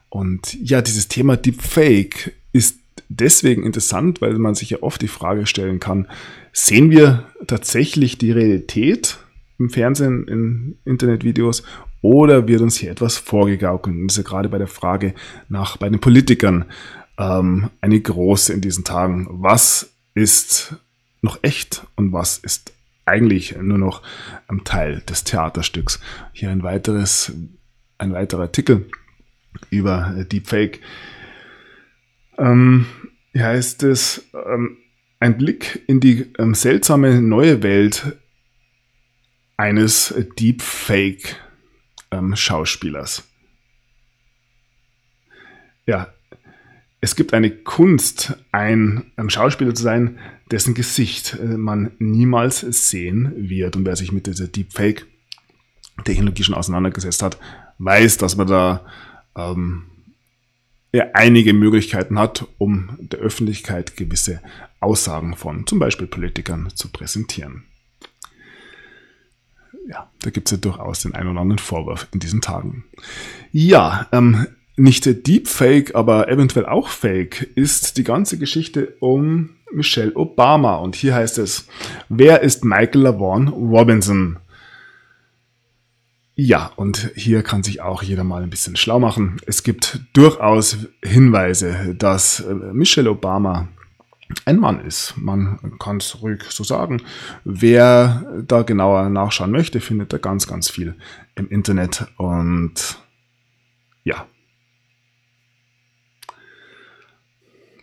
Und 0.08 0.54
ja, 0.54 0.80
dieses 0.80 1.08
Thema 1.08 1.36
Deepfake 1.36 2.32
ist 2.52 2.78
deswegen 3.08 3.64
interessant, 3.64 4.20
weil 4.20 4.38
man 4.38 4.54
sich 4.54 4.70
ja 4.70 4.78
oft 4.80 5.02
die 5.02 5.08
Frage 5.08 5.46
stellen 5.46 5.80
kann, 5.80 6.06
sehen 6.52 6.90
wir 6.92 7.26
tatsächlich 7.48 8.18
die 8.18 8.30
Realität 8.30 9.18
im 9.58 9.68
Fernsehen, 9.68 10.28
in 10.28 10.78
Internetvideos 10.84 11.64
oder 12.00 12.46
wird 12.46 12.60
uns 12.60 12.76
hier 12.76 12.92
etwas 12.92 13.16
vorgegaukelt? 13.16 13.96
Und 13.96 14.06
das 14.06 14.16
ist 14.16 14.24
ja 14.24 14.30
gerade 14.30 14.48
bei 14.48 14.58
der 14.58 14.68
Frage 14.68 15.14
nach 15.48 15.76
bei 15.76 15.88
den 15.88 15.98
Politikern 15.98 16.66
ähm, 17.18 17.68
eine 17.80 18.00
große 18.00 18.52
in 18.52 18.60
diesen 18.60 18.84
Tagen. 18.84 19.26
Was 19.28 19.90
ist 20.14 20.76
noch 21.20 21.40
echt 21.42 21.84
und 21.96 22.12
was 22.12 22.38
ist 22.38 22.72
eigentlich 23.04 23.56
nur 23.56 23.78
noch 23.78 24.02
ein 24.48 24.64
Teil 24.64 25.00
des 25.00 25.24
Theaterstücks? 25.24 26.00
Hier 26.32 26.50
ein 26.50 26.62
weiteres, 26.62 27.32
ein 27.98 28.12
weiterer 28.12 28.42
Artikel 28.42 28.88
über 29.70 30.24
Deepfake. 30.30 30.80
Ähm, 32.38 32.86
hier 33.32 33.46
heißt 33.46 33.82
es, 33.84 34.28
ähm, 34.34 34.76
ein 35.20 35.38
Blick 35.38 35.82
in 35.86 36.00
die 36.00 36.32
ähm, 36.38 36.52
seltsame 36.54 37.22
neue 37.22 37.62
Welt 37.62 38.18
eines 39.56 40.14
Deepfake-Schauspielers. 40.38 43.18
Ähm, 43.18 43.24
ja, 45.86 46.12
es 47.00 47.16
gibt 47.16 47.32
eine 47.34 47.50
Kunst, 47.50 48.38
ein 48.52 49.10
ähm, 49.16 49.28
Schauspieler 49.30 49.74
zu 49.74 49.82
sein, 49.82 50.20
dessen 50.52 50.74
Gesicht 50.74 51.38
äh, 51.40 51.56
man 51.56 51.90
niemals 51.98 52.60
sehen 52.60 53.32
wird. 53.36 53.74
Und 53.76 53.84
wer 53.84 53.96
sich 53.96 54.12
mit 54.12 54.26
dieser 54.26 54.46
Deepfake-Technologie 54.46 56.44
schon 56.44 56.54
auseinandergesetzt 56.54 57.22
hat, 57.22 57.38
weiß, 57.78 58.18
dass 58.18 58.36
man 58.36 58.46
da 58.46 58.86
ähm, 59.36 59.84
ja, 60.92 61.06
einige 61.14 61.54
Möglichkeiten 61.54 62.18
hat, 62.18 62.46
um 62.58 62.96
der 63.00 63.18
Öffentlichkeit 63.18 63.96
gewisse 63.96 64.40
Aussagen 64.78 65.34
von 65.36 65.66
zum 65.66 65.78
Beispiel 65.78 66.06
Politikern 66.06 66.70
zu 66.74 66.88
präsentieren 66.88 67.64
ja, 69.88 70.10
da 70.20 70.30
gibt 70.30 70.48
es 70.48 70.52
ja 70.52 70.58
durchaus 70.58 71.02
den 71.02 71.14
einen 71.14 71.30
oder 71.30 71.40
anderen 71.40 71.58
Vorwurf 71.58 72.08
in 72.12 72.20
diesen 72.20 72.40
Tagen. 72.40 72.84
Ja, 73.50 74.08
ähm, 74.12 74.46
nicht 74.76 75.04
Deepfake, 75.26 75.94
aber 75.94 76.28
eventuell 76.28 76.66
auch 76.66 76.88
Fake 76.88 77.42
ist 77.54 77.98
die 77.98 78.04
ganze 78.04 78.38
Geschichte 78.38 78.94
um 79.00 79.50
Michelle 79.72 80.14
Obama. 80.14 80.76
Und 80.76 80.94
hier 80.96 81.14
heißt 81.14 81.38
es, 81.38 81.66
wer 82.08 82.42
ist 82.42 82.64
Michael 82.64 83.02
LaVaughn 83.02 83.48
Robinson? 83.48 84.38
Ja, 86.34 86.72
und 86.76 87.10
hier 87.14 87.42
kann 87.42 87.62
sich 87.62 87.82
auch 87.82 88.02
jeder 88.02 88.24
mal 88.24 88.42
ein 88.42 88.50
bisschen 88.50 88.76
schlau 88.76 88.98
machen. 88.98 89.36
Es 89.46 89.62
gibt 89.62 90.00
durchaus 90.14 90.78
Hinweise, 91.04 91.94
dass 91.94 92.40
äh, 92.40 92.54
Michelle 92.54 93.10
Obama 93.10 93.68
ein 94.46 94.58
Mann 94.58 94.80
ist. 94.80 95.14
Man 95.16 95.76
kann 95.78 95.98
es 95.98 96.22
ruhig 96.22 96.42
so 96.48 96.64
sagen. 96.64 97.02
Wer 97.44 98.42
da 98.46 98.62
genauer 98.62 99.10
nachschauen 99.10 99.50
möchte, 99.50 99.80
findet 99.80 100.12
da 100.12 100.18
ganz, 100.18 100.46
ganz 100.46 100.70
viel 100.70 100.96
im 101.34 101.48
Internet. 101.48 102.06
Und 102.16 102.98
ja. 104.04 104.26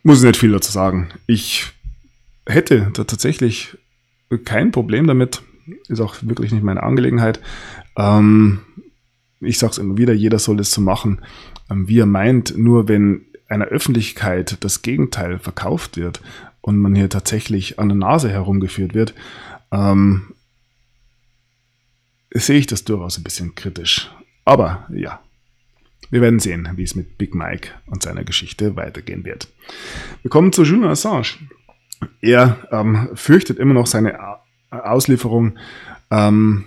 Muss 0.03 0.19
ich 0.19 0.25
nicht 0.25 0.37
viel 0.37 0.51
dazu 0.51 0.71
sagen. 0.71 1.09
Ich 1.27 1.67
hätte 2.49 2.91
tatsächlich 2.93 3.77
kein 4.45 4.71
Problem 4.71 5.07
damit. 5.07 5.41
Ist 5.87 6.01
auch 6.01 6.15
wirklich 6.21 6.51
nicht 6.51 6.63
meine 6.63 6.83
Angelegenheit. 6.83 7.39
Ähm, 7.97 8.61
ich 9.39 9.59
sage 9.59 9.71
es 9.71 9.77
immer 9.77 9.97
wieder, 9.97 10.13
jeder 10.13 10.39
soll 10.39 10.59
es 10.59 10.71
so 10.71 10.81
machen, 10.81 11.21
ähm, 11.69 11.87
wie 11.87 11.99
er 11.99 12.05
meint. 12.05 12.57
Nur 12.57 12.87
wenn 12.87 13.25
einer 13.47 13.65
Öffentlichkeit 13.65 14.57
das 14.63 14.81
Gegenteil 14.81 15.39
verkauft 15.39 15.97
wird 15.97 16.21
und 16.61 16.79
man 16.79 16.95
hier 16.95 17.09
tatsächlich 17.09 17.79
an 17.79 17.89
der 17.89 17.97
Nase 17.97 18.29
herumgeführt 18.29 18.93
wird, 18.93 19.13
ähm, 19.71 20.33
sehe 22.31 22.59
ich 22.59 22.67
das 22.67 22.83
durchaus 22.83 23.17
ein 23.17 23.23
bisschen 23.23 23.55
kritisch. 23.55 24.11
Aber 24.45 24.87
ja, 24.91 25.19
wir 26.09 26.21
werden 26.21 26.39
sehen, 26.39 26.67
wie 26.75 26.83
es 26.83 26.95
mit 26.95 27.17
Big 27.17 27.35
Mike 27.35 27.69
und 27.87 28.03
seiner 28.03 28.23
Geschichte 28.23 28.75
weitergehen 28.75 29.25
wird. 29.25 29.47
Wir 30.21 30.31
kommen 30.31 30.51
zu 30.51 30.63
Julian 30.63 30.91
Assange. 30.91 31.37
Er 32.21 32.57
ähm, 32.71 33.09
fürchtet 33.13 33.59
immer 33.59 33.73
noch 33.73 33.87
seine 33.87 34.19
Auslieferung 34.71 35.57
ähm, 36.11 36.65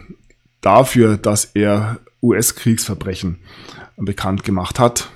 dafür, 0.60 1.16
dass 1.16 1.44
er 1.44 1.98
US-Kriegsverbrechen 2.22 3.38
bekannt 3.96 4.44
gemacht 4.44 4.78
hat 4.78 5.10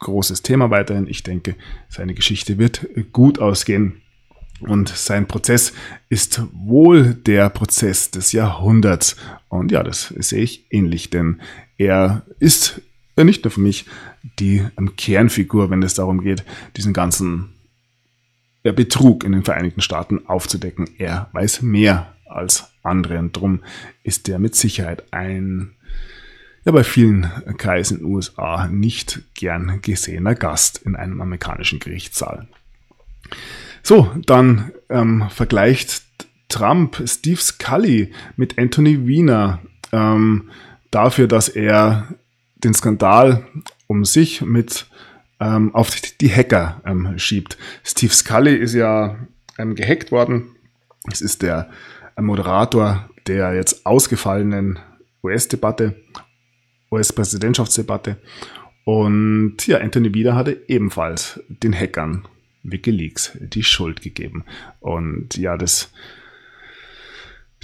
großes 0.00 0.42
Thema 0.42 0.70
weiterhin. 0.70 1.06
Ich 1.06 1.22
denke, 1.22 1.54
seine 1.88 2.14
Geschichte 2.14 2.58
wird 2.58 2.88
gut 3.12 3.38
ausgehen. 3.38 4.00
Und 4.60 4.90
sein 4.90 5.26
Prozess 5.26 5.72
ist 6.10 6.42
wohl 6.52 7.14
der 7.14 7.48
Prozess 7.48 8.10
des 8.10 8.32
Jahrhunderts. 8.32 9.16
Und 9.48 9.72
ja, 9.72 9.82
das 9.82 10.08
sehe 10.18 10.42
ich 10.42 10.66
ähnlich, 10.70 11.08
denn 11.08 11.40
er 11.78 12.22
ist 12.40 12.82
nicht 13.16 13.44
nur 13.44 13.50
für 13.50 13.60
mich 13.60 13.86
die 14.38 14.66
Kernfigur, 14.96 15.70
wenn 15.70 15.82
es 15.82 15.94
darum 15.94 16.22
geht, 16.22 16.44
diesen 16.76 16.92
ganzen 16.92 17.54
Betrug 18.62 19.24
in 19.24 19.32
den 19.32 19.44
Vereinigten 19.44 19.80
Staaten 19.80 20.26
aufzudecken. 20.26 20.88
Er 20.98 21.28
weiß 21.32 21.62
mehr 21.62 22.14
als 22.26 22.70
andere 22.82 23.18
und 23.18 23.36
darum 23.36 23.60
ist 24.02 24.28
er 24.28 24.38
mit 24.38 24.54
Sicherheit 24.54 25.04
ein 25.12 25.72
ja 26.64 26.72
bei 26.72 26.84
vielen 26.84 27.30
Kreisen 27.56 27.98
in 27.98 28.04
den 28.04 28.12
USA 28.12 28.66
nicht 28.68 29.22
gern 29.34 29.80
gesehener 29.82 30.34
Gast 30.34 30.78
in 30.84 30.94
einem 30.94 31.20
amerikanischen 31.20 31.80
Gerichtssaal. 31.80 32.46
So, 33.82 34.10
dann 34.26 34.72
ähm, 34.90 35.28
vergleicht 35.30 36.02
Trump 36.48 37.02
Steve 37.06 37.40
Scully 37.40 38.12
mit 38.36 38.58
Anthony 38.58 39.08
Weiner 39.08 39.60
ähm, 39.92 40.50
dafür, 40.90 41.28
dass 41.28 41.48
er 41.48 42.08
den 42.56 42.74
Skandal 42.74 43.46
um 43.86 44.04
sich 44.04 44.42
mit 44.42 44.86
ähm, 45.40 45.74
auf 45.74 46.00
die 46.20 46.30
Hacker 46.30 46.80
ähm, 46.84 47.18
schiebt. 47.18 47.56
Steve 47.84 48.12
Scully 48.12 48.54
ist 48.54 48.74
ja 48.74 49.18
ähm, 49.58 49.74
gehackt 49.74 50.12
worden. 50.12 50.56
Es 51.10 51.20
ist 51.20 51.42
der 51.42 51.70
Moderator 52.18 53.08
der 53.26 53.54
jetzt 53.54 53.86
ausgefallenen 53.86 54.78
US-Debatte 55.22 55.94
US-Präsidentschaftsdebatte. 56.90 58.16
Und 58.84 59.66
ja, 59.66 59.78
Anthony 59.78 60.12
Wieder 60.14 60.34
hatte 60.34 60.60
ebenfalls 60.66 61.40
den 61.48 61.72
Hackern 61.72 62.26
Wikileaks 62.62 63.38
die 63.40 63.62
Schuld 63.62 64.02
gegeben. 64.02 64.44
Und 64.80 65.36
ja, 65.36 65.56
das 65.56 65.92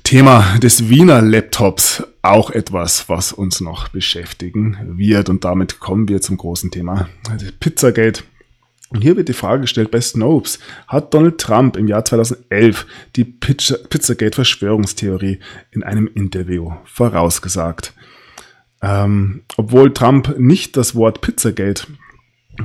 Thema 0.07 0.57
des 0.59 0.89
Wiener 0.89 1.21
Laptops 1.21 2.05
auch 2.23 2.51
etwas, 2.51 3.09
was 3.09 3.33
uns 3.33 3.61
noch 3.61 3.89
beschäftigen 3.89 4.79
wird. 4.97 5.29
Und 5.29 5.45
damit 5.45 5.81
kommen 5.81 6.07
wir 6.07 6.21
zum 6.21 6.37
großen 6.37 6.71
Thema 6.71 7.09
Pizzagate. 7.59 8.23
Und 8.91 9.03
hier 9.03 9.17
wird 9.17 9.29
die 9.29 9.33
Frage 9.33 9.63
gestellt 9.63 9.91
bei 9.91 10.01
Snopes, 10.01 10.61
hat 10.87 11.13
Donald 11.13 11.39
Trump 11.39 11.77
im 11.77 11.89
Jahr 11.89 12.05
2011 12.05 12.87
die 13.17 13.25
Pizzagate-Verschwörungstheorie 13.25 15.41
in 15.73 15.83
einem 15.83 16.07
Interview 16.07 16.71
vorausgesagt? 16.85 17.93
Ähm, 18.83 19.43
obwohl 19.57 19.93
Trump 19.93 20.39
nicht 20.39 20.77
das 20.77 20.95
Wort 20.95 21.21
Pizzagate 21.21 21.89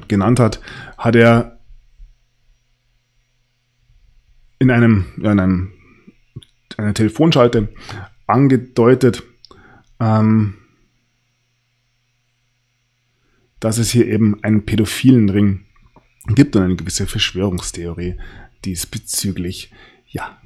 genannt 0.07 0.39
hat, 0.39 0.61
hat 0.95 1.15
er 1.15 1.57
in 4.59 4.69
einem, 4.69 5.05
ja, 5.19 5.31
in 5.31 5.39
einem 5.39 5.73
einer 6.77 6.93
Telefonschalte 6.93 7.69
angedeutet, 8.27 9.23
ähm, 9.99 10.55
dass 13.59 13.77
es 13.77 13.91
hier 13.91 14.07
eben 14.07 14.43
einen 14.43 14.65
pädophilen 14.65 15.29
Ring 15.29 15.65
gibt 16.27 16.55
und 16.55 16.63
eine 16.63 16.75
gewisse 16.75 17.07
Verschwörungstheorie 17.07 18.17
diesbezüglich, 18.65 19.71
ja, 20.07 20.37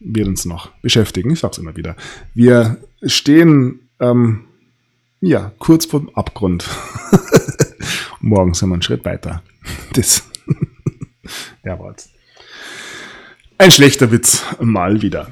wird 0.00 0.28
uns 0.28 0.44
noch 0.44 0.70
beschäftigen. 0.80 1.30
Ich 1.30 1.40
sag's 1.40 1.58
immer 1.58 1.76
wieder. 1.76 1.96
Wir 2.34 2.78
stehen, 3.04 3.88
ähm, 4.00 4.46
ja, 5.20 5.52
kurz 5.58 5.86
vor 5.86 6.00
dem 6.00 6.10
Abgrund. 6.10 6.68
Morgen 8.20 8.54
sind 8.54 8.68
wir 8.68 8.74
einen 8.74 8.82
Schritt 8.82 9.04
weiter. 9.04 9.42
Das, 9.92 10.26
warte. 11.62 12.04
Ein 13.58 13.70
schlechter 13.70 14.10
Witz, 14.10 14.42
mal 14.58 15.02
wieder. 15.02 15.30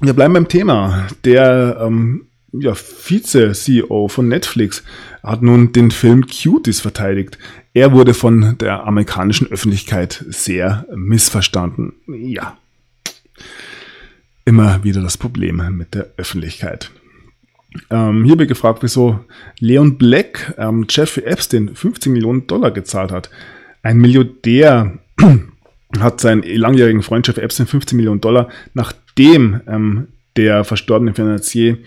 Wir 0.00 0.14
bleiben 0.14 0.34
beim 0.34 0.48
Thema. 0.48 1.08
Der 1.24 1.78
ähm, 1.80 2.26
ja, 2.52 2.74
Vize-CEO 2.74 4.08
von 4.08 4.28
Netflix 4.28 4.82
hat 5.22 5.42
nun 5.42 5.72
den 5.72 5.90
Film 5.90 6.26
Cuties 6.26 6.80
verteidigt. 6.80 7.38
Er 7.74 7.92
wurde 7.92 8.14
von 8.14 8.56
der 8.58 8.86
amerikanischen 8.86 9.50
Öffentlichkeit 9.50 10.24
sehr 10.28 10.86
missverstanden. 10.94 11.92
Ja, 12.08 12.56
immer 14.44 14.82
wieder 14.82 15.00
das 15.00 15.16
Problem 15.16 15.62
mit 15.76 15.94
der 15.94 16.08
Öffentlichkeit. 16.16 16.90
Ähm, 17.88 18.24
hier 18.24 18.38
wird 18.38 18.48
gefragt, 18.48 18.82
wieso 18.82 19.20
Leon 19.60 19.96
Black 19.96 20.54
ähm, 20.58 20.86
Jeffrey 20.88 21.24
Epstein 21.24 21.70
15 21.74 22.12
Millionen 22.12 22.46
Dollar 22.48 22.72
gezahlt 22.72 23.12
hat. 23.12 23.30
Ein 23.82 23.98
Milliardär 23.98 24.98
hat 26.00 26.20
seinen 26.20 26.42
langjährigen 26.42 27.02
Freund 27.02 27.28
Jeffrey 27.28 27.44
Epstein 27.44 27.68
15 27.68 27.96
Millionen 27.96 28.20
Dollar, 28.20 28.48
nachdem 29.10 29.60
ähm, 29.66 30.08
der 30.36 30.64
verstorbene 30.64 31.14
Finanzier 31.14 31.78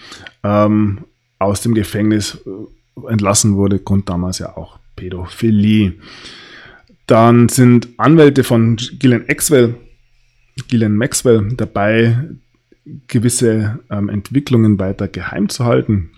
ähm, 0.43 1.05
aus 1.39 1.61
dem 1.61 1.73
Gefängnis 1.73 2.39
äh, 2.45 3.11
entlassen 3.11 3.55
wurde, 3.55 3.79
Grund 3.79 4.09
damals 4.09 4.39
ja 4.39 4.55
auch 4.55 4.79
Pädophilie. 4.95 5.93
Dann 7.07 7.49
sind 7.49 7.89
Anwälte 7.97 8.43
von 8.43 8.77
Gillian 8.77 9.25
Maxwell, 9.27 9.75
Gillian 10.67 10.95
Maxwell 10.95 11.53
dabei, 11.55 12.17
gewisse 13.07 13.79
ähm, 13.89 14.09
Entwicklungen 14.09 14.77
weiter 14.79 15.07
geheim 15.07 15.49
zu 15.49 15.65
halten. 15.65 16.11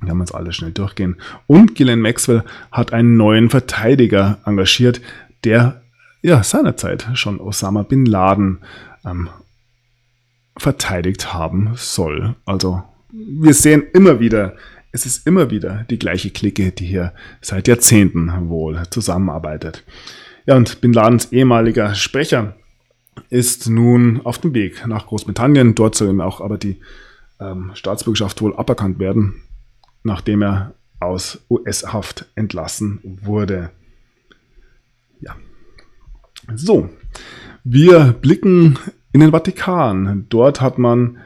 Wir 0.00 0.10
haben 0.10 0.20
uns 0.20 0.32
alle 0.32 0.52
schnell 0.52 0.72
durchgehen. 0.72 1.16
Und 1.46 1.74
Gillian 1.74 2.00
Maxwell 2.00 2.44
hat 2.70 2.92
einen 2.92 3.16
neuen 3.16 3.50
Verteidiger 3.50 4.38
engagiert, 4.44 5.00
der 5.44 5.82
ja 6.22 6.42
seinerzeit 6.42 7.08
schon 7.14 7.40
Osama 7.40 7.82
bin 7.82 8.06
Laden 8.06 8.58
ähm, 9.04 9.28
verteidigt 10.56 11.32
haben 11.32 11.72
soll. 11.74 12.34
Also 12.44 12.82
wir 13.10 13.54
sehen 13.54 13.84
immer 13.92 14.20
wieder, 14.20 14.56
es 14.92 15.06
ist 15.06 15.26
immer 15.26 15.50
wieder 15.50 15.84
die 15.90 15.98
gleiche 15.98 16.30
Clique, 16.30 16.72
die 16.72 16.86
hier 16.86 17.12
seit 17.40 17.68
Jahrzehnten 17.68 18.48
wohl 18.48 18.82
zusammenarbeitet. 18.90 19.84
Ja, 20.46 20.56
und 20.56 20.80
Bin 20.80 20.92
Ladens 20.92 21.32
ehemaliger 21.32 21.94
Sprecher 21.94 22.56
ist 23.30 23.68
nun 23.68 24.20
auf 24.24 24.38
dem 24.38 24.54
Weg 24.54 24.86
nach 24.86 25.06
Großbritannien. 25.06 25.74
Dort 25.74 25.94
soll 25.94 26.08
ihm 26.08 26.20
auch 26.20 26.40
aber 26.40 26.58
die 26.58 26.78
ähm, 27.40 27.72
Staatsbürgerschaft 27.74 28.40
wohl 28.42 28.56
aberkannt 28.56 28.98
werden, 28.98 29.42
nachdem 30.02 30.42
er 30.42 30.74
aus 31.00 31.44
US-Haft 31.50 32.26
entlassen 32.34 33.00
wurde. 33.02 33.70
Ja. 35.20 35.36
So, 36.54 36.88
wir 37.64 38.12
blicken 38.12 38.78
in 39.16 39.20
den 39.20 39.30
Vatikan. 39.30 40.26
Dort 40.28 40.60
hat 40.60 40.76
man 40.76 41.16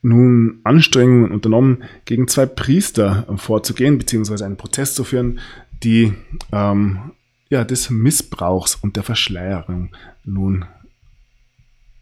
nun 0.00 0.60
Anstrengungen 0.64 1.30
unternommen, 1.30 1.84
gegen 2.06 2.28
zwei 2.28 2.46
Priester 2.46 3.26
vorzugehen, 3.36 3.98
beziehungsweise 3.98 4.46
einen 4.46 4.56
Protest 4.56 4.94
zu 4.94 5.04
führen, 5.04 5.40
die 5.82 6.14
ähm, 6.50 7.10
ja, 7.50 7.64
des 7.64 7.90
Missbrauchs 7.90 8.76
und 8.76 8.96
der 8.96 9.02
Verschleierung 9.02 9.94
nun 10.24 10.64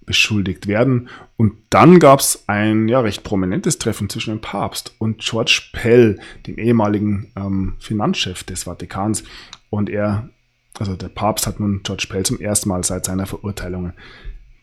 beschuldigt 0.07 0.69
werden. 0.69 1.09
Und 1.37 1.55
dann 1.71 1.99
gab 1.99 2.21
es 2.21 2.45
ein 2.47 2.87
ja, 2.87 3.01
recht 3.01 3.25
prominentes 3.25 3.79
Treffen 3.79 4.09
zwischen 4.09 4.31
dem 4.31 4.41
Papst 4.41 4.95
und 4.99 5.19
George 5.19 5.63
Pell, 5.73 6.21
dem 6.47 6.59
ehemaligen 6.59 7.33
ähm, 7.35 7.75
Finanzchef 7.81 8.45
des 8.45 8.65
Vatikans. 8.65 9.25
Und 9.69 9.91
er, 9.91 10.29
also 10.79 10.95
der 10.95 11.09
Papst 11.09 11.49
hat 11.49 11.59
nun 11.59 11.81
George 11.83 12.07
Pell 12.09 12.25
zum 12.25 12.39
ersten 12.39 12.69
Mal 12.69 12.85
seit 12.85 13.07
seiner 13.07 13.27
Verurteilung 13.27 13.95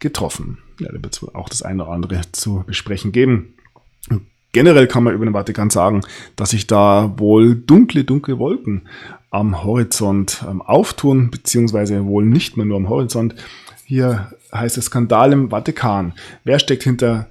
getroffen. 0.01 0.57
Ja, 0.79 0.91
da 0.91 1.01
wird 1.01 1.15
es 1.15 1.23
auch 1.33 1.47
das 1.47 1.61
eine 1.61 1.83
oder 1.83 1.93
andere 1.93 2.19
zu 2.33 2.65
besprechen 2.67 3.13
geben. 3.13 3.53
Generell 4.51 4.87
kann 4.87 5.03
man 5.03 5.13
über 5.13 5.23
den 5.23 5.33
Vatikan 5.33 5.69
sagen, 5.69 6.01
dass 6.35 6.49
sich 6.49 6.67
da 6.67 7.13
wohl 7.17 7.55
dunkle, 7.55 8.03
dunkle 8.03 8.37
Wolken 8.37 8.89
am 9.29 9.63
Horizont 9.63 10.43
ähm, 10.45 10.61
auftun, 10.61 11.31
beziehungsweise 11.31 12.05
wohl 12.05 12.25
nicht 12.25 12.57
mehr 12.57 12.65
nur 12.65 12.77
am 12.77 12.89
Horizont. 12.89 13.35
Hier 13.85 14.33
heißt 14.53 14.77
es 14.77 14.85
Skandal 14.85 15.31
im 15.31 15.49
Vatikan. 15.51 16.13
Wer 16.43 16.59
steckt 16.59 16.83
hinter 16.83 17.27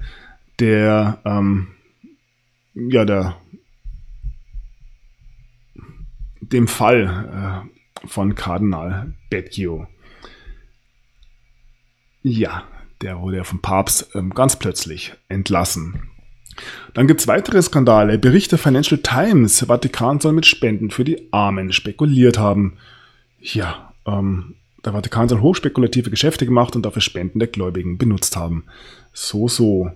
der, 0.60 1.18
ähm, 1.26 1.68
ja, 2.74 3.04
der, 3.04 3.36
dem 6.40 6.68
Fall 6.68 7.64
äh, 8.04 8.06
von 8.08 8.34
Kardinal 8.34 9.12
Becchio? 9.28 9.86
Ja, 12.22 12.64
der 13.00 13.20
wurde 13.20 13.38
ja 13.38 13.44
vom 13.44 13.60
Papst 13.60 14.10
ähm, 14.14 14.30
ganz 14.30 14.56
plötzlich 14.56 15.14
entlassen. 15.28 16.10
Dann 16.94 17.06
gibt 17.06 17.20
es 17.20 17.28
weitere 17.28 17.62
Skandale. 17.62 18.18
Bericht 18.18 18.52
der 18.52 18.58
Financial 18.58 19.00
Times, 19.00 19.64
Vatikan 19.66 20.20
soll 20.20 20.32
mit 20.32 20.46
Spenden 20.46 20.90
für 20.90 21.04
die 21.04 21.28
Armen 21.32 21.72
spekuliert 21.72 22.38
haben. 22.38 22.76
Ja, 23.40 23.94
ähm, 24.06 24.56
der 24.84 24.92
Vatikan 24.92 25.28
soll 25.28 25.40
hochspekulative 25.40 26.10
Geschäfte 26.10 26.46
gemacht 26.46 26.76
und 26.76 26.84
dafür 26.84 27.02
Spenden 27.02 27.38
der 27.38 27.48
Gläubigen 27.48 27.98
benutzt 27.98 28.36
haben. 28.36 28.64
So, 29.12 29.48
so. 29.48 29.90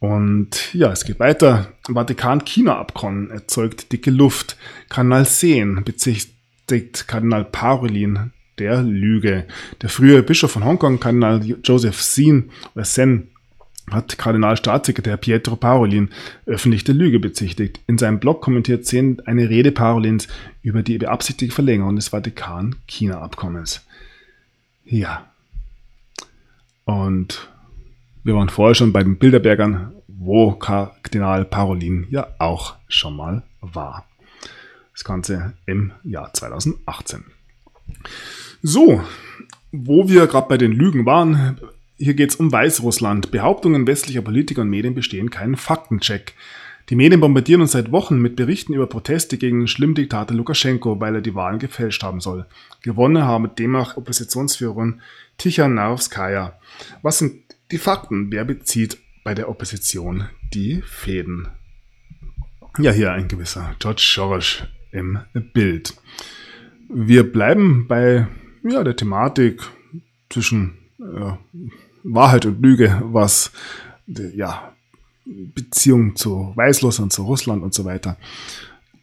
Und 0.00 0.74
ja, 0.74 0.92
es 0.92 1.04
geht 1.04 1.18
weiter. 1.18 1.72
Vatikan-China-Abkommen 1.88 3.30
erzeugt 3.30 3.92
dicke 3.92 4.10
Luft. 4.10 4.56
Kanal 4.88 5.24
Seen 5.24 5.82
bezichtigt 5.84 7.08
Kardinal 7.08 7.44
Parolin 7.44 8.32
der 8.58 8.82
Lüge. 8.82 9.46
Der 9.82 9.88
frühere 9.88 10.22
Bischof 10.22 10.52
von 10.52 10.64
Hongkong, 10.64 11.00
Kardinal 11.00 11.42
Joseph 11.62 12.00
Sen, 12.02 12.50
oder 12.74 12.84
Sen, 12.84 13.28
hat 13.90 14.18
Kardinalstaatssekretär 14.18 15.16
Pietro 15.16 15.56
Parolin 15.56 16.10
öffentlich 16.46 16.84
der 16.84 16.94
Lüge 16.94 17.18
bezichtigt. 17.18 17.80
In 17.86 17.98
seinem 17.98 18.18
Blog 18.18 18.42
kommentiert 18.42 18.86
Sen 18.86 19.20
eine 19.26 19.48
Rede 19.48 19.72
Parolins 19.72 20.28
über 20.62 20.82
die 20.82 20.98
beabsichtigte 20.98 21.54
Verlängerung 21.54 21.96
des 21.96 22.08
Vatikan-China-Abkommens. 22.08 23.86
Ja. 24.84 25.26
Und 26.84 27.48
wir 28.24 28.34
waren 28.34 28.48
vorher 28.48 28.74
schon 28.74 28.92
bei 28.92 29.02
den 29.02 29.18
Bilderbergern, 29.18 29.92
wo 30.06 30.52
Kardinal 30.52 31.44
Parolin 31.44 32.06
ja 32.10 32.28
auch 32.38 32.76
schon 32.88 33.16
mal 33.16 33.42
war. 33.60 34.06
Das 34.92 35.04
Ganze 35.04 35.54
im 35.66 35.92
Jahr 36.02 36.32
2018. 36.32 37.24
So, 38.62 39.02
wo 39.70 40.08
wir 40.08 40.26
gerade 40.26 40.48
bei 40.48 40.58
den 40.58 40.72
Lügen 40.72 41.06
waren, 41.06 41.60
hier 41.96 42.14
geht 42.14 42.30
es 42.30 42.36
um 42.36 42.50
Weißrussland. 42.50 43.30
Behauptungen 43.30 43.86
westlicher 43.86 44.22
Politiker 44.22 44.62
und 44.62 44.70
Medien 44.70 44.94
bestehen 44.94 45.30
keinen 45.30 45.56
Faktencheck. 45.56 46.34
Die 46.88 46.96
Medien 46.96 47.20
bombardieren 47.20 47.60
uns 47.60 47.72
seit 47.72 47.92
Wochen 47.92 48.18
mit 48.18 48.34
Berichten 48.34 48.72
über 48.72 48.86
Proteste 48.86 49.36
gegen 49.36 49.68
Schlimmdiktator 49.68 50.34
Lukaschenko, 50.34 51.00
weil 51.00 51.16
er 51.16 51.20
die 51.20 51.34
Wahlen 51.34 51.58
gefälscht 51.58 52.02
haben 52.02 52.20
soll. 52.20 52.46
Gewonnen 52.82 53.24
haben 53.24 53.50
demnach 53.56 53.96
Oppositionsführerin 53.96 55.02
Tichanowskaja. 55.36 56.58
Was 57.02 57.18
sind 57.18 57.42
die 57.70 57.78
Fakten? 57.78 58.32
Wer 58.32 58.44
bezieht 58.44 58.98
bei 59.22 59.34
der 59.34 59.50
Opposition 59.50 60.28
die 60.54 60.82
Fäden? 60.82 61.48
Ja, 62.78 62.90
hier 62.90 63.12
ein 63.12 63.28
gewisser 63.28 63.74
George 63.78 64.02
Soros 64.02 64.62
im 64.90 65.18
Bild. 65.52 65.94
Wir 66.88 67.30
bleiben 67.30 67.86
bei 67.86 68.26
ja, 68.70 68.84
der 68.84 68.96
Thematik 68.96 69.62
zwischen 70.30 70.78
äh, 71.00 71.32
Wahrheit 72.04 72.46
und 72.46 72.62
Lüge, 72.62 73.02
was 73.04 73.52
ja, 74.06 74.72
Beziehung 75.24 76.16
zu 76.16 76.52
Weißrussland, 76.54 77.12
zu 77.12 77.24
Russland 77.24 77.62
und 77.62 77.74
so 77.74 77.84
weiter 77.84 78.16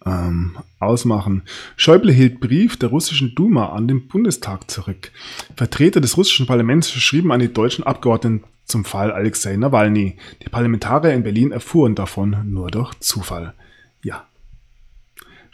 ähm, 0.06 0.58
ausmachen. 0.80 1.44
Schäuble 1.78 2.12
hielt 2.12 2.40
Brief 2.40 2.78
der 2.78 2.90
russischen 2.90 3.36
Duma 3.36 3.70
an 3.70 3.88
den 3.88 4.08
Bundestag 4.08 4.70
zurück. 4.70 5.12
Vertreter 5.56 6.02
des 6.02 6.18
russischen 6.18 6.46
Parlaments 6.46 6.92
schrieben 6.92 7.32
an 7.32 7.40
die 7.40 7.52
deutschen 7.52 7.84
Abgeordneten 7.84 8.44
zum 8.66 8.86
Fall 8.86 9.12
Alexei 9.12 9.56
Nawalny. 9.56 10.18
Die 10.44 10.50
Parlamentarier 10.50 11.14
in 11.14 11.24
Berlin 11.24 11.52
erfuhren 11.52 11.96
davon 11.96 12.38
nur 12.46 12.72
durch 12.72 12.94
Zufall. 13.00 13.54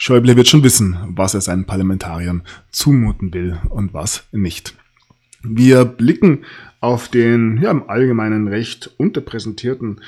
Schäuble 0.03 0.35
wird 0.35 0.47
schon 0.47 0.63
wissen, 0.63 0.97
was 1.09 1.35
er 1.35 1.41
seinen 1.41 1.65
Parlamentariern 1.65 2.41
zumuten 2.71 3.31
will 3.35 3.59
und 3.69 3.93
was 3.93 4.23
nicht. 4.31 4.73
Wir 5.43 5.85
blicken 5.85 6.43
auf 6.79 7.07
den 7.07 7.59
ja, 7.61 7.69
im 7.69 7.87
Allgemeinen 7.87 8.47
recht 8.47 8.89
unterpräsentierten 8.97 10.01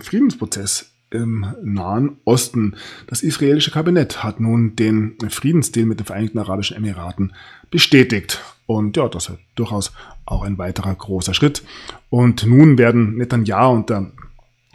Friedensprozess 0.00 0.94
im 1.10 1.44
Nahen 1.62 2.16
Osten. 2.24 2.76
Das 3.06 3.22
israelische 3.22 3.70
Kabinett 3.70 4.24
hat 4.24 4.40
nun 4.40 4.76
den 4.76 5.18
Friedensdeal 5.28 5.84
mit 5.84 6.00
den 6.00 6.06
Vereinigten 6.06 6.38
Arabischen 6.38 6.78
Emiraten 6.78 7.34
bestätigt. 7.70 8.40
Und 8.64 8.96
ja, 8.96 9.08
das 9.08 9.28
ist 9.28 9.38
durchaus 9.56 9.92
auch 10.24 10.42
ein 10.42 10.56
weiterer 10.56 10.94
großer 10.94 11.34
Schritt. 11.34 11.62
Und 12.08 12.46
nun 12.46 12.78
werden 12.78 13.18
Netanyahu 13.18 13.74
und 13.74 13.90
der 13.90 14.10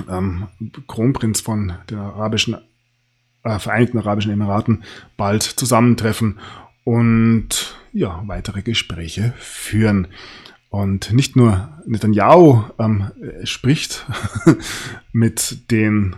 ähm, 0.08 0.48
Kronprinz 0.88 1.41
von 1.41 1.74
den 1.90 1.98
arabischen, 1.98 2.58
äh, 3.44 3.60
Vereinigten 3.60 3.98
Arabischen 3.98 4.32
Emiraten 4.32 4.84
bald 5.18 5.44
zusammentreffen 5.44 6.40
und 6.84 7.76
ja, 7.94 8.24
weitere 8.28 8.61
Gespräche 8.61 9.34
führen. 9.38 10.07
Und 10.70 11.14
nicht 11.14 11.36
nur 11.36 11.70
Netanyahu 11.86 12.64
ähm, 12.78 13.11
spricht 13.44 14.06
mit 15.11 15.72
den 15.72 16.16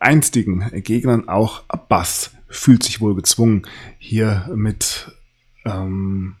einstigen 0.00 0.70
Gegnern, 0.82 1.28
auch 1.28 1.62
Abbas 1.68 2.32
fühlt 2.48 2.82
sich 2.82 3.00
wohl 3.00 3.14
gezwungen, 3.14 3.62
hier 3.98 4.50
mit 4.54 5.10
ähm, 5.64 6.36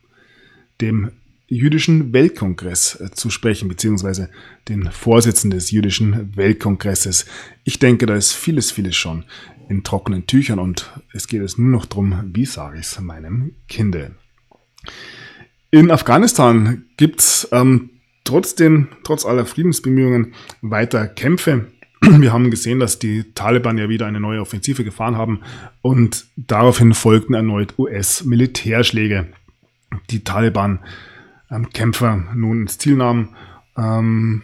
dem 0.80 1.10
jüdischen 1.46 2.12
Weltkongress 2.12 3.00
äh, 3.00 3.10
zu 3.12 3.30
sprechen, 3.30 3.68
beziehungsweise 3.68 4.30
den 4.68 4.90
Vorsitzenden 4.90 5.58
des 5.58 5.70
jüdischen 5.70 6.36
Weltkongresses. 6.36 7.26
Ich 7.64 7.78
denke, 7.78 8.06
da 8.06 8.14
ist 8.14 8.32
vieles, 8.32 8.72
vieles 8.72 8.96
schon 8.96 9.24
in 9.68 9.84
trockenen 9.84 10.26
Tüchern 10.26 10.58
und 10.58 10.92
es 11.12 11.28
geht 11.28 11.42
jetzt 11.42 11.58
nur 11.58 11.70
noch 11.70 11.86
darum, 11.86 12.30
wie 12.34 12.46
sage 12.46 12.78
ich 12.78 12.86
es 12.86 13.00
meinem 13.00 13.52
Kinde. 13.68 14.14
In 15.70 15.90
Afghanistan 15.90 16.84
gibt 16.96 17.20
es 17.20 17.48
ähm, 17.52 17.90
trotzdem, 18.24 18.88
trotz 19.02 19.26
aller 19.26 19.46
Friedensbemühungen, 19.46 20.34
weiter 20.62 21.08
Kämpfe. 21.08 21.66
Wir 22.00 22.32
haben 22.32 22.50
gesehen, 22.50 22.80
dass 22.80 22.98
die 22.98 23.32
Taliban 23.34 23.78
ja 23.78 23.88
wieder 23.88 24.06
eine 24.06 24.20
neue 24.20 24.40
Offensive 24.40 24.84
gefahren 24.84 25.16
haben 25.16 25.40
und 25.82 26.26
daraufhin 26.36 26.94
folgten 26.94 27.34
erneut 27.34 27.78
US-Militärschläge. 27.78 29.28
Die 30.10 30.24
Taliban-Kämpfer 30.24 32.12
ähm, 32.12 32.28
nun 32.34 32.62
ins 32.62 32.78
Ziel 32.78 32.96
nahmen. 32.96 33.34
Ähm, 33.76 34.42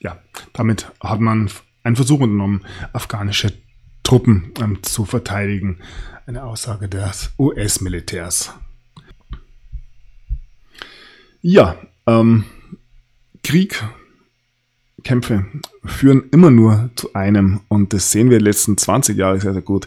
ja, 0.00 0.18
damit 0.52 0.92
hat 1.00 1.20
man 1.20 1.50
einen 1.86 1.96
Versuch 1.96 2.20
unternommen, 2.20 2.62
afghanische 2.92 3.52
Truppen 4.02 4.52
ähm, 4.60 4.82
zu 4.82 5.04
verteidigen. 5.04 5.78
Eine 6.26 6.44
Aussage 6.44 6.88
des 6.88 7.30
US-Militärs. 7.38 8.52
Ja, 11.40 11.76
ähm, 12.06 12.44
Krieg, 13.44 13.84
Kämpfe 15.04 15.46
führen 15.84 16.24
immer 16.32 16.50
nur 16.50 16.90
zu 16.96 17.14
einem 17.14 17.60
und 17.68 17.92
das 17.92 18.10
sehen 18.10 18.30
wir 18.30 18.38
in 18.38 18.42
den 18.42 18.46
letzten 18.46 18.76
20 18.76 19.16
Jahren 19.16 19.38
sehr, 19.38 19.52
sehr 19.52 19.62
gut. 19.62 19.86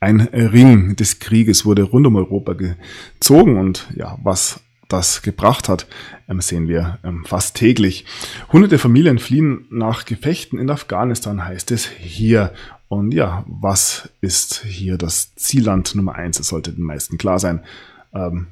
Ein 0.00 0.22
Ring 0.22 0.96
des 0.96 1.20
Krieges 1.20 1.64
wurde 1.64 1.84
rund 1.84 2.06
um 2.08 2.16
Europa 2.16 2.54
gezogen 2.54 3.56
und 3.56 3.86
ja, 3.94 4.18
was 4.22 4.60
das 4.88 5.22
gebracht 5.22 5.68
hat, 5.68 5.86
ähm, 6.28 6.40
sehen 6.40 6.68
wir 6.68 6.98
ähm, 7.04 7.24
fast 7.24 7.56
täglich. 7.56 8.04
Hunderte 8.52 8.78
Familien 8.78 9.18
fliehen 9.18 9.66
nach 9.70 10.04
Gefechten 10.04 10.58
in 10.58 10.70
Afghanistan, 10.70 11.44
heißt 11.44 11.70
es 11.70 11.86
hier. 11.86 12.52
Und 12.88 13.12
ja, 13.12 13.44
was 13.48 14.10
ist 14.20 14.62
hier 14.64 14.96
das 14.96 15.34
Zielland 15.34 15.94
Nummer 15.94 16.14
eins? 16.14 16.38
Es 16.38 16.48
sollte 16.48 16.72
den 16.72 16.84
meisten 16.84 17.18
klar 17.18 17.38
sein. 17.38 17.64
Ähm, 18.14 18.46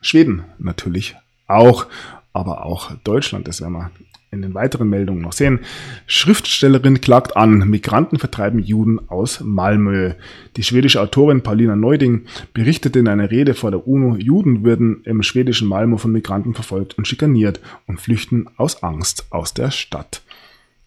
Schweden 0.00 0.44
natürlich 0.58 1.16
auch, 1.46 1.86
aber 2.32 2.64
auch 2.64 2.92
Deutschland, 3.04 3.48
das 3.48 3.60
werden 3.60 3.72
wir 3.72 3.90
in 4.34 4.42
den 4.42 4.54
weiteren 4.54 4.90
Meldungen 4.90 5.22
noch 5.22 5.32
sehen. 5.32 5.60
Schriftstellerin 6.06 7.00
klagt 7.00 7.36
an, 7.36 7.68
Migranten 7.70 8.18
vertreiben 8.18 8.58
Juden 8.58 9.08
aus 9.08 9.40
Malmö. 9.40 10.12
Die 10.56 10.62
schwedische 10.62 11.00
Autorin 11.00 11.42
Paulina 11.42 11.76
Neuding 11.76 12.26
berichtete 12.52 12.98
in 12.98 13.08
einer 13.08 13.30
Rede 13.30 13.54
vor 13.54 13.70
der 13.70 13.86
UNO, 13.86 14.16
Juden 14.16 14.64
würden 14.64 15.02
im 15.04 15.22
schwedischen 15.22 15.68
Malmö 15.68 15.96
von 15.96 16.12
Migranten 16.12 16.54
verfolgt 16.54 16.98
und 16.98 17.08
schikaniert 17.08 17.60
und 17.86 18.00
flüchten 18.00 18.48
aus 18.56 18.82
Angst 18.82 19.26
aus 19.30 19.54
der 19.54 19.70
Stadt. 19.70 20.22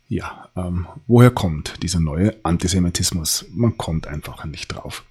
Ja, 0.10 0.50
ähm, 0.56 0.88
woher 1.08 1.32
kommt 1.32 1.84
dieser 1.84 2.00
neue 2.00 2.36
Antisemitismus? 2.44 3.46
Man 3.54 3.78
kommt 3.78 4.08
einfach 4.08 4.46
nicht 4.46 4.68
drauf. 4.68 5.04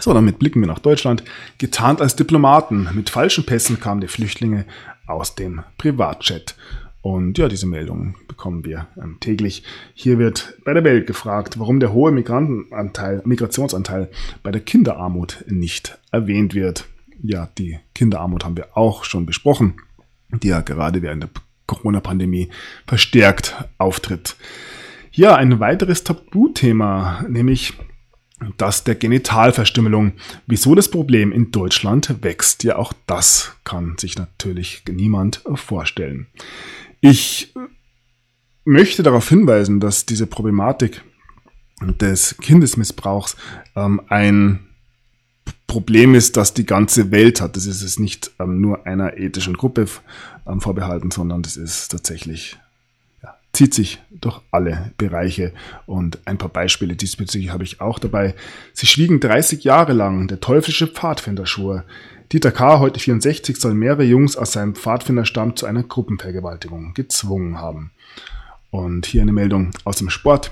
So, 0.00 0.14
damit 0.14 0.38
blicken 0.38 0.60
wir 0.60 0.68
nach 0.68 0.78
Deutschland. 0.78 1.22
Getarnt 1.58 2.00
als 2.00 2.16
Diplomaten 2.16 2.88
mit 2.94 3.10
falschen 3.10 3.44
Pässen 3.44 3.78
kamen 3.78 4.00
die 4.00 4.08
Flüchtlinge 4.08 4.64
aus 5.06 5.34
dem 5.34 5.62
Privatchat. 5.76 6.54
Und 7.02 7.36
ja, 7.36 7.48
diese 7.48 7.66
Meldungen 7.66 8.14
bekommen 8.28 8.64
wir 8.64 8.86
ähm, 8.96 9.18
täglich. 9.18 9.64
Hier 9.92 10.18
wird 10.18 10.56
bei 10.64 10.72
der 10.72 10.84
Welt 10.84 11.08
gefragt, 11.08 11.58
warum 11.58 11.80
der 11.80 11.92
hohe 11.92 12.12
Migrantenanteil, 12.12 13.22
Migrationsanteil 13.24 14.08
bei 14.44 14.52
der 14.52 14.60
Kinderarmut 14.60 15.44
nicht 15.48 15.98
erwähnt 16.12 16.54
wird. 16.54 16.86
Ja, 17.20 17.48
die 17.58 17.80
Kinderarmut 17.94 18.44
haben 18.44 18.56
wir 18.56 18.76
auch 18.76 19.04
schon 19.04 19.26
besprochen, 19.26 19.74
die 20.30 20.48
ja 20.48 20.60
gerade 20.60 21.02
während 21.02 21.24
der 21.24 21.30
Corona-Pandemie 21.66 22.50
verstärkt 22.86 23.56
auftritt. 23.78 24.36
Ja, 25.10 25.34
ein 25.34 25.58
weiteres 25.58 26.04
Tabuthema, 26.04 27.24
nämlich 27.28 27.74
das 28.56 28.84
der 28.84 28.94
Genitalverstümmelung. 28.94 30.12
Wieso 30.46 30.74
das 30.74 30.90
Problem 30.90 31.32
in 31.32 31.50
Deutschland 31.50 32.22
wächst, 32.22 32.64
ja 32.64 32.76
auch 32.76 32.92
das 33.06 33.56
kann 33.64 33.96
sich 33.98 34.16
natürlich 34.18 34.82
niemand 34.90 35.42
vorstellen. 35.54 36.26
Ich 37.04 37.52
möchte 38.64 39.02
darauf 39.02 39.28
hinweisen, 39.28 39.80
dass 39.80 40.06
diese 40.06 40.28
Problematik 40.28 41.02
des 42.00 42.36
Kindesmissbrauchs 42.38 43.36
ähm, 43.74 44.00
ein 44.08 44.60
Problem 45.66 46.14
ist, 46.14 46.36
das 46.36 46.54
die 46.54 46.64
ganze 46.64 47.10
Welt 47.10 47.40
hat. 47.40 47.56
Das 47.56 47.66
ist 47.66 47.82
es 47.82 47.98
nicht 47.98 48.30
ähm, 48.38 48.60
nur 48.60 48.86
einer 48.86 49.18
ethischen 49.18 49.56
Gruppe 49.56 49.86
ähm, 50.46 50.60
vorbehalten, 50.60 51.10
sondern 51.10 51.42
das 51.42 51.56
ist 51.56 51.88
tatsächlich 51.88 52.56
zieht 53.52 53.74
sich 53.74 54.02
durch 54.10 54.40
alle 54.50 54.92
Bereiche 54.96 55.52
und 55.86 56.26
ein 56.26 56.38
paar 56.38 56.48
Beispiele 56.48 56.96
diesbezüglich 56.96 57.50
habe 57.50 57.64
ich 57.64 57.80
auch 57.80 57.98
dabei. 57.98 58.34
Sie 58.72 58.86
schwiegen 58.86 59.20
30 59.20 59.62
Jahre 59.62 59.92
lang, 59.92 60.26
der 60.26 60.40
teuflische 60.40 60.86
Pfadfinder 60.86 61.46
schwur. 61.46 61.84
Dieter 62.32 62.50
K., 62.50 62.78
heute 62.78 62.98
64, 62.98 63.58
soll 63.58 63.74
mehrere 63.74 64.04
Jungs 64.04 64.38
aus 64.38 64.52
seinem 64.52 64.74
Pfadfinderstamm 64.74 65.54
zu 65.54 65.66
einer 65.66 65.82
Gruppenvergewaltigung 65.82 66.94
gezwungen 66.94 67.58
haben. 67.58 67.90
Und 68.70 69.04
hier 69.04 69.20
eine 69.20 69.32
Meldung 69.32 69.72
aus 69.84 69.96
dem 69.96 70.08
Sport. 70.08 70.50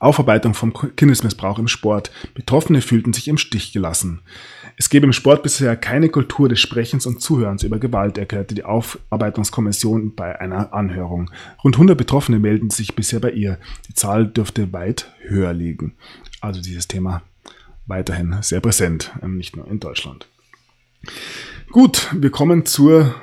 Aufarbeitung 0.00 0.52
vom 0.52 0.74
Kindesmissbrauch 0.96 1.60
im 1.60 1.68
Sport. 1.68 2.10
Betroffene 2.34 2.80
fühlten 2.80 3.12
sich 3.12 3.28
im 3.28 3.38
Stich 3.38 3.72
gelassen. 3.72 4.20
Es 4.76 4.90
gebe 4.90 5.06
im 5.06 5.12
Sport 5.12 5.44
bisher 5.44 5.76
keine 5.76 6.08
Kultur 6.08 6.48
des 6.48 6.58
Sprechens 6.58 7.06
und 7.06 7.22
Zuhörens 7.22 7.62
über 7.62 7.78
Gewalt, 7.78 8.18
erklärte 8.18 8.56
die 8.56 8.64
Aufarbeitungskommission 8.64 10.16
bei 10.16 10.40
einer 10.40 10.74
Anhörung. 10.74 11.30
Rund 11.62 11.76
100 11.76 11.96
Betroffene 11.96 12.40
melden 12.40 12.70
sich 12.70 12.96
bisher 12.96 13.20
bei 13.20 13.30
ihr. 13.30 13.58
Die 13.88 13.94
Zahl 13.94 14.26
dürfte 14.26 14.72
weit 14.72 15.12
höher 15.20 15.52
liegen. 15.52 15.94
Also 16.40 16.60
dieses 16.60 16.88
Thema 16.88 17.22
weiterhin 17.86 18.38
sehr 18.42 18.60
präsent, 18.60 19.12
ähm, 19.22 19.36
nicht 19.36 19.56
nur 19.56 19.68
in 19.70 19.78
Deutschland. 19.78 20.26
Gut, 21.70 22.08
wir 22.14 22.30
kommen 22.30 22.64
zur 22.64 23.14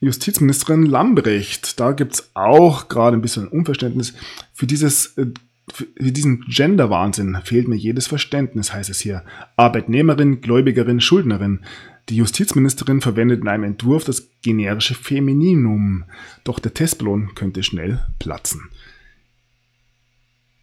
Justizministerin 0.00 0.84
Lambrecht. 0.84 1.80
Da 1.80 1.92
gibt 1.92 2.14
es 2.14 2.30
auch 2.34 2.88
gerade 2.88 3.16
ein 3.16 3.22
bisschen 3.22 3.48
Unverständnis 3.48 4.14
für 4.52 4.66
dieses 4.66 5.16
äh, 5.18 5.26
für 5.72 6.12
diesen 6.12 6.42
Gender-Wahnsinn 6.42 7.38
fehlt 7.42 7.66
mir 7.66 7.76
jedes 7.76 8.06
Verständnis, 8.06 8.72
heißt 8.72 8.88
es 8.88 9.00
hier. 9.00 9.24
Arbeitnehmerin, 9.56 10.40
Gläubigerin, 10.40 11.00
Schuldnerin. 11.00 11.64
Die 12.08 12.16
Justizministerin 12.16 13.00
verwendet 13.00 13.40
in 13.40 13.48
einem 13.48 13.64
Entwurf 13.64 14.04
das 14.04 14.28
generische 14.42 14.94
Femininum. 14.94 16.04
Doch 16.44 16.60
der 16.60 16.72
Testballon 16.72 17.34
könnte 17.34 17.64
schnell 17.64 18.06
platzen. 18.20 18.70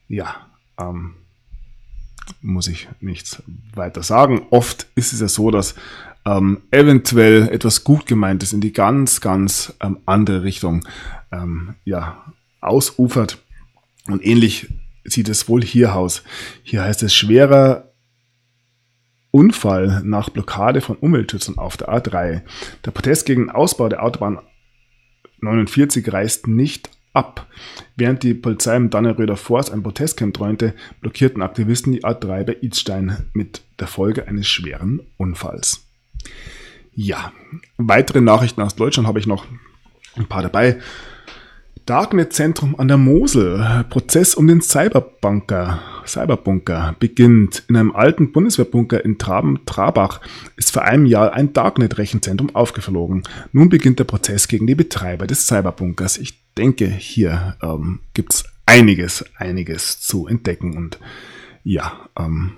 Ja, 0.08 0.48
ähm, 0.80 1.16
muss 2.42 2.68
ich 2.68 2.88
nichts 3.02 3.44
weiter 3.76 4.04
sagen. 4.04 4.48
Oft 4.52 4.88
ist 4.96 5.12
es 5.12 5.20
ja 5.20 5.28
so, 5.28 5.52
dass 5.52 5.76
ähm, 6.26 6.62
eventuell 6.72 7.50
etwas 7.50 7.84
gut 7.84 8.06
gemeintes 8.06 8.54
in 8.54 8.62
die 8.62 8.74
ganz, 8.74 9.22
ganz 9.22 9.74
ähm, 9.82 10.00
andere 10.06 10.44
Richtung 10.44 10.86
ähm, 11.32 11.76
ja, 11.84 12.34
ausufert. 12.62 13.40
Und 14.08 14.26
ähnlich 14.26 14.70
sieht 15.04 15.30
es 15.30 15.48
wohl 15.50 15.64
hier 15.64 15.96
aus. 15.96 16.24
Hier 16.64 16.84
heißt 16.84 17.04
es 17.04 17.14
schwerer 17.14 17.90
Unfall 19.32 20.02
nach 20.04 20.30
Blockade 20.30 20.82
von 20.82 20.96
Umweltschützern 20.96 21.58
auf 21.58 21.76
der 21.76 21.90
A3. 21.90 22.42
Der 22.86 22.92
Protest 22.92 23.26
gegen 23.26 23.46
den 23.46 23.50
Ausbau 23.50 23.90
der 23.90 24.04
Autobahn 24.04 24.40
49 25.42 26.12
reißt 26.12 26.48
nicht 26.48 26.90
ab. 27.14 27.48
Während 27.96 28.24
die 28.24 28.34
Polizei 28.34 28.76
im 28.76 28.90
Danneröder 28.90 29.36
Forst 29.36 29.72
ein 29.72 29.84
Protestcamp 29.84 30.34
träumte, 30.34 30.74
blockierten 31.02 31.42
Aktivisten 31.42 31.94
die 31.94 32.04
A3 32.04 32.44
bei 32.44 32.58
Idstein 32.62 33.26
mit 33.34 33.64
der 33.80 33.88
Folge 33.88 34.28
eines 34.28 34.48
schweren 34.48 35.02
Unfalls. 35.18 35.88
Ja, 36.96 37.32
weitere 37.78 38.22
Nachrichten 38.22 38.62
aus 38.62 38.76
Deutschland 38.76 39.08
habe 39.08 39.20
ich 39.20 39.28
noch 39.28 39.46
ein 40.16 40.28
paar 40.28 40.44
dabei. 40.44 40.78
Darknet-Zentrum 41.86 42.80
an 42.80 42.88
der 42.88 42.98
Mosel. 42.98 43.86
Prozess 43.90 44.36
um 44.36 44.48
den 44.48 44.62
Cyberbunker, 44.62 45.82
Cyberbunker 46.06 46.96
beginnt. 47.00 47.64
In 47.68 47.76
einem 47.76 47.94
alten 47.94 48.32
Bundeswehrbunker 48.32 49.04
in 49.04 49.18
Traben-Trabach 49.18 50.22
ist 50.56 50.72
vor 50.72 50.84
einem 50.84 51.06
Jahr 51.06 51.34
ein 51.34 51.52
Darknet-Rechenzentrum 51.52 52.56
aufgeflogen. 52.56 53.24
Nun 53.52 53.70
beginnt 53.70 54.00
der 54.00 54.06
Prozess 54.06 54.48
gegen 54.48 54.66
die 54.66 54.76
Betreiber 54.76 55.28
des 55.28 55.46
Cyberbunkers. 55.48 56.18
Ich 56.18 56.40
denke, 56.58 56.88
hier 56.88 57.58
ähm, 57.62 58.00
gibt 58.14 58.34
es 58.34 58.46
einiges, 58.66 59.26
einiges 59.36 60.00
zu 60.00 60.28
entdecken 60.28 60.78
und 60.78 61.00
ja, 61.66 62.10
ähm, 62.18 62.54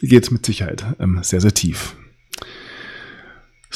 geht 0.00 0.30
mit 0.30 0.44
Sicherheit 0.46 0.84
ähm, 1.00 1.20
sehr, 1.22 1.40
sehr 1.40 1.54
tief. 1.54 1.96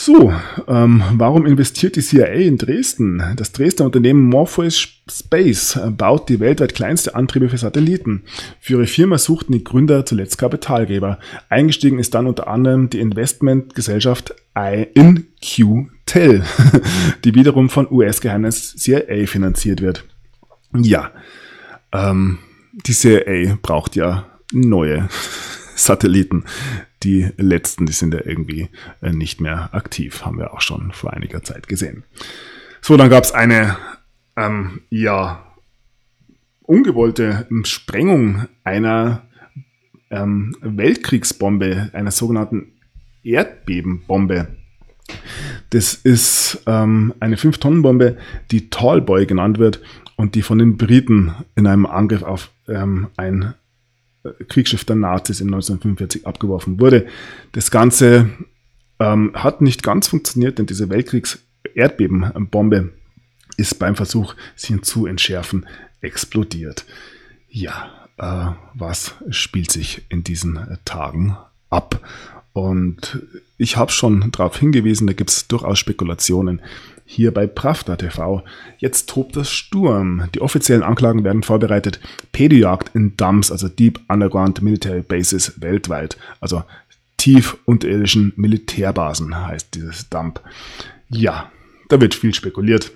So, 0.01 0.33
ähm, 0.69 1.03
warum 1.15 1.45
investiert 1.45 1.97
die 1.97 2.03
CIA 2.03 2.27
in 2.27 2.57
Dresden? 2.57 3.21
Das 3.35 3.51
Dresdner 3.51 3.87
Unternehmen 3.87 4.29
Morpheus 4.29 4.79
Space 5.11 5.75
äh, 5.75 5.91
baut 5.91 6.29
die 6.29 6.39
weltweit 6.39 6.77
kleinste 6.77 7.17
Antriebe 7.17 7.49
für 7.49 7.59
Satelliten. 7.59 8.23
Für 8.61 8.75
ihre 8.75 8.87
Firma 8.87 9.19
suchten 9.19 9.55
die 9.55 9.65
Gründer 9.65 10.07
zuletzt 10.07 10.39
Kapitalgeber. 10.39 11.19
Eingestiegen 11.49 11.99
ist 11.99 12.15
dann 12.15 12.29
unter 12.29 12.47
anderem 12.47 12.89
die 12.91 13.01
Investmentgesellschaft 13.01 14.37
InQtel, 14.95 16.45
die 17.25 17.35
wiederum 17.35 17.69
von 17.69 17.91
US-Geheimnis 17.91 18.77
CIA 18.77 19.27
finanziert 19.27 19.81
wird. 19.81 20.05
Ja, 20.77 21.11
ähm, 21.93 22.39
die 22.87 22.93
CIA 22.93 23.59
braucht 23.63 23.97
ja 23.97 24.27
neue 24.53 25.09
Satelliten. 25.79 26.45
Die 27.03 27.31
letzten, 27.37 27.87
die 27.87 27.93
sind 27.93 28.13
ja 28.15 28.21
irgendwie 28.25 28.69
äh, 29.01 29.13
nicht 29.13 29.41
mehr 29.41 29.71
aktiv, 29.73 30.25
haben 30.25 30.39
wir 30.39 30.53
auch 30.53 30.61
schon 30.61 30.93
vor 30.93 31.13
einiger 31.13 31.43
Zeit 31.43 31.69
gesehen. 31.69 32.05
So, 32.81 32.97
dann 32.97 33.11
gab 33.11 33.25
es 33.25 33.33
eine 33.33 33.77
ähm, 34.37 34.83
ja 34.91 35.45
ungewollte 36.63 37.47
Sprengung 37.65 38.47
einer 38.65 39.23
ähm, 40.11 40.55
Weltkriegsbombe, 40.61 41.91
einer 41.93 42.11
sogenannten 42.11 42.73
Erdbebenbombe. 43.25 44.49
Das 45.71 45.95
ist 45.95 46.63
ähm, 46.67 47.15
eine 47.21 47.37
5-Tonnen-Bombe, 47.37 48.17
die 48.51 48.71
Tallboy 48.71 49.27
genannt 49.27 49.59
wird 49.59 49.81
und 50.17 50.35
die 50.35 50.43
von 50.43 50.59
den 50.59 50.77
Briten 50.77 51.35
in 51.55 51.67
einem 51.67 51.87
Angriff 51.87 52.23
auf 52.23 52.51
ähm, 52.69 53.09
ein 53.17 53.55
Kriegsschiff 54.49 54.85
der 54.85 54.97
Nazis 54.97 55.41
in 55.41 55.49
1945 55.49 56.27
abgeworfen 56.27 56.81
wurde. 56.81 57.07
Das 57.53 57.71
Ganze 57.71 58.31
ähm, 58.99 59.33
hat 59.35 59.61
nicht 59.61 59.83
ganz 59.83 60.09
funktioniert, 60.09 60.59
denn 60.59 60.67
diese 60.67 60.91
Weltkriegs-Erdbebenbombe 60.91 62.93
ist 63.57 63.79
beim 63.79 63.97
Versuch, 63.97 64.35
sie 64.57 64.81
zu 64.81 65.07
entschärfen, 65.07 65.67
explodiert. 66.01 66.85
Ja, 67.49 68.09
äh, 68.19 68.51
was 68.75 69.15
spielt 69.31 69.73
sich 69.73 70.03
in 70.09 70.25
diesen 70.25 70.79
Tagen 70.85 71.37
ab? 71.71 72.01
Und 72.53 73.23
ich 73.57 73.77
habe 73.77 73.93
schon 73.93 74.31
darauf 74.33 74.59
hingewiesen, 74.59 75.07
da 75.07 75.13
gibt 75.13 75.31
es 75.31 75.49
durchaus 75.49 75.79
Spekulationen, 75.79 76.61
hier 77.11 77.33
bei 77.33 77.47
Pravda 77.47 77.97
TV. 77.97 78.45
Jetzt 78.77 79.09
tobt 79.09 79.35
das 79.35 79.51
Sturm. 79.51 80.29
Die 80.35 80.43
offiziellen 80.43 80.83
Anklagen 80.83 81.25
werden 81.25 81.43
vorbereitet. 81.43 82.01
Pedojagd 82.33 82.95
in 82.95 83.17
Dumps, 83.17 83.51
also 83.51 83.67
Deep 83.67 83.99
Underground 84.09 84.61
Military 84.61 85.01
Bases 85.01 85.59
weltweit. 85.63 86.19
Also 86.41 86.65
tief 87.17 87.57
unterirdischen 87.65 88.35
Militärbasen 88.37 89.35
heißt 89.35 89.75
dieses 89.75 90.11
Dump. 90.11 90.43
Ja, 91.09 91.51
da 91.89 91.99
wird 91.99 92.15
viel 92.15 92.35
spekuliert. 92.35 92.93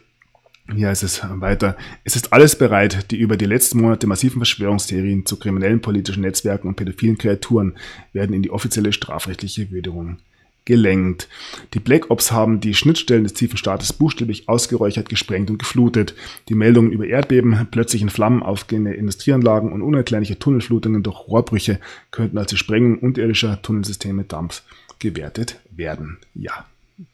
Hier 0.71 0.89
heißt 0.89 1.05
es 1.05 1.23
weiter. 1.41 1.79
Es 2.05 2.15
ist 2.15 2.35
alles 2.35 2.57
bereit, 2.57 3.11
die 3.11 3.17
über 3.17 3.39
die 3.39 3.47
letzten 3.47 3.81
Monate 3.81 4.07
massiven 4.07 4.41
Verschwörungstheorien 4.41 5.25
zu 5.25 5.39
kriminellen 5.39 5.81
politischen 5.81 6.21
Netzwerken 6.21 6.69
und 6.69 6.77
pädophilen 6.77 7.17
Kreaturen 7.17 7.79
werden 8.13 8.35
in 8.35 8.43
die 8.43 8.51
offizielle 8.51 8.93
strafrechtliche 8.93 9.71
Würdigung 9.71 10.19
gelenkt. 10.65 11.29
Die 11.75 11.81
Black 11.81 12.11
Ops 12.11 12.33
haben 12.33 12.61
die 12.61 12.75
Schnittstellen 12.75 13.25
des 13.25 13.35
tiefen 13.35 13.57
Staates 13.57 13.93
buchstäblich 13.93 14.49
ausgeräuchert, 14.49 15.09
gesprengt 15.09 15.51
und 15.51 15.59
geflutet. 15.59 16.15
Die 16.49 16.55
Meldungen 16.55 16.93
über 16.93 17.07
Erdbeben, 17.07 17.67
plötzlich 17.71 18.03
in 18.03 18.11
Flammen 18.11 18.43
aufgehende 18.43 18.95
Industrieanlagen 18.95 19.73
und 19.73 19.83
unerklärliche 19.83 20.39
Tunnelflutungen 20.39 21.03
durch 21.03 21.27
Rohrbrüche 21.29 21.81
könnten 22.11 22.39
als 22.39 22.51
die 22.51 22.57
Sprengung 22.57 22.99
unterirdischer 22.99 23.61
Tunnelsysteme 23.63 24.25
Dumps 24.25 24.63
gewertet 24.99 25.61
werden. 25.71 26.19
Ja, 26.35 26.67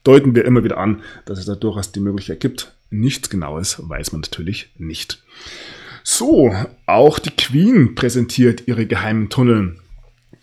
deuten 0.04 0.34
wir 0.34 0.44
immer 0.44 0.64
wieder 0.64 0.78
an, 0.78 1.02
dass 1.24 1.38
es 1.38 1.46
da 1.46 1.54
durchaus 1.54 1.92
die 1.92 2.00
Möglichkeit 2.00 2.40
gibt. 2.40 2.74
Nichts 2.90 3.30
Genaues 3.30 3.82
weiß 3.88 4.12
man 4.12 4.22
natürlich 4.22 4.70
nicht. 4.78 5.22
So, 6.04 6.54
auch 6.86 7.18
die 7.18 7.30
Queen 7.30 7.94
präsentiert 7.94 8.66
ihre 8.66 8.86
geheimen 8.86 9.28
Tunnel. 9.28 9.76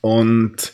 Und 0.01 0.73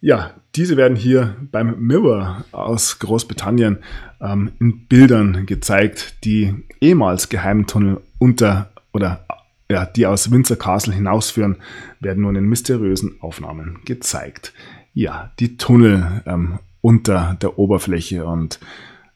ja, 0.00 0.34
diese 0.54 0.76
werden 0.76 0.96
hier 0.96 1.36
beim 1.50 1.78
Mirror 1.80 2.44
aus 2.52 2.98
Großbritannien 2.98 3.78
ähm, 4.20 4.52
in 4.60 4.86
Bildern 4.86 5.46
gezeigt, 5.46 6.24
die 6.24 6.54
ehemals 6.80 7.28
geheimen 7.28 7.66
Tunnel 7.66 8.00
unter 8.18 8.70
oder 8.92 9.24
ja, 9.70 9.86
die 9.86 10.06
aus 10.06 10.30
Windsor 10.30 10.58
Castle 10.58 10.92
hinausführen, 10.92 11.56
werden 12.00 12.22
nun 12.22 12.36
in 12.36 12.44
mysteriösen 12.44 13.22
Aufnahmen 13.22 13.78
gezeigt. 13.86 14.52
Ja, 14.92 15.32
die 15.38 15.56
Tunnel 15.56 16.22
ähm, 16.26 16.58
unter 16.82 17.38
der 17.40 17.58
Oberfläche 17.58 18.26
und 18.26 18.60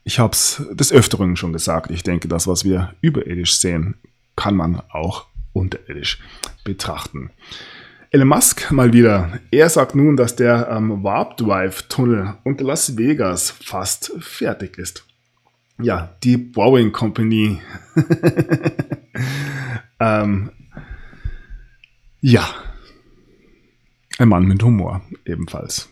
ich 0.05 0.19
habe 0.19 0.33
es 0.33 0.63
des 0.71 0.93
Öfteren 0.93 1.37
schon 1.37 1.53
gesagt. 1.53 1.91
Ich 1.91 2.05
denke, 2.05 2.29
das, 2.29 2.47
was 2.47 2.65
wir 2.65 2.95
überirdisch 3.01 3.57
sehen, 3.57 3.97
kann 4.37 4.55
man 4.55 4.81
auch 4.89 5.27
unterirdisch 5.53 6.21
betrachten. 6.65 7.31
Elon 8.17 8.29
Musk 8.29 8.73
mal 8.73 8.95
wieder. 8.95 9.41
Er 9.51 9.69
sagt 9.69 9.95
nun, 9.95 10.17
dass 10.17 10.37
der 10.37 10.71
ähm, 10.71 11.05
Warp 11.05 11.37
Drive 11.37 11.83
Tunnel 11.83 12.33
unter 12.45 12.65
Las 12.65 12.97
Vegas 12.97 13.51
fast 13.51 14.11
fertig 14.21 14.79
ist. 14.79 15.05
Ja, 15.79 16.17
die 16.25 16.39
Boeing 16.39 16.93
Company. 16.93 17.61
ähm, 20.01 20.51
ja, 22.23 22.49
ein 24.17 24.29
Mann 24.29 24.47
mit 24.47 24.63
Humor 24.63 25.03
ebenfalls. 25.27 25.91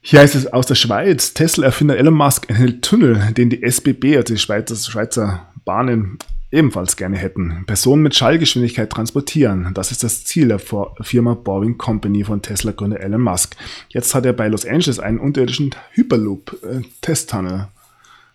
Hier 0.00 0.20
heißt 0.20 0.36
es 0.36 0.46
aus 0.46 0.64
der 0.64 0.74
Schweiz, 0.74 1.34
Tesla-Erfinder 1.34 1.98
Elon 1.98 2.14
Musk 2.14 2.48
enthält 2.48 2.82
Tunnel, 2.82 3.34
den 3.34 3.50
die 3.50 3.62
SBB, 3.62 4.16
also 4.16 4.32
die 4.32 4.40
Schweizer, 4.40 4.74
Schweizer 4.74 5.52
Bahnen, 5.66 6.18
ebenfalls 6.50 6.96
gerne 6.96 7.16
hätten. 7.16 7.64
Personen 7.66 8.02
mit 8.02 8.14
Schallgeschwindigkeit 8.14 8.90
transportieren. 8.90 9.72
Das 9.74 9.90
ist 9.92 10.02
das 10.02 10.24
Ziel 10.24 10.48
der 10.48 10.58
Firma 10.58 11.34
Boring 11.34 11.78
Company 11.78 12.24
von 12.24 12.42
Tesla-Gründer 12.42 13.00
Elon 13.00 13.20
Musk. 13.20 13.56
Jetzt 13.88 14.14
hat 14.14 14.24
er 14.24 14.32
bei 14.32 14.48
Los 14.48 14.64
Angeles 14.64 14.98
einen 14.98 15.18
unterirdischen 15.18 15.74
Hyperloop-Testtunnel 15.92 17.60
äh, 17.60 17.78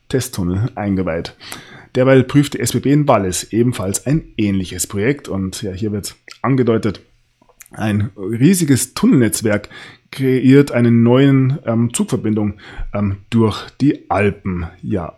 Testtunnel 0.10 0.69
eingeweiht. 0.76 1.35
Derweil 1.95 2.23
prüft 2.23 2.53
die 2.53 2.60
SBB 2.60 2.88
in 2.88 3.07
Wallis 3.07 3.52
ebenfalls 3.52 4.06
ein 4.06 4.23
ähnliches 4.38 4.88
Projekt 4.88 5.27
und 5.27 5.61
ja, 5.61 5.72
hier 5.72 5.91
wird 5.91 6.15
angedeutet, 6.41 7.02
ein 7.72 8.11
riesiges 8.15 8.94
Tunnelnetzwerk 8.94 9.69
kreiert 10.11 10.72
eine 10.72 10.91
neue 10.91 11.60
ähm, 11.65 11.91
Zugverbindung 11.94 12.60
ähm, 12.94 13.18
durch 13.31 13.69
die 13.81 14.10
Alpen. 14.11 14.68
Ja, 14.84 15.18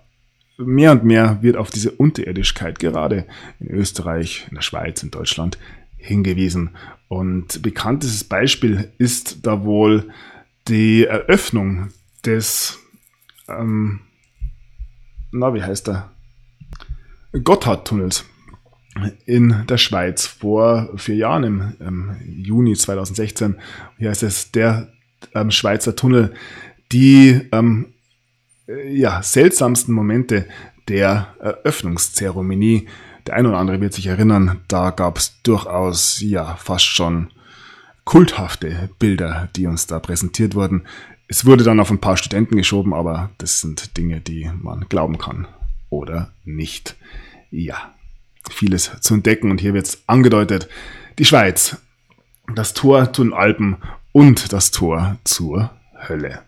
mehr 0.57 0.91
und 0.91 1.03
mehr 1.03 1.39
wird 1.41 1.57
auf 1.57 1.69
diese 1.69 1.91
Unterirdischkeit 1.91 2.79
gerade 2.79 3.25
in 3.59 3.69
Österreich, 3.69 4.47
in 4.49 4.55
der 4.55 4.61
Schweiz, 4.61 5.03
in 5.03 5.11
Deutschland 5.11 5.57
hingewiesen. 5.97 6.71
Und 7.07 7.61
bekanntes 7.61 8.23
Beispiel 8.23 8.91
ist 8.97 9.45
da 9.45 9.63
wohl 9.63 10.11
die 10.67 11.05
Eröffnung 11.05 11.89
des, 12.25 12.79
ähm, 13.47 14.01
na, 15.31 15.53
wie 15.53 15.63
heißt 15.63 15.87
der? 15.87 16.11
Gotthardtunnels 17.43 18.25
in 19.25 19.65
der 19.67 19.77
Schweiz 19.77 20.25
vor 20.25 20.89
vier 20.95 21.15
Jahren 21.15 21.43
im, 21.43 21.73
im 21.79 22.17
Juni 22.25 22.75
2016. 22.75 23.55
Hier 23.97 24.09
heißt 24.09 24.23
es 24.23 24.51
der 24.51 24.93
ähm, 25.33 25.51
Schweizer 25.51 25.95
Tunnel, 25.95 26.33
die 26.91 27.41
ähm, 27.51 27.87
äh, 27.87 27.94
ja, 28.67 29.21
seltsamsten 29.21 29.93
Momente 29.93 30.45
der 30.87 31.33
Eröffnungszeremonie. 31.39 32.87
Der 33.27 33.35
eine 33.35 33.49
oder 33.49 33.57
andere 33.57 33.81
wird 33.81 33.93
sich 33.93 34.07
erinnern, 34.07 34.61
da 34.67 34.91
gab 34.91 35.17
es 35.17 35.41
durchaus, 35.41 36.21
ja, 36.21 36.55
fast 36.55 36.85
schon 36.85 37.31
kulthafte 38.03 38.89
Bilder, 38.99 39.49
die 39.55 39.65
uns 39.65 39.87
da 39.87 39.99
präsentiert 39.99 40.53
wurden. 40.53 40.83
Es 41.27 41.45
wurde 41.45 41.63
dann 41.63 41.79
auf 41.79 41.89
ein 41.89 41.99
paar 41.99 42.17
Studenten 42.17 42.55
geschoben, 42.55 42.93
aber 42.93 43.31
das 43.39 43.61
sind 43.61 43.97
Dinge, 43.97 44.21
die 44.21 44.51
man 44.61 44.85
glauben 44.89 45.17
kann 45.17 45.47
oder 45.89 46.31
nicht. 46.43 46.95
Ja, 47.49 47.93
vieles 48.51 48.91
zu 49.01 49.15
entdecken 49.15 49.49
und 49.49 49.59
hier 49.59 49.73
wird 49.73 49.87
es 49.87 50.03
angedeutet. 50.05 50.69
Die 51.17 51.25
Schweiz, 51.25 51.77
das 52.53 52.75
Tor 52.75 53.11
zu 53.11 53.23
den 53.23 53.33
Alpen 53.33 53.77
und 54.11 54.53
das 54.53 54.69
Tor 54.69 55.17
zur 55.23 55.71
Hölle. 56.07 56.41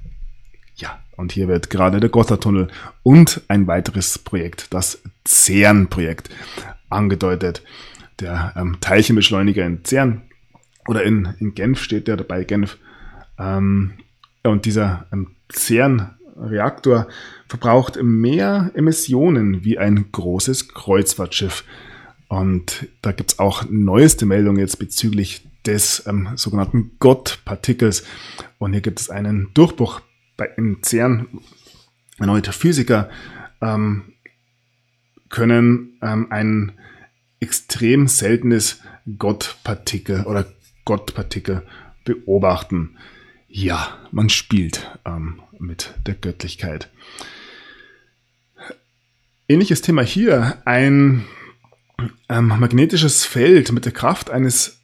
Und 1.17 1.31
hier 1.31 1.47
wird 1.47 1.69
gerade 1.69 1.99
der 1.99 2.09
Gotthardtunnel 2.09 2.69
und 3.03 3.41
ein 3.47 3.67
weiteres 3.67 4.19
Projekt, 4.19 4.73
das 4.73 5.01
CERN-Projekt, 5.27 6.29
angedeutet. 6.89 7.63
Der 8.19 8.53
ähm, 8.55 8.77
Teilchenbeschleuniger 8.79 9.65
in 9.65 9.83
CERN 9.83 10.21
oder 10.87 11.03
in, 11.03 11.33
in 11.39 11.53
Genf 11.53 11.81
steht 11.81 12.07
der 12.07 12.17
dabei, 12.17 12.43
Genf. 12.43 12.77
Ähm, 13.37 13.93
und 14.43 14.65
dieser 14.65 15.07
ähm, 15.11 15.35
CERN-Reaktor 15.51 17.07
verbraucht 17.49 18.01
mehr 18.01 18.71
Emissionen 18.75 19.63
wie 19.65 19.77
ein 19.77 20.11
großes 20.11 20.69
Kreuzfahrtschiff. 20.69 21.63
Und 22.29 22.87
da 23.01 23.11
gibt 23.11 23.33
es 23.33 23.39
auch 23.39 23.65
neueste 23.69 24.25
Meldungen 24.25 24.59
jetzt 24.59 24.79
bezüglich 24.79 25.47
des 25.65 26.05
ähm, 26.07 26.29
sogenannten 26.35 26.91
Gott-Partikels. 26.99 28.03
Und 28.57 28.73
hier 28.73 28.81
gibt 28.81 28.99
es 28.99 29.09
einen 29.09 29.49
Durchbruch 29.53 30.01
bei, 30.37 30.45
im 30.57 30.81
CERN. 30.83 31.27
Erneute 32.19 32.53
Physiker 32.53 33.09
ähm, 33.61 34.13
können 35.29 35.97
ähm, 36.01 36.27
ein 36.31 36.79
extrem 37.39 38.07
seltenes 38.07 38.81
Gott-Partikel 39.17 40.25
oder 40.25 40.45
Gottpartikel 40.85 41.63
beobachten. 42.05 42.97
Ja, 43.47 43.97
man 44.11 44.29
spielt 44.29 44.97
ähm, 45.05 45.41
mit 45.59 45.93
der 46.05 46.15
Göttlichkeit. 46.15 46.89
Ähnliches 49.49 49.81
Thema 49.81 50.01
hier, 50.01 50.61
ein 50.65 51.25
ähm, 52.29 52.47
magnetisches 52.47 53.25
Feld 53.25 53.71
mit 53.71 53.85
der 53.85 53.93
Kraft 53.93 54.29
eines 54.29 54.81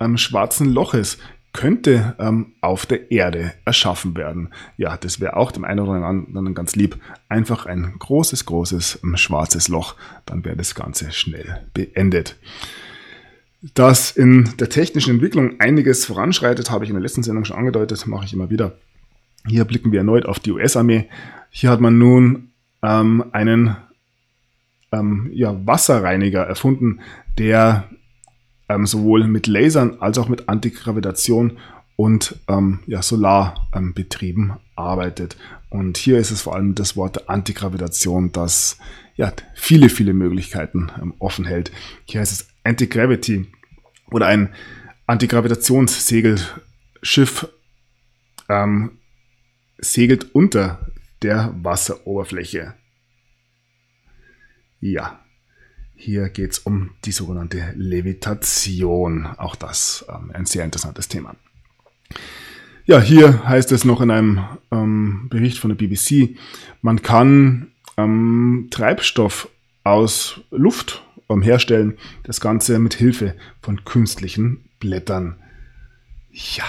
ähm, 0.00 0.18
schwarzen 0.18 0.72
Loches 0.72 1.18
könnte 1.52 2.14
ähm, 2.18 2.52
auf 2.60 2.86
der 2.86 3.10
Erde 3.10 3.52
erschaffen 3.64 4.16
werden. 4.16 4.48
Ja, 4.76 4.96
das 4.96 5.20
wäre 5.20 5.36
auch 5.36 5.52
dem 5.52 5.64
einen 5.64 5.80
oder 5.80 6.04
anderen 6.04 6.54
ganz 6.54 6.76
lieb. 6.76 6.98
Einfach 7.28 7.66
ein 7.66 7.94
großes, 7.98 8.46
großes 8.46 9.00
ähm, 9.04 9.16
schwarzes 9.16 9.68
Loch, 9.68 9.94
dann 10.24 10.44
wäre 10.44 10.56
das 10.56 10.74
Ganze 10.74 11.12
schnell 11.12 11.66
beendet. 11.74 12.36
Dass 13.74 14.10
in 14.10 14.50
der 14.58 14.70
technischen 14.70 15.14
Entwicklung 15.14 15.60
einiges 15.60 16.04
voranschreitet, 16.06 16.70
habe 16.70 16.84
ich 16.84 16.90
in 16.90 16.96
der 16.96 17.02
letzten 17.02 17.22
Sendung 17.22 17.44
schon 17.44 17.56
angedeutet, 17.56 18.06
mache 18.06 18.24
ich 18.24 18.32
immer 18.32 18.50
wieder. 18.50 18.76
Hier 19.46 19.64
blicken 19.64 19.92
wir 19.92 20.00
erneut 20.00 20.26
auf 20.26 20.40
die 20.40 20.52
US-Armee. 20.52 21.08
Hier 21.50 21.70
hat 21.70 21.80
man 21.80 21.98
nun 21.98 22.50
ähm, 22.82 23.24
einen 23.32 23.76
ähm, 24.90 25.30
ja, 25.32 25.54
Wasserreiniger 25.66 26.42
erfunden, 26.42 27.00
der 27.38 27.88
ähm, 28.72 28.86
sowohl 28.86 29.26
mit 29.26 29.46
Lasern 29.46 29.98
als 30.00 30.18
auch 30.18 30.28
mit 30.28 30.48
Antigravitation 30.48 31.58
und 31.96 32.36
ähm, 32.48 32.80
ja, 32.86 33.02
Solarbetrieben 33.02 34.50
ähm, 34.50 34.56
arbeitet. 34.76 35.36
Und 35.68 35.98
hier 35.98 36.18
ist 36.18 36.30
es 36.30 36.42
vor 36.42 36.54
allem 36.54 36.74
das 36.74 36.96
Wort 36.96 37.28
Antigravitation, 37.28 38.32
das 38.32 38.78
ja, 39.16 39.32
viele, 39.54 39.88
viele 39.88 40.14
Möglichkeiten 40.14 40.90
ähm, 41.00 41.14
offen 41.18 41.44
hält. 41.44 41.72
Hier 42.04 42.20
heißt 42.20 42.32
es 42.32 42.48
Anti-Gravity 42.64 43.46
oder 44.10 44.26
ein 44.26 44.54
Antigravitationssegelschiff 45.06 47.48
ähm, 48.48 48.98
segelt 49.78 50.34
unter 50.34 50.86
der 51.22 51.54
Wasseroberfläche. 51.62 52.74
Ja, 54.80 55.20
hier 56.04 56.30
geht 56.30 56.50
es 56.50 56.58
um 56.58 56.90
die 57.04 57.12
sogenannte 57.12 57.74
Levitation. 57.76 59.26
Auch 59.36 59.54
das 59.54 60.04
ähm, 60.08 60.32
ein 60.34 60.46
sehr 60.46 60.64
interessantes 60.64 61.06
Thema. 61.06 61.36
Ja, 62.86 63.00
hier 63.00 63.46
heißt 63.46 63.70
es 63.70 63.84
noch 63.84 64.00
in 64.00 64.10
einem 64.10 64.44
ähm, 64.72 65.28
Bericht 65.30 65.58
von 65.58 65.70
der 65.70 65.76
BBC, 65.76 66.36
man 66.80 67.02
kann 67.02 67.70
ähm, 67.96 68.66
Treibstoff 68.72 69.48
aus 69.84 70.40
Luft 70.50 71.04
ähm, 71.28 71.40
herstellen. 71.40 71.96
Das 72.24 72.40
Ganze 72.40 72.80
mit 72.80 72.94
Hilfe 72.94 73.36
von 73.60 73.84
künstlichen 73.84 74.64
Blättern. 74.80 75.36
Ja, 76.32 76.64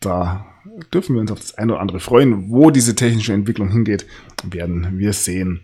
da 0.00 0.44
dürfen 0.92 1.14
wir 1.14 1.22
uns 1.22 1.32
auf 1.32 1.40
das 1.40 1.54
eine 1.54 1.72
oder 1.72 1.80
andere 1.80 2.00
freuen. 2.00 2.50
Wo 2.50 2.70
diese 2.70 2.94
technische 2.94 3.32
Entwicklung 3.32 3.70
hingeht, 3.70 4.04
werden 4.44 4.98
wir 4.98 5.14
sehen. 5.14 5.62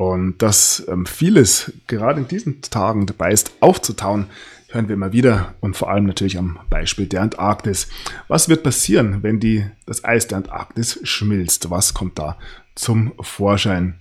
Und 0.00 0.40
dass 0.40 0.82
ähm, 0.88 1.04
vieles 1.04 1.74
gerade 1.86 2.20
in 2.20 2.26
diesen 2.26 2.62
Tagen 2.62 3.04
dabei 3.04 3.32
ist, 3.32 3.52
aufzutauen, 3.60 4.28
hören 4.70 4.88
wir 4.88 4.94
immer 4.94 5.12
wieder 5.12 5.56
und 5.60 5.76
vor 5.76 5.90
allem 5.90 6.06
natürlich 6.06 6.38
am 6.38 6.58
Beispiel 6.70 7.06
der 7.06 7.20
Antarktis. 7.20 7.86
Was 8.26 8.48
wird 8.48 8.62
passieren, 8.62 9.22
wenn 9.22 9.40
die, 9.40 9.66
das 9.84 10.02
Eis 10.02 10.26
der 10.26 10.38
Antarktis 10.38 11.00
schmilzt? 11.02 11.68
Was 11.68 11.92
kommt 11.92 12.18
da 12.18 12.38
zum 12.74 13.12
Vorschein? 13.20 14.00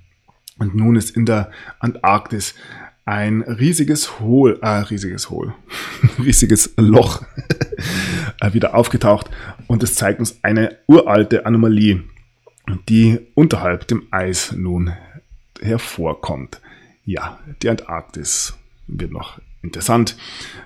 Und 0.57 0.73
nun 0.73 0.95
ist 0.95 1.17
in 1.17 1.25
der 1.25 1.51
Antarktis 1.79 2.55
ein 3.03 3.41
riesiges 3.41 4.21
Hohl, 4.21 4.57
äh, 4.61 4.69
riesiges 4.69 5.29
Hohl, 5.29 5.53
riesiges 6.17 6.75
Loch 6.77 7.23
äh, 8.39 8.53
wieder 8.53 8.73
aufgetaucht 8.73 9.29
und 9.67 9.83
es 9.83 9.95
zeigt 9.95 10.21
uns 10.21 10.39
eine 10.43 10.77
uralte 10.87 11.45
Anomalie, 11.45 12.03
die 12.87 13.19
unterhalb 13.35 13.85
dem 13.89 14.07
Eis 14.11 14.53
nun 14.55 14.93
hervorkommt. 15.61 16.61
Ja, 17.05 17.39
die 17.61 17.69
Antarktis 17.69 18.57
wird 18.87 19.11
noch 19.11 19.39
interessant. 19.61 20.15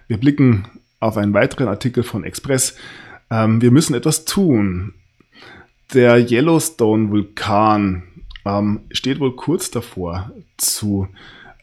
Wir 0.08 0.18
blicken 0.18 0.68
auf 1.00 1.18
einen 1.18 1.34
weiteren 1.34 1.68
Artikel 1.68 2.04
von 2.04 2.24
Express. 2.24 2.78
Ähm, 3.30 3.62
wir 3.62 3.72
müssen 3.72 3.94
etwas 3.94 4.26
tun. 4.26 4.94
Der 5.94 6.18
Yellowstone-Vulkan 6.18 8.04
ähm, 8.46 8.82
steht 8.92 9.20
wohl 9.20 9.36
kurz 9.36 9.72
davor 9.72 10.32
zu 10.58 11.08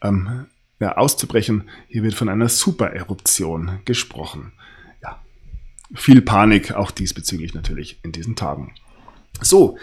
ähm, 0.01 0.45
ja, 0.79 0.97
auszubrechen. 0.97 1.69
Hier 1.87 2.03
wird 2.03 2.13
von 2.13 2.29
einer 2.29 2.49
Supereruption 2.49 3.79
gesprochen. 3.85 4.53
Ja, 5.01 5.19
viel 5.93 6.21
Panik 6.21 6.73
auch 6.73 6.91
diesbezüglich 6.91 7.53
natürlich 7.53 7.99
in 8.03 8.11
diesen 8.11 8.35
Tagen. 8.35 8.73
So, 9.41 9.77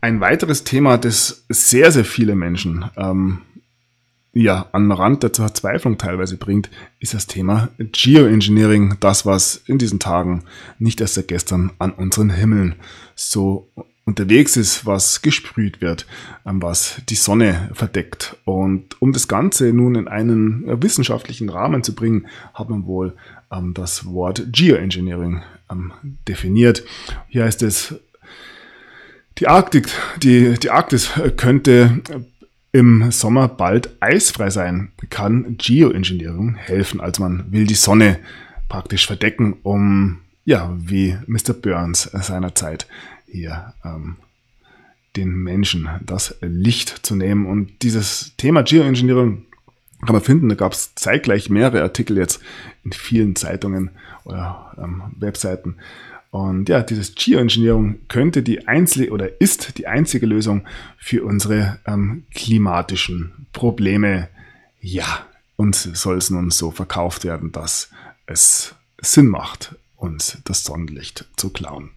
ein 0.00 0.20
weiteres 0.20 0.64
Thema, 0.64 0.98
das 0.98 1.44
sehr, 1.48 1.92
sehr 1.92 2.04
viele 2.04 2.34
Menschen 2.34 2.84
ähm, 2.96 3.42
ja, 4.32 4.66
an 4.72 4.92
Rand 4.92 5.22
der 5.22 5.30
Verzweiflung 5.34 5.98
teilweise 5.98 6.36
bringt, 6.36 6.70
ist 7.00 7.14
das 7.14 7.26
Thema 7.26 7.70
Geoengineering, 7.78 8.96
das, 9.00 9.26
was 9.26 9.56
in 9.66 9.78
diesen 9.78 9.98
Tagen 9.98 10.44
nicht 10.78 11.00
erst 11.00 11.14
seit 11.14 11.28
gestern 11.28 11.72
an 11.78 11.92
unseren 11.92 12.30
Himmeln 12.30 12.76
so 13.14 13.70
unterwegs 14.04 14.56
ist, 14.56 14.86
was 14.86 15.22
gesprüht 15.22 15.80
wird, 15.80 16.06
ähm, 16.46 16.62
was 16.62 17.02
die 17.08 17.14
Sonne 17.14 17.70
verdeckt. 17.74 18.36
Und 18.44 19.00
um 19.02 19.12
das 19.12 19.28
Ganze 19.28 19.72
nun 19.72 19.96
in 19.96 20.08
einen 20.08 20.82
wissenschaftlichen 20.82 21.50
Rahmen 21.50 21.82
zu 21.82 21.94
bringen, 21.94 22.26
hat 22.54 22.70
man 22.70 22.86
wohl 22.86 23.16
ähm, 23.52 23.74
das 23.74 24.06
Wort 24.06 24.46
Geoengineering 24.50 25.42
ähm, 25.70 25.92
definiert. 26.26 26.84
Hier 27.28 27.44
heißt 27.44 27.62
es, 27.62 27.96
die 29.38 29.48
Arktik, 29.48 29.88
die, 30.22 30.54
die 30.58 30.70
Arktis 30.70 31.10
könnte 31.36 32.00
im 32.72 33.10
Sommer 33.10 33.48
bald 33.48 33.90
eisfrei 34.00 34.50
sein. 34.50 34.92
Kann 35.10 35.56
Geoengineering 35.58 36.56
helfen, 36.56 37.00
als 37.00 37.18
man 37.18 37.50
will 37.50 37.66
die 37.66 37.74
Sonne 37.74 38.18
praktisch 38.68 39.06
verdecken, 39.06 39.56
um, 39.62 40.18
ja, 40.44 40.74
wie 40.78 41.16
Mr. 41.26 41.54
Burns 41.54 42.02
seinerzeit 42.02 42.86
hier 43.26 43.74
ähm, 43.84 44.16
den 45.16 45.34
Menschen 45.34 45.88
das 46.04 46.36
Licht 46.40 47.06
zu 47.06 47.16
nehmen. 47.16 47.46
Und 47.46 47.82
dieses 47.82 48.36
Thema 48.36 48.62
Geoengineering 48.62 49.46
kann 50.04 50.14
man 50.14 50.22
finden, 50.22 50.48
da 50.48 50.54
gab 50.54 50.72
es 50.72 50.94
zeitgleich 50.94 51.50
mehrere 51.50 51.82
Artikel 51.82 52.16
jetzt 52.16 52.40
in 52.84 52.92
vielen 52.92 53.34
Zeitungen 53.34 53.90
oder 54.24 54.74
ähm, 54.78 55.02
Webseiten 55.18 55.76
und 56.30 56.68
ja, 56.68 56.82
dieses 56.82 57.14
Geoengineering 57.14 58.00
könnte 58.08 58.42
die 58.42 58.68
einzige 58.68 59.10
oder 59.10 59.40
ist 59.40 59.78
die 59.78 59.86
einzige 59.86 60.26
Lösung 60.26 60.66
für 60.98 61.24
unsere 61.24 61.78
ähm, 61.86 62.24
klimatischen 62.34 63.46
Probleme. 63.52 64.28
Ja, 64.80 65.26
uns 65.56 65.82
soll 65.82 66.18
es 66.18 66.30
nun 66.30 66.50
so 66.50 66.70
verkauft 66.70 67.24
werden, 67.24 67.50
dass 67.50 67.90
es 68.26 68.74
Sinn 69.00 69.28
macht, 69.28 69.74
uns 69.96 70.38
das 70.44 70.64
Sonnenlicht 70.64 71.26
zu 71.36 71.50
klauen. 71.50 71.90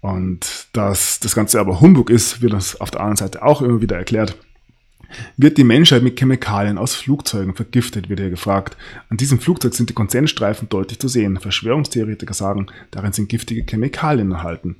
Und 0.00 0.68
dass 0.72 1.18
das 1.20 1.34
Ganze 1.34 1.60
aber 1.60 1.80
Humbug 1.80 2.08
ist, 2.08 2.40
wird 2.40 2.54
uns 2.54 2.80
auf 2.80 2.90
der 2.90 3.00
anderen 3.00 3.16
Seite 3.16 3.42
auch 3.42 3.62
immer 3.62 3.80
wieder 3.80 3.96
erklärt. 3.96 4.36
Wird 5.36 5.58
die 5.58 5.64
Menschheit 5.64 6.02
mit 6.02 6.18
Chemikalien 6.18 6.78
aus 6.78 6.94
Flugzeugen 6.94 7.54
vergiftet, 7.54 8.08
wird 8.08 8.20
hier 8.20 8.30
gefragt. 8.30 8.76
An 9.08 9.16
diesem 9.16 9.40
Flugzeug 9.40 9.74
sind 9.74 9.90
die 9.90 9.94
Konsensstreifen 9.94 10.68
deutlich 10.68 10.98
zu 10.98 11.08
sehen. 11.08 11.38
Verschwörungstheoretiker 11.38 12.34
sagen, 12.34 12.66
darin 12.90 13.12
sind 13.12 13.28
giftige 13.28 13.64
Chemikalien 13.68 14.32
enthalten. 14.32 14.76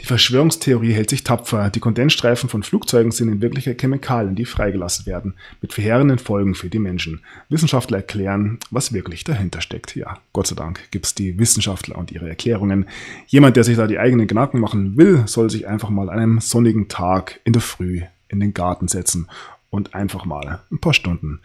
Die 0.00 0.06
Verschwörungstheorie 0.06 0.92
hält 0.92 1.10
sich 1.10 1.24
tapfer. 1.24 1.70
Die 1.70 1.80
Kondensstreifen 1.80 2.48
von 2.48 2.62
Flugzeugen 2.62 3.12
sind 3.12 3.28
in 3.28 3.40
Wirklichkeit 3.40 3.80
Chemikalien, 3.80 4.34
die 4.34 4.44
freigelassen 4.44 5.06
werden, 5.06 5.34
mit 5.60 5.72
verheerenden 5.72 6.18
Folgen 6.18 6.54
für 6.54 6.68
die 6.68 6.78
Menschen. 6.78 7.20
Wissenschaftler 7.48 7.98
erklären, 7.98 8.58
was 8.70 8.92
wirklich 8.92 9.24
dahinter 9.24 9.60
steckt. 9.60 9.94
Ja, 9.94 10.18
Gott 10.32 10.46
sei 10.46 10.56
Dank 10.56 10.90
gibt's 10.90 11.14
die 11.14 11.38
Wissenschaftler 11.38 11.96
und 11.96 12.12
ihre 12.12 12.28
Erklärungen. 12.28 12.86
Jemand, 13.26 13.56
der 13.56 13.64
sich 13.64 13.76
da 13.76 13.86
die 13.86 13.98
eigenen 13.98 14.26
Gedanken 14.26 14.60
machen 14.60 14.96
will, 14.96 15.24
soll 15.26 15.50
sich 15.50 15.66
einfach 15.66 15.90
mal 15.90 16.10
an 16.10 16.18
einem 16.18 16.40
sonnigen 16.40 16.88
Tag 16.88 17.40
in 17.44 17.52
der 17.52 17.62
Früh 17.62 18.02
in 18.28 18.40
den 18.40 18.54
Garten 18.54 18.88
setzen 18.88 19.28
und 19.74 19.94
einfach 19.94 20.24
mal 20.24 20.60
ein 20.70 20.78
paar 20.78 20.94
Stunden 20.94 21.40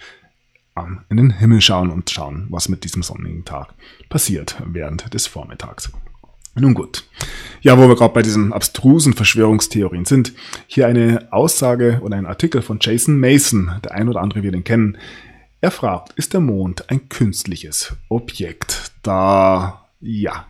in 1.10 1.18
den 1.18 1.32
Himmel 1.32 1.60
schauen 1.60 1.90
und 1.90 2.10
schauen, 2.10 2.48
was 2.50 2.70
mit 2.70 2.86
diesem 2.86 3.04
sonnigen 3.04 3.44
Tag 3.44 3.74
passiert 4.08 4.62
während 4.66 5.14
des 5.14 5.28
Vormittags. 5.28 5.92
Nun 6.56 6.74
gut. 6.74 7.04
Ja, 7.62 7.78
wo 7.78 7.90
wir 7.90 7.96
gerade 7.96 8.14
bei 8.14 8.22
diesen 8.22 8.54
abstrusen 8.54 9.14
Verschwörungstheorien 9.14 10.06
sind, 10.06 10.34
hier 10.68 10.88
eine 10.88 11.28
Aussage 11.32 12.00
oder 12.02 12.16
ein 12.16 12.26
Artikel 12.26 12.62
von 12.62 12.80
Jason 12.80 13.20
Mason, 13.20 13.72
der 13.84 13.92
ein 13.92 14.08
oder 14.08 14.22
andere 14.22 14.42
wird 14.42 14.56
ihn 14.56 14.64
kennen. 14.64 14.98
Er 15.60 15.72
fragt, 15.72 16.14
ist 16.14 16.34
der 16.34 16.40
Mond 16.40 16.90
ein 16.90 17.10
künstliches 17.10 17.98
Objekt? 18.08 18.94
Da, 19.04 19.86
ja, 20.00 20.46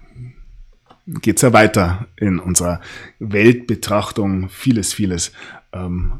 geht's 1.08 1.42
ja 1.42 1.54
weiter 1.54 2.08
in 2.18 2.40
unserer 2.40 2.82
Weltbetrachtung. 3.18 4.50
Vieles, 4.50 4.94
vieles 4.94 5.32
ähm, 5.74 6.20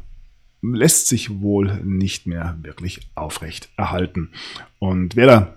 lässt 0.62 1.06
sich 1.06 1.40
wohl 1.40 1.80
nicht 1.84 2.26
mehr 2.26 2.58
wirklich 2.62 3.00
aufrecht 3.14 3.70
erhalten. 3.76 4.30
Und 4.78 5.16
wer 5.16 5.26
da 5.26 5.54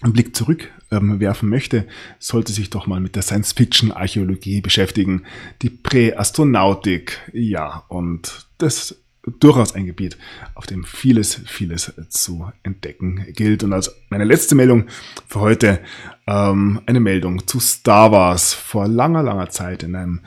einen 0.00 0.12
Blick 0.12 0.36
zurück 0.36 0.70
ähm, 0.90 1.20
werfen 1.20 1.48
möchte, 1.48 1.86
sollte 2.18 2.52
sich 2.52 2.70
doch 2.70 2.86
mal 2.86 3.00
mit 3.00 3.16
der 3.16 3.22
Science-Fiction-Archäologie 3.22 4.60
beschäftigen, 4.60 5.24
die 5.62 5.70
Präastronautik, 5.70 7.20
ja, 7.32 7.84
und 7.88 8.46
das 8.58 8.96
durchaus 9.40 9.74
ein 9.74 9.86
Gebiet, 9.86 10.18
auf 10.54 10.66
dem 10.66 10.84
vieles, 10.84 11.40
vieles 11.46 11.94
zu 12.10 12.52
entdecken 12.62 13.24
gilt. 13.32 13.64
Und 13.64 13.72
als 13.72 13.94
meine 14.10 14.24
letzte 14.24 14.54
Meldung 14.54 14.86
für 15.26 15.40
heute 15.40 15.80
ähm, 16.26 16.82
eine 16.84 17.00
Meldung 17.00 17.46
zu 17.46 17.58
Star 17.58 18.12
Wars 18.12 18.52
vor 18.52 18.86
langer, 18.86 19.22
langer 19.22 19.48
Zeit 19.48 19.82
in 19.82 19.96
einem 19.96 20.20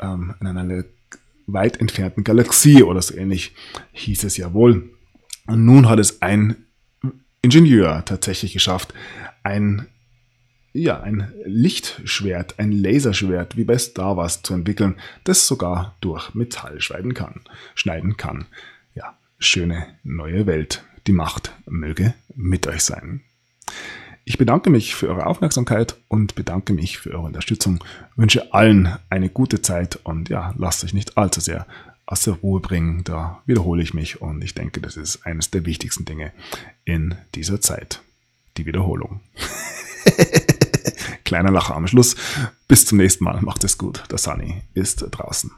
ähm, 0.00 0.34
in 0.40 0.46
einer 0.46 0.64
weit 1.52 1.80
entfernten 1.80 2.24
Galaxie 2.24 2.82
oder 2.82 3.02
so 3.02 3.14
ähnlich 3.16 3.54
hieß 3.92 4.24
es 4.24 4.36
ja 4.36 4.52
wohl. 4.52 4.90
Und 5.46 5.64
nun 5.64 5.88
hat 5.88 5.98
es 5.98 6.22
ein 6.22 6.56
Ingenieur 7.42 8.04
tatsächlich 8.04 8.52
geschafft, 8.52 8.94
ein 9.42 9.86
ja, 10.74 11.00
ein 11.00 11.32
Lichtschwert, 11.44 12.58
ein 12.58 12.72
Laserschwert 12.72 13.56
wie 13.56 13.64
bei 13.64 13.76
Star 13.76 14.16
Wars 14.16 14.42
zu 14.42 14.54
entwickeln, 14.54 14.96
das 15.24 15.46
sogar 15.46 15.96
durch 16.00 16.34
Metall 16.34 16.80
schneiden 16.80 17.12
kann. 17.12 17.42
Schneiden 17.74 18.16
kann. 18.16 18.46
Ja, 18.94 19.18
schöne 19.38 19.86
neue 20.02 20.46
Welt. 20.46 20.82
Die 21.06 21.12
Macht 21.12 21.52
möge 21.66 22.14
mit 22.34 22.66
euch 22.66 22.82
sein. 22.84 23.22
Ich 24.24 24.38
bedanke 24.38 24.70
mich 24.70 24.94
für 24.94 25.08
eure 25.08 25.26
Aufmerksamkeit 25.26 25.96
und 26.08 26.36
bedanke 26.36 26.72
mich 26.72 26.98
für 26.98 27.10
eure 27.10 27.26
Unterstützung. 27.26 27.82
Wünsche 28.14 28.52
allen 28.54 28.96
eine 29.10 29.28
gute 29.28 29.62
Zeit 29.62 29.98
und 30.04 30.28
ja, 30.28 30.54
lasst 30.56 30.84
euch 30.84 30.94
nicht 30.94 31.18
allzu 31.18 31.40
sehr 31.40 31.66
aus 32.06 32.22
der 32.22 32.34
Ruhe 32.34 32.60
bringen. 32.60 33.02
Da 33.02 33.42
wiederhole 33.46 33.82
ich 33.82 33.94
mich 33.94 34.20
und 34.20 34.44
ich 34.44 34.54
denke, 34.54 34.80
das 34.80 34.96
ist 34.96 35.26
eines 35.26 35.50
der 35.50 35.66
wichtigsten 35.66 36.04
Dinge 36.04 36.32
in 36.84 37.16
dieser 37.34 37.60
Zeit. 37.60 38.00
Die 38.56 38.66
Wiederholung. 38.66 39.20
Kleiner 41.24 41.50
Lacher 41.50 41.74
am 41.74 41.88
Schluss. 41.88 42.14
Bis 42.68 42.86
zum 42.86 42.98
nächsten 42.98 43.24
Mal. 43.24 43.40
Macht 43.40 43.64
es 43.64 43.76
gut. 43.76 44.04
Der 44.10 44.18
Sunny 44.18 44.62
ist 44.74 45.04
draußen. 45.10 45.50